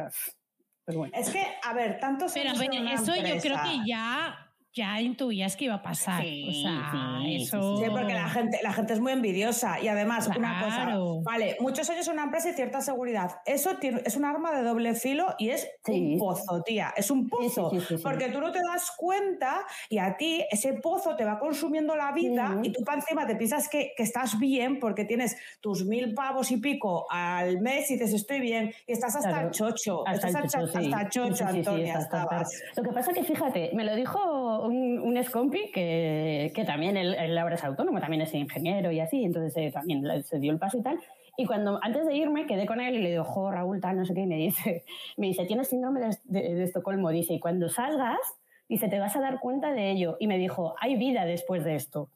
Pero 0.84 0.98
bueno. 0.98 1.14
Es 1.16 1.30
que, 1.30 1.46
a 1.62 1.72
ver, 1.72 2.00
tantos 2.00 2.32
Pero 2.32 2.50
a 2.50 2.92
eso 2.92 3.14
yo 3.14 3.40
creo 3.40 3.62
que 3.62 3.78
ya, 3.86 4.49
ya 4.72 5.00
intuías 5.00 5.56
que 5.56 5.64
iba 5.64 5.74
a 5.74 5.82
pasar. 5.82 6.22
Sí, 6.22 6.46
o 6.48 6.52
sea, 6.62 7.18
sí, 7.22 7.42
eso. 7.42 7.76
Sí, 7.78 7.84
porque 7.90 8.14
la 8.14 8.28
gente, 8.28 8.58
la 8.62 8.72
gente 8.72 8.92
es 8.92 9.00
muy 9.00 9.12
envidiosa. 9.12 9.80
Y 9.80 9.88
además, 9.88 10.28
una 10.36 10.62
cosa, 10.62 10.96
vale, 11.24 11.56
muchos 11.60 11.88
años 11.90 12.06
en 12.06 12.14
una 12.14 12.24
empresa 12.24 12.50
y 12.50 12.52
cierta 12.52 12.80
seguridad. 12.80 13.30
Eso 13.46 13.76
tiene- 13.78 14.02
es 14.04 14.16
un 14.16 14.24
arma 14.24 14.52
de 14.52 14.62
doble 14.62 14.94
filo 14.94 15.34
y 15.38 15.50
es 15.50 15.68
Sí. 15.84 15.92
un 16.12 16.18
pozo, 16.18 16.62
tía. 16.62 16.94
Es 16.96 17.10
un 17.10 17.28
pozo. 17.28 17.70
Sí, 17.70 17.80
sí, 17.80 17.86
sí, 17.88 17.96
sí. 17.96 18.02
Porque 18.02 18.28
tú 18.28 18.40
no 18.40 18.52
te 18.52 18.60
das 18.60 18.92
cuenta 18.96 19.66
y 19.88 19.98
a 19.98 20.16
ti 20.16 20.44
ese 20.50 20.74
pozo 20.74 21.16
te 21.16 21.24
va 21.24 21.38
consumiendo 21.38 21.96
la 21.96 22.12
vida 22.12 22.56
y 22.62 22.70
tú 22.72 22.84
para 22.84 22.98
encima 22.98 23.26
te 23.26 23.34
piensas 23.36 23.68
que, 23.68 23.92
que 23.96 24.02
estás 24.04 24.38
bien 24.38 24.78
porque 24.78 25.04
tienes 25.04 25.36
tus 25.60 25.84
mil 25.84 26.14
pavos 26.14 26.50
y 26.52 26.58
pico 26.58 27.06
al 27.10 27.60
mes 27.60 27.90
y 27.90 27.94
dices 27.94 28.12
estoy 28.14 28.40
bien 28.40 28.72
y 28.86 28.92
estás 28.92 29.16
hasta 29.16 29.30
Claro. 29.30 29.46
el 29.48 29.52
chocho. 29.52 30.06
Hasta 30.06 30.28
estás 30.28 30.44
el 30.44 30.50
chocho, 30.50 30.64
hasta, 30.66 30.80
sí. 30.80 30.92
hasta 30.92 31.08
chocho, 31.08 31.34
Sí, 31.34 31.44
sí, 31.44 31.44
sí, 31.44 31.52
sí, 31.52 31.58
Antonia, 31.58 31.96
hasta-. 31.98 32.44
Lo 32.76 32.82
que 32.82 32.90
pasa 32.90 33.12
que, 33.12 33.24
fíjate, 33.24 33.70
me 33.74 33.84
lo 33.84 33.94
dijo 33.96 34.59
un, 34.66 34.98
un 35.00 35.16
que, 35.72 36.52
que 36.54 36.64
también 36.64 36.96
él, 36.96 37.14
él 37.14 37.36
ahora 37.38 37.54
es 37.56 37.64
autónomo, 37.64 38.00
también 38.00 38.22
es 38.22 38.34
ingeniero 38.34 38.90
y 38.92 39.00
así, 39.00 39.24
entonces 39.24 39.56
eh, 39.56 39.70
también 39.72 40.04
se 40.22 40.38
dio 40.38 40.52
el 40.52 40.58
paso 40.58 40.78
y 40.78 40.82
tal. 40.82 40.98
Y 41.36 41.46
cuando 41.46 41.78
antes 41.82 42.06
de 42.06 42.14
irme 42.16 42.46
quedé 42.46 42.66
con 42.66 42.80
él 42.80 42.96
y 42.96 42.98
le 43.02 43.10
digo, 43.10 43.24
jo, 43.24 43.50
Raúl, 43.50 43.80
tal, 43.80 43.96
no 43.96 44.04
sé 44.04 44.14
qué, 44.14 44.20
y 44.22 44.26
me 44.26 44.36
dice, 44.36 44.84
me 45.16 45.28
dice, 45.28 45.44
tienes 45.46 45.68
síndrome 45.68 46.00
de, 46.00 46.16
de- 46.24 46.54
de 46.54 46.64
Estocolmo, 46.64 47.10
dice, 47.10 47.34
y 47.34 47.40
cuando 47.40 47.68
salgas, 47.68 48.18
dice, 48.68 48.88
te 48.88 48.98
vas 48.98 49.16
a 49.16 49.20
dar 49.20 49.40
cuenta 49.40 49.72
de 49.72 49.90
ello. 49.90 50.16
Y 50.20 50.26
me 50.26 50.38
dijo, 50.38 50.74
hay 50.80 50.96
vida 50.96 51.24
después 51.24 51.64
de 51.64 51.76
esto. 51.76 52.08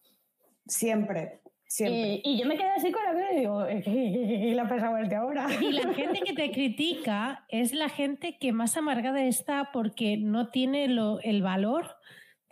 Siempre, 0.66 1.40
siempre. 1.66 2.20
Y, 2.24 2.34
y 2.34 2.38
yo 2.40 2.47
me 2.47 2.57
quedé 2.57 2.70
así 2.70 2.90
con 2.90 3.03
la 3.05 3.12
vida 3.12 3.32
y 3.34 3.40
digo, 3.40 3.64
¿qué, 3.66 3.82
qué- 3.82 4.38
qué 4.49 4.53
le 4.55 4.61
ha 4.61 4.68
pasado 4.68 4.95
a 4.97 5.03
este 5.03 5.14
ahora? 5.16 5.47
Y 5.61 5.72
la 5.72 5.92
gente 5.95 6.20
que 6.20 6.32
te 6.32 6.51
critica 6.51 7.45
es 7.49 7.72
la 7.74 7.88
gente 7.88 8.36
que 8.38 8.53
más 8.53 8.76
amargada 8.76 9.22
está 9.24 9.70
porque 9.72 10.16
no 10.16 10.49
tiene 10.49 10.88
lo- 10.88 11.20
el 11.20 11.42
valor 11.42 11.86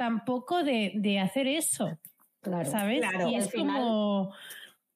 tampoco 0.07 0.65
de, 0.65 0.93
de 0.97 1.21
hacer 1.21 1.47
eso, 1.47 1.97
Claro. 2.41 2.69
¿sabes? 2.69 3.01
claro. 3.01 3.29
y 3.29 3.37
es 3.37 3.51
final- 3.53 3.79
como 3.79 4.33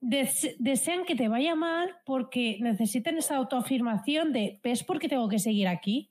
des- 0.01 0.57
desean 0.59 1.05
que 1.05 1.15
te 1.15 1.29
vaya 1.29 1.55
mal 1.55 1.95
porque 2.05 2.59
necesitan 2.61 3.17
esa 3.17 3.37
autoafirmación 3.37 4.33
de 4.33 4.59
¿ves 4.65 4.83
por 4.83 4.99
qué 4.99 5.09
tengo 5.09 5.29
que 5.29 5.39
seguir 5.39 5.69
aquí? 5.69 6.11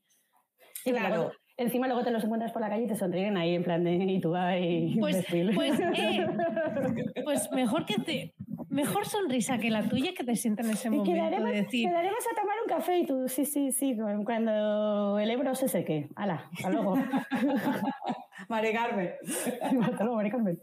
Sí, 0.84 0.91
Claro. 0.91 1.16
luego- 1.16 1.32
Encima 1.58 1.88
luego 1.88 2.04
te 2.04 2.12
los 2.12 2.22
encuentras 2.26 2.52
por 2.52 2.62
la 2.62 2.68
calle 2.68 2.84
y 2.84 2.88
te 2.88 2.98
sonríen 2.98 3.38
ahí 3.38 3.56
en 3.56 3.64
plan 3.64 3.82
de 3.86 3.93
y 3.96 4.20
tú 4.20 4.36
ay, 4.36 4.98
pues, 5.00 5.26
pues, 5.56 5.80
eh, 5.80 6.28
pues, 7.24 7.50
mejor 7.54 7.86
que 7.86 7.96
te 7.96 8.34
mejor 8.68 9.06
sonrisa 9.06 9.58
que 9.58 9.70
la 9.70 9.88
tuya 9.88 10.14
que 10.14 10.26
te 10.26 10.36
sienta 10.36 10.64
en 10.64 10.72
ese 10.72 10.89
momento 10.89 11.14
quedaremos, 11.14 11.50
de 11.50 11.62
decir 11.62 11.88
quedaremos 11.88 12.20
a 12.30 12.41
tomar 12.41 12.58
un 12.62 12.68
café 12.68 13.00
y 13.00 13.06
tú 13.06 13.30
sí 13.30 13.46
sí 13.46 13.72
sí 13.72 13.96
cuando 14.26 15.18
el 15.18 15.30
Ebro 15.32 15.56
se 15.56 15.70
seque 15.70 16.10
hala 16.18 16.50
hasta 16.58 16.70
luego 16.72 16.96
Mari 18.50 18.74
Carmen. 18.74 19.12
Mari 20.16 20.32
Carmen. 20.32 20.60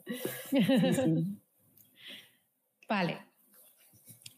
Vale. 2.88 3.32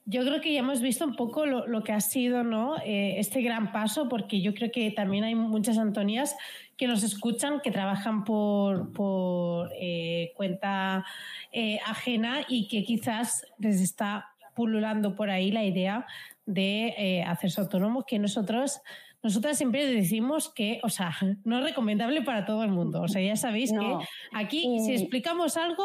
Yo 0.06 0.22
creo 0.22 0.42
que 0.42 0.52
ya 0.52 0.60
hemos 0.60 0.82
visto 0.82 1.06
un 1.06 1.16
poco 1.16 1.46
lo, 1.46 1.82
que 1.82 1.92
ha 1.92 2.00
sido 2.00 2.44
¿no? 2.44 2.76
Eh, 2.84 3.18
este 3.18 3.40
gran 3.40 3.72
paso, 3.72 4.08
porque 4.08 4.42
yo 4.42 4.52
creo 4.52 4.70
que 4.70 4.90
también 4.90 5.24
hay 5.24 5.34
muchas 5.34 5.78
Antonías 5.78 6.36
que 6.76 6.86
nos 6.86 7.02
escuchan, 7.02 7.60
que 7.60 7.70
trabajan 7.70 8.24
por, 8.24 8.92
por 8.92 9.70
eh, 9.80 10.32
cuenta 10.36 11.06
eh, 11.52 11.78
ajena 11.86 12.42
y 12.46 12.68
que 12.68 12.84
quizás 12.84 13.46
les 13.58 13.80
está 13.80 14.28
pululando 14.54 15.16
por 15.16 15.30
ahí 15.30 15.50
la 15.50 15.64
idea 15.64 16.06
de 16.44 17.24
hacerse 17.26 17.62
autónomo, 17.62 18.04
que 18.04 18.18
nosotros 18.18 18.82
nosotras 19.24 19.56
siempre 19.56 19.86
decimos 19.86 20.52
que, 20.52 20.80
o 20.82 20.90
sea, 20.90 21.10
no 21.44 21.58
es 21.58 21.64
recomendable 21.64 22.22
para 22.22 22.44
todo 22.44 22.62
el 22.62 22.70
mundo. 22.70 23.00
O 23.02 23.08
sea, 23.08 23.22
ya 23.22 23.34
sabéis 23.34 23.72
que 23.72 23.96
aquí, 24.32 24.78
si 24.80 24.92
explicamos 24.92 25.56
algo, 25.56 25.84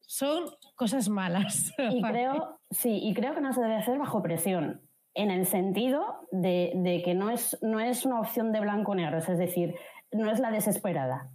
son 0.00 0.46
cosas 0.74 1.08
malas. 1.08 1.72
Y 1.92 2.02
creo, 2.02 2.58
sí, 2.70 2.98
y 3.02 3.14
creo 3.14 3.34
que 3.34 3.42
no 3.42 3.52
se 3.52 3.60
debe 3.60 3.76
hacer 3.76 3.98
bajo 3.98 4.22
presión, 4.22 4.80
en 5.14 5.30
el 5.30 5.44
sentido 5.44 6.26
de, 6.30 7.02
que 7.04 7.14
no 7.14 7.28
es, 7.28 7.58
no 7.60 7.78
es 7.78 8.06
una 8.06 8.20
opción 8.20 8.50
de 8.52 8.60
blanco 8.60 8.94
negro, 8.94 9.18
es 9.18 9.38
decir, 9.38 9.74
no 10.10 10.30
es 10.30 10.40
la 10.40 10.50
desesperada. 10.50 11.30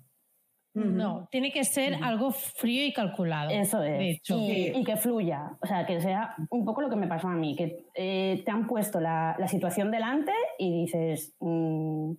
No, 0.85 1.27
tiene 1.31 1.51
que 1.51 1.63
ser 1.63 1.95
algo 2.03 2.31
frío 2.31 2.85
y 2.85 2.93
calculado. 2.93 3.49
Eso 3.49 3.81
es. 3.83 4.19
Y, 4.29 4.83
que 4.83 4.95
fluya. 4.95 5.51
O 5.61 5.65
sea, 5.67 5.85
que 5.85 5.99
sea 6.01 6.35
un 6.49 6.65
poco 6.65 6.81
lo 6.81 6.89
que 6.89 6.95
me 6.95 7.07
pasó 7.07 7.27
a 7.27 7.33
mí, 7.33 7.55
que 7.55 7.85
eh, 7.95 8.41
te 8.45 8.51
han 8.51 8.67
puesto 8.67 8.99
la, 8.99 9.35
situación 9.47 9.91
delante 9.91 10.31
y 10.59 10.81
dices, 10.81 11.33
mm, 11.39 12.11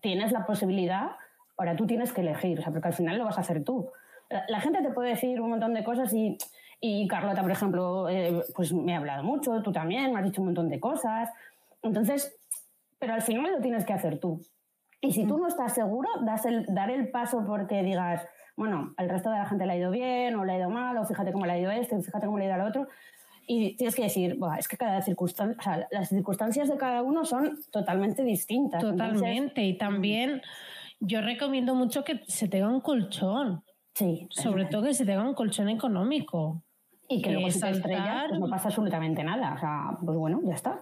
tienes 0.00 0.32
la 0.32 0.44
posibilidad, 0.46 1.12
ahora 1.56 1.76
tú 1.76 1.86
tienes 1.86 2.12
que 2.12 2.22
elegir, 2.22 2.58
o 2.58 2.62
sea, 2.62 2.72
porque 2.72 2.88
al 2.88 2.94
final 2.94 3.18
lo 3.18 3.24
vas 3.24 3.38
a 3.38 3.42
hacer 3.42 3.62
tú 3.62 3.90
la 4.48 4.60
gente 4.60 4.82
te 4.82 4.90
puede 4.90 5.10
decir 5.10 5.40
un 5.40 5.50
montón 5.50 5.74
de 5.74 5.84
cosas 5.84 6.12
y, 6.12 6.36
y 6.80 7.06
Carlota, 7.06 7.42
por 7.42 7.50
ejemplo, 7.50 8.08
eh, 8.08 8.42
pues 8.54 8.72
me 8.72 8.94
ha 8.94 8.98
hablado 8.98 9.22
mucho, 9.22 9.62
tú 9.62 9.72
también, 9.72 10.12
me 10.12 10.18
has 10.18 10.24
dicho 10.24 10.40
un 10.40 10.48
montón 10.48 10.68
de 10.68 10.80
cosas. 10.80 11.30
Entonces, 11.82 12.36
pero 12.98 13.14
al 13.14 13.22
final 13.22 13.52
lo 13.52 13.60
tienes 13.60 13.84
que 13.84 13.92
hacer 13.92 14.18
tú. 14.18 14.40
Y 15.02 15.12
si 15.12 15.26
tú 15.26 15.36
no 15.36 15.48
estás 15.48 15.74
seguro, 15.74 16.08
das 16.24 16.46
el, 16.46 16.64
dar 16.68 16.88
el 16.88 17.10
paso 17.10 17.44
porque 17.44 17.82
digas, 17.82 18.26
bueno, 18.56 18.94
al 18.96 19.08
resto 19.08 19.30
de 19.30 19.38
la 19.38 19.46
gente 19.46 19.66
le 19.66 19.72
ha 19.72 19.76
ido 19.76 19.90
bien 19.90 20.36
o 20.36 20.44
le 20.44 20.52
ha 20.52 20.58
ido 20.58 20.70
mal, 20.70 20.96
o 20.96 21.04
fíjate 21.04 21.32
cómo 21.32 21.44
le 21.44 21.52
ha 21.52 21.58
ido 21.58 21.72
este, 21.72 21.96
o 21.96 22.02
fíjate 22.02 22.26
cómo 22.26 22.38
le 22.38 22.44
ha 22.44 22.46
ido 22.46 22.54
al 22.54 22.68
otro. 22.68 22.86
Y 23.48 23.76
tienes 23.76 23.96
que 23.96 24.04
decir, 24.04 24.38
es 24.56 24.68
que 24.68 24.76
cada 24.76 25.02
circunstancia, 25.02 25.56
o 25.58 25.62
sea, 25.62 25.88
las 25.90 26.08
circunstancias 26.08 26.68
de 26.68 26.76
cada 26.76 27.02
uno 27.02 27.24
son 27.24 27.58
totalmente 27.72 28.22
distintas. 28.22 28.80
Totalmente. 28.80 29.64
y 29.64 29.76
también 29.76 30.40
yo 31.00 31.20
recomiendo 31.20 31.74
mucho 31.74 32.04
que 32.04 32.22
se 32.28 32.46
tenga 32.46 32.68
un 32.68 32.80
colchón. 32.80 33.64
Sí. 33.94 34.28
Sobre 34.30 34.66
todo 34.66 34.84
que 34.84 34.94
se 34.94 35.04
tenga 35.04 35.22
un 35.22 35.34
colchón 35.34 35.68
económico. 35.68 36.62
Y 37.08 37.20
que, 37.20 37.32
luego 37.32 37.50
si 37.50 37.60
te 37.60 37.70
estrellas, 37.70 38.26
pues 38.28 38.40
no 38.40 38.48
pasa 38.48 38.68
absolutamente 38.68 39.24
nada. 39.24 39.54
O 39.54 39.58
sea, 39.58 39.98
pues 40.02 40.16
bueno, 40.16 40.40
ya 40.44 40.54
está. 40.54 40.80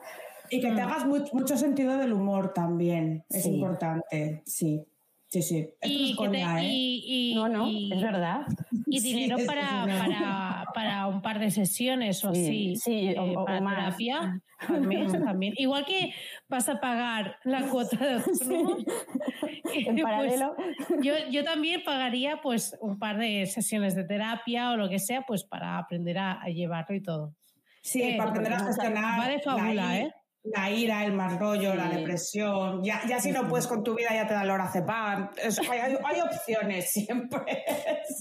Y 0.50 0.60
que 0.60 0.68
te 0.68 0.82
mm. 0.82 0.88
hagas 0.88 1.06
mucho 1.06 1.56
sentido 1.56 1.96
del 1.96 2.12
humor 2.12 2.52
también. 2.52 3.24
Es 3.28 3.46
importante, 3.46 4.42
sí. 4.46 4.84
Sí, 5.30 5.42
sí. 5.42 5.68
y, 5.84 7.30
¿eh? 7.30 7.34
no, 7.36 7.48
no, 7.48 7.68
es 7.68 8.02
verdad. 8.02 8.40
Y 8.86 8.98
dinero 9.00 9.36
para, 9.46 9.86
para, 9.86 10.64
para, 10.74 11.06
un 11.06 11.22
par 11.22 11.38
de 11.38 11.52
sesiones 11.52 12.24
o 12.24 12.30
así. 12.30 12.74
Sí, 12.74 13.14
o, 13.16 13.24
eh, 13.24 13.34
para 13.46 13.60
terapia 13.60 14.42
también. 15.24 15.54
Igual 15.56 15.84
que 15.84 16.12
vas 16.48 16.68
a 16.68 16.80
pagar 16.80 17.36
la 17.44 17.68
cuota 17.68 17.96
de 17.96 18.14
autónomo. 18.14 18.78
en 19.72 19.94
pues 19.94 20.02
paralelo. 20.02 20.56
yo, 21.00 21.14
yo 21.30 21.44
también 21.44 21.84
pagaría 21.84 22.40
pues 22.42 22.76
un 22.80 22.98
par 22.98 23.16
de 23.16 23.46
sesiones 23.46 23.94
de 23.94 24.02
terapia 24.02 24.72
o 24.72 24.76
lo 24.76 24.88
que 24.88 24.98
sea, 24.98 25.22
pues 25.22 25.44
para 25.44 25.78
aprender 25.78 26.18
a, 26.18 26.44
llevarlo 26.46 26.96
y 26.96 27.02
todo. 27.02 27.36
Sí, 27.82 28.02
eh, 28.02 28.16
para 28.18 28.30
aprender 28.30 28.52
a 28.54 28.64
gestionar. 28.64 29.20
Va 29.20 29.28
de 29.28 29.38
fábula, 29.38 30.00
¿eh? 30.00 30.14
La 30.42 30.70
ira, 30.70 31.04
el 31.04 31.12
mal 31.12 31.38
rollo, 31.38 31.74
la 31.74 31.88
depresión. 31.88 32.82
Ya, 32.82 33.02
ya 33.06 33.20
si 33.20 33.30
no 33.30 33.46
puedes 33.46 33.66
con 33.66 33.84
tu 33.84 33.94
vida, 33.94 34.08
ya 34.12 34.26
te 34.26 34.34
da 34.34 34.42
el 34.42 34.48
lorazepam. 34.48 35.30
Hay, 35.70 35.78
hay, 35.78 36.20
opciones 36.20 36.90
siempre. 36.90 37.40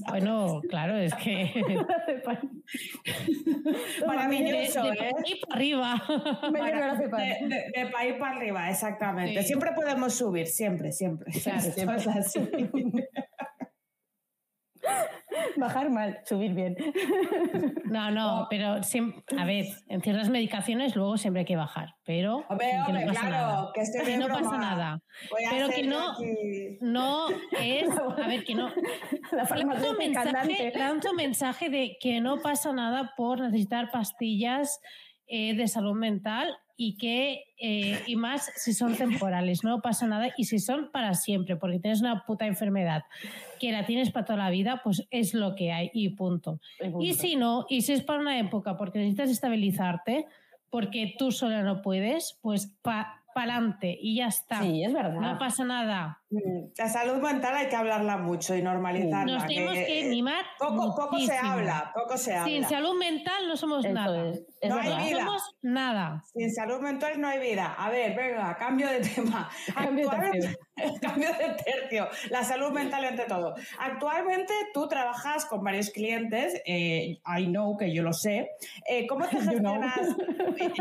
Bueno, 0.08 0.62
claro, 0.70 0.98
es 0.98 1.14
que. 1.16 1.52
para 4.06 4.28
mí, 4.28 4.50
yo 4.50 4.72
soy. 4.72 4.92
De, 4.98 5.10
¿eh? 5.10 5.14
para 5.48 5.56
arriba. 5.56 6.04
de, 7.76 7.86
país 7.92 8.16
para 8.20 8.36
arriba, 8.36 8.70
exactamente. 8.70 9.44
Siempre 9.44 9.72
podemos 9.74 10.14
subir, 10.14 10.48
siempre, 10.48 10.92
siempre. 10.92 11.32
Claro, 11.42 11.62
siempre. 11.62 11.98
Es 11.98 12.08
así. 12.08 12.40
Bajar 15.58 15.90
mal, 15.90 16.20
subir 16.26 16.54
bien. 16.54 16.76
No, 17.86 18.12
no, 18.12 18.48
pero 18.50 18.76
a 18.76 19.46
ver, 19.46 19.66
en 19.88 20.02
ciertas 20.02 20.30
medicaciones 20.30 20.96
luego 20.96 21.18
siempre 21.18 21.42
hay 21.42 21.46
que 21.46 21.56
bajar, 21.56 21.96
pero 22.06 22.46
que 22.48 22.94
no 22.94 23.06
pasa 23.08 23.30
nada. 23.30 23.72
Que, 23.74 24.18
no 24.18 24.28
pasa 24.28 24.58
nada. 24.58 25.02
pero 25.50 25.70
que 25.70 25.84
no, 25.84 26.16
no 26.82 27.30
es, 27.60 27.90
a 27.90 28.28
ver, 28.28 28.44
que 28.44 28.56
no. 28.56 28.70
lanzo 29.32 29.94
mensaje, 29.96 30.72
lanzo 30.76 31.14
mensaje 31.14 31.70
de 31.70 31.98
que 32.00 32.22
no 32.22 32.38
pasa 32.38 32.74
nada 32.74 33.14
por 33.16 33.40
necesitar 33.40 33.92
pastillas 33.92 34.80
eh, 35.28 35.56
de 35.56 35.68
salud 35.68 35.96
mental 35.96 36.58
y 36.82 36.96
que 36.96 37.44
eh, 37.60 38.02
y 38.08 38.16
más 38.16 38.50
si 38.56 38.72
son 38.72 38.96
temporales, 38.96 39.66
no 39.66 39.82
pasa 39.82 40.08
nada 40.08 40.30
y 40.38 40.46
si 40.46 40.60
son 40.60 40.92
para 40.94 41.14
siempre, 41.14 41.58
porque 41.58 41.78
tienes 41.78 42.00
una 42.00 42.24
puta 42.26 42.48
enfermedad 42.48 43.04
que 43.60 43.74
la 43.74 43.86
tienes 43.86 44.12
para 44.12 44.26
toda 44.26 44.40
la 44.40 44.50
vida, 44.50 44.80
pues 44.82 45.06
es 45.12 45.34
lo 45.34 45.56
que 45.56 45.74
hay 45.74 45.92
y 45.94 46.08
punto. 46.12 46.62
Y, 47.02 47.16
si 47.16 47.36
no, 47.36 47.66
y 47.68 47.82
si 47.82 47.92
es 47.92 48.02
para 48.02 48.22
una 48.22 48.40
época 48.40 48.78
porque 48.78 49.00
necesitas 49.00 49.30
estabilizarte, 49.30 50.26
porque 50.70 51.16
tú 51.18 51.34
sola 51.34 51.64
no 51.64 51.82
puedes, 51.82 52.40
pues 52.42 52.74
pa 52.82 53.20
para 53.34 53.56
adelante 53.56 53.98
y 54.02 54.16
ya 54.16 54.28
está. 54.28 54.62
Sí, 54.62 54.82
es 54.82 54.94
verdad. 54.94 55.20
No 55.20 55.38
pasa 55.38 55.66
nada. 55.66 56.22
Mm, 56.32 56.74
la 56.78 56.90
salud 56.90 57.18
mental 57.22 57.56
hay 57.56 57.70
que 57.70 57.76
hablarla 57.76 58.18
mucho 58.18 58.56
y 58.56 58.62
normalizarla. 58.62 59.34
Nos 59.34 59.48
tenemos 59.48 59.74
que, 59.74 60.04
animar. 60.06 60.46
Poco, 60.60 60.96
poco 60.96 61.20
se 61.20 61.36
habla, 61.36 61.92
poco 61.96 62.18
se 62.18 62.36
habla. 62.36 62.46
Sin 62.46 62.64
salud 62.66 62.96
mental 63.00 63.48
no 63.48 63.58
somos 63.58 63.84
nada. 63.90 64.32
no 64.62 64.76
hay 64.78 65.08
vida. 65.08 65.24
No 65.24 65.26
somos 65.26 65.56
nada. 65.64 66.24
Sin 66.32 66.54
salud 66.54 66.82
mental 66.82 67.20
no 67.20 67.28
hay 67.28 67.40
vida. 67.40 67.74
A 67.76 67.90
ver, 67.90 68.16
venga, 68.16 68.56
cambio 68.58 68.88
de 68.90 69.00
tema. 69.00 69.50
Cambio 69.74 70.10
de 70.10 70.18
tercio. 70.18 70.60
cambio 71.02 71.30
de 71.30 71.64
tercio. 71.64 72.08
La 72.30 72.44
salud 72.44 72.72
mental 72.72 73.06
ante 73.06 73.24
todo. 73.24 73.56
Actualmente 73.80 74.54
tú 74.74 74.88
trabajas 74.88 75.46
con 75.46 75.64
varios 75.64 75.90
clientes. 75.90 76.62
Eh, 76.66 77.20
I 77.26 77.46
know 77.46 77.76
que 77.76 77.92
yo 77.94 78.04
lo 78.04 78.14
sé. 78.14 78.52
Eh, 78.88 79.08
¿Cómo 79.08 79.28
te 79.28 79.38
gestionas? 79.42 80.16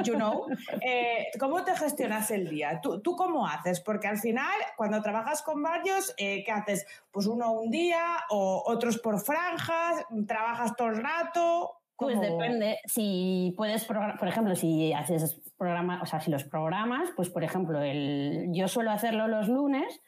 you 0.05 0.15
know. 0.15 0.47
Eh, 0.83 1.29
¿Cómo 1.41 1.65
te 1.65 1.75
gestionas 1.75 2.31
el 2.31 2.49
día? 2.49 2.81
¿Tú, 2.83 3.01
¿Tú 3.01 3.17
cómo 3.17 3.47
haces? 3.47 3.81
Porque 3.81 4.09
al 4.09 4.19
final, 4.19 4.55
cuando 4.77 5.01
trabajas 5.01 5.38
con 5.43 5.63
varios, 5.63 6.15
eh, 6.17 6.43
¿qué 6.45 6.53
haces? 6.53 6.87
Pues 7.11 7.27
uno 7.27 7.53
un 7.53 7.71
día 7.71 8.19
o 8.31 8.63
otros 8.67 8.99
por 8.99 9.21
franjas, 9.21 10.05
trabajas 10.27 10.77
todo 10.77 10.89
el 10.89 11.03
rato. 11.03 11.75
Pues 11.97 12.21
depende, 12.21 12.79
si 12.87 13.53
puedes, 13.57 13.85
por 13.85 14.29
ejemplo, 14.29 14.55
si 14.55 14.93
haces 14.93 15.41
programa, 15.57 16.01
o 16.01 16.07
sea, 16.07 16.21
si 16.21 16.31
los 16.31 16.45
programas, 16.45 17.11
pues 17.17 17.29
por 17.29 17.43
ejemplo, 17.43 17.83
el, 17.83 18.47
yo 18.53 18.69
suelo 18.69 18.93
hacerlo 18.93 19.27
los 19.27 19.49
lunes, 19.49 20.01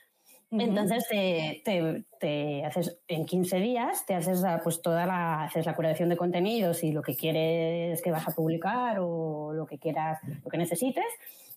entonces 0.52 1.06
te, 1.08 2.64
haces 2.64 2.98
en 3.06 3.24
15 3.24 3.56
días, 3.58 4.04
te 4.06 4.14
haces 4.14 4.42
pues 4.64 4.82
toda 4.82 5.06
la, 5.06 5.44
haces 5.44 5.64
la 5.66 5.76
curación 5.76 6.08
de 6.08 6.16
contenidos 6.16 6.82
y 6.82 6.90
lo 6.90 7.02
que 7.02 7.14
quieres 7.14 8.02
que 8.02 8.10
vas 8.10 8.26
a 8.26 8.32
publicar 8.32 8.98
o 9.00 9.52
lo 9.52 9.66
que 9.66 9.78
quieras, 9.78 10.18
lo 10.42 10.50
que 10.50 10.58
necesites, 10.58 11.04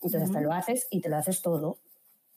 entonces 0.02 0.32
te 0.32 0.42
lo 0.42 0.52
haces 0.52 0.88
y 0.92 1.02
te 1.02 1.10
lo 1.10 1.18
haces 1.18 1.42
todo. 1.42 1.78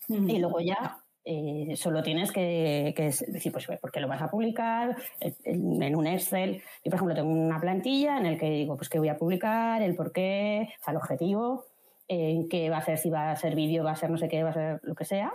Y 0.08 0.38
luego 0.38 0.60
ya 0.60 0.98
eh, 1.28 1.74
solo 1.74 2.04
tienes 2.04 2.30
que, 2.30 2.94
decir, 3.26 3.50
pues, 3.50 3.66
¿por 3.80 3.90
qué 3.90 3.98
lo 3.98 4.06
vas 4.06 4.22
a 4.22 4.30
publicar? 4.30 4.96
En, 5.18 5.96
un 5.96 6.06
Excel. 6.06 6.62
Yo, 6.84 6.90
por 6.90 6.94
ejemplo, 6.94 7.16
tengo 7.16 7.30
una 7.30 7.60
plantilla 7.60 8.18
en 8.18 8.30
la 8.30 8.38
que 8.38 8.48
digo, 8.48 8.76
pues, 8.76 8.88
qué 8.88 9.00
voy 9.00 9.08
a 9.08 9.18
publicar, 9.18 9.82
el 9.82 9.96
por 9.96 10.12
qué, 10.12 10.68
o 10.80 10.84
sea, 10.84 10.92
el 10.92 10.98
objetivo, 10.98 11.64
en 12.06 12.48
qué 12.48 12.70
va 12.70 12.76
a 12.76 12.82
ser, 12.82 12.98
si 12.98 13.10
va 13.10 13.32
a 13.32 13.36
ser 13.36 13.56
vídeo, 13.56 13.82
va 13.82 13.90
a 13.90 13.96
ser 13.96 14.08
no 14.08 14.18
sé 14.18 14.28
qué, 14.28 14.44
va 14.44 14.50
a 14.50 14.52
ser 14.52 14.80
lo 14.84 14.94
que 14.94 15.04
sea. 15.04 15.34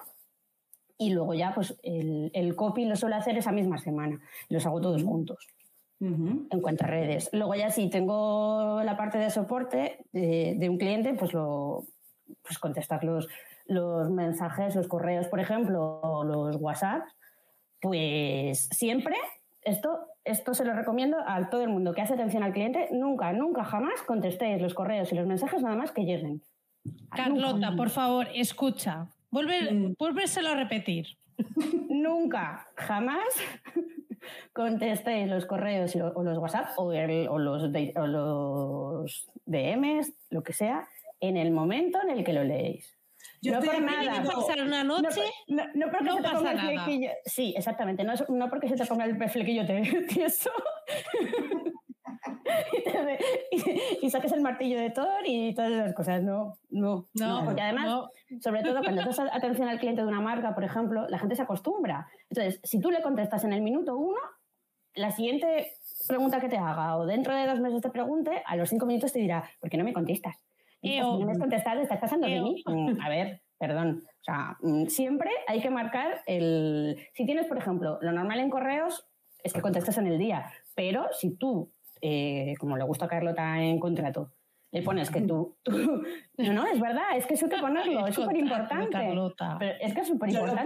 Y 0.97 1.09
luego 1.09 1.33
ya, 1.33 1.53
pues, 1.53 1.77
el, 1.83 2.31
el 2.33 2.55
copy 2.55 2.85
lo 2.85 2.95
suelo 2.95 3.17
hacer 3.17 3.37
esa 3.37 3.51
misma 3.51 3.77
semana. 3.77 4.21
Los 4.47 4.65
hago 4.65 4.79
todos 4.79 5.03
juntos. 5.03 5.45
en 5.99 6.61
cuanto 6.61 6.85
a 6.85 6.87
redes. 6.87 7.29
Luego 7.33 7.53
ya 7.55 7.69
si 7.69 7.89
tengo 7.89 8.81
la 8.81 8.95
parte 8.95 9.17
de 9.17 9.29
soporte 9.29 10.05
de, 10.13 10.55
de 10.57 10.69
un 10.69 10.77
cliente, 10.77 11.13
pues 11.15 11.33
lo 11.33 11.85
pues 12.43 12.57
contestar 12.59 13.03
los, 13.03 13.27
los 13.71 14.11
mensajes, 14.11 14.75
los 14.75 14.87
correos, 14.87 15.27
por 15.27 15.39
ejemplo, 15.39 16.01
o 16.01 16.23
los 16.23 16.57
WhatsApp, 16.57 17.03
pues 17.79 18.67
siempre 18.71 19.15
esto, 19.61 20.07
esto 20.25 20.53
se 20.53 20.65
lo 20.65 20.73
recomiendo 20.73 21.17
a 21.25 21.49
todo 21.49 21.61
el 21.61 21.69
mundo 21.69 21.93
que 21.93 22.01
hace 22.01 22.15
atención 22.15 22.43
al 22.43 22.51
cliente. 22.51 22.89
Nunca, 22.91 23.31
nunca, 23.31 23.63
jamás 23.63 24.01
contestéis 24.05 24.61
los 24.61 24.73
correos 24.73 25.11
y 25.13 25.15
los 25.15 25.25
mensajes 25.25 25.61
nada 25.61 25.75
más 25.75 25.91
que 25.91 26.03
lleguen. 26.03 26.41
Carlota, 27.09 27.75
por 27.77 27.89
favor, 27.89 28.27
escucha. 28.33 29.07
Volver, 29.29 29.73
mm. 29.73 29.95
Volvérselo 29.97 30.49
a 30.49 30.55
repetir. 30.55 31.07
nunca, 31.89 32.67
jamás 32.75 33.25
contestéis 34.53 35.29
los 35.29 35.45
correos 35.45 35.95
o 35.95 36.23
los 36.23 36.37
WhatsApp 36.37 36.71
o, 36.77 36.91
los, 36.91 37.63
o 37.95 38.07
los 38.07 39.31
DMs, 39.45 40.13
lo 40.29 40.43
que 40.43 40.53
sea, 40.53 40.87
en 41.21 41.37
el 41.37 41.51
momento 41.51 41.99
en 42.01 42.09
el 42.09 42.23
que 42.25 42.33
lo 42.33 42.43
leéis. 42.43 43.00
Yo 43.41 43.53
no 43.53 43.59
por 43.59 43.81
nada. 43.81 44.23
pasar 44.23 44.61
una 44.61 44.83
noche. 44.83 45.21
No, 45.47 45.63
no, 45.73 45.89
porque 45.91 46.11
se 46.11 46.21
te 46.21 46.29
ponga 46.29 46.51
el 46.51 46.59
flequillo. 46.59 47.09
Sí, 47.25 47.53
exactamente. 47.57 48.03
No, 48.03 48.13
no 48.29 48.49
porque 48.49 48.69
se 48.69 48.75
te 48.75 48.85
ponga 48.85 49.05
el 49.05 49.29
flequillo 49.29 49.65
tieso. 50.07 50.51
y, 53.51 54.05
y, 54.05 54.09
saques 54.09 54.31
el 54.31 54.41
martillo 54.41 54.79
de 54.79 54.91
Thor 54.91 55.25
y 55.25 55.53
todas 55.55 55.71
esas 55.71 55.93
cosas. 55.93 56.21
No, 56.21 56.53
no. 56.69 57.07
No, 57.13 57.45
porque 57.45 57.61
además, 57.61 58.09
sobre 58.41 58.61
todo 58.61 58.81
cuando 58.83 59.03
das 59.03 59.19
atención 59.19 59.67
al 59.67 59.79
cliente 59.79 60.01
de 60.01 60.07
una 60.07 60.21
marca, 60.21 60.53
por 60.53 60.63
ejemplo, 60.63 61.07
la 61.09 61.17
gente 61.17 61.35
se 61.35 61.41
acostumbra. 61.41 62.07
Entonces, 62.29 62.59
si 62.63 62.79
tú 62.79 62.91
le 62.91 63.01
contestas 63.01 63.43
en 63.43 63.53
el 63.53 63.61
minuto 63.61 63.97
uno, 63.97 64.19
la 64.93 65.11
siguiente 65.11 65.73
pregunta 66.07 66.39
que 66.39 66.49
te 66.49 66.57
haga 66.57 66.97
o 66.97 67.05
dentro 67.05 67.35
de 67.35 67.47
dos 67.47 67.59
meses 67.59 67.81
te 67.81 67.89
pregunte, 67.89 68.43
a 68.45 68.55
los 68.55 68.69
cinco 68.69 68.85
minutos 68.85 69.13
te 69.13 69.19
dirá, 69.19 69.49
¿por 69.59 69.69
qué 69.69 69.77
no 69.77 69.83
me 69.83 69.93
contestas? 69.93 70.35
Y 70.81 70.99
no 70.99 71.19
me 71.19 71.31
has 71.31 71.39
contestado, 71.39 71.81
estás 71.81 71.99
pasando 71.99 72.27
de 72.27 72.41
mí. 72.41 72.63
Mm, 72.65 72.99
a 73.01 73.09
ver, 73.09 73.41
perdón. 73.59 74.03
O 74.05 74.23
sea, 74.23 74.57
mm, 74.61 74.85
siempre 74.87 75.29
hay 75.47 75.61
que 75.61 75.69
marcar 75.69 76.21
el. 76.25 76.97
Si 77.13 77.25
tienes, 77.25 77.47
por 77.47 77.57
ejemplo, 77.57 77.99
lo 78.01 78.11
normal 78.11 78.39
en 78.39 78.49
correos 78.49 79.07
es 79.43 79.53
que 79.53 79.61
contestas 79.61 79.97
en 79.97 80.07
el 80.07 80.17
día, 80.17 80.51
pero 80.75 81.07
si 81.11 81.37
tú, 81.37 81.71
eh, 82.01 82.53
como 82.59 82.77
le 82.77 82.83
gusta 82.83 83.05
a 83.05 83.07
Carlota 83.07 83.59
en 83.61 83.79
contrato, 83.79 84.31
le 84.71 84.81
pones 84.83 85.11
que 85.11 85.21
tú, 85.21 85.57
No, 86.37 86.53
no, 86.53 86.65
es 86.65 86.79
verdad, 86.79 87.17
es 87.17 87.25
que 87.25 87.33
eso 87.33 87.45
hay 87.45 87.51
que 87.51 87.61
ponerlo, 87.61 88.07
es 88.07 88.15
súper 88.15 88.37
importante. 88.37 88.97
es 89.81 89.93
que 89.93 90.01
es 90.01 90.07
súper 90.07 90.29
importante. 90.29 90.63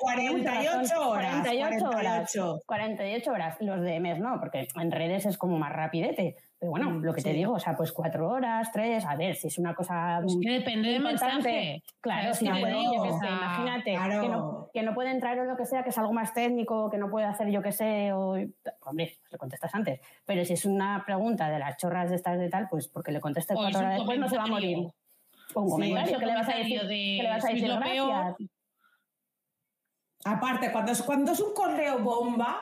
48 0.00 1.08
horas. 1.08 1.40
48 1.42 1.88
horas. 1.88 2.32
48 2.66 3.30
horas. 3.30 3.56
Los 3.60 3.80
DMs 3.80 4.18
no, 4.18 4.38
porque 4.40 4.66
en 4.74 4.90
redes 4.90 5.26
es 5.26 5.38
como 5.38 5.58
más 5.58 5.72
rapidete. 5.72 6.34
Pero 6.58 6.70
bueno, 6.70 6.90
mm, 6.90 7.04
lo 7.04 7.12
que 7.12 7.20
te 7.20 7.32
digo, 7.32 7.52
o 7.52 7.58
sea, 7.58 7.76
pues 7.76 7.92
cuatro 7.92 8.30
horas, 8.30 8.70
tres, 8.72 9.04
a 9.04 9.14
ver, 9.14 9.36
si 9.36 9.48
es 9.48 9.58
una 9.58 9.74
cosa. 9.74 10.20
Es 10.26 10.38
que 10.40 10.50
depende 10.50 10.88
del 10.88 11.02
mensaje. 11.02 11.82
Claro, 12.00 12.32
si 12.32 12.48
no 12.48 12.58
puede, 12.58 12.82
yo 12.82 13.02
qué 13.02 13.12
sé, 13.12 13.26
imagínate, 13.26 13.90
que, 13.92 14.28
no, 14.28 14.70
que, 14.72 14.82
no, 14.82 14.94
puede 14.94 15.10
entrar 15.10 15.38
o 15.38 15.44
lo 15.44 15.56
que 15.56 15.66
sea, 15.66 15.82
que 15.82 15.90
es 15.90 15.98
algo 15.98 16.14
más 16.14 16.32
técnico, 16.32 16.88
que 16.88 16.96
no 16.96 17.10
puede 17.10 17.26
hacer 17.26 17.50
yo 17.50 17.62
qué 17.62 17.72
sé, 17.72 18.12
o. 18.12 18.30
Hombre, 18.30 18.52
pues 18.80 19.20
le 19.30 19.38
contestas 19.38 19.74
antes. 19.74 20.00
Pero 20.24 20.44
si 20.44 20.54
es 20.54 20.64
una 20.64 21.04
pregunta 21.04 21.50
de 21.50 21.58
las 21.58 21.76
chorras 21.76 22.08
de 22.08 22.16
estas 22.16 22.38
de 22.38 22.48
tal, 22.48 22.68
pues 22.70 22.88
porque 22.88 23.12
le 23.12 23.20
contestes 23.20 23.56
cuatro 23.56 23.80
horas 23.80 23.96
después 23.96 24.18
no 24.18 24.28
se 24.28 24.38
va 24.38 24.44
a 24.44 24.48
morir. 24.48 24.78
Un 25.54 25.70
comentario 25.70 26.18
que 26.18 26.26
le 26.26 26.34
vas 26.34 26.48
a 26.48 26.56
decir, 26.56 26.80
que 26.80 27.22
le 27.22 27.28
vas 27.28 27.44
a 27.44 27.48
decir 27.48 27.68
gracias. 27.68 28.36
Aparte, 30.24 30.72
cuando 30.72 30.92
es, 30.92 31.02
cuando 31.02 31.32
es 31.32 31.40
un 31.40 31.54
correo 31.54 32.00
bomba, 32.00 32.60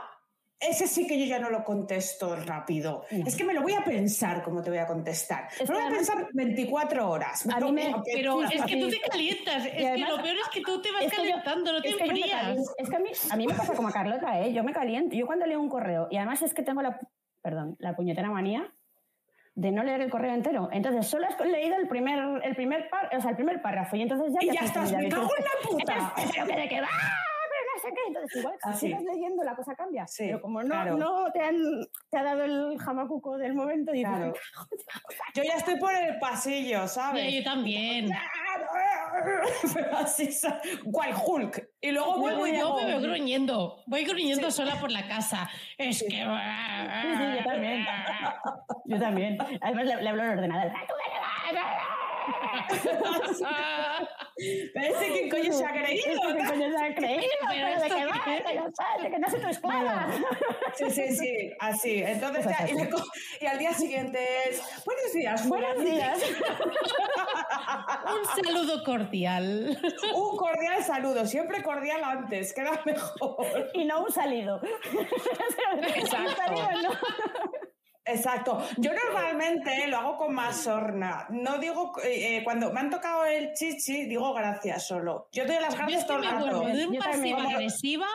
ese 0.68 0.86
sí 0.86 1.06
que 1.06 1.18
yo 1.18 1.26
ya 1.26 1.38
no 1.38 1.50
lo 1.50 1.64
contesto 1.64 2.36
rápido. 2.36 3.04
Es 3.10 3.36
que 3.36 3.44
me 3.44 3.54
lo 3.54 3.62
voy 3.62 3.74
a 3.74 3.84
pensar 3.84 4.42
cómo 4.42 4.62
te 4.62 4.70
voy 4.70 4.78
a 4.78 4.86
contestar. 4.86 5.48
Me 5.60 5.66
lo 5.66 5.74
voy 5.74 5.86
a 5.86 5.90
pensar 5.90 6.28
24 6.32 7.08
horas. 7.08 7.46
pero 7.46 8.42
es 8.42 8.64
que 8.64 8.76
tú 8.76 8.88
te 8.88 9.00
calientas. 9.00 9.66
Es 9.66 9.72
que 9.72 9.98
lo 9.98 10.22
peor 10.22 10.36
es 10.36 10.48
que 10.52 10.60
tú 10.60 10.80
te 10.80 10.92
vas 10.92 11.04
calentando, 11.12 11.72
no 11.72 11.82
te 11.82 11.88
es 11.88 12.00
enfrías. 12.00 12.58
es 12.76 12.90
que 12.90 12.96
a 12.96 12.98
mí, 12.98 13.10
a 13.30 13.36
mí 13.36 13.46
me 13.46 13.54
pasa 13.54 13.74
como 13.74 13.88
a 13.88 13.92
Carlota, 13.92 14.40
¿eh? 14.40 14.52
Yo 14.52 14.64
me 14.64 14.72
caliento. 14.72 15.16
Yo 15.16 15.26
cuando 15.26 15.46
leo 15.46 15.60
un 15.60 15.68
correo, 15.68 16.08
y 16.10 16.16
además 16.16 16.42
es 16.42 16.54
que 16.54 16.62
tengo 16.62 16.82
la, 16.82 16.98
perdón, 17.42 17.76
la 17.78 17.94
puñetera 17.94 18.30
manía 18.30 18.72
de 19.54 19.70
no 19.70 19.84
leer 19.84 20.00
el 20.00 20.10
correo 20.10 20.34
entero. 20.34 20.68
Entonces, 20.72 21.06
solo 21.06 21.26
has 21.26 21.38
leído 21.46 21.76
el 21.76 21.86
primer, 21.86 22.42
el 22.42 22.56
primer, 22.56 22.90
o 23.16 23.20
sea, 23.20 23.30
el 23.30 23.36
primer 23.36 23.62
párrafo 23.62 23.96
y 23.96 24.02
entonces 24.02 24.32
ya... 24.32 24.38
Y 24.42 24.52
ya 24.52 24.64
estás, 24.64 24.92
me 24.92 25.08
cago 25.08 25.30
en 25.36 25.44
la 25.44 25.68
puta. 25.68 26.14
Pero 26.16 26.46
que 26.46 26.56
de 26.56 26.68
qué 26.68 26.80
va 26.80 26.88
entonces 28.06 28.36
igual, 28.36 28.56
si 28.72 28.78
sigues 28.78 29.02
leyendo, 29.02 29.42
la 29.42 29.54
cosa 29.54 29.74
cambia. 29.74 30.06
Pero 30.16 30.40
como 30.40 30.62
no, 30.62 30.96
no 30.96 31.32
te, 31.32 31.40
han, 31.40 31.56
te 32.10 32.18
ha 32.18 32.22
dado 32.22 32.44
el 32.44 32.78
jamacuco 32.78 33.36
del 33.38 33.54
momento, 33.54 33.94
y 33.94 34.02
claro. 34.02 34.32
yo 35.34 35.42
ya 35.42 35.54
estoy 35.54 35.78
por 35.78 35.94
el 35.94 36.18
pasillo, 36.18 36.86
¿sabes? 36.88 37.32
yo 37.32 37.42
también. 37.42 38.10
así, 39.96 40.30
cual 40.90 41.14
Hulk. 41.14 41.68
Y 41.80 41.92
luego 41.92 42.18
vuelvo 42.18 42.46
y 42.46 42.58
yo 42.58 42.76
me 42.76 42.94
voy 42.94 43.02
gruñendo, 43.02 43.82
voy 43.86 44.04
gruñendo 44.04 44.50
sola 44.50 44.80
por 44.80 44.90
la 44.90 45.06
casa. 45.06 45.48
Es 45.78 46.04
que. 46.08 46.20
yo 46.20 47.44
también. 47.44 47.86
Yo 48.86 48.98
también. 48.98 49.38
Además, 49.60 49.84
le, 49.86 50.02
le 50.02 50.08
hablo 50.08 50.22
al 50.22 50.38
ordenador. 50.38 50.72
Parece 54.74 55.12
que 55.12 55.28
coño 55.28 55.52
se 55.52 55.64
ha 55.64 55.72
creído. 55.72 56.20
¿Qué 56.26 56.44
coño 56.48 56.70
se 56.70 56.84
ha 56.84 56.94
creído? 56.94 57.22
¿Pero 57.48 57.80
de 57.80 57.88
qué 57.88 58.04
va? 58.06 58.20
¿De 59.02 59.10
que 59.10 59.18
no 59.18 59.30
se 59.30 59.38
tu 59.38 59.48
espada? 59.48 60.08
Sí, 60.74 60.90
sí, 60.90 61.16
sí, 61.16 61.50
así. 61.60 62.02
Entonces 62.02 62.44
ya, 62.46 62.66
y, 63.40 63.46
al 63.46 63.58
día 63.58 63.72
siguiente 63.72 64.18
es, 64.48 64.60
buenos 64.84 65.12
días. 65.12 65.48
Buenos 65.48 65.84
días. 65.84 66.18
Un 68.06 68.44
saludo 68.44 68.84
cordial. 68.84 69.78
Un 70.14 70.36
cordial 70.36 70.82
saludo, 70.84 71.26
siempre 71.26 71.62
cordial 71.62 72.02
antes, 72.02 72.52
queda 72.52 72.82
mejor. 72.84 73.70
Y 73.74 73.84
no 73.84 74.02
un 74.04 74.10
salido. 74.10 74.60
Exacto. 75.96 76.30
Un 76.30 76.36
salido 76.36 76.70
no. 76.82 76.90
Exacto. 78.06 78.62
Yo 78.76 78.90
normalmente 78.92 79.86
lo 79.88 79.96
hago 79.96 80.16
con 80.16 80.34
más 80.34 80.62
sorna. 80.62 81.26
No 81.30 81.58
digo, 81.58 81.92
eh, 82.02 82.36
eh, 82.36 82.44
cuando 82.44 82.70
me 82.72 82.80
han 82.80 82.90
tocado 82.90 83.24
el 83.24 83.52
chichi, 83.54 84.04
digo 84.06 84.34
gracias 84.34 84.86
solo. 84.86 85.28
Yo 85.32 85.46
doy 85.46 85.56
las 85.60 85.76
gracias 85.76 86.06
todo 86.06 86.18
el 86.18 86.24
rato. 86.24 86.60
de 86.60 86.86
un 86.86 86.98
pasiva 86.98 87.42
agresiva. 87.42 88.06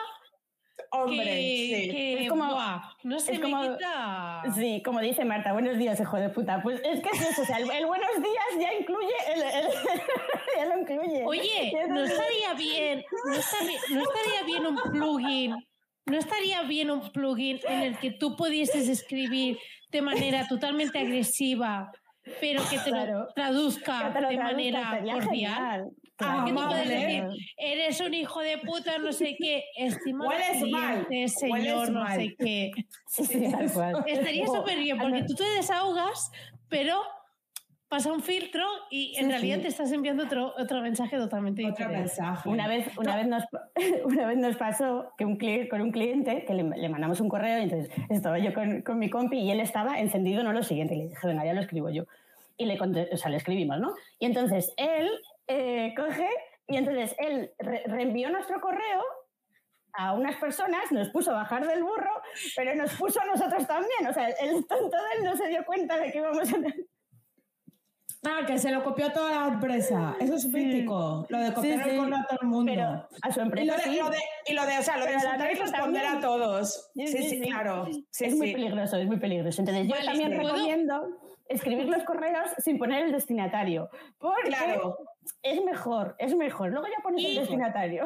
Hombre, 0.92 1.24
sí. 1.24 2.16
es 2.20 2.28
como, 2.28 2.56
no 3.04 3.20
se 3.20 3.32
me 3.32 3.40
como, 3.40 3.62
quita. 3.62 4.42
Sí, 4.54 4.82
como 4.82 5.00
dice 5.00 5.24
Marta, 5.24 5.52
buenos 5.52 5.76
días, 5.78 6.00
hijo 6.00 6.16
de 6.16 6.30
puta. 6.30 6.62
Pues 6.62 6.80
es 6.82 7.00
que 7.00 7.10
es 7.10 7.30
eso, 7.30 7.42
o 7.42 7.44
sea, 7.44 7.58
el, 7.58 7.86
buenos 7.86 8.10
días 8.16 8.46
ya 8.58 8.72
incluye, 8.74 9.14
el, 9.34 9.40
ya 10.56 10.64
lo 10.64 10.80
incluye. 10.80 11.24
Oye, 11.26 11.86
no 11.88 12.02
estaría 12.02 12.54
bien, 12.54 13.04
no 13.24 13.34
estaría 13.34 14.42
bien 14.46 14.66
un 14.66 14.76
plugin 14.90 15.54
¿No 16.10 16.18
estaría 16.18 16.62
bien 16.62 16.90
un 16.90 17.12
plugin 17.12 17.60
en 17.68 17.82
el 17.82 17.98
que 17.98 18.10
tú 18.10 18.34
pudieses 18.34 18.88
escribir 18.88 19.58
de 19.90 20.02
manera 20.02 20.46
totalmente 20.46 20.98
agresiva, 20.98 21.90
pero 22.40 22.62
que 22.68 22.78
te 22.78 22.90
lo 22.90 23.28
traduzca 23.34 24.10
de 24.10 24.36
manera 24.36 25.00
cordial? 25.12 25.90
Ah, 26.22 26.44
decir, 26.74 27.24
eres 27.56 27.98
un 28.00 28.12
hijo 28.12 28.40
de 28.40 28.58
puta, 28.58 28.98
no 28.98 29.10
sé 29.10 29.36
qué, 29.38 29.64
estimado 29.74 30.30
cliente, 30.60 31.28
señor, 31.28 31.90
no 31.90 32.06
sé 32.08 32.34
qué. 32.38 32.70
Estaría 34.06 34.46
súper 34.46 34.78
bien, 34.78 34.98
porque 34.98 35.24
tú 35.24 35.34
te 35.34 35.44
desahogas, 35.44 36.30
pero 36.68 37.02
pasa 37.90 38.12
un 38.12 38.22
filtro 38.22 38.64
y 38.88 39.16
en 39.18 39.28
realidad 39.28 39.60
te 39.60 39.66
estás 39.66 39.90
enviando 39.90 40.22
otro, 40.22 40.54
otro 40.56 40.80
mensaje 40.80 41.16
totalmente 41.16 41.62
otro 41.62 41.72
diferente. 41.72 41.98
Mensaje. 41.98 42.48
Una 42.48 42.68
vez, 42.68 42.86
una, 42.96 43.16
vez 43.16 43.26
nos, 43.26 43.42
una 44.04 44.26
vez 44.28 44.38
nos 44.38 44.56
pasó 44.56 45.12
que 45.18 45.24
un 45.24 45.36
con 45.68 45.80
un 45.80 45.90
cliente 45.90 46.44
que 46.44 46.54
le, 46.54 46.88
mandamos 46.88 47.20
un 47.20 47.28
correo 47.28 47.58
y 47.58 47.64
entonces 47.64 47.90
estaba 48.08 48.38
yo 48.38 48.54
con, 48.54 48.82
con, 48.82 49.00
mi 49.00 49.10
compi 49.10 49.40
y 49.40 49.50
él 49.50 49.58
estaba 49.58 49.98
encendido, 49.98 50.44
no 50.44 50.52
lo 50.52 50.62
siguiente, 50.62 50.94
y 50.94 50.98
le 50.98 51.08
dije, 51.08 51.26
venga, 51.26 51.44
ya 51.44 51.52
lo 51.52 51.60
escribo 51.60 51.90
yo. 51.90 52.04
Y 52.56 52.66
le, 52.66 52.78
o 52.80 53.16
sea, 53.16 53.28
le 53.28 53.38
escribimos, 53.38 53.80
¿no? 53.80 53.92
Y 54.20 54.26
entonces 54.26 54.72
él 54.76 55.10
eh, 55.48 55.92
coge 55.96 56.28
y 56.68 56.76
entonces 56.76 57.16
él 57.18 57.50
reenvió 57.58 58.30
nuestro 58.30 58.60
correo 58.60 59.02
a 59.94 60.12
unas 60.12 60.36
personas, 60.36 60.92
nos 60.92 61.08
puso 61.08 61.32
a 61.32 61.34
bajar 61.34 61.66
del 61.66 61.82
burro, 61.82 62.22
pero 62.54 62.72
nos 62.76 62.92
puso 62.94 63.20
a 63.20 63.24
nosotros 63.24 63.66
también. 63.66 64.06
O 64.08 64.12
sea, 64.12 64.28
el 64.28 64.64
tonto 64.68 64.96
de 64.96 65.18
él 65.18 65.24
no 65.24 65.36
se 65.36 65.48
dio 65.48 65.64
cuenta 65.64 65.98
de 65.98 66.12
que 66.12 66.18
íbamos 66.18 66.52
a... 66.52 66.56
Ah, 68.24 68.44
que 68.46 68.58
se 68.58 68.70
lo 68.70 68.82
copió 68.82 69.12
toda 69.12 69.46
la 69.46 69.54
empresa. 69.54 70.16
Eso 70.20 70.34
es 70.34 70.46
crítico. 70.46 71.26
Lo 71.28 71.38
de 71.38 71.52
copiar 71.52 71.88
el 71.88 71.98
correo 71.98 72.16
a 72.16 72.26
todo 72.26 72.38
el 72.42 72.48
mundo. 72.48 72.72
Pero 72.72 73.08
a 73.22 73.32
su 73.32 73.40
empresa. 73.40 73.64
Y 73.64 73.66
lo 73.66 73.76
de, 73.76 74.02
lo 74.02 74.10
de, 74.10 74.18
y 74.46 74.52
lo 74.52 74.66
de 74.66 74.78
o 74.78 74.82
sea, 74.82 74.96
lo 74.98 75.06
de 75.06 75.12
y 75.12 75.54
responder 75.54 76.06
a 76.06 76.20
todos. 76.20 76.90
Sí, 76.94 77.06
sí, 77.06 77.40
claro. 77.40 77.86
es 77.86 78.36
muy 78.36 78.52
peligroso, 78.52 78.96
es 78.96 79.06
muy 79.06 79.18
peligroso. 79.18 79.62
Entonces, 79.62 79.88
yo 79.88 80.04
también 80.04 80.32
recomiendo 80.32 81.08
escribir 81.48 81.86
los 81.86 82.04
correos 82.04 82.50
sin 82.58 82.78
poner 82.78 83.06
el 83.06 83.12
destinatario. 83.12 83.90
Porque 84.18 84.48
claro. 84.48 84.98
es 85.42 85.62
mejor, 85.64 86.14
es 86.18 86.34
mejor. 86.34 86.70
Luego 86.70 86.86
ya 86.86 87.02
pones 87.02 87.24
el 87.24 87.34
destinatario. 87.36 88.04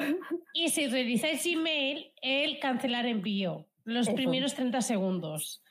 Y 0.52 0.68
si 0.68 0.86
realizáis 0.86 1.44
email, 1.46 2.12
el 2.22 2.58
cancelar 2.58 3.06
envío. 3.06 3.66
Los 3.84 4.08
primeros 4.08 4.54
30 4.54 4.80
segundos. 4.80 5.63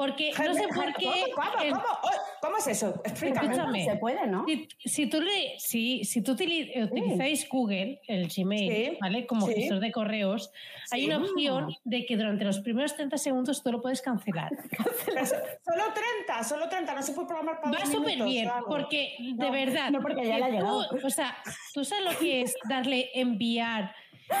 Porque 0.00 0.32
no 0.32 0.54
sé 0.54 0.66
por 0.68 0.94
qué. 0.94 1.10
¿Cómo, 1.34 1.62
el- 1.62 1.70
cómo, 1.72 1.82
cómo? 1.82 2.12
¿Cómo 2.40 2.56
es 2.56 2.66
eso? 2.68 3.02
Explícame. 3.04 3.48
Escúchame. 3.52 3.84
Se 3.84 3.96
puede, 3.96 4.26
¿no? 4.26 4.46
Si, 4.46 4.66
si 4.86 5.06
tú, 5.10 5.20
le- 5.20 5.58
si, 5.58 6.04
si 6.04 6.22
tú 6.22 6.32
utili- 6.34 6.72
utilizáis 6.84 7.46
Google, 7.50 8.00
el 8.08 8.28
Gmail, 8.34 8.70
Sí, 8.92 8.98
¿vale? 8.98 9.26
Como 9.26 9.46
sí. 9.46 9.52
gestor 9.56 9.80
de 9.80 9.92
correos, 9.92 10.50
hay 10.90 11.02
Sí. 11.02 11.06
una 11.06 11.18
opción 11.18 11.76
de 11.84 12.06
que 12.06 12.16
durante 12.16 12.46
los 12.46 12.60
primeros 12.60 12.96
30 12.96 13.18
segundos 13.18 13.62
tú 13.62 13.70
lo 13.72 13.82
puedes 13.82 14.00
cancelar. 14.00 14.50
Solo 15.64 15.84
30, 15.94 16.44
solo 16.44 16.68
30, 16.70 16.94
no 16.94 17.02
se 17.02 17.12
puede 17.12 17.26
programar 17.28 17.60
para 17.60 17.78
Va 17.80 17.84
súper 17.84 18.22
bien, 18.24 18.46
claro. 18.46 18.64
porque 18.68 19.16
de 19.18 19.34
No, 19.34 19.52
verdad. 19.52 19.90
no, 19.90 20.00
porque 20.00 20.26
ya 20.26 20.36
ha 20.36 20.38
tú- 20.38 20.44
llegado. 20.46 20.86
O 21.04 21.10
sea, 21.10 21.36
tú 21.74 21.84
sabes 21.84 22.04
lo 22.10 22.18
que 22.18 22.40
es 22.40 22.54
darle 22.70 23.10
enviar 23.12 23.94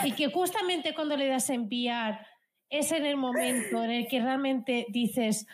y 0.04 0.12
que 0.12 0.28
justamente 0.28 0.94
cuando 0.94 1.16
le 1.18 1.26
das 1.26 1.50
enviar 1.50 2.26
es 2.70 2.92
en 2.92 3.04
el 3.06 3.16
momento 3.16 3.82
en 3.84 3.90
el 3.90 4.06
que 4.08 4.20
realmente 4.20 4.86
dices 4.88 5.46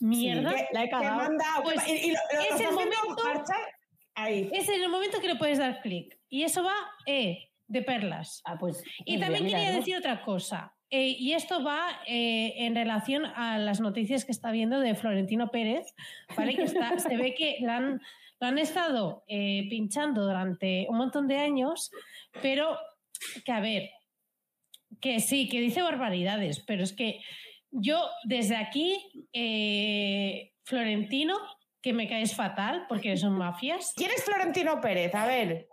mierda. 0.00 0.54
La 0.72 0.84
he 0.84 0.88
cagado. 0.90 1.30
Pues 1.62 1.86
y, 1.88 1.92
y 1.92 2.10
lo, 2.12 2.18
lo- 2.32 2.38
lo 2.50 2.54
es 2.54 2.60
el 2.60 2.72
momento- 2.72 3.44
ahí. 4.14 4.50
Es 4.52 4.68
en 4.68 4.82
el 4.82 4.88
momento 4.88 5.20
que 5.20 5.28
le 5.28 5.36
puedes 5.36 5.58
dar 5.58 5.80
clic. 5.80 6.18
Y 6.28 6.42
eso 6.42 6.62
va 6.62 6.74
eh, 7.06 7.48
de 7.66 7.82
perlas. 7.82 8.40
Ah, 8.44 8.56
pues. 8.58 8.82
Y 9.04 9.16
pues 9.16 9.20
también 9.20 9.46
quería 9.46 9.70
decir 9.72 9.96
otra 9.96 10.22
cosa. 10.22 10.74
eh, 10.90 11.16
y 11.18 11.32
esto 11.32 11.62
va 11.62 12.00
eh, 12.06 12.54
en 12.64 12.74
relación 12.74 13.26
a 13.26 13.58
las 13.58 13.80
noticias 13.80 14.24
que 14.24 14.32
está 14.32 14.50
viendo 14.52 14.80
de 14.80 14.94
Florentino 14.94 15.50
Pérez, 15.50 15.94
¿vale? 16.36 16.54
Que 16.54 16.62
está, 16.62 16.98
se 16.98 17.16
ve 17.16 17.34
que 17.34 17.58
lo 17.60 17.72
han, 17.72 18.58
estado 18.58 19.24
eh, 19.26 19.66
pinchando 19.68 20.24
durante 20.24 20.86
un 20.88 20.96
montón 20.96 21.26
de 21.28 21.38
años, 21.38 21.90
pero 22.40 22.78
que 23.44 23.52
a 23.52 23.60
ver, 23.60 23.90
que 25.00 25.20
sí, 25.20 25.48
que 25.48 25.60
dice 25.60 25.82
barbaridades, 25.82 26.62
pero 26.66 26.82
es 26.82 26.92
que 26.92 27.20
yo 27.70 28.08
desde 28.24 28.56
aquí, 28.56 28.98
eh, 29.32 30.52
Florentino, 30.64 31.36
que 31.82 31.92
me 31.92 32.08
caes 32.08 32.34
fatal 32.34 32.86
porque 32.88 33.16
son 33.16 33.34
mafias, 33.38 33.92
¿Quién 33.96 34.10
es 34.10 34.24
Florentino 34.24 34.80
Pérez? 34.80 35.14
A 35.14 35.26
ver. 35.26 35.68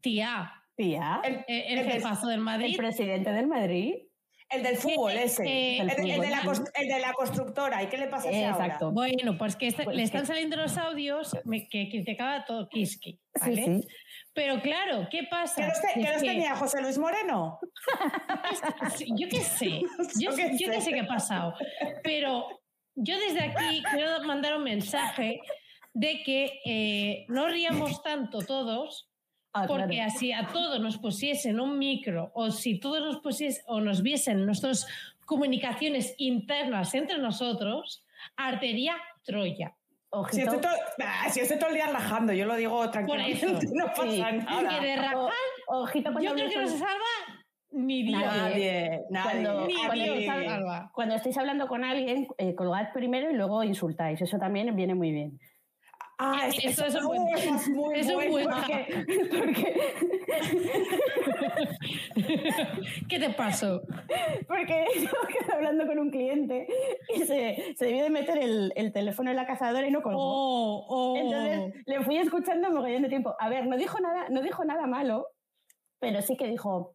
tía, 0.00 0.52
Tía, 0.76 1.20
El, 1.24 1.44
el, 1.46 1.78
el 1.78 1.84
del- 1.84 1.92
jefazo 1.92 2.26
del 2.28 2.38
el 2.38 2.44
Madrid. 2.44 2.76
presidente 2.76 3.30
del 3.32 3.46
Madrid. 3.46 3.94
el 4.48 4.62
del 4.62 4.76
fútbol, 4.78 5.12
Eh, 5.12 5.22
ese. 5.24 5.44
eh, 5.46 5.78
el, 5.78 5.90
el- 5.90 6.10
el 6.10 6.20
de 6.22 6.30
la, 6.30 6.40
el 6.74 6.88
de 6.88 7.02
constructora. 7.14 7.82
¿Y 7.82 7.86
qué 7.88 7.98
le 7.98 8.06
pasa 8.08 8.28
a 8.28 8.32
ese 8.32 8.46
ahora? 8.46 8.64
Exacto. 8.64 8.90
Bueno, 8.92 9.36
pues 9.38 9.56
que 9.56 9.66
este- 9.68 9.84
Pues 9.84 9.94
le 9.96 10.00
que- 10.02 10.06
están 10.06 10.26
saliendo 10.26 10.56
los 10.56 10.76
audios 10.78 11.36
me- 11.44 11.68
que 11.68 11.88
criticaba 11.90 12.44
todo 12.46 12.68
Kiski, 12.68 13.12
Sí, 13.12 13.20
¿vale? 13.40 13.64
sí. 13.64 13.88
Pero 14.32 14.60
claro, 14.60 15.08
¿qué 15.10 15.20
¿Que 15.20 15.26
pasa? 15.26 15.66
los, 15.66 15.80
te- 15.80 16.00
los 16.00 16.22
que- 16.22 16.28
tenía 16.28 16.54
José 16.56 16.80
Luis 16.82 16.98
Moreno? 16.98 17.58
Yo 19.16 19.28
qué 19.28 19.40
sé, 19.40 19.80
yo, 20.18 20.30
Yo 20.30 20.36
qué 20.36 20.56
yo 20.58 20.70
qué 20.70 20.80
sé. 20.80 20.82
sé 20.82 20.92
qué 20.92 21.00
ha 21.00 21.06
pasado. 21.06 21.54
Pero 22.02 22.46
yo 22.94 23.18
desde 23.18 23.40
aquí 23.42 23.82
quiero 23.92 24.22
mandar 24.24 24.56
un 24.56 24.64
mensaje 24.64 25.40
de 25.94 26.22
que 26.22 26.60
eh, 26.64 27.24
no 27.28 27.48
ríamos 27.48 28.02
tanto 28.02 28.38
todos, 28.40 29.06
Ah, 29.52 29.64
porque 29.66 29.96
claro. 29.96 30.12
así 30.14 30.30
a 30.32 30.46
todos 30.46 30.78
nos 30.78 30.98
pusiesen 30.98 31.58
un 31.58 31.76
micro 31.76 32.30
o 32.36 32.52
si 32.52 32.78
todos 32.78 33.00
nos 33.00 33.16
pusiesen 33.20 33.64
o 33.66 33.80
nos 33.80 34.00
viesen 34.00 34.46
nuestras 34.46 34.86
comunicaciones 35.26 36.14
internas 36.18 36.94
entre 36.94 37.18
nosotros, 37.18 38.04
artería 38.36 38.94
Troya. 39.24 39.76
Si 40.32 40.40
estoy, 40.40 40.58
todo, 40.60 40.72
ah, 41.04 41.28
si 41.30 41.40
estoy 41.40 41.58
todo 41.58 41.68
el 41.70 41.76
día 41.76 41.86
rajando, 41.86 42.32
yo 42.32 42.44
lo 42.46 42.56
digo 42.56 42.90
tranquilamente, 42.90 43.46
eso. 43.46 43.58
no 43.74 43.86
pasa 43.86 44.10
Sí. 44.10 44.20
nada. 44.20 44.80
Que 44.80 44.86
de 44.86 44.96
rajar, 44.96 45.16
O- 45.68 45.82
ojito 45.82 46.10
cuando 46.12 46.28
yo 46.30 46.34
creo 46.34 46.48
que 46.48 46.56
no 46.58 46.66
se 46.66 46.78
salva 46.78 47.04
ni 47.72 48.02
Dios. 48.02 48.20
Nadie, 48.20 49.00
nadie. 49.10 49.42
Cuando- 49.44 49.66
Ni 49.68 49.74
cuando 49.76 49.94
Dios 50.04 50.16
estáis 50.18 50.42
se 50.42 50.48
salva. 50.48 50.90
Cuando 50.92 51.14
estáis 51.14 51.38
hablando 51.38 51.68
con 51.68 51.84
alguien, 51.84 52.26
eh, 52.38 52.54
colgad 52.56 52.92
primero 52.92 53.30
y 53.30 53.34
luego 53.34 53.62
insultáis. 53.62 54.20
Eso 54.20 54.38
también 54.38 54.74
viene 54.74 54.96
muy 54.96 55.12
bien. 55.12 55.38
Ah, 56.22 56.42
es, 56.48 56.62
Eso 56.62 56.84
es 56.84 56.94
un 56.96 57.06
buen- 57.06 57.28
esa 57.34 57.54
es 57.56 57.68
muy 57.70 57.98
es 57.98 58.06
un 58.08 58.14
buena. 58.14 58.30
buen- 58.30 58.50
Porque, 58.50 59.06
porque, 59.38 59.74
¿Qué 63.08 63.18
te 63.18 63.30
pasó? 63.30 63.80
porque 64.46 64.66
quedé 64.66 65.52
hablando 65.54 65.86
con 65.86 65.98
un 65.98 66.10
cliente 66.10 66.66
y 67.14 67.20
se, 67.20 67.74
se 67.76 67.86
debió 67.86 68.02
de 68.04 68.10
meter 68.10 68.36
el, 68.38 68.72
el 68.76 68.92
teléfono 68.92 69.30
en 69.30 69.36
la 69.36 69.46
cazadora 69.46 69.86
y 69.86 69.90
no 69.90 70.02
colgó. 70.02 70.20
Oh, 70.20 70.84
oh. 70.88 71.16
Entonces 71.16 71.82
le 71.86 72.00
fui 72.02 72.18
escuchando 72.18 72.70
mogollón 72.70 73.02
de 73.02 73.08
tiempo. 73.08 73.34
A 73.38 73.48
ver, 73.48 73.66
no 73.66 73.76
dijo 73.76 73.98
nada, 74.00 74.28
no 74.28 74.42
dijo 74.42 74.64
nada 74.64 74.86
malo, 74.86 75.26
pero 76.00 76.20
sí 76.22 76.36
que 76.36 76.46
dijo, 76.48 76.94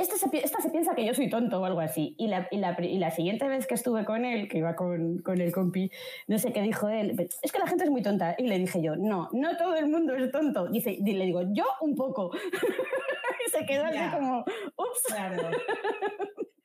este 0.00 0.16
se, 0.16 0.28
esta 0.44 0.60
se 0.60 0.70
piensa 0.70 0.94
que 0.94 1.04
yo 1.04 1.14
soy 1.14 1.28
tonto 1.28 1.60
o 1.60 1.64
algo 1.64 1.80
así. 1.80 2.14
Y 2.18 2.28
la, 2.28 2.48
y 2.50 2.58
la, 2.58 2.76
y 2.80 2.98
la 2.98 3.10
siguiente 3.10 3.46
vez 3.48 3.66
que 3.66 3.74
estuve 3.74 4.04
con 4.04 4.24
él, 4.24 4.48
que 4.48 4.58
iba 4.58 4.74
con, 4.74 5.18
con 5.18 5.40
el 5.40 5.52
compi, 5.52 5.90
no 6.26 6.38
sé 6.38 6.52
qué 6.52 6.62
dijo 6.62 6.88
él, 6.88 7.28
es 7.42 7.52
que 7.52 7.58
la 7.58 7.66
gente 7.66 7.84
es 7.84 7.90
muy 7.90 8.02
tonta. 8.02 8.34
Y 8.38 8.46
le 8.46 8.58
dije 8.58 8.82
yo, 8.82 8.96
no, 8.96 9.28
no 9.32 9.56
todo 9.56 9.76
el 9.76 9.88
mundo 9.88 10.14
es 10.14 10.30
tonto. 10.30 10.68
Dice, 10.68 10.92
y 10.92 11.12
le 11.12 11.26
digo, 11.26 11.42
yo 11.52 11.64
un 11.80 11.94
poco. 11.94 12.30
y 13.46 13.50
se 13.50 13.64
quedó 13.66 13.84
así 13.84 13.98
como, 14.12 14.40
ups. 14.40 15.02
Claro. 15.08 15.36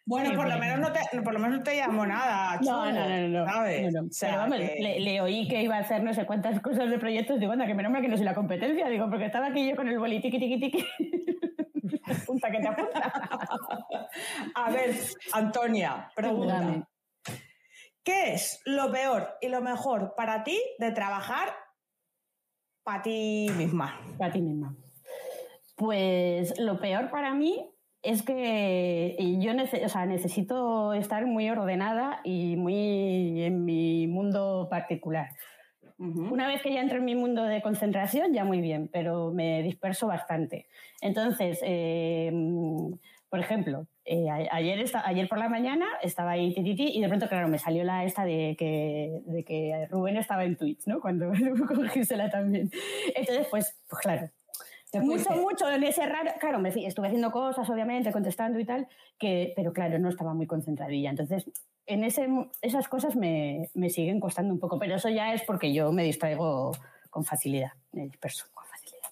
Bueno, 0.07 0.35
por 0.35 0.47
lo, 0.47 0.59
menos 0.59 0.79
no 0.79 0.91
te, 0.93 0.99
por 1.23 1.33
lo 1.33 1.39
menos 1.39 1.57
no 1.57 1.63
te 1.63 1.77
llamo 1.77 2.05
nada. 2.05 2.59
Chulo, 2.59 2.91
no, 2.91 3.09
no, 3.09 3.27
no. 3.27 3.39
no. 3.39 3.45
¿sabes? 3.51 3.91
No, 3.91 4.01
no. 4.01 4.07
O 4.07 4.11
sea, 4.11 4.29
Pero 4.29 4.41
vamos, 4.41 4.57
que- 4.59 4.77
le, 4.79 4.99
le 4.99 5.21
oí 5.21 5.47
que 5.47 5.63
iba 5.63 5.77
a 5.77 5.79
hacer 5.79 6.03
no 6.03 6.13
sé 6.13 6.27
cuántas 6.27 6.59
cosas 6.59 6.91
de 6.91 6.99
proyectos. 6.99 7.39
Digo, 7.39 7.53
anda, 7.53 7.65
que 7.65 7.73
menos 7.73 7.91
mal 7.91 8.03
que 8.03 8.07
no 8.07 8.15
soy 8.15 8.25
la 8.25 8.35
competencia. 8.35 8.87
Digo, 8.87 9.09
porque 9.09 9.25
estaba 9.25 9.47
aquí 9.47 9.67
yo 9.67 9.75
con 9.75 9.87
el 9.87 9.97
boli 9.97 10.21
tiqui, 10.21 10.37
tiqui, 10.37 10.59
tiqui. 10.59 10.85
Apunta 12.23 12.51
que 12.51 12.59
te 12.59 12.67
apunta. 12.67 13.13
A 14.55 14.69
ver, 14.71 14.95
Antonia, 15.33 16.09
pregunta. 16.15 16.87
¿Qué 18.03 18.33
es 18.33 18.61
lo 18.65 18.91
peor 18.91 19.35
y 19.41 19.49
lo 19.49 19.61
mejor 19.61 20.13
para 20.15 20.43
ti 20.43 20.61
de 20.79 20.91
trabajar 20.91 21.49
para 22.83 23.01
ti 23.01 23.47
misma? 23.57 23.99
Para 24.17 24.31
ti 24.31 24.41
misma. 24.41 24.75
Pues 25.75 26.57
lo 26.59 26.79
peor 26.79 27.09
para 27.09 27.33
mí 27.33 27.69
es 28.03 28.21
que 28.21 29.15
yo 29.41 29.51
nece- 29.53 29.83
o 29.83 29.89
sea, 29.89 30.05
necesito 30.05 30.93
estar 30.93 31.25
muy 31.25 31.49
ordenada 31.49 32.21
y 32.23 32.55
muy 32.55 33.41
en 33.43 33.65
mi 33.65 34.05
mundo 34.07 34.67
particular. 34.69 35.29
Una 35.97 36.47
vez 36.47 36.61
que 36.61 36.73
ya 36.73 36.81
entro 36.81 36.97
en 36.97 37.05
mi 37.05 37.15
mundo 37.15 37.43
de 37.43 37.61
concentración, 37.61 38.33
ya 38.33 38.43
muy 38.43 38.59
bien, 38.59 38.89
pero 38.91 39.31
me 39.31 39.63
disperso 39.63 40.07
bastante. 40.07 40.67
Entonces, 41.01 41.59
eh, 41.63 42.31
por 43.29 43.39
ejemplo, 43.39 43.87
eh, 44.05 44.27
ayer, 44.29 44.85
ayer 45.05 45.27
por 45.27 45.37
la 45.37 45.49
mañana 45.49 45.85
estaba 46.01 46.31
ahí 46.31 46.53
ti, 46.53 46.63
ti, 46.63 46.75
ti, 46.75 46.91
y 46.95 47.01
de 47.01 47.07
pronto, 47.07 47.27
claro, 47.27 47.47
me 47.47 47.57
salió 47.57 47.83
la 47.83 48.03
esta 48.03 48.23
de 48.23 48.55
que, 48.57 49.21
de 49.25 49.43
que 49.43 49.87
Rubén 49.89 50.17
estaba 50.17 50.43
en 50.43 50.57
Twitch, 50.57 50.85
¿no? 50.85 50.99
Cuando 50.99 51.31
con 51.67 51.87
Gisela 51.89 52.29
también. 52.29 52.69
Entonces, 53.15 53.47
pues, 53.49 53.77
pues 53.89 54.01
claro, 54.01 54.29
mucho, 55.01 55.31
mucho 55.31 55.69
en 55.69 55.83
ese 55.83 56.05
raro. 56.05 56.31
Claro, 56.39 56.59
me 56.59 56.69
estuve 56.69 57.07
haciendo 57.07 57.31
cosas, 57.31 57.69
obviamente, 57.69 58.11
contestando 58.11 58.59
y 58.59 58.65
tal, 58.65 58.87
que, 59.17 59.53
pero 59.55 59.73
claro, 59.73 59.99
no 59.99 60.09
estaba 60.09 60.33
muy 60.33 60.47
concentradilla. 60.47 61.09
Entonces, 61.09 61.49
en 61.85 62.03
ese, 62.03 62.27
esas 62.61 62.87
cosas 62.87 63.15
me, 63.15 63.69
me 63.73 63.89
siguen 63.89 64.19
costando 64.19 64.53
un 64.53 64.59
poco, 64.59 64.79
pero 64.79 64.95
eso 64.95 65.09
ya 65.09 65.33
es 65.33 65.43
porque 65.43 65.73
yo 65.73 65.91
me 65.91 66.03
distraigo 66.03 66.71
con 67.09 67.23
facilidad, 67.23 67.71
me 67.91 68.03
disperso 68.03 68.45
con 68.53 68.65
facilidad. 68.65 69.09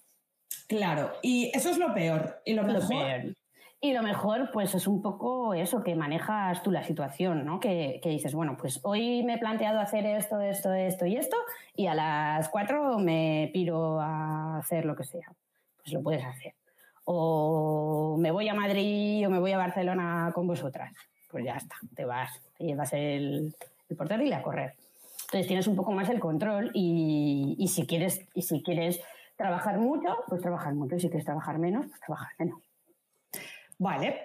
Claro, 0.68 1.12
y 1.22 1.50
eso 1.54 1.70
es 1.70 1.78
lo 1.78 1.94
peor. 1.94 2.40
Y 2.44 2.54
lo 2.54 2.62
Lo 2.62 2.74
mejor. 2.74 2.88
peor. 2.88 3.34
Y 3.80 3.92
lo 3.92 4.02
mejor, 4.02 4.50
pues 4.50 4.74
es 4.74 4.86
un 4.86 5.02
poco 5.02 5.52
eso, 5.52 5.82
que 5.84 5.94
manejas 5.94 6.62
tú 6.62 6.70
la 6.70 6.82
situación, 6.82 7.44
¿no? 7.44 7.60
Que, 7.60 8.00
que 8.02 8.08
dices, 8.08 8.34
bueno, 8.34 8.56
pues 8.56 8.80
hoy 8.82 9.22
me 9.24 9.34
he 9.34 9.38
planteado 9.38 9.78
hacer 9.78 10.06
esto, 10.06 10.40
esto, 10.40 10.72
esto 10.72 11.04
y 11.04 11.16
esto, 11.16 11.36
y 11.76 11.86
a 11.86 11.94
las 11.94 12.48
cuatro 12.48 12.98
me 12.98 13.50
piro 13.52 14.00
a 14.00 14.56
hacer 14.56 14.86
lo 14.86 14.96
que 14.96 15.04
sea. 15.04 15.34
Pues 15.84 15.92
lo 15.92 16.02
puedes 16.02 16.24
hacer. 16.24 16.54
O 17.04 18.16
me 18.18 18.30
voy 18.30 18.48
a 18.48 18.54
Madrid 18.54 19.26
o 19.26 19.30
me 19.30 19.38
voy 19.38 19.52
a 19.52 19.58
Barcelona 19.58 20.30
con 20.34 20.46
vosotras. 20.46 20.92
Pues 21.30 21.44
ya 21.44 21.54
está, 21.56 21.76
te 21.94 22.04
vas, 22.04 22.30
te 22.56 22.64
llevas 22.64 22.92
el, 22.94 23.54
el 23.88 23.96
portátil 23.96 24.28
y 24.28 24.32
a 24.32 24.42
correr. 24.42 24.74
Entonces 25.24 25.46
tienes 25.46 25.66
un 25.66 25.76
poco 25.76 25.92
más 25.92 26.08
el 26.08 26.20
control 26.20 26.70
y, 26.74 27.56
y 27.58 27.68
si 27.68 27.86
quieres, 27.86 28.26
y 28.34 28.42
si 28.42 28.62
quieres 28.62 29.00
trabajar 29.36 29.78
mucho, 29.78 30.16
pues 30.28 30.40
trabajar 30.40 30.74
mucho. 30.74 30.96
Y 30.96 31.00
si 31.00 31.08
quieres 31.08 31.24
trabajar 31.26 31.58
menos, 31.58 31.86
pues 31.86 32.00
trabajar 32.00 32.28
menos. 32.38 32.60
Vale. 33.78 34.20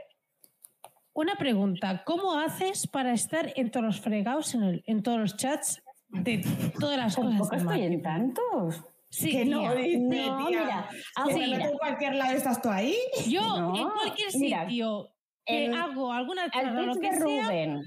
Una 1.13 1.35
pregunta, 1.35 2.03
¿cómo 2.05 2.39
haces 2.39 2.87
para 2.87 3.11
estar 3.11 3.51
en 3.55 3.71
todos 3.71 3.85
los 3.85 3.99
fregados, 3.99 4.53
en, 4.53 4.63
el- 4.63 4.83
en 4.85 5.03
todos 5.03 5.19
los 5.19 5.35
chats 5.35 5.81
de 6.09 6.45
todas 6.79 6.97
las 6.97 7.15
cosas? 7.15 7.31
Tampoco 7.31 7.55
estoy 7.55 7.81
en 7.83 8.01
tantos. 8.01 8.83
Sí, 9.09 9.31
que 9.31 9.45
no, 9.45 9.59
tía. 9.61 9.73
dice, 9.73 9.97
No, 9.99 10.47
tía. 10.47 10.61
mira, 10.63 10.89
Que 10.91 11.21
hago- 11.21 11.31
mira. 11.39 11.65
en 11.69 11.77
cualquier 11.77 12.15
lado 12.15 12.33
estás 12.35 12.61
tú 12.61 12.69
ahí. 12.69 12.95
Yo 13.27 13.41
No, 13.41 13.75
en 13.75 13.89
cualquier 13.89 14.29
mira, 14.37 14.61
sitio 14.65 15.09
que 15.45 15.67
hago 15.75 16.13
alguna 16.13 16.43
Al 16.43 16.51
charla 16.51 16.81
lo 16.83 16.93
que 16.93 17.09
de 17.09 17.17
sea, 17.17 17.43
Rubén. 17.45 17.83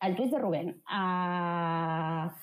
Al 0.00 0.16
tweet 0.16 0.28
de 0.30 0.38
Rubén. 0.38 0.82
A, 0.86 2.34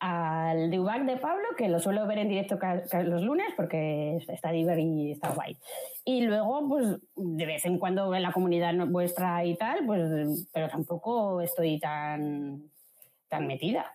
al 0.00 0.70
de 0.70 0.80
UBAC 0.80 1.04
de 1.04 1.16
Pablo, 1.18 1.44
que 1.56 1.68
lo 1.68 1.78
suelo 1.80 2.06
ver 2.06 2.18
en 2.18 2.28
directo 2.28 2.58
ca- 2.58 2.82
ca- 2.90 3.02
los 3.02 3.22
lunes 3.22 3.48
porque 3.56 4.16
está 4.28 4.50
divertido 4.50 4.88
y 5.06 5.12
está 5.12 5.30
guay. 5.30 5.56
Y 6.04 6.22
luego, 6.22 6.66
pues, 6.68 6.98
de 7.14 7.46
vez 7.46 7.64
en 7.66 7.78
cuando 7.78 8.14
en 8.14 8.22
la 8.22 8.32
comunidad 8.32 8.74
vuestra 8.88 9.44
y 9.44 9.54
tal, 9.56 9.84
pues, 9.86 10.46
pero 10.52 10.68
tampoco 10.68 11.40
estoy 11.42 11.78
tan 11.78 12.62
tan 13.28 13.46
metida. 13.46 13.92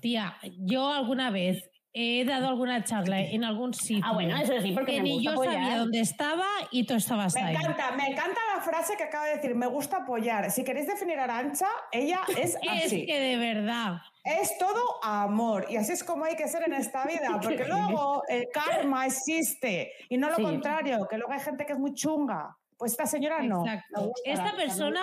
Tía, 0.00 0.34
yo 0.58 0.88
alguna 0.90 1.30
vez 1.30 1.70
he 1.94 2.24
dado 2.24 2.48
alguna 2.48 2.82
charla 2.84 3.20
en 3.20 3.44
algún 3.44 3.74
sitio. 3.74 4.02
Ah, 4.06 4.12
bueno, 4.14 4.36
eso 4.36 4.52
sí, 4.62 4.72
porque 4.72 4.92
que 4.92 5.02
me 5.02 5.08
ni 5.08 5.14
gusta 5.16 5.30
yo 5.30 5.32
apoyar. 5.32 5.54
sabía 5.62 5.78
dónde 5.78 6.00
estaba 6.00 6.46
y 6.70 6.84
tú 6.86 6.94
estabas 6.94 7.34
Me 7.34 7.42
ahí. 7.42 7.54
encanta, 7.54 7.92
me 7.92 8.06
encanta 8.06 8.40
la 8.54 8.62
frase 8.62 8.96
que 8.96 9.04
acaba 9.04 9.26
de 9.26 9.36
decir, 9.36 9.54
me 9.54 9.66
gusta 9.66 9.98
apoyar. 9.98 10.50
Si 10.50 10.64
queréis 10.64 10.86
definir 10.86 11.18
a 11.18 11.24
Arancha, 11.24 11.66
ella 11.90 12.20
es 12.36 12.56
Es 12.62 12.84
así. 12.86 13.04
que 13.06 13.20
de 13.20 13.36
verdad. 13.36 13.98
Es 14.24 14.56
todo 14.58 14.80
amor 15.02 15.66
y 15.68 15.76
así 15.76 15.92
es 15.92 16.04
como 16.04 16.24
hay 16.24 16.36
que 16.36 16.46
ser 16.48 16.62
en 16.64 16.74
esta 16.74 17.04
vida, 17.04 17.38
porque 17.42 17.64
luego 17.66 18.22
el 18.28 18.46
karma 18.52 19.06
existe 19.06 19.92
y 20.08 20.16
no 20.16 20.30
lo 20.30 20.36
Sí. 20.36 20.42
contrario, 20.42 21.06
que 21.10 21.18
luego 21.18 21.32
hay 21.32 21.40
gente 21.40 21.66
que 21.66 21.72
es 21.72 21.78
muy 21.78 21.92
chunga. 21.92 22.56
Pues 22.82 22.92
esta 22.94 23.06
señora 23.06 23.40
no. 23.44 23.64
Exacto. 23.64 24.08
Gusta. 24.08 24.30
Esta 24.32 24.56
persona 24.56 25.00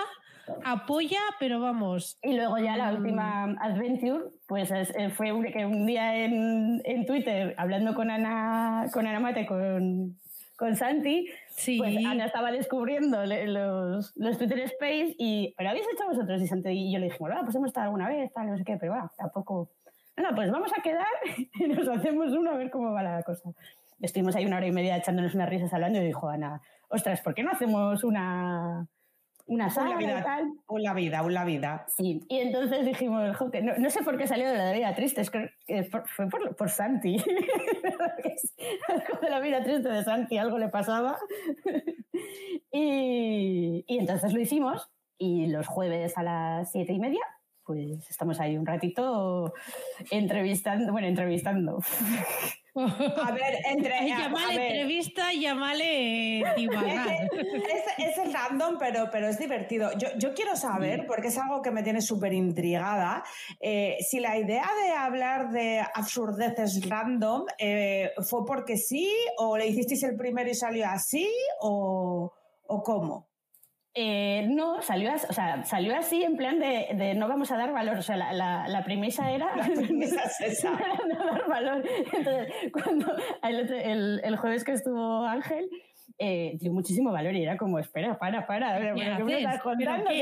apoya, 0.65 1.19
pero 1.39 1.61
vamos. 1.61 2.17
Y 2.21 2.33
luego 2.35 2.57
ya 2.57 2.75
la 2.75 2.91
Mm. 2.91 2.95
última 2.97 3.43
adventure, 3.61 4.25
pues 4.49 4.69
es- 4.71 4.93
eh, 4.97 5.09
fue 5.11 5.31
un, 5.31 5.45
que 5.45 5.65
un 5.65 5.85
día 5.85 6.13
en, 6.17 6.81
en 6.83 7.05
Twitter, 7.05 7.55
hablando 7.57 7.95
con 7.95 8.11
Ana, 8.11 8.87
con 8.91 9.07
Ana 9.07 9.21
Mate, 9.21 9.45
con, 9.45 10.17
con 10.57 10.75
Santi, 10.75 11.27
Sí. 11.51 11.77
pues 11.77 11.95
Ana 12.05 12.25
estaba 12.25 12.51
descubriendo 12.51 13.25
los, 13.25 14.11
los 14.17 14.37
Twitter 14.37 14.59
Space 14.59 15.15
y, 15.17 15.53
¿pero 15.57 15.69
habéis 15.69 15.85
hecho 15.93 16.05
vosotros? 16.05 16.41
Y 16.41 16.47
Santi 16.47 16.69
y 16.71 16.91
yo 16.91 16.99
le 16.99 17.05
dijimos, 17.05 17.29
bueno, 17.31 17.43
pues 17.45 17.55
hemos 17.55 17.67
estado 17.67 17.85
alguna 17.85 18.09
vez, 18.09 18.29
tal, 18.33 18.47
no 18.47 18.57
sé 18.57 18.65
qué, 18.65 18.75
pero 18.77 18.91
bueno, 18.91 19.09
tampoco... 19.17 19.69
No, 20.17 20.35
pues 20.35 20.51
vamos 20.51 20.69
a 20.77 20.81
quedar 20.81 21.07
y 21.53 21.65
nos 21.69 21.87
hacemos 21.87 22.33
uno 22.33 22.51
a 22.51 22.57
ver 22.57 22.69
cómo 22.71 22.91
va 22.91 23.03
la 23.03 23.23
cosa. 23.23 23.51
Estuvimos 24.01 24.35
ahí 24.35 24.45
una 24.45 24.57
hora 24.57 24.67
y 24.67 24.71
media 24.71 24.97
echándonos 24.97 25.33
unas 25.35 25.47
risas 25.49 25.73
hablando 25.73 25.99
y 26.01 26.05
dijo 26.05 26.27
Ana, 26.27 26.61
ostras, 26.89 27.21
¿por 27.21 27.33
qué 27.35 27.43
no 27.43 27.51
hacemos 27.51 28.03
una, 28.03 28.87
una 29.45 29.69
Un 29.69 29.71
sala 29.71 29.95
la 29.95 30.01
y 30.01 30.05
vida, 30.05 30.23
tal? 30.23 30.53
un 30.67 30.83
la 30.83 30.93
vida, 30.93 31.23
un 31.23 31.33
la 31.33 31.45
vida. 31.45 31.85
Sí, 31.97 32.21
y 32.29 32.39
entonces 32.39 32.85
dijimos, 32.85 33.35
"Jo, 33.37 33.51
que 33.51 33.61
no, 33.61 33.77
no 33.77 33.89
sé 33.89 34.03
por 34.03 34.17
qué 34.17 34.27
salió 34.27 34.49
de 34.51 34.57
la 34.57 34.71
vida 34.73 34.95
triste, 34.95 35.21
es 35.21 35.31
que 35.31 35.49
fue 36.15 36.29
por, 36.29 36.55
por 36.55 36.69
Santi. 36.69 37.17
Algo 38.87 39.19
de 39.21 39.29
la 39.29 39.39
vida 39.39 39.63
triste 39.63 39.89
de 39.89 40.03
Santi, 40.03 40.37
algo 40.37 40.57
le 40.57 40.69
pasaba. 40.69 41.17
y, 42.71 43.83
y 43.87 43.97
entonces 43.99 44.33
lo 44.33 44.39
hicimos 44.39 44.89
y 45.17 45.47
los 45.47 45.67
jueves 45.67 46.17
a 46.17 46.23
las 46.23 46.71
siete 46.71 46.93
y 46.93 46.99
media, 46.99 47.21
pues 47.69 48.09
estamos 48.09 48.39
ahí 48.39 48.57
un 48.57 48.65
ratito 48.65 49.53
entrevistando, 50.09 50.91
bueno, 50.91 51.05
entrevistando. 51.05 51.77
A 52.75 53.31
ver, 53.31 53.57
entre. 53.65 53.91
Ver. 53.91 54.59
entrevista, 54.59 55.31
llámale 55.33 56.43
divagar. 56.57 57.29
Es, 57.31 58.07
es 58.07 58.17
el 58.17 58.33
random, 58.33 58.77
pero, 58.79 59.09
pero 59.11 59.27
es 59.27 59.37
divertido. 59.37 59.91
Yo, 59.99 60.07
yo 60.17 60.33
quiero 60.33 60.55
saber, 60.55 61.05
porque 61.05 61.27
es 61.27 61.37
algo 61.37 61.61
que 61.61 61.69
me 61.69 61.83
tiene 61.83 62.01
súper 62.01 62.33
intrigada, 62.33 63.23
eh, 63.59 63.97
si 63.99 64.19
la 64.19 64.35
idea 64.35 64.67
de 64.83 64.91
hablar 64.93 65.51
de 65.51 65.79
absurdeces 65.93 66.89
random 66.89 67.45
eh, 67.59 68.13
fue 68.27 68.45
porque 68.47 68.77
sí, 68.77 69.13
o 69.37 69.57
le 69.57 69.67
hicisteis 69.67 70.01
el 70.03 70.15
primero 70.15 70.49
y 70.49 70.55
salió 70.55 70.87
así, 70.87 71.29
o, 71.61 72.33
o 72.65 72.83
cómo. 72.83 73.28
Eh, 74.01 74.45
no, 74.47 74.81
salió, 74.81 75.11
as- 75.11 75.27
o 75.29 75.33
sea, 75.33 75.65
salió 75.65 75.93
así 75.97 76.23
en 76.23 76.37
plan 76.37 76.57
de, 76.57 76.87
de 76.93 77.15
no 77.15 77.27
vamos 77.27 77.51
a 77.51 77.57
dar 77.57 77.73
valor. 77.73 77.97
O 77.97 78.01
sea, 78.01 78.15
la, 78.15 78.31
la- 78.31 78.65
la 78.69 78.83
premisa 78.85 79.29
era. 79.29 79.53
La 79.57 79.65
premisa 79.65 80.21
es 80.23 80.39
esa. 80.59 80.71
no 81.09 81.25
dar 81.25 81.47
valor. 81.49 81.83
Entonces, 82.13 82.53
cuando 82.71 83.13
el, 83.43 83.69
el- 83.73 84.21
el 84.23 84.37
jueves 84.37 84.63
que 84.63 84.71
estuvo 84.71 85.25
Ángel, 85.25 85.69
eh, 86.17 86.57
dio 86.59 86.71
muchísimo 86.73 87.11
valor 87.11 87.33
y 87.35 87.43
era 87.43 87.55
como, 87.57 87.79
espera, 87.79 88.17
para, 88.17 88.45
para. 88.47 88.77
¿Qué 88.77 88.93
¿pero 88.93 89.25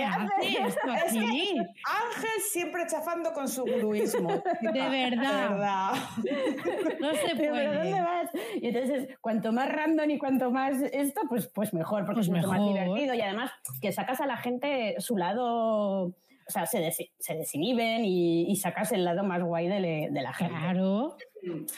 haces? 0.04 1.14
Ángel 1.16 2.42
siempre 2.52 2.84
chafando 2.90 3.32
con 3.34 3.48
su 3.48 3.64
guruismo. 3.64 4.30
De 4.62 4.72
De 4.72 4.90
verdad. 4.90 5.50
verdad. 5.50 5.92
No 7.00 7.12
se 7.14 7.36
Pero, 7.36 7.54
¿pero 7.54 7.74
¿dónde 7.74 7.90
puede. 7.92 8.02
vas? 8.02 8.30
Y 8.62 8.68
entonces, 8.68 9.10
cuanto 9.22 9.52
más 9.52 9.70
random 9.70 10.10
y 10.10 10.18
cuanto 10.18 10.52
más 10.52 10.82
esto, 10.82 11.22
pues, 11.30 11.48
pues 11.48 11.74
mejor, 11.74 12.02
porque 12.06 12.16
Pues 12.20 12.28
es 12.28 12.34
mucho 12.34 12.48
más 12.48 12.60
divertido. 12.68 13.14
Y 13.14 13.22
además, 13.22 13.52
que 13.82 13.92
sacas 13.92 14.20
a 14.22 14.26
la 14.26 14.38
gente 14.38 14.96
su 15.00 15.16
lado, 15.18 16.06
o 16.06 16.14
sea, 16.50 16.66
se, 16.66 16.80
des- 16.80 17.12
se 17.20 17.36
desinhiben 17.36 18.04
y, 18.06 18.50
y 18.52 18.56
sacas 18.56 18.92
el 18.92 19.06
lado 19.06 19.24
más 19.24 19.44
guay 19.44 19.68
de, 19.68 19.80
le- 19.80 20.10
de 20.12 20.22
la 20.22 20.34
gente. 20.34 20.54
Claro. 20.60 21.16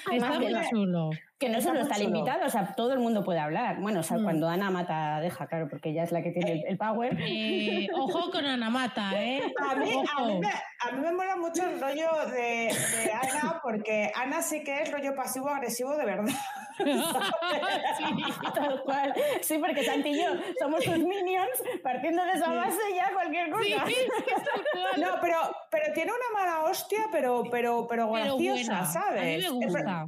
Además, 0.07 0.29
Está 0.31 0.39
muy 0.39 0.69
chulo. 0.69 1.09
Que 1.39 1.47
no 1.47 1.61
solo 1.61 1.79
está 1.79 1.97
limitado, 1.97 2.45
o 2.45 2.49
sea, 2.49 2.73
todo 2.75 2.91
el 2.91 2.99
mundo 2.99 3.23
puede 3.23 3.39
hablar. 3.39 3.79
Bueno, 3.79 4.01
o 4.01 4.03
sea, 4.03 4.17
Mm. 4.17 4.23
cuando 4.23 4.49
Ana 4.49 4.69
mata, 4.71 5.21
deja, 5.21 5.47
claro, 5.47 5.67
porque 5.69 5.91
ella 5.91 6.03
es 6.03 6.11
la 6.11 6.21
que 6.21 6.31
tiene 6.31 6.51
el, 6.51 6.65
el 6.67 6.77
power. 6.77 7.17
Eh, 7.21 7.87
ojo 7.95 8.29
con 8.29 8.45
Ana 8.45 8.69
Mata, 8.69 9.11
¿eh? 9.15 9.41
A 9.69 9.75
mí, 9.75 9.89
a, 10.17 10.25
mí 10.25 10.39
me, 10.39 10.47
a 10.49 10.91
mí 10.91 10.99
me 11.01 11.11
mola 11.13 11.37
mucho 11.37 11.63
el 11.65 11.79
rollo 11.79 12.09
de, 12.29 12.67
de 12.75 13.11
Ana, 13.13 13.59
porque 13.63 14.11
Ana 14.15 14.41
sí 14.41 14.63
que 14.65 14.81
es 14.81 14.91
rollo 14.91 15.15
pasivo-agresivo 15.15 15.95
de 15.95 16.05
verdad. 16.05 16.33
Tal 18.53 18.81
cual. 18.83 19.13
Sí, 19.41 19.57
porque 19.57 19.83
Santi 19.83 20.09
y 20.09 20.17
yo 20.21 20.29
somos 20.59 20.83
sus 20.83 20.97
minions, 20.97 21.49
partiendo 21.83 22.23
de 22.23 22.31
esa 22.33 22.53
base 22.53 22.79
ya 22.95 23.11
cualquier 23.13 23.49
cosa. 23.49 23.63
Sí, 23.87 23.95
tal 24.27 24.63
cual. 24.73 25.01
No, 25.01 25.21
pero, 25.21 25.37
pero 25.71 25.93
tiene 25.93 26.11
una 26.11 26.39
mala 26.39 26.63
hostia, 26.65 26.99
pero, 27.11 27.43
pero, 27.49 27.87
pero 27.87 28.11
graciosa. 28.11 28.85
¿sabes? 28.85 29.45
A 29.47 29.51
mí 29.51 29.57
me 29.59 29.65
gusta. 29.65 30.05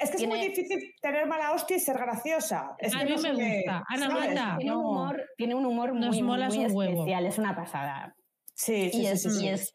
Es 0.00 0.10
que 0.10 0.16
es 0.16 0.28
muy 0.28 0.38
Tiene- 0.40 0.54
difícil 0.54 0.94
tener 1.00 1.26
mala 1.26 1.52
hostia 1.52 1.76
y 1.76 1.80
ser 1.80 1.96
graciosa. 1.98 2.74
Es 2.78 2.94
A 2.94 3.00
que 3.00 3.04
mí 3.06 3.10
no 3.16 3.22
me 3.22 3.34
qué- 3.36 3.56
gusta. 3.56 3.84
Ana 3.88 4.06
¿sabes? 4.08 4.28
Mata. 4.34 4.56
Tiene 4.58 4.72
un 4.76 4.82
No. 4.82 4.88
humor, 4.90 5.22
tiene 5.36 5.54
un 5.54 5.66
humor 5.66 5.94
Nos 5.94 6.14
muy, 6.16 6.22
mola 6.22 6.46
muy 6.48 6.54
su 6.68 6.76
huevo. 6.76 7.00
especial, 7.00 7.26
es 7.26 7.38
una 7.38 7.56
pasada. 7.56 8.14
Sí, 8.54 8.90
sí, 8.90 8.98
y, 8.98 9.00
sí, 9.00 9.06
es, 9.06 9.22
sí, 9.22 9.30
sí. 9.30 9.44
y, 9.44 9.48
es, 9.48 9.72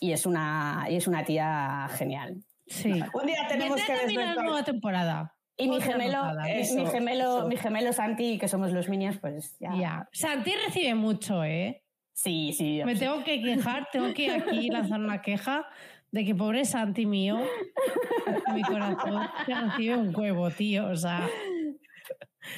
y 0.00 0.12
es 0.12 0.26
una 0.26 0.86
y 0.88 0.96
es 0.96 1.06
una 1.06 1.24
tía 1.24 1.88
genial. 1.96 2.36
Sí. 2.66 2.92
Un 3.12 3.26
día 3.26 3.46
tenemos 3.48 3.80
que 3.84 3.92
también 3.96 4.20
la 4.34 4.42
nueva 4.42 4.62
temporada. 4.64 5.34
Y 5.56 5.68
mi 5.68 5.78
gemelo, 5.80 6.22
Eso, 6.48 6.74
mi 6.76 6.86
gemelo, 6.86 7.38
eso. 7.40 7.48
mi 7.48 7.56
gemelo 7.58 7.92
Santi, 7.92 8.38
que 8.38 8.48
somos 8.48 8.72
los 8.72 8.88
minions, 8.88 9.18
pues 9.18 9.56
ya. 9.60 9.74
Ya. 9.78 10.08
Santi 10.12 10.52
recibe 10.66 10.94
mucho, 10.94 11.44
¿eh? 11.44 11.82
Sí, 12.14 12.54
sí. 12.54 12.80
Me 12.84 12.94
sí. 12.94 13.00
tengo 13.00 13.22
que 13.24 13.42
quejar, 13.42 13.88
tengo 13.92 14.14
que 14.14 14.30
aquí 14.30 14.68
lanzar 14.70 15.00
una 15.00 15.20
queja 15.20 15.66
de 16.12 16.24
que 16.24 16.34
pobre 16.34 16.64
Santi 16.64 17.06
mío, 17.06 17.38
mi 18.54 18.62
corazón, 18.62 19.28
que 19.46 19.54
recibe 19.54 19.96
un 19.96 20.14
huevo, 20.16 20.50
tío. 20.50 20.86
O 20.88 20.96
sea, 20.96 21.28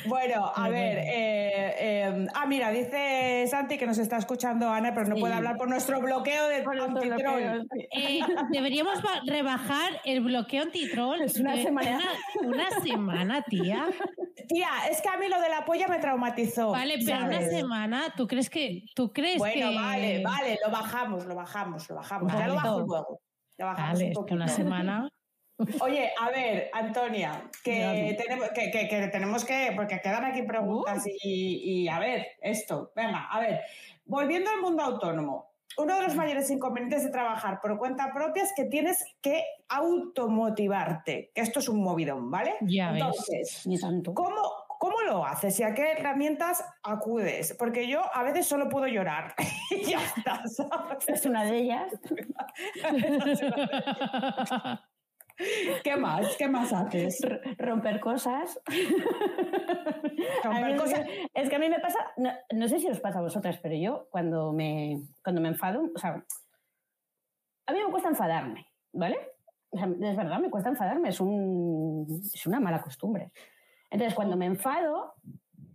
Bueno, 0.06 0.50
a 0.54 0.68
ver. 0.68 0.94
bueno. 0.96 1.10
eh, 1.12 1.74
eh, 1.78 2.26
ah, 2.34 2.46
mira, 2.46 2.70
dice 2.70 3.44
Santi 3.48 3.76
que 3.76 3.86
nos 3.86 3.98
está 3.98 4.16
escuchando 4.16 4.68
Ana, 4.70 4.94
pero 4.94 5.08
no 5.08 5.16
Sí. 5.16 5.20
puede 5.20 5.34
hablar 5.34 5.56
por 5.56 5.68
nuestro 5.68 6.00
bloqueo 6.00 6.48
de 6.48 6.62
sí. 6.62 7.88
eh, 7.92 8.20
deberíamos 8.50 9.02
ba- 9.02 9.20
rebajar 9.26 10.00
el 10.04 10.20
bloqueo 10.22 10.62
antitroll. 10.62 11.20
Es 11.22 11.36
una 11.38 11.56
semana. 11.56 11.98
Una, 12.40 12.48
una 12.48 12.70
semana, 12.80 13.42
tía. 13.42 13.86
Tía, 14.48 14.68
es 14.90 15.02
que 15.02 15.08
a 15.08 15.16
mí 15.18 15.28
lo 15.28 15.40
de 15.40 15.48
la 15.48 15.64
polla 15.64 15.88
me 15.88 15.98
traumatizó. 15.98 16.70
Vale, 16.70 16.98
pero 17.04 17.26
una 17.26 17.42
semana, 17.42 18.14
¿tú 18.16 18.26
crees 18.26 18.48
que.? 18.48 18.84
¿Tú 18.94 19.12
crees 19.12 19.38
Bueno, 19.38 19.70
que.? 19.70 19.74
vale, 19.76 20.22
vale, 20.22 20.58
lo 20.64 20.70
bajamos, 20.72 21.26
lo 21.26 21.34
bajamos, 21.34 21.88
lo 21.90 21.96
bajamos. 21.96 22.32
Ya 22.32 22.46
lo 22.46 22.54
bajo 22.54 22.78
luego. 22.80 23.20
Un 24.18 24.26
que 24.26 24.34
una 24.34 24.48
semana. 24.48 25.08
Oye, 25.80 26.10
a 26.20 26.30
ver, 26.30 26.70
Antonia, 26.72 27.48
que 27.62 28.16
tenemos 28.18 28.48
que, 28.50 28.70
que- 28.70 28.88
que 28.88 29.08
tenemos 29.08 29.44
que, 29.44 29.72
porque 29.76 30.00
quedan 30.00 30.24
aquí 30.24 30.42
preguntas 30.42 31.04
y, 31.22 31.82
y, 31.84 31.88
a 31.88 31.98
ver, 31.98 32.26
esto, 32.40 32.90
venga, 32.96 33.26
a 33.30 33.38
ver, 33.38 33.60
volviendo 34.06 34.50
al 34.50 34.60
mundo 34.60 34.82
autónomo, 34.82 35.52
uno 35.78 35.94
de 35.94 36.02
los 36.02 36.14
mayores 36.16 36.50
inconvenientes 36.50 37.04
de 37.04 37.10
trabajar 37.10 37.60
por 37.60 37.78
cuenta 37.78 38.12
propia 38.12 38.42
es 38.42 38.52
que 38.56 38.64
tienes 38.64 39.04
que 39.20 39.44
automotivarte, 39.68 41.30
que 41.34 41.40
esto 41.40 41.60
es 41.60 41.68
un 41.68 41.82
movidón, 41.82 42.30
¿vale? 42.30 42.54
Ya 42.62 42.90
ves. 42.92 43.02
Entonces. 43.02 43.62
¿Cómo, 44.14 44.30
¿Cómo 44.34 44.61
lo 45.12 45.26
haces 45.26 45.58
y 45.60 45.62
a 45.62 45.74
qué 45.74 45.92
herramientas 45.92 46.64
acudes? 46.82 47.54
Porque 47.58 47.86
yo 47.86 48.00
a 48.14 48.22
veces 48.22 48.46
solo 48.46 48.68
puedo 48.68 48.86
llorar 48.86 49.34
y 49.70 49.82
ya 49.90 49.98
está, 50.02 50.42
¿sabes? 50.46 51.08
Es 51.08 51.26
una 51.26 51.44
de 51.44 51.56
ellas. 51.58 51.92
¿Qué 55.82 55.96
más? 55.96 56.36
¿Qué 56.36 56.46
más 56.48 56.72
haces? 56.72 57.22
R- 57.24 57.40
romper 57.58 57.98
cosas. 58.00 58.60
Romper 60.44 60.76
cosas. 60.76 61.00
que- 61.06 61.26
Es 61.34 61.48
que 61.48 61.56
a 61.56 61.58
mí 61.58 61.68
me 61.68 61.80
pasa, 61.80 61.98
no, 62.16 62.30
no 62.54 62.68
sé 62.68 62.78
si 62.78 62.88
os 62.88 63.00
pasa 63.00 63.18
a 63.18 63.22
vosotras, 63.22 63.58
pero 63.62 63.74
yo 63.74 64.08
cuando 64.10 64.52
me, 64.52 65.02
cuando 65.24 65.40
me 65.40 65.48
enfado, 65.48 65.82
o 65.94 65.98
sea, 65.98 66.24
a 67.66 67.72
mí 67.72 67.78
me 67.84 67.90
cuesta 67.90 68.10
enfadarme, 68.10 68.66
¿vale? 68.92 69.18
O 69.70 69.78
sea, 69.78 69.86
es 69.86 70.16
verdad, 70.16 70.38
me 70.38 70.50
cuesta 70.50 70.68
enfadarme, 70.70 71.08
es, 71.08 71.20
un, 71.20 72.06
es 72.32 72.46
una 72.46 72.60
mala 72.60 72.80
costumbre. 72.82 73.32
Entonces, 73.92 74.14
cuando 74.14 74.36
me 74.36 74.46
enfado, 74.46 75.14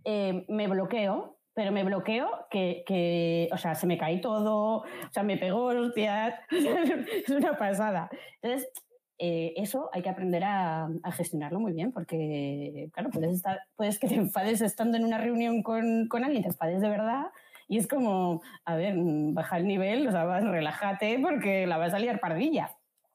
eh, 0.04 0.44
me 0.48 0.66
bloqueo, 0.66 1.38
pero 1.54 1.70
me 1.70 1.84
bloqueo 1.84 2.28
que, 2.50 2.82
que, 2.84 3.48
o 3.52 3.56
sea, 3.56 3.74
se 3.76 3.86
me 3.86 3.96
cae 3.96 4.18
todo, 4.18 4.78
o 4.78 5.12
sea, 5.12 5.22
me 5.22 5.36
pegó 5.36 5.66
hostias, 5.66 6.34
es 6.50 7.30
una 7.30 7.56
pasada. 7.56 8.10
Entonces, 8.42 8.70
eh, 9.18 9.54
eso 9.56 9.88
hay 9.92 10.02
que 10.02 10.08
aprender 10.08 10.42
a, 10.44 10.88
a 11.02 11.12
gestionarlo 11.12 11.60
muy 11.60 11.72
bien, 11.72 11.92
porque, 11.92 12.90
claro, 12.92 13.10
puedes, 13.10 13.34
estar, 13.34 13.60
puedes 13.76 13.98
que 14.00 14.08
te 14.08 14.16
enfades 14.16 14.60
estando 14.60 14.96
en 14.96 15.04
una 15.04 15.18
reunión 15.18 15.62
con, 15.62 16.08
con 16.08 16.24
alguien, 16.24 16.42
te 16.42 16.48
enfades 16.48 16.80
de 16.80 16.88
verdad, 16.88 17.26
Y 17.68 17.78
es 17.78 17.86
como, 17.86 18.42
a 18.64 18.74
ver, 18.74 18.94
baja 18.96 19.58
el 19.58 19.66
nivel, 19.66 20.08
o 20.08 20.10
sea, 20.10 20.24
vas, 20.24 20.42
relájate 20.42 21.20
porque 21.20 21.66
la 21.66 21.76
vas 21.76 21.94
a 21.94 21.98
liar 22.00 22.18
pardilla. 22.18 22.70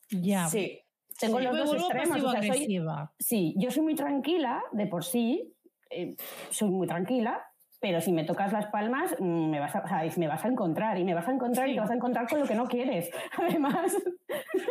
Ya. 0.10 0.48
Sí. 0.48 0.83
Tengo 1.26 1.40
Sí, 1.40 1.44
los 1.46 1.58
dos 1.58 1.74
extremos. 1.74 2.24
o 2.24 2.32
sea, 2.32 2.42
soy- 2.44 2.80
sí, 3.20 3.54
yo 3.58 3.72
soy 3.72 3.84
muy 3.84 3.96
tranquila 3.96 4.62
de 4.72 4.88
por 4.88 5.04
sí, 5.04 5.54
eh, 5.90 6.16
soy 6.50 6.70
muy 6.70 6.88
tranquila, 6.88 7.42
pero 7.80 8.00
si 8.00 8.12
me 8.14 8.24
tocas 8.24 8.54
las 8.54 8.68
palmas, 8.68 9.16
mm, 9.20 9.50
me 9.50 9.60
vas 9.60 9.76
a, 9.76 9.80
o 9.84 9.88
sea, 9.88 10.04
me 10.18 10.28
vas 10.28 10.44
a 10.46 10.48
encontrar 10.48 10.98
y 10.98 11.04
me 11.04 11.14
vas 11.14 11.28
a 11.28 11.32
encontrar 11.32 11.68
y 11.70 11.74
te 11.74 11.80
vas 11.82 11.92
a 11.92 11.96
encontrar 11.96 12.28
con 12.30 12.40
lo 12.40 12.46
que 12.46 12.56
no 12.56 12.66
quieres. 12.66 13.10
Además, 13.38 13.96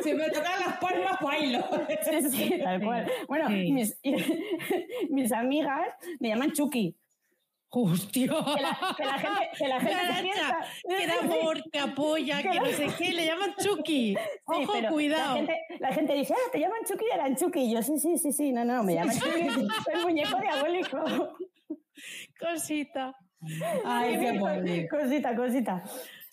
Si 0.03 0.15
me 0.15 0.29
tocan 0.31 0.61
las 0.67 0.79
palmas, 0.79 1.19
bailo. 1.21 1.61
sí, 2.03 2.31
sí, 2.31 2.61
tal 2.63 2.81
cual. 2.83 3.07
Bueno, 3.29 3.49
mis, 3.51 4.01
mis 5.11 5.33
amigas 5.33 5.89
me 6.21 6.29
llaman 6.29 6.53
Chucky. 6.53 6.97
Hostia. 7.75 8.29
Que 8.29 8.63
la, 8.63 8.95
que 8.97 9.05
la 9.05 9.19
gente, 9.19 9.49
que 9.57 9.69
la 9.69 9.81
gente 9.81 9.95
se 9.95 10.07
Caracha, 10.07 10.23
piensa- 10.23 10.59
que 10.99 11.07
da 11.07 11.19
amor, 11.21 11.63
que 11.73 11.79
apoya, 11.79 12.43
que 12.43 12.61
no 12.61 12.67
sé 12.67 12.87
qué, 12.99 13.13
le 13.13 13.25
llaman 13.25 13.55
Chucky. 13.57 14.15
Sí, 14.15 14.19
Ojo, 14.45 14.73
cuidado. 14.91 15.31
La 15.31 15.37
gente, 15.39 15.59
la 15.81 15.93
gente 15.95 16.15
dice, 16.15 16.35
ah, 16.35 16.51
te 16.53 16.61
llaman 16.61 16.81
Chucky 16.87 17.05
de 17.07 17.13
Aranchuki. 17.15 17.61
Y 17.61 17.73
yo, 17.73 17.83
sí, 17.83 17.99
sí, 17.99 18.19
sí, 18.19 18.31
sí, 18.33 18.53
no, 18.53 18.65
no, 18.65 18.83
me 18.85 18.95
llaman 18.95 19.19
Chucky, 19.19 19.49
soy 19.85 20.03
muñeco 20.03 20.39
diabólico. 20.39 20.99
Cosita. 22.39 23.15
Ay, 23.85 24.19
qué 24.19 24.39
bonito. 24.39 24.97
Cosita, 24.97 25.35
cosita. 25.37 25.83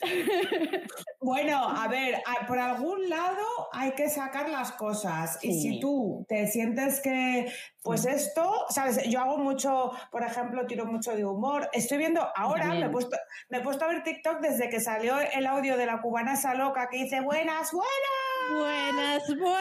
Bueno, 1.22 1.70
a 1.70 1.88
ver, 1.88 2.22
por 2.48 2.58
algún 2.60 3.10
lado 3.10 3.46
hay 3.74 3.92
que 3.92 4.10
sacar 4.10 4.50
las 4.50 4.72
cosas. 4.72 5.38
Y 5.42 5.62
si 5.62 5.80
tú 5.80 6.26
te 6.28 6.48
sientes 6.48 7.02
que, 7.02 7.52
pues 7.84 8.06
esto, 8.06 8.66
sabes, 8.70 9.04
yo 9.10 9.20
hago 9.20 9.38
mucho, 9.38 9.92
por 10.12 10.24
ejemplo, 10.24 10.66
tiro 10.66 10.86
mucho 10.86 11.16
de 11.16 11.26
humor. 11.26 11.70
Estoy 11.74 11.98
viendo, 11.98 12.26
ahora 12.36 12.68
me 12.68 12.86
he, 12.86 12.90
puesto, 12.90 13.18
me 13.50 13.58
he 13.58 13.62
puesto 13.62 13.86
a 13.86 13.90
ver 13.90 14.04
TikTok 14.04 14.40
desde 14.40 14.70
que 14.70 14.80
salió 14.80 15.20
el 15.20 15.46
audio 15.46 15.78
de 15.78 15.86
la 15.86 16.02
cubana 16.02 16.34
esa 16.34 16.56
loca 16.56 16.88
que 16.90 17.04
dice 17.04 17.20
buenas, 17.22 17.72
buenas. 17.74 18.58
Buenas, 18.58 19.28
buenas. 19.28 19.60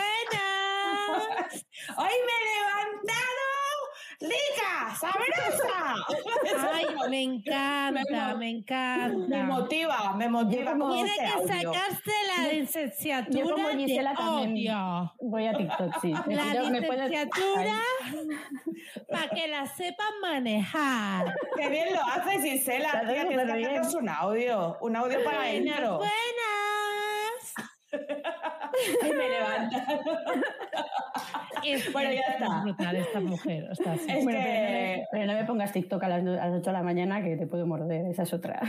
Hoy 1.96 2.14
me 2.26 2.32
he 2.32 2.44
levantado 2.54 3.37
rica, 4.20 4.96
sabrosa. 4.98 5.94
Ay, 6.74 6.86
me 7.08 7.22
encanta, 7.22 8.34
me 8.34 8.38
Me 8.38 8.50
encanta. 8.50 9.44
motiva, 9.44 10.14
me 10.16 10.28
motiva. 10.28 10.72
como- 10.72 10.86
con 10.88 10.94
Tiene 10.94 11.14
que 11.16 11.46
sacarse 11.46 12.12
la 12.36 12.48
licenciatura 12.52 13.38
Yo 13.44 13.50
como 13.50 13.68
de 13.68 13.74
odio. 14.18 15.14
Voy 15.20 15.46
a 15.46 15.52
TikTok, 15.56 16.00
sí. 16.00 16.14
Me- 16.26 16.34
La 16.36 16.52
yo- 16.54 16.70
me 16.70 16.80
licenciatura 16.80 17.80
para 19.08 19.28
que 19.28 19.48
la 19.48 19.66
sepan 19.66 20.20
manejar. 20.20 21.34
Qué 21.56 21.68
bien 21.68 21.94
lo 21.94 22.02
haces, 22.02 22.42
Gisela. 22.42 23.02
Tía, 23.06 23.26
tienes 23.28 23.46
que 23.46 23.52
hacernos 23.52 23.94
un 23.94 24.08
audio. 24.08 24.76
Un 24.80 24.96
audio 24.96 25.22
para 25.24 25.38
Buenas, 25.38 25.54
intro. 25.78 25.96
buenas. 25.98 26.14
Ay, 29.02 29.12
me 29.12 29.28
levanta. 29.28 29.86
Es, 31.64 31.92
Bueno, 31.92 32.12
ya 32.12 32.20
es 32.20 32.28
está. 32.40 32.60
brutal 32.62 32.96
esta 32.96 33.20
mujer. 33.20 33.68
Es 33.70 33.78
Bueno, 33.78 33.98
pero, 34.06 34.20
no 34.22 34.26
que... 34.26 34.32
me, 34.32 35.06
pero 35.10 35.26
no 35.26 35.32
me 35.34 35.44
pongas 35.44 35.72
TikTok 35.72 36.02
a 36.04 36.08
las, 36.08 36.20
a 36.20 36.46
las 36.46 36.54
8 36.60 36.60
de 36.70 36.72
la 36.72 36.82
mañana 36.82 37.22
que 37.22 37.36
te 37.36 37.46
puedo 37.46 37.66
morder, 37.66 38.06
esa 38.06 38.22
es 38.24 38.32
otra. 38.32 38.60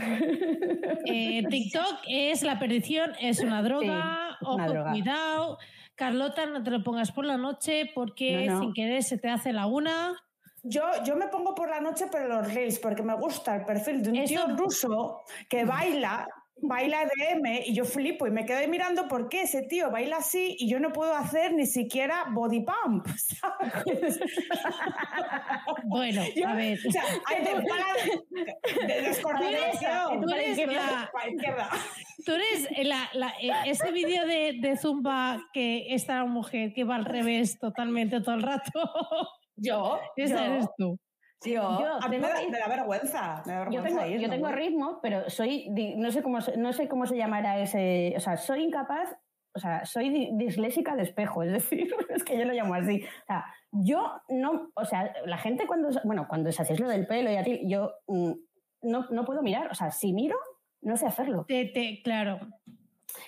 Eh, 1.06 1.42
TikTok 1.48 1.98
es 2.08 2.42
la 2.42 2.58
perdición, 2.58 3.12
es 3.20 3.40
una 3.40 3.62
droga. 3.62 4.36
Sí, 4.40 4.44
una 4.46 4.64
Ojo, 4.64 4.72
droga. 4.72 4.90
cuidado. 4.92 5.58
Carlota, 5.94 6.46
no 6.46 6.62
te 6.62 6.70
lo 6.70 6.82
pongas 6.82 7.12
por 7.12 7.24
la 7.26 7.36
noche 7.36 7.90
porque 7.94 8.46
No, 8.46 8.54
no. 8.54 8.60
sin 8.60 8.72
querer 8.72 9.02
se 9.02 9.18
te 9.18 9.28
hace 9.28 9.52
la 9.52 9.66
una. 9.66 10.14
Yo, 10.62 10.82
yo 11.04 11.16
me 11.16 11.28
pongo 11.28 11.54
por 11.54 11.70
la 11.70 11.80
noche 11.80 12.06
pero 12.12 12.28
los 12.28 12.52
reels 12.52 12.78
porque 12.80 13.02
me 13.02 13.14
gusta 13.14 13.56
el 13.56 13.64
perfil 13.64 14.02
de 14.02 14.10
un 14.10 14.16
Eso- 14.16 14.46
tío 14.46 14.56
ruso 14.56 15.22
que 15.48 15.64
baila, 15.64 16.26
baila 16.62 17.04
DM 17.04 17.62
y 17.66 17.74
yo 17.74 17.84
flipo 17.84 18.26
y 18.26 18.30
me 18.30 18.44
quedé 18.44 18.68
mirando 18.68 19.08
por 19.08 19.28
qué 19.28 19.42
ese 19.42 19.62
tío 19.62 19.90
baila 19.90 20.18
así 20.18 20.56
y 20.58 20.68
yo 20.70 20.78
no 20.80 20.92
puedo 20.92 21.14
hacer 21.14 21.52
ni 21.54 21.66
siquiera 21.66 22.26
body 22.32 22.60
pump, 22.64 23.06
¿sabes? 23.16 24.20
Bueno, 25.84 26.22
Yo- 26.34 26.48
a 26.48 26.54
ver. 26.54 26.78
O 26.86 26.90
sea, 26.90 27.02
hay 27.26 27.44
de, 27.44 27.50
para- 27.68 28.86
de 28.86 29.02
descoordinación. 29.02 30.20
Tú 30.20 30.30
eres. 30.30 30.58
Tú 32.24 32.32
eres 32.32 32.86
la- 32.86 33.08
la- 33.14 33.34
ese 33.66 33.90
vídeo 33.92 34.26
de, 34.26 34.58
de 34.60 34.76
Zumba 34.76 35.40
que 35.52 35.94
está 35.94 36.16
la 36.18 36.24
mujer 36.26 36.72
que 36.74 36.84
va 36.84 36.96
al 36.96 37.04
revés 37.04 37.58
totalmente 37.58 38.20
todo 38.20 38.34
el 38.34 38.42
rato. 38.42 38.70
Yo, 39.56 39.98
Esa 40.16 40.46
yo, 40.46 40.52
eres 40.54 40.66
tú. 40.78 40.98
Yo, 41.44 41.80
Yo 41.80 41.94
a 42.02 42.08
mí 42.08 42.18
me, 42.18 42.28
da, 42.28 42.40
que- 42.40 42.48
me 42.50 42.58
da 42.58 42.68
vergüenza. 42.68 43.42
Me 43.46 43.52
da 43.54 43.70
Yo 43.70 43.82
tengo, 43.82 44.04
ir, 44.06 44.20
yo 44.20 44.28
¿no? 44.28 44.34
tengo 44.34 44.48
ritmo, 44.48 44.98
pero 45.02 45.28
soy, 45.30 45.68
no 45.96 46.10
sé 46.10 46.22
cómo, 46.22 46.40
se- 46.40 46.56
no 46.56 46.72
sé 46.72 46.88
cómo 46.88 47.06
se 47.06 47.16
llamará 47.16 47.58
ese, 47.60 48.12
o 48.16 48.20
sea, 48.20 48.36
soy 48.36 48.64
incapaz, 48.64 49.16
o 49.54 49.58
sea, 49.58 49.84
soy 49.84 50.10
di- 50.10 50.30
disléxica 50.34 50.94
de 50.96 51.02
espejo, 51.02 51.42
es 51.42 51.52
decir, 51.52 51.92
es 52.10 52.24
que 52.24 52.38
yo 52.38 52.44
lo 52.44 52.52
llamo 52.52 52.74
así. 52.74 53.02
O 53.02 53.26
sea, 53.26 53.44
yo 53.72 54.20
no, 54.28 54.70
o 54.74 54.84
sea, 54.84 55.12
la 55.24 55.38
gente 55.38 55.66
cuando, 55.66 55.88
bueno, 56.04 56.26
cuando 56.28 56.50
es 56.50 56.60
así 56.60 56.72
es 56.74 56.80
lo 56.80 56.88
del 56.88 57.06
pelo 57.06 57.30
y 57.30 57.36
a 57.36 57.42
ti, 57.44 57.60
yo 57.66 57.92
mm, 58.06 58.32
no, 58.82 59.06
no 59.10 59.24
puedo 59.24 59.42
mirar, 59.42 59.70
o 59.70 59.74
sea, 59.74 59.90
si 59.90 60.12
miro, 60.12 60.36
no 60.82 60.96
sé 60.96 61.06
hacerlo. 61.06 61.44
Te- 61.48 61.66
te- 61.66 62.00
claro. 62.02 62.38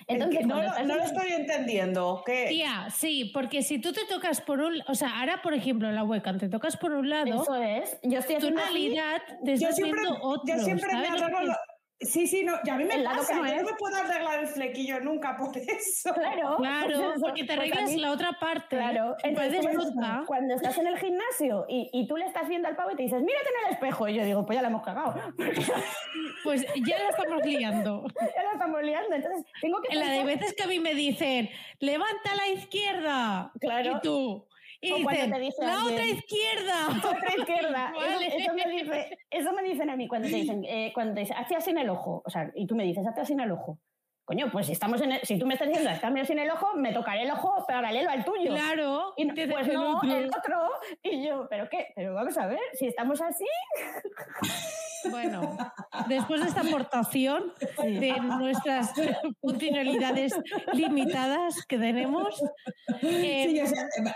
Entonces, 0.06 0.46
no, 0.46 0.56
no 0.84 0.96
lo 0.96 1.02
estoy 1.02 1.32
entendiendo. 1.32 2.22
¿Qué? 2.26 2.46
Tía, 2.48 2.88
sí, 2.94 3.30
porque 3.32 3.62
si 3.62 3.78
tú 3.78 3.92
te 3.92 4.04
tocas 4.06 4.40
por 4.40 4.60
un... 4.60 4.82
O 4.88 4.94
sea, 4.94 5.20
ahora, 5.20 5.42
por 5.42 5.54
ejemplo, 5.54 5.88
en 5.88 5.94
la 5.94 6.04
webcam 6.04 6.38
te 6.38 6.48
tocas 6.48 6.76
por 6.76 6.92
un 6.92 7.08
lado, 7.08 7.42
Eso 7.42 7.54
es, 7.56 7.98
yo 8.02 8.18
estoy 8.18 8.36
en 8.36 8.56
realidad 8.56 9.22
te 9.44 9.50
yo 9.58 9.68
estás 9.68 9.76
siempre, 9.76 10.00
viendo 10.00 10.18
otro, 10.22 10.56
yo 10.56 10.64
siempre 10.64 10.86
me 10.86 10.92
¿sabes 11.06 11.20
lo 11.20 11.26
arreglo. 11.26 11.40
que- 11.40 11.46
lo- 11.46 11.56
Sí, 12.02 12.26
sí, 12.26 12.44
no, 12.44 12.54
y 12.64 12.70
a 12.70 12.76
mí 12.76 12.84
me 12.84 12.94
El 12.94 13.04
pasa, 13.04 13.32
que 13.32 13.34
no 13.40 13.46
yo 13.46 13.54
es. 13.54 13.62
no 13.62 13.70
me 13.70 13.76
puedo 13.76 13.96
arreglar 13.96 14.40
el 14.40 14.46
flequillo 14.46 15.00
nunca 15.00 15.36
por 15.38 15.56
eso. 15.56 16.12
Claro, 16.14 16.56
Claro, 16.58 17.14
porque 17.20 17.42
te 17.44 17.54
pues 17.56 17.58
arreglas 17.58 17.96
la 17.96 18.10
otra 18.12 18.32
parte. 18.40 18.76
Claro, 18.76 19.16
y 19.24 19.28
entonces 19.28 19.66
cuando, 20.26 20.54
estás 20.54 20.78
en 20.78 20.86
el 20.86 20.98
gimnasio 20.98 21.64
y, 21.68 21.88
y 21.92 22.06
tú 22.06 22.16
le 22.16 22.26
estás 22.26 22.48
viendo 22.48 22.68
al 22.68 22.76
pavo 22.76 22.90
y 22.92 22.96
te 22.96 23.02
dices, 23.04 23.22
mírate 23.22 23.46
en 23.48 23.66
el 23.66 23.72
espejo, 23.74 24.08
y 24.08 24.14
yo 24.14 24.24
digo, 24.24 24.44
pues 24.46 24.56
ya 24.56 24.62
la 24.62 24.68
hemos 24.68 24.82
cagado, 24.82 25.14
Pues 26.44 26.62
ya 26.86 26.98
la 26.98 27.08
estamos 27.10 27.44
liando. 27.44 28.04
ya 28.36 28.42
la 28.42 28.52
estamos 28.52 28.82
liando, 28.82 29.14
entonces 29.14 29.44
tengo 29.60 29.80
que 29.80 29.94
La 29.96 30.10
de 30.10 30.24
veces 30.24 30.54
que 30.54 30.64
a 30.64 30.66
mí 30.66 30.80
me 30.80 30.94
dicen, 30.94 31.48
levanta 31.78 32.34
la 32.34 32.48
izquierda. 32.48 33.52
Claro. 33.60 33.92
Y 33.96 34.00
tú. 34.00 34.46
Y 34.84 34.92
O 34.92 34.96
dicen, 34.96 35.32
te 35.32 35.38
dice 35.38 35.64
la 35.64 35.74
alguien, 35.80 35.94
otra 35.94 36.06
izquierda. 36.06 36.88
otra 36.88 37.36
izquierda. 37.38 37.92
Vale. 37.94 38.26
Eso, 38.26 38.36
eso 38.36 38.54
me 38.54 38.70
dice, 38.70 39.18
eso 39.30 39.52
me 39.52 39.62
dicen 39.62 39.90
a 39.90 39.96
mí 39.96 40.08
cuando 40.08 40.28
te 40.28 40.34
dicen, 40.34 40.64
eh, 40.64 40.90
cuando 40.92 41.14
te 41.14 41.20
dicen, 41.20 41.36
hazte 41.36 41.54
así 41.54 41.70
en 41.70 41.78
el 41.78 41.88
ojo, 41.88 42.20
o 42.24 42.28
sea, 42.30 42.50
y 42.56 42.66
tú 42.66 42.74
me 42.74 42.82
dices, 42.82 43.06
hazte 43.06 43.20
así 43.20 43.32
en 43.32 43.40
el 43.40 43.52
ojo. 43.52 43.78
Coño, 44.32 44.50
pues 44.50 44.64
si 44.64 44.72
estamos 44.72 44.98
en 45.02 45.12
el- 45.12 45.20
si 45.24 45.38
tú 45.38 45.44
me 45.44 45.52
estás 45.52 45.68
diciendo 45.68 45.90
así 45.90 46.32
en 46.32 46.38
el 46.38 46.50
ojo, 46.50 46.74
me 46.74 46.90
tocaré 46.94 47.24
el 47.24 47.30
ojo 47.32 47.66
paralelo 47.68 48.08
al 48.08 48.24
tuyo. 48.24 48.54
Claro. 48.54 49.12
Y 49.18 49.26
no- 49.26 49.34
te 49.34 49.46
pues 49.46 49.68
no, 49.68 49.98
otro. 49.98 50.16
el 50.16 50.28
otro. 50.28 50.70
Y 51.02 51.26
yo, 51.26 51.46
¿pero 51.50 51.68
qué? 51.68 51.88
Pero 51.94 52.14
vamos 52.14 52.38
a 52.38 52.46
ver, 52.46 52.58
si 52.72 52.86
estamos 52.86 53.20
así. 53.20 53.44
Bueno, 55.10 55.54
después 56.06 56.40
de 56.40 56.48
esta 56.48 56.62
aportación 56.62 57.52
de 57.82 58.12
nuestras 58.38 58.92
funcionalidades 59.42 60.32
limitadas 60.72 61.66
que 61.66 61.76
tenemos, 61.76 62.40
eh, 63.02 63.46
Sí, 63.50 63.58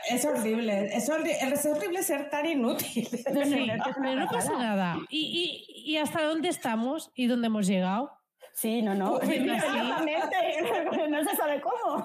es 0.08 0.24
horrible, 0.24 0.96
es 0.96 1.10
horrible, 1.10 1.32
es 1.42 1.66
horrible 1.66 2.02
ser 2.02 2.30
tan 2.30 2.46
inútil. 2.46 3.06
sí, 3.06 3.22
pero 3.24 4.14
no 4.14 4.28
pasa 4.28 4.52
nada. 4.56 4.96
¿Y, 5.10 5.66
y, 5.84 5.92
y 5.92 5.98
hasta 5.98 6.22
dónde 6.22 6.48
estamos 6.48 7.10
y 7.14 7.26
dónde 7.26 7.48
hemos 7.48 7.66
llegado? 7.66 8.15
Sí, 8.56 8.80
no, 8.80 8.94
no. 8.94 9.18
Pues 9.18 9.28
sí. 9.28 9.38
No 11.10 11.22
se 11.24 11.36
sabe 11.36 11.60
cómo. 11.60 12.02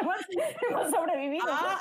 hemos, 0.00 0.16
hemos 0.70 0.90
sobrevivido. 0.90 1.44
Ah, 1.48 1.80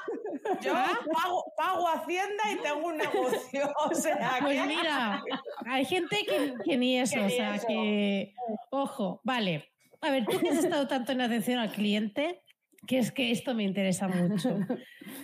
yo 0.60 0.74
pago, 0.74 1.54
pago 1.56 1.88
Hacienda 1.90 2.44
y 2.52 2.58
tengo 2.64 2.88
un 2.88 2.98
negocio. 2.98 3.72
O 3.90 3.94
sea, 3.94 4.38
Pues 4.42 4.60
que- 4.60 4.68
mira, 4.68 5.24
hay 5.68 5.86
gente 5.86 6.18
que, 6.28 6.56
que 6.66 6.78
ni 6.78 6.98
eso, 7.00 7.16
Que 7.20 7.26
o 7.26 7.30
sea, 7.30 7.56
eso. 7.56 7.68
que... 7.68 8.34
Ojo, 8.72 9.22
vale. 9.24 9.72
A 10.02 10.10
ver, 10.10 10.26
tú 10.26 10.40
que 10.40 10.50
has 10.50 10.64
estado 10.64 10.88
tanto 10.88 11.12
en 11.12 11.22
atención 11.22 11.60
al 11.60 11.72
cliente, 11.72 12.42
que 12.88 12.98
es 12.98 13.12
que 13.12 13.30
esto 13.32 13.54
me 13.54 13.64
interesa 13.64 14.08
mucho. 14.08 14.58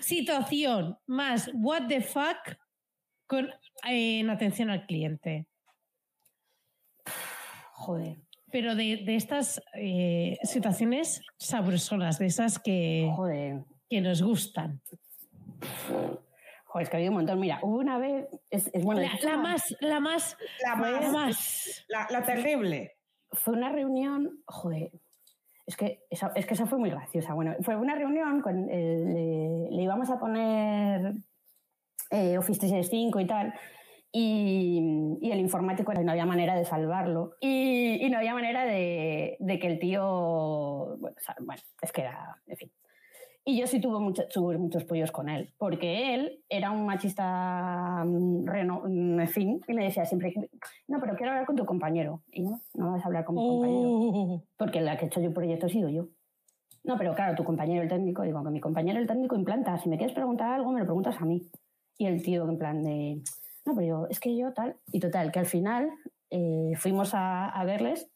Situación 0.01 0.97
más 1.07 1.49
what 1.53 1.87
the 1.87 2.01
fuck 2.01 2.37
con, 3.25 3.49
eh, 3.89 4.19
en 4.19 4.29
atención 4.29 4.69
al 4.69 4.85
cliente. 4.85 5.47
Joder, 7.73 8.17
Pero 8.51 8.75
de, 8.75 8.97
de 9.05 9.15
estas 9.15 9.61
eh, 9.75 10.37
situaciones 10.43 11.21
sabrosonas, 11.37 12.19
de 12.19 12.25
esas 12.27 12.59
que, 12.59 13.09
joder. 13.15 13.61
que 13.89 14.01
nos 14.01 14.21
gustan. 14.21 14.81
Joder, 16.65 16.83
es 16.83 16.89
que 16.89 16.95
ha 16.95 16.99
habido 16.99 17.11
un 17.11 17.17
montón. 17.17 17.39
Mira, 17.39 17.59
hubo 17.61 17.77
una 17.77 17.97
vez. 17.97 18.27
Es, 18.49 18.69
es 18.73 18.83
bueno, 18.83 19.01
La, 19.01 19.07
es 19.13 19.23
la 19.23 19.33
una- 19.35 19.43
más, 19.43 19.75
la 19.81 19.99
más, 19.99 20.37
la 20.63 20.69
la 20.69 20.75
más, 20.75 21.11
más. 21.11 21.85
la, 21.87 22.07
la 22.09 22.23
terrible. 22.23 22.97
Fue 23.31 23.53
una 23.53 23.69
reunión. 23.69 24.41
Joder. 24.45 24.91
Es 25.65 25.77
que, 25.77 26.03
esa, 26.09 26.31
es 26.35 26.45
que 26.45 26.53
esa 26.53 26.65
fue 26.65 26.77
muy 26.79 26.89
graciosa. 26.89 27.33
Bueno, 27.33 27.55
fue 27.61 27.75
una 27.75 27.95
reunión 27.95 28.41
con. 28.41 28.69
el- 28.69 29.13
le, 29.13 29.69
le 29.71 29.83
íbamos 29.83 30.09
a 30.09 30.19
poner 30.19 31.13
eh, 32.09 32.37
Office 32.37 32.59
365 32.59 33.19
y 33.19 33.25
tal. 33.27 33.53
Y, 34.13 35.17
y, 35.21 35.31
el 35.31 35.39
informático 35.39 35.93
no 35.93 36.11
había 36.11 36.25
manera 36.25 36.53
de 36.53 36.65
salvarlo 36.65 37.37
y, 37.39 38.05
y 38.05 38.09
no 38.09 38.17
había 38.17 38.33
manera 38.33 38.65
de, 38.65 39.37
de, 39.39 39.59
que 39.59 39.67
el 39.67 39.79
tío, 39.79 40.97
bueno, 40.99 41.15
bueno, 41.39 41.61
es 41.81 41.91
que 41.93 42.01
era, 42.01 42.35
en 42.45 42.57
fin. 42.57 42.71
Y 43.43 43.59
yo 43.59 43.65
sí 43.65 43.81
tuve, 43.81 43.99
mucho, 43.99 44.27
tuve 44.27 44.57
muchos 44.57 44.83
pollos 44.83 45.11
con 45.11 45.27
él, 45.27 45.51
porque 45.57 46.13
él 46.13 46.43
era 46.47 46.69
un 46.69 46.85
machista, 46.85 48.03
mm, 48.05 48.45
reno, 48.45 48.83
mm, 48.85 49.19
en 49.19 49.27
fin, 49.27 49.61
y 49.67 49.73
me 49.73 49.85
decía 49.85 50.05
siempre, 50.05 50.33
no, 50.87 50.99
pero 50.99 51.15
quiero 51.15 51.31
hablar 51.31 51.47
con 51.47 51.55
tu 51.55 51.65
compañero. 51.65 52.21
Y 52.31 52.43
no, 52.43 52.61
no 52.75 52.91
vas 52.91 53.03
a 53.03 53.07
hablar 53.07 53.25
con 53.25 53.35
mi 53.35 53.47
compañero, 53.47 53.89
oh. 53.89 54.43
porque 54.57 54.81
la 54.81 54.97
que 54.97 55.05
he 55.05 55.07
hecho 55.07 55.21
yo 55.21 55.29
el 55.29 55.33
proyecto 55.33 55.65
he 55.65 55.69
sido 55.69 55.89
yo. 55.89 56.07
No, 56.83 56.97
pero 56.97 57.15
claro, 57.15 57.35
tu 57.35 57.43
compañero 57.43 57.81
el 57.81 57.89
técnico, 57.89 58.21
digo, 58.21 58.43
que 58.43 58.51
mi 58.51 58.59
compañero 58.59 58.99
el 58.99 59.07
técnico 59.07 59.35
implanta, 59.35 59.77
si 59.79 59.89
me 59.89 59.97
quieres 59.97 60.15
preguntar 60.15 60.53
algo, 60.53 60.71
me 60.71 60.79
lo 60.79 60.85
preguntas 60.85 61.15
a 61.19 61.25
mí. 61.25 61.41
Y 61.97 62.05
el 62.05 62.21
tío 62.21 62.47
en 62.47 62.57
plan 62.57 62.83
de, 62.83 63.21
no, 63.65 63.75
pero 63.75 63.87
yo, 63.87 64.07
es 64.09 64.19
que 64.19 64.35
yo 64.35 64.53
tal. 64.53 64.75
Y 64.91 64.99
total, 64.99 65.31
que 65.31 65.39
al 65.39 65.45
final 65.45 65.91
eh, 66.29 66.73
fuimos 66.77 67.11
a, 67.13 67.61
verles, 67.65 68.09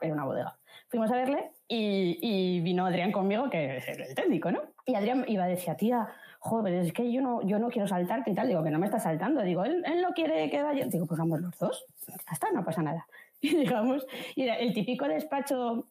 era 0.00 0.12
una 0.12 0.24
bodega, 0.24 0.58
fuimos 0.88 1.10
a 1.10 1.16
verle 1.16 1.50
y, 1.68 2.60
vino 2.60 2.86
Adrián 2.86 3.12
conmigo, 3.12 3.48
que 3.50 3.78
es 3.78 3.88
el 3.88 4.14
técnico, 4.14 4.50
¿no? 4.50 4.60
Y 4.84 4.94
Adrián 4.94 5.24
iba 5.28 5.44
a 5.44 5.48
decir, 5.48 5.74
tía, 5.74 6.08
joder, 6.38 6.74
es 6.74 6.92
que 6.92 7.10
yo 7.10 7.22
no, 7.22 7.40
yo 7.42 7.58
no 7.58 7.68
quiero 7.68 7.86
saltarte 7.86 8.32
y 8.32 8.34
tal. 8.34 8.48
Digo, 8.48 8.62
que 8.64 8.70
no 8.70 8.78
me 8.78 8.86
está 8.86 8.98
saltando. 8.98 9.42
Digo, 9.42 9.64
él, 9.64 9.82
él 9.86 10.02
no 10.02 10.10
quiere 10.12 10.50
que 10.50 10.62
vaya. 10.62 10.86
Digo, 10.86 11.06
pues 11.06 11.18
vamos 11.18 11.40
los 11.40 11.56
dos. 11.58 11.86
Ya 12.08 12.32
está, 12.32 12.50
no 12.52 12.64
pasa 12.64 12.82
nada. 12.82 13.06
Y 13.44 13.56
digamos, 13.56 14.06
y 14.36 14.42
era 14.42 14.54
el 14.54 14.72
típico 14.72 15.08
despacho 15.08 15.88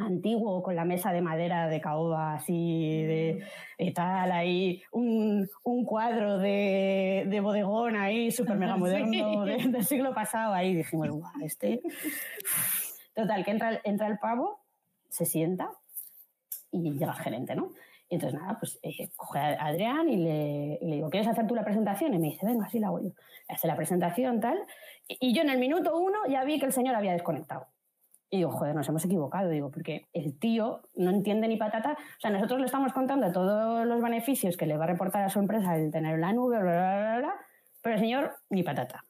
antiguo 0.00 0.62
con 0.62 0.76
la 0.76 0.84
mesa 0.84 1.12
de 1.12 1.20
madera 1.20 1.68
de 1.68 1.80
caoba 1.80 2.34
así 2.34 3.02
de, 3.02 3.44
de 3.78 3.90
tal 3.92 4.32
ahí 4.32 4.82
un, 4.92 5.48
un 5.64 5.84
cuadro 5.84 6.38
de, 6.38 7.24
de, 7.28 7.40
bodegón 7.40 7.96
ahí 7.96 8.30
súper 8.30 8.56
mega 8.56 8.76
moderno 8.78 9.44
sí. 9.44 9.50
de, 9.50 9.68
del 9.68 9.84
siglo 9.84 10.14
pasado 10.14 10.54
ahí 10.54 10.74
dijimos 10.74 11.08
guau 11.10 11.32
este 11.42 11.82
total 13.14 13.44
que 13.44 13.50
entra, 13.50 13.80
entra 13.84 14.06
el 14.06 14.18
pavo 14.18 14.60
se 15.08 15.24
sienta 15.24 15.70
y 16.72 16.92
llega 16.92 17.12
el 17.12 17.18
gerente 17.18 17.54
no 17.54 17.70
y 18.08 18.14
entonces 18.16 18.40
nada 18.40 18.58
pues 18.58 18.78
eh, 18.82 19.08
coge 19.16 19.38
a 19.38 19.66
Adrián 19.66 20.08
y 20.08 20.16
le, 20.16 20.78
y 20.80 20.86
le, 20.86 20.96
digo 20.96 21.10
¿quieres 21.10 21.28
hacer 21.28 21.46
tú 21.46 21.54
la 21.54 21.64
presentación? 21.64 22.14
y 22.14 22.18
me 22.18 22.28
dice 22.28 22.46
venga 22.46 22.66
así 22.66 22.78
la 22.78 22.88
hago 22.88 23.00
yo 23.00 23.10
hace 23.48 23.66
la 23.66 23.76
presentación 23.76 24.40
tal 24.40 24.58
y, 25.08 25.18
y 25.20 25.34
yo 25.34 25.42
en 25.42 25.50
el 25.50 25.58
minuto 25.58 25.96
uno 25.98 26.18
ya 26.28 26.44
vi 26.44 26.58
que 26.58 26.66
el 26.66 26.72
señor 26.72 26.94
había 26.94 27.12
desconectado 27.12 27.66
y 28.30 28.38
digo, 28.38 28.52
joder, 28.52 28.76
nos 28.76 28.88
hemos 28.88 29.04
equivocado, 29.04 29.50
digo, 29.50 29.70
porque 29.70 30.06
el 30.12 30.38
tío 30.38 30.82
no 30.94 31.10
entiende 31.10 31.48
ni 31.48 31.56
patata. 31.56 31.92
O 31.92 32.20
sea, 32.20 32.30
nosotros 32.30 32.60
le 32.60 32.66
estamos 32.66 32.92
contando 32.92 33.32
todos 33.32 33.84
los 33.84 34.00
beneficios 34.00 34.56
que 34.56 34.66
le 34.66 34.76
va 34.76 34.84
a 34.84 34.88
reportar 34.88 35.24
a 35.24 35.28
su 35.28 35.40
empresa 35.40 35.76
el 35.76 35.90
tener 35.90 36.18
la 36.20 36.32
nube, 36.32 36.60
bla, 36.60 36.72
bla, 36.72 36.96
bla, 36.96 37.18
bla 37.18 37.46
pero 37.82 37.94
el 37.94 38.00
señor 38.00 38.36
ni 38.50 38.62
patata. 38.62 39.04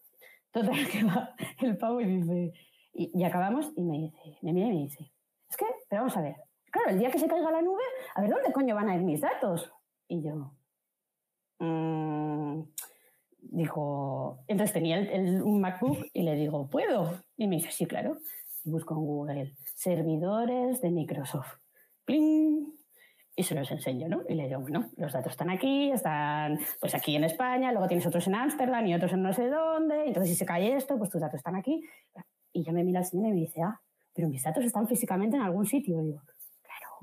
Total, 0.51 0.89
que 0.93 1.05
va 1.05 1.35
el 1.61 1.77
pavo 1.77 2.01
y 2.01 2.07
dice, 2.07 2.53
y, 2.93 3.23
acabamos 3.25 3.73
y 3.77 3.83
me 3.83 3.99
dice, 3.99 4.39
me 4.43 4.53
mira 4.53 4.69
y 4.69 4.71
me 4.71 4.83
dice, 4.83 5.13
es 5.49 5.57
que, 5.57 5.67
pero 5.89 6.03
vamos 6.03 6.17
a 6.17 6.23
ver, 6.23 6.37
claro, 6.71 6.91
el 6.91 6.99
día 6.99 7.11
que 7.11 7.19
se 7.19 7.29
caiga 7.29 7.51
la 7.51 7.63
nube, 7.63 7.83
a 8.15 8.21
ver, 8.21 8.31
¿dónde 8.31 8.53
coño 8.53 8.75
van 8.75 8.89
a 8.89 8.97
ir 8.97 9.03
mis 9.03 9.21
datos? 9.21 9.73
Y 10.09 10.23
yo, 10.23 10.53
mmm, 11.59 12.63
dijo, 13.39 14.45
entonces 14.49 14.73
tenía 14.73 14.99
el, 14.99 15.43
un 15.43 15.61
MacBook 15.61 16.07
y 16.13 16.23
le 16.23 16.35
digo, 16.35 16.69
¿puedo? 16.69 17.23
Y 17.37 17.47
me 17.47 17.57
dice, 17.57 17.71
sí, 17.71 17.87
claro 17.87 18.17
busco 18.65 18.95
en 18.95 19.01
Google 19.01 19.55
servidores 19.75 20.81
de 20.81 20.91
Microsoft. 20.91 21.57
¡Pling! 22.05 22.73
Y 23.37 23.43
se 23.43 23.55
los 23.55 23.71
enseño, 23.71 24.09
¿no? 24.09 24.23
Y 24.29 24.35
le 24.35 24.49
digo, 24.49 24.61
bueno, 24.61 24.91
los 24.97 25.13
datos 25.13 25.33
están 25.33 25.49
aquí, 25.51 25.91
están 25.91 26.59
pues 26.81 26.95
aquí 26.95 27.17
en 27.17 27.25
España, 27.25 27.73
luego 27.73 27.89
tienes 27.89 28.07
otros 28.07 28.27
en 28.27 28.35
Ámsterdam 28.35 28.87
y 28.87 28.95
otros 28.95 29.13
en 29.13 29.23
no 29.23 29.33
sé 29.33 29.49
dónde, 29.49 30.07
entonces 30.07 30.31
si 30.33 30.37
se 30.37 30.45
cae 30.45 30.77
esto, 30.77 30.99
pues 30.99 31.11
tus 31.11 31.21
datos 31.21 31.39
están 31.39 31.57
aquí. 31.57 31.83
Y 32.53 32.65
ya 32.65 32.73
me 32.73 32.85
mira 32.85 33.01
el 33.01 33.07
señor 33.07 33.29
y 33.29 33.33
me 33.33 33.41
dice, 33.41 33.63
ah, 33.63 33.81
pero 34.13 34.29
mis 34.29 34.43
datos 34.43 34.65
están 34.65 34.87
físicamente 34.87 35.37
en 35.37 35.43
algún 35.43 35.65
sitio. 35.65 36.03
Y 36.03 36.07
digo, 36.07 36.21
claro. 36.63 36.99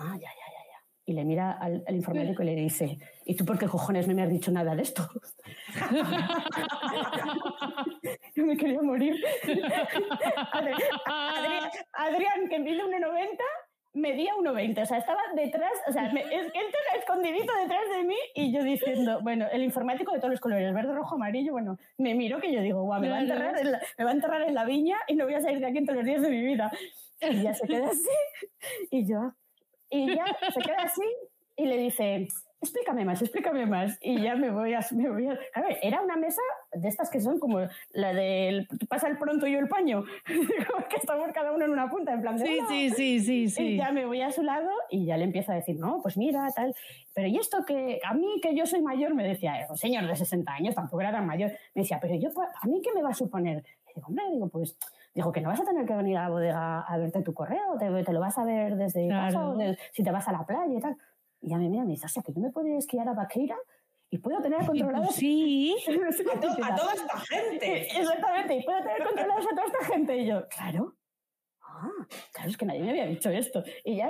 Ah, 0.00 0.14
ya, 0.14 0.30
ya, 0.30 0.46
ya, 0.52 0.64
ya. 0.66 0.82
Y 1.04 1.12
le 1.12 1.24
mira 1.24 1.52
al, 1.52 1.84
al 1.86 1.94
informático 1.94 2.42
y 2.42 2.46
le 2.46 2.56
dice, 2.56 2.98
¿y 3.24 3.36
tú 3.36 3.44
por 3.44 3.58
qué 3.58 3.68
cojones 3.68 4.08
no 4.08 4.14
me 4.14 4.22
has 4.22 4.30
dicho 4.30 4.50
nada 4.50 4.74
de 4.74 4.82
esto? 4.82 5.08
Me 8.44 8.56
quería 8.56 8.82
morir. 8.82 9.14
Adrián, 11.92 12.48
que 12.48 12.58
mide 12.58 12.82
1,90, 12.84 13.38
medía 13.94 14.34
1,20. 14.34 14.82
O 14.82 14.86
sea, 14.86 14.98
estaba 14.98 15.20
detrás, 15.34 15.72
o 15.86 15.92
sea, 15.92 16.12
me, 16.12 16.22
él 16.22 16.52
escondidito 16.98 17.52
detrás 17.60 17.88
de 17.96 18.04
mí 18.04 18.16
y 18.34 18.52
yo 18.52 18.62
diciendo, 18.62 19.20
bueno, 19.22 19.46
el 19.50 19.62
informático 19.62 20.12
de 20.12 20.18
todos 20.18 20.30
los 20.32 20.40
colores, 20.40 20.72
verde, 20.72 20.92
rojo, 20.92 21.14
amarillo, 21.16 21.52
bueno, 21.52 21.78
me 21.96 22.14
miro 22.14 22.40
que 22.40 22.52
yo 22.52 22.60
digo, 22.60 22.82
guau, 22.82 23.00
me, 23.00 23.08
va 23.08 23.16
a 23.16 23.20
enterrar 23.20 23.54
me 23.98 24.04
va 24.04 24.10
a 24.10 24.14
enterrar 24.14 24.42
en 24.42 24.54
la 24.54 24.64
viña 24.64 24.98
y 25.08 25.14
no 25.14 25.24
voy 25.24 25.34
a 25.34 25.40
salir 25.40 25.60
de 25.60 25.66
aquí 25.66 25.78
en 25.78 25.86
todos 25.86 25.98
los 25.98 26.06
días 26.06 26.22
de 26.22 26.30
mi 26.30 26.42
vida. 26.42 26.70
Y 27.20 27.42
ya 27.42 27.54
se 27.54 27.66
queda 27.66 27.88
así. 27.88 28.08
Y 28.90 29.08
yo, 29.08 29.32
y 29.90 30.14
ya 30.14 30.24
se 30.52 30.60
queda 30.60 30.82
así 30.84 31.02
y 31.56 31.66
le 31.66 31.76
dice, 31.78 32.28
explícame 32.60 33.04
más, 33.04 33.22
explícame 33.22 33.66
más. 33.66 33.98
Y 34.00 34.20
ya 34.20 34.34
me 34.34 34.50
voy 34.50 34.74
a... 34.74 34.80
Me 34.92 35.08
voy 35.08 35.26
a... 35.26 35.38
a 35.54 35.60
ver, 35.60 35.78
era 35.82 36.02
una 36.02 36.16
mesa 36.16 36.40
de 36.72 36.88
estas 36.88 37.10
que 37.10 37.20
son 37.20 37.38
como 37.38 37.60
la 37.92 38.12
del... 38.12 38.68
Pasa 38.88 39.08
el 39.08 39.18
pronto 39.18 39.46
y 39.46 39.52
yo 39.52 39.58
el 39.58 39.68
paño, 39.68 40.04
que 40.26 40.96
estamos 40.96 41.30
cada 41.32 41.52
uno 41.52 41.64
en 41.64 41.70
una 41.70 41.88
punta, 41.88 42.12
en 42.12 42.20
plan 42.20 42.36
de... 42.36 42.46
Sí, 42.46 42.58
sí, 42.68 42.90
sí, 42.90 43.20
sí, 43.20 43.48
sí. 43.48 43.62
Y 43.62 43.76
ya 43.76 43.92
me 43.92 44.06
voy 44.06 44.20
a 44.22 44.30
su 44.30 44.42
lado 44.42 44.70
y 44.90 45.06
ya 45.06 45.16
le 45.16 45.24
empiezo 45.24 45.52
a 45.52 45.56
decir, 45.56 45.76
no, 45.78 46.00
pues 46.02 46.16
mira, 46.16 46.46
tal... 46.54 46.74
Pero 47.14 47.28
y 47.28 47.36
esto 47.38 47.64
que 47.64 48.00
a 48.04 48.14
mí, 48.14 48.40
que 48.40 48.54
yo 48.54 48.66
soy 48.66 48.80
mayor, 48.80 49.14
me 49.14 49.26
decía, 49.26 49.66
un 49.68 49.76
señor 49.76 50.06
de 50.06 50.16
60 50.16 50.52
años, 50.52 50.74
tampoco 50.74 51.00
era 51.00 51.12
tan 51.12 51.26
mayor, 51.26 51.50
me 51.74 51.82
decía, 51.82 51.98
pero 52.00 52.14
yo, 52.14 52.28
¿a 52.38 52.66
mí 52.66 52.80
qué 52.82 52.92
me 52.94 53.02
va 53.02 53.10
a 53.10 53.14
suponer? 53.14 53.56
Le 53.86 53.92
digo, 53.94 54.06
hombre, 54.08 54.24
digo, 54.32 54.48
pues... 54.48 54.76
Digo, 55.14 55.32
que 55.32 55.40
no 55.40 55.48
vas 55.48 55.58
a 55.58 55.64
tener 55.64 55.84
que 55.84 55.94
venir 55.94 56.16
a 56.16 56.24
la 56.24 56.28
bodega 56.28 56.80
a 56.82 56.96
verte 56.96 57.22
tu 57.22 57.34
correo, 57.34 57.76
te, 57.76 58.04
te 58.04 58.12
lo 58.12 58.20
vas 58.20 58.38
a 58.38 58.44
ver 58.44 58.76
desde 58.76 59.08
claro. 59.08 59.26
casa, 59.26 59.48
o 59.48 59.56
de, 59.56 59.76
si 59.90 60.04
te 60.04 60.12
vas 60.12 60.28
a 60.28 60.32
la 60.32 60.46
playa 60.46 60.72
y 60.72 60.80
tal. 60.80 60.96
Y 61.40 61.50
ya 61.50 61.58
me 61.58 61.68
mira 61.68 61.84
y 61.84 61.86
me 61.86 61.92
dice, 61.92 62.06
o 62.06 62.08
sea, 62.08 62.22
que 62.22 62.32
tú 62.32 62.40
me 62.40 62.50
puedes 62.50 62.76
esquiar 62.78 63.08
a 63.08 63.14
Vaqueira 63.14 63.56
y 64.10 64.18
puedo 64.18 64.40
tener 64.40 64.64
controlados... 64.64 65.14
Sí, 65.14 65.76
a, 65.88 66.40
to 66.40 66.64
a, 66.64 66.74
toda 66.76 66.92
esta 66.94 67.18
gente. 67.20 67.82
Exactamente, 67.98 68.56
y 68.56 68.62
puedo 68.64 68.78
tener 68.80 69.04
controlados 69.04 69.46
a 69.46 69.50
toda 69.50 69.66
esta 69.66 69.84
gente. 69.92 70.16
Y 70.16 70.26
yo, 70.26 70.48
claro. 70.48 70.96
Ah, 71.62 72.06
claro, 72.32 72.50
es 72.50 72.56
que 72.56 72.66
nadie 72.66 72.82
me 72.82 72.90
había 72.90 73.06
dicho 73.06 73.30
esto. 73.30 73.62
Y 73.84 73.96
ya 73.96 74.08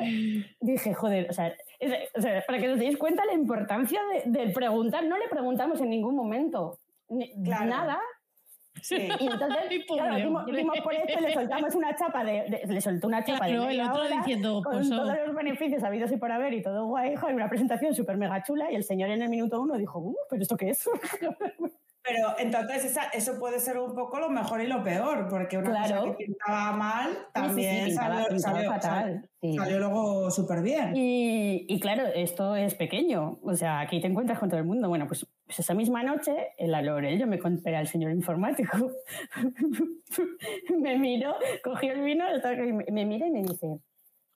dije, 0.60 0.94
joder, 0.94 1.28
o 1.28 1.32
sea, 1.32 1.54
es, 1.80 2.10
o 2.14 2.20
sea 2.22 2.42
para 2.46 2.58
que 2.58 2.70
os 2.70 2.78
deis 2.78 2.96
cuenta 2.96 3.24
la 3.26 3.34
importancia 3.34 4.00
de, 4.24 4.30
de, 4.30 4.52
preguntar, 4.52 5.04
no 5.04 5.18
le 5.18 5.28
preguntamos 5.28 5.80
en 5.80 5.90
ningún 5.90 6.16
momento 6.16 6.78
ni, 7.08 7.42
claro. 7.42 7.66
nada, 7.66 8.00
Sí. 8.82 9.08
Y 9.18 9.26
entonces, 9.26 9.84
claro, 9.88 10.16
dimos, 10.16 10.46
dimos, 10.46 10.80
por 10.80 10.94
esto, 10.94 11.20
le 11.20 11.32
soltamos 11.32 11.74
una 11.74 11.94
chapa 11.94 12.24
de, 12.24 12.62
de 12.66 12.72
le 12.72 12.80
soltó 12.80 13.06
una 13.06 13.24
chapa 13.24 13.46
claro, 13.46 13.64
de 13.64 13.72
el 13.72 13.80
otro 13.80 14.08
diciendo, 14.08 14.62
con 14.62 14.72
pues, 14.74 14.88
todos 14.88 15.16
los 15.26 15.34
beneficios 15.34 15.82
habidos 15.82 16.12
y 16.12 16.16
por 16.16 16.32
haber 16.32 16.52
y 16.54 16.62
todo 16.62 16.86
guay, 16.86 17.16
joder, 17.16 17.34
una 17.34 17.48
presentación 17.48 17.94
súper 17.94 18.16
mega 18.16 18.42
chula 18.42 18.70
y 18.70 18.76
el 18.76 18.84
señor 18.84 19.10
en 19.10 19.22
el 19.22 19.28
minuto 19.28 19.60
uno 19.60 19.76
dijo, 19.76 19.98
uh, 19.98 20.16
pero 20.30 20.42
¿esto 20.42 20.56
qué 20.56 20.70
es? 20.70 20.88
Pero 22.08 22.38
entonces 22.38 22.86
esa, 22.86 23.04
eso 23.08 23.38
puede 23.38 23.60
ser 23.60 23.76
un 23.76 23.94
poco 23.94 24.18
lo 24.18 24.30
mejor 24.30 24.62
y 24.62 24.66
lo 24.66 24.82
peor, 24.82 25.28
porque 25.28 25.58
una 25.58 25.70
claro. 25.70 26.00
cosa 26.00 26.16
que 26.16 26.24
pintaba 26.24 26.72
mal 26.72 27.10
también 27.34 27.74
sí, 27.74 27.80
sí, 27.80 27.86
pintaba, 27.88 28.14
salió, 28.14 28.28
pintaba 28.28 28.54
salió, 28.54 28.70
fatal. 28.70 29.30
Salió, 29.56 29.78
luego 29.78 30.30
súper 30.30 30.62
bien. 30.62 30.96
Y, 30.96 31.66
y, 31.68 31.80
claro, 31.80 32.04
esto 32.14 32.56
es 32.56 32.74
pequeño, 32.74 33.38
o 33.42 33.54
sea, 33.54 33.80
aquí 33.80 34.00
te 34.00 34.06
encuentras 34.06 34.38
con 34.38 34.48
todo 34.48 34.58
el 34.58 34.64
mundo. 34.64 34.88
Bueno, 34.88 35.06
pues, 35.06 35.26
pues 35.48 35.60
esa 35.60 35.72
misma 35.72 36.02
noche 36.02 36.48
en 36.58 36.70
la 36.70 36.82
Lorel 36.82 37.18
yo 37.18 37.26
me 37.26 37.36
encontré 37.36 37.74
al 37.74 37.88
señor 37.88 38.12
informático. 38.12 38.92
me 40.78 40.98
miró, 40.98 41.36
cogió 41.64 41.94
el 41.94 42.02
vino, 42.02 42.26
me 42.92 43.06
mira 43.06 43.26
y 43.26 43.30
me 43.30 43.40
dice, 43.40 43.80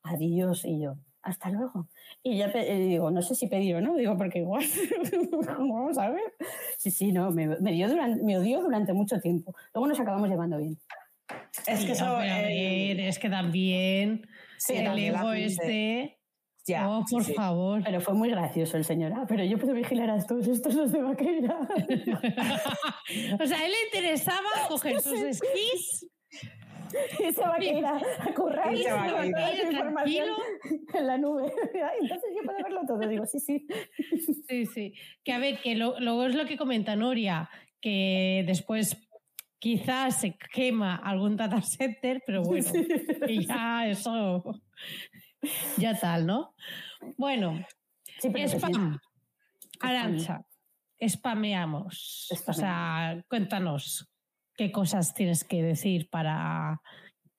adiós, 0.04 0.64
y 0.64 0.80
yo, 0.80 0.94
hasta 1.20 1.50
luego. 1.50 1.86
Y 2.22 2.38
ya 2.38 2.46
eh, 2.46 2.78
digo, 2.78 3.10
no 3.10 3.20
sé 3.20 3.34
si 3.34 3.46
pedir 3.46 3.76
o 3.76 3.82
no, 3.82 3.94
digo, 3.94 4.16
porque 4.16 4.38
igual, 4.38 4.64
vamos 5.58 5.98
a 5.98 6.08
ver. 6.08 6.32
Sí, 6.78 6.90
sí, 6.90 7.12
no, 7.12 7.30
me, 7.30 7.46
me, 7.60 7.72
dio 7.72 7.90
durante, 7.90 8.22
me 8.22 8.38
odió 8.38 8.62
durante 8.62 8.94
mucho 8.94 9.20
tiempo. 9.20 9.54
Luego 9.74 9.88
nos 9.88 10.00
acabamos 10.00 10.30
llevando 10.30 10.56
bien. 10.56 10.78
Es 11.66 11.84
que 11.84 11.92
eso, 11.92 12.06
no, 12.06 12.22
eh, 12.22 12.94
ver, 12.96 13.00
es 13.00 13.18
que 13.18 13.28
también 13.28 14.26
sí, 14.56 14.76
el 14.76 14.98
ego 14.98 15.34
este... 15.34 16.21
Ya, 16.66 16.88
oh, 16.88 17.04
por 17.10 17.24
sí, 17.24 17.34
favor. 17.34 17.82
Pero 17.84 18.00
fue 18.00 18.14
muy 18.14 18.30
gracioso 18.30 18.76
el 18.76 18.84
señor. 18.84 19.12
Ah, 19.16 19.24
pero 19.28 19.44
yo 19.44 19.58
puedo 19.58 19.74
vigilar 19.74 20.10
a 20.10 20.24
todos 20.24 20.46
estos 20.46 20.74
los 20.74 20.92
de 20.92 21.02
vaquera. 21.02 21.58
o 23.40 23.46
sea, 23.46 23.58
a 23.58 23.66
él 23.66 23.72
le 23.72 23.84
interesaba 23.86 24.48
coger 24.68 25.00
sus 25.00 25.20
esquís 25.20 26.06
y 27.18 27.32
se 27.32 27.40
va 27.40 27.56
a 27.56 28.34
currar 28.34 28.74
y 28.74 28.82
información 28.82 30.28
en 30.94 31.06
la 31.06 31.18
nube. 31.18 31.52
Entonces 32.00 32.30
yo 32.36 32.42
puedo 32.44 32.58
verlo 32.62 32.80
todo, 32.86 33.08
digo, 33.08 33.26
sí, 33.26 33.40
sí. 33.40 33.66
Sí, 34.48 34.66
sí. 34.66 34.94
Que 35.24 35.32
a 35.32 35.38
ver, 35.38 35.58
que 35.60 35.74
lo, 35.74 35.98
luego 36.00 36.26
es 36.26 36.34
lo 36.34 36.46
que 36.46 36.56
comenta 36.56 36.94
Noria, 36.96 37.48
que 37.80 38.44
después 38.46 38.96
quizás 39.58 40.20
se 40.20 40.36
quema 40.52 40.96
algún 40.96 41.36
data 41.36 41.62
center, 41.62 42.22
pero 42.26 42.42
bueno, 42.42 42.68
sí. 42.68 42.86
y 43.28 43.46
ya 43.46 43.88
eso, 43.88 44.42
ya 45.78 45.98
tal, 45.98 46.26
¿no? 46.26 46.54
Bueno, 47.16 47.64
sí, 48.20 48.32
spam, 48.46 48.98
Arancha. 49.80 50.44
spameamos. 51.06 52.28
O 52.46 52.52
sea, 52.52 53.24
cuéntanos 53.28 54.08
qué 54.56 54.70
cosas 54.70 55.14
tienes 55.14 55.44
que 55.44 55.62
decir 55.62 56.08
para 56.10 56.80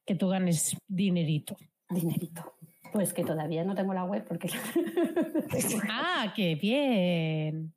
que 0.06 0.16
tú 0.16 0.28
ganes 0.30 0.76
dinerito. 0.88 1.56
Dinerito. 1.90 2.56
Pues 2.92 3.14
que 3.14 3.24
todavía 3.24 3.64
no 3.64 3.74
tengo 3.74 3.94
la 3.94 4.04
web 4.04 4.26
porque... 4.28 4.50
ah, 5.90 6.32
qué 6.36 6.56
bien. 6.56 7.74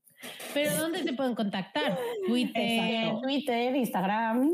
Pero 0.52 0.76
¿dónde 0.76 1.04
te 1.04 1.12
pueden 1.12 1.34
contactar? 1.34 1.98
Twitter, 2.26 3.14
Twitter 3.22 3.76
Instagram. 3.76 4.50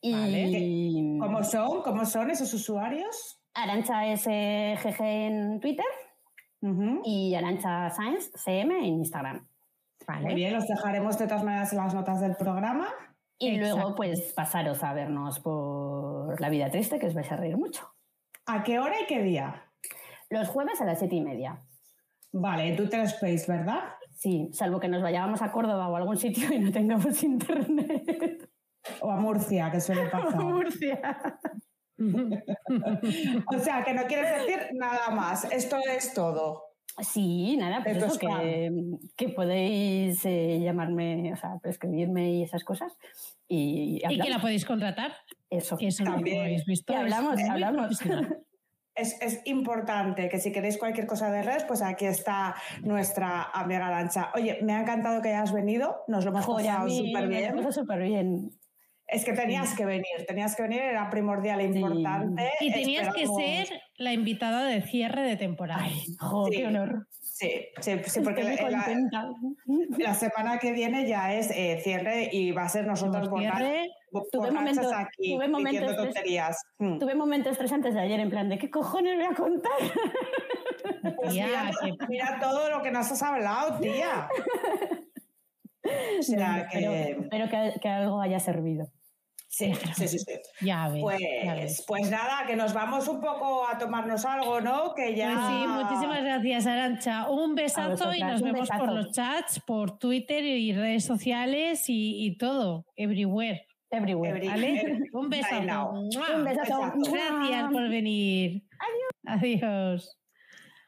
Y... 0.00 1.18
¿Cómo 1.18 1.44
son? 1.44 1.82
¿Cómo 1.82 2.04
son 2.04 2.30
esos 2.30 2.52
usuarios? 2.52 3.41
Arancha 3.54 4.16
SGG 4.16 5.02
en 5.02 5.60
Twitter 5.60 5.86
y 7.04 7.34
Arancha 7.34 7.90
Science 7.90 8.30
CM 8.36 8.78
en 8.78 8.84
Instagram. 8.84 9.46
Muy 10.20 10.34
bien, 10.34 10.54
los 10.54 10.66
dejaremos 10.66 11.18
de 11.18 11.26
todas 11.26 11.44
maneras 11.44 11.72
en 11.72 11.78
las 11.78 11.94
notas 11.94 12.20
del 12.20 12.36
programa. 12.36 12.88
Y 13.38 13.56
luego, 13.58 13.94
pues, 13.94 14.32
pasaros 14.34 14.82
a 14.84 14.92
vernos 14.92 15.40
por 15.40 16.40
La 16.40 16.48
Vida 16.48 16.70
Triste, 16.70 16.98
que 16.98 17.06
os 17.06 17.14
vais 17.14 17.30
a 17.30 17.36
reír 17.36 17.56
mucho. 17.56 17.92
¿A 18.46 18.62
qué 18.62 18.78
hora 18.78 18.94
y 19.00 19.06
qué 19.06 19.22
día? 19.22 19.64
Los 20.30 20.48
jueves 20.48 20.80
a 20.80 20.84
las 20.84 20.98
siete 20.98 21.16
y 21.16 21.20
media. 21.20 21.62
Vale, 22.32 22.74
tú 22.76 22.88
te 22.88 23.02
Space, 23.02 23.44
¿verdad? 23.46 23.80
Sí, 24.14 24.48
salvo 24.52 24.80
que 24.80 24.88
nos 24.88 25.02
vayamos 25.02 25.42
a 25.42 25.52
Córdoba 25.52 25.88
o 25.88 25.96
a 25.96 25.98
algún 25.98 26.16
sitio 26.16 26.52
y 26.52 26.58
no 26.58 26.72
tengamos 26.72 27.22
internet. 27.24 28.48
O 29.00 29.10
a 29.10 29.16
Murcia, 29.16 29.70
que 29.70 29.80
suele 29.80 30.06
pasar. 30.06 30.34
O 30.36 30.40
a 30.40 30.44
Murcia. 30.44 31.18
o 33.46 33.58
sea, 33.58 33.84
que 33.84 33.94
no 33.94 34.06
quieres 34.06 34.40
decir 34.40 34.68
nada 34.74 35.10
más. 35.10 35.44
Esto 35.52 35.76
es 35.88 36.14
todo. 36.14 36.72
Sí, 37.00 37.56
nada, 37.56 37.82
pues 37.82 37.96
eso, 37.96 38.18
que, 39.16 39.28
podéis 39.30 40.24
eh, 40.26 40.60
llamarme, 40.62 41.32
o 41.32 41.36
sea, 41.36 41.58
escribirme 41.64 42.32
y 42.32 42.42
esas 42.42 42.64
cosas. 42.64 42.92
Y, 43.48 44.02
y, 44.06 44.20
que 44.20 44.28
la 44.28 44.40
podéis 44.40 44.66
contratar. 44.66 45.12
Eso. 45.48 45.78
Que 45.78 45.86
eso 45.86 46.04
también. 46.04 46.36
Lo 46.36 46.42
habéis 46.42 46.66
visto. 46.66 46.94
hablamos, 46.94 47.40
hablamos. 47.48 47.98
Es, 48.94 49.18
es, 49.22 49.40
importante 49.46 50.28
que 50.28 50.38
si 50.38 50.52
queréis 50.52 50.76
cualquier 50.76 51.06
cosa 51.06 51.30
de 51.30 51.42
redes, 51.42 51.64
pues 51.64 51.80
aquí 51.80 52.04
está 52.04 52.54
nuestra 52.82 53.44
amiga 53.44 53.90
Lancha. 53.90 54.30
Oye, 54.34 54.58
me 54.62 54.74
ha 54.74 54.82
encantado 54.82 55.22
que 55.22 55.30
hayas 55.30 55.50
venido, 55.50 56.04
nos 56.08 56.26
lo 56.26 56.30
hemos 56.30 56.46
pasado 56.46 56.90
súper 56.90 57.26
bien. 57.26 57.72
súper 57.72 58.02
bien. 58.02 58.50
Es 59.12 59.26
que 59.26 59.32
tenías 59.34 59.76
que 59.76 59.84
venir, 59.84 60.24
tenías 60.26 60.56
que 60.56 60.62
venir, 60.62 60.80
era 60.80 61.10
primordial 61.10 61.60
e 61.60 61.64
importante. 61.64 62.50
Y 62.60 62.72
tenías 62.72 63.14
que 63.14 63.26
ser 63.26 63.68
la 63.96 64.12
invitada 64.14 64.64
de 64.66 64.80
cierre 64.80 65.22
de 65.22 65.36
temporada. 65.36 65.86
qué 66.50 66.66
honor. 66.66 67.06
Sí, 67.20 67.50
sí, 67.80 68.20
porque 68.22 68.44
la, 69.98 70.14
semana 70.14 70.58
que 70.58 70.72
viene 70.72 71.08
ya 71.08 71.34
es 71.34 71.50
eh, 71.50 71.80
cierre 71.82 72.28
y 72.32 72.52
va 72.52 72.64
a 72.64 72.68
ser 72.68 72.86
nosotros 72.86 73.28
por 73.28 73.42
tuve 74.30 74.50
momentos, 74.50 74.92
aquí 74.92 75.34
tuve 75.34 75.48
momentos 75.48 75.96
tonterías. 75.96 76.56
Hmm. 76.78 76.98
Tuve 76.98 77.14
momentos 77.14 77.52
estresantes 77.52 77.94
de 77.94 78.00
ayer 78.00 78.20
en 78.20 78.30
plan 78.30 78.48
de 78.48 78.58
¿qué 78.58 78.70
cojones 78.70 79.16
voy 79.16 79.24
a 79.24 79.34
contar? 79.34 79.72
Pues 81.16 81.34
mira, 81.34 81.70
mira, 82.08 82.38
todo 82.40 82.70
lo 82.70 82.82
que 82.82 82.90
nos 82.90 83.10
has 83.10 83.22
hablado, 83.22 83.78
tía. 83.80 84.28
Espero 86.18 87.48
que 87.80 87.88
algo 87.88 88.20
haya 88.20 88.38
servido. 88.38 88.86
Sí, 89.52 89.70
sí, 89.94 90.08
sí, 90.08 90.18
sí. 90.18 90.32
Ya 90.62 90.88
ves, 90.88 91.02
pues, 91.02 91.84
pues 91.86 92.10
nada, 92.10 92.46
que 92.46 92.56
nos 92.56 92.72
vamos 92.72 93.06
un 93.06 93.20
poco 93.20 93.68
a 93.68 93.76
tomarnos 93.76 94.24
algo, 94.24 94.62
¿no? 94.62 94.94
Que 94.94 95.14
ya. 95.14 95.34
Pues 95.34 95.46
sí, 95.46 95.66
muchísimas 95.68 96.24
gracias, 96.24 96.66
Arancha. 96.66 97.28
Un 97.28 97.54
besazo 97.54 98.14
y 98.14 98.20
nos 98.20 98.40
vemos 98.40 98.70
por 98.70 98.90
los 98.90 99.12
chats, 99.12 99.60
por 99.60 99.98
Twitter 99.98 100.42
y 100.42 100.72
redes 100.72 101.04
sociales 101.04 101.84
y, 101.88 102.34
todo, 102.38 102.86
everywhere. 102.96 103.66
Everywhere. 103.90 104.48
¿vale? 104.48 105.00
Un 105.12 105.28
besazo. 105.28 105.90
Un 105.90 106.44
besazo. 106.44 106.92
Gracias 107.12 107.70
por 107.70 107.90
venir. 107.90 108.62
Adiós. 109.26 109.60
Adiós. 109.60 110.18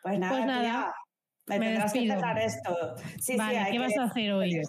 Pues 0.02 0.18
nada, 0.18 0.32
pues 0.32 0.46
nada. 0.46 0.94
Me, 1.46 1.58
tendrás 1.58 1.92
que 1.92 2.00
dejar 2.00 2.38
esto. 2.38 2.94
Sí, 3.20 3.36
vale, 3.36 3.66
¿qué 3.70 3.78
vas 3.78 3.96
a 3.98 4.04
hacer 4.04 4.32
hoy? 4.32 4.62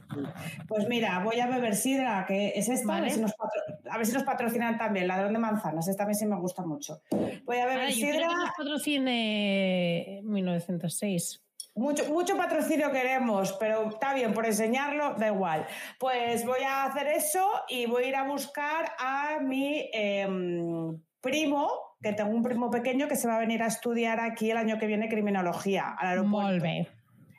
Pues 0.67 0.87
mira, 0.89 1.19
voy 1.23 1.39
a 1.39 1.47
beber 1.47 1.75
sidra, 1.75 2.25
que 2.27 2.53
es 2.55 2.67
esta, 2.67 2.97
a, 2.97 3.01
ver 3.01 3.11
si 3.11 4.13
nos 4.13 4.23
patrocinan 4.23 4.77
también, 4.77 5.07
ladrón 5.07 5.33
de 5.33 5.39
manzanas, 5.39 5.87
esta 5.87 6.03
también 6.03 6.15
sí 6.19 6.25
me 6.25 6.35
gusta 6.35 6.65
mucho. 6.65 7.01
Voy 7.45 7.57
a 7.57 7.65
beber 7.65 7.91
sidra. 7.91 8.13
Yo 8.13 8.29
que 8.29 8.35
nos 8.35 8.51
patrocine 8.57 10.21
1906. 10.23 11.41
Mucho, 11.77 12.05
mucho 12.09 12.37
patrocinio 12.37 12.89
queremos, 12.89 13.51
pero 13.59 13.89
está 13.89 14.13
bien, 14.13 14.33
por 14.33 14.45
enseñarlo, 14.45 15.15
da 15.15 15.27
igual. 15.27 15.67
Pues 15.99 16.45
voy 16.45 16.61
a 16.61 16.85
hacer 16.85 17.07
eso 17.07 17.45
y 17.67 17.85
voy 17.85 18.05
a 18.05 18.07
ir 18.07 18.15
a 18.15 18.23
buscar 18.23 18.93
a 18.97 19.39
mi 19.41 19.89
em, 19.91 20.97
primo, 21.19 21.69
que 22.05 22.13
tengo 22.13 22.29
un 22.29 22.43
primo 22.43 22.69
pequeño 22.69 23.07
que 23.07 23.15
se 23.15 23.27
va 23.27 23.37
a 23.37 23.39
venir 23.39 23.63
a 23.63 23.65
estudiar 23.65 24.19
aquí 24.19 24.51
el 24.51 24.57
año 24.57 24.77
que 24.77 24.85
viene 24.85 25.09
criminología 25.09 25.89
al 25.89 26.09
aeropuerto. 26.09 26.63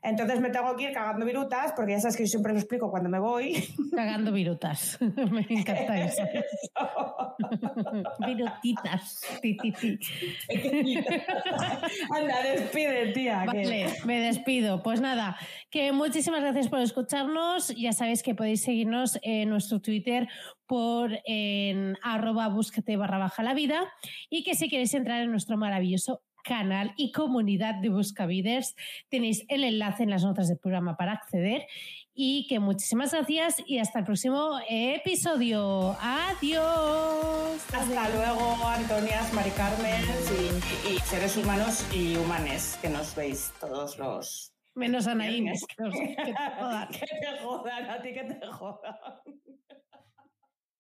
Entonces 0.06 0.40
me 0.40 0.50
tengo 0.50 0.76
que 0.76 0.84
ir 0.84 0.92
cagando 0.92 1.26
virutas, 1.26 1.72
porque 1.74 1.90
ya 1.92 2.00
sabes 2.00 2.16
que 2.16 2.22
yo 2.22 2.28
siempre 2.28 2.52
lo 2.52 2.60
explico 2.60 2.88
cuando 2.92 3.08
me 3.08 3.18
voy. 3.18 3.64
Cagando 3.92 4.30
virutas. 4.30 4.98
me 5.32 5.44
encanta 5.48 6.00
eso. 6.00 6.22
Virutitas. 8.24 9.20
Anda, 12.16 12.42
despide, 12.42 13.12
tía. 13.12 13.44
Vale, 13.46 13.86
me 14.04 14.20
despido. 14.20 14.80
Pues 14.80 15.00
nada, 15.00 15.36
que 15.70 15.90
muchísimas 15.90 16.40
gracias 16.40 16.68
por 16.68 16.78
escucharnos. 16.78 17.74
Ya 17.76 17.92
sabéis 17.92 18.22
que 18.22 18.36
podéis 18.36 18.62
seguirnos 18.62 19.18
en 19.22 19.50
nuestro 19.50 19.80
Twitter 19.80 20.28
por 20.66 21.18
en 21.24 21.96
arroba 22.02 22.48
búsquete 22.48 22.96
barra 22.96 23.18
baja 23.18 23.42
la 23.42 23.54
vida 23.54 23.92
y 24.30 24.44
que 24.44 24.54
si 24.54 24.68
queréis 24.68 24.94
entrar 24.94 25.22
en 25.22 25.30
nuestro 25.30 25.56
maravilloso 25.56 26.22
canal 26.46 26.94
y 26.96 27.12
comunidad 27.12 27.74
de 27.76 27.88
Buscaviders. 27.90 28.76
Tenéis 29.08 29.44
el 29.48 29.64
enlace 29.64 30.04
en 30.04 30.10
las 30.10 30.24
notas 30.24 30.48
del 30.48 30.58
programa 30.58 30.96
para 30.96 31.12
acceder 31.12 31.66
y 32.14 32.46
que 32.48 32.58
muchísimas 32.60 33.12
gracias 33.12 33.62
y 33.66 33.78
hasta 33.78 33.98
el 33.98 34.04
próximo 34.06 34.58
episodio. 34.68 35.96
Adiós. 36.00 37.62
Hasta 37.74 38.08
luego, 38.10 38.66
Antonias, 38.66 39.32
Mari 39.34 39.50
Carmen 39.50 40.02
y, 40.90 40.98
seres 41.00 41.36
humanos 41.36 41.86
y 41.94 42.16
humanes 42.16 42.78
que 42.80 42.88
nos 42.88 43.14
veis 43.14 43.52
todos 43.60 43.98
los... 43.98 44.52
Menos 44.74 45.06
Anaínes. 45.06 45.64
Que, 45.66 45.84
que, 45.84 46.32
te 46.32 46.34
jodan. 46.34 46.88
que 46.92 46.98
te 46.98 47.38
jodan, 47.42 47.90
a 47.90 48.02
ti 48.02 48.12
que 48.12 48.24
te 48.24 48.46
jodan. 48.46 48.96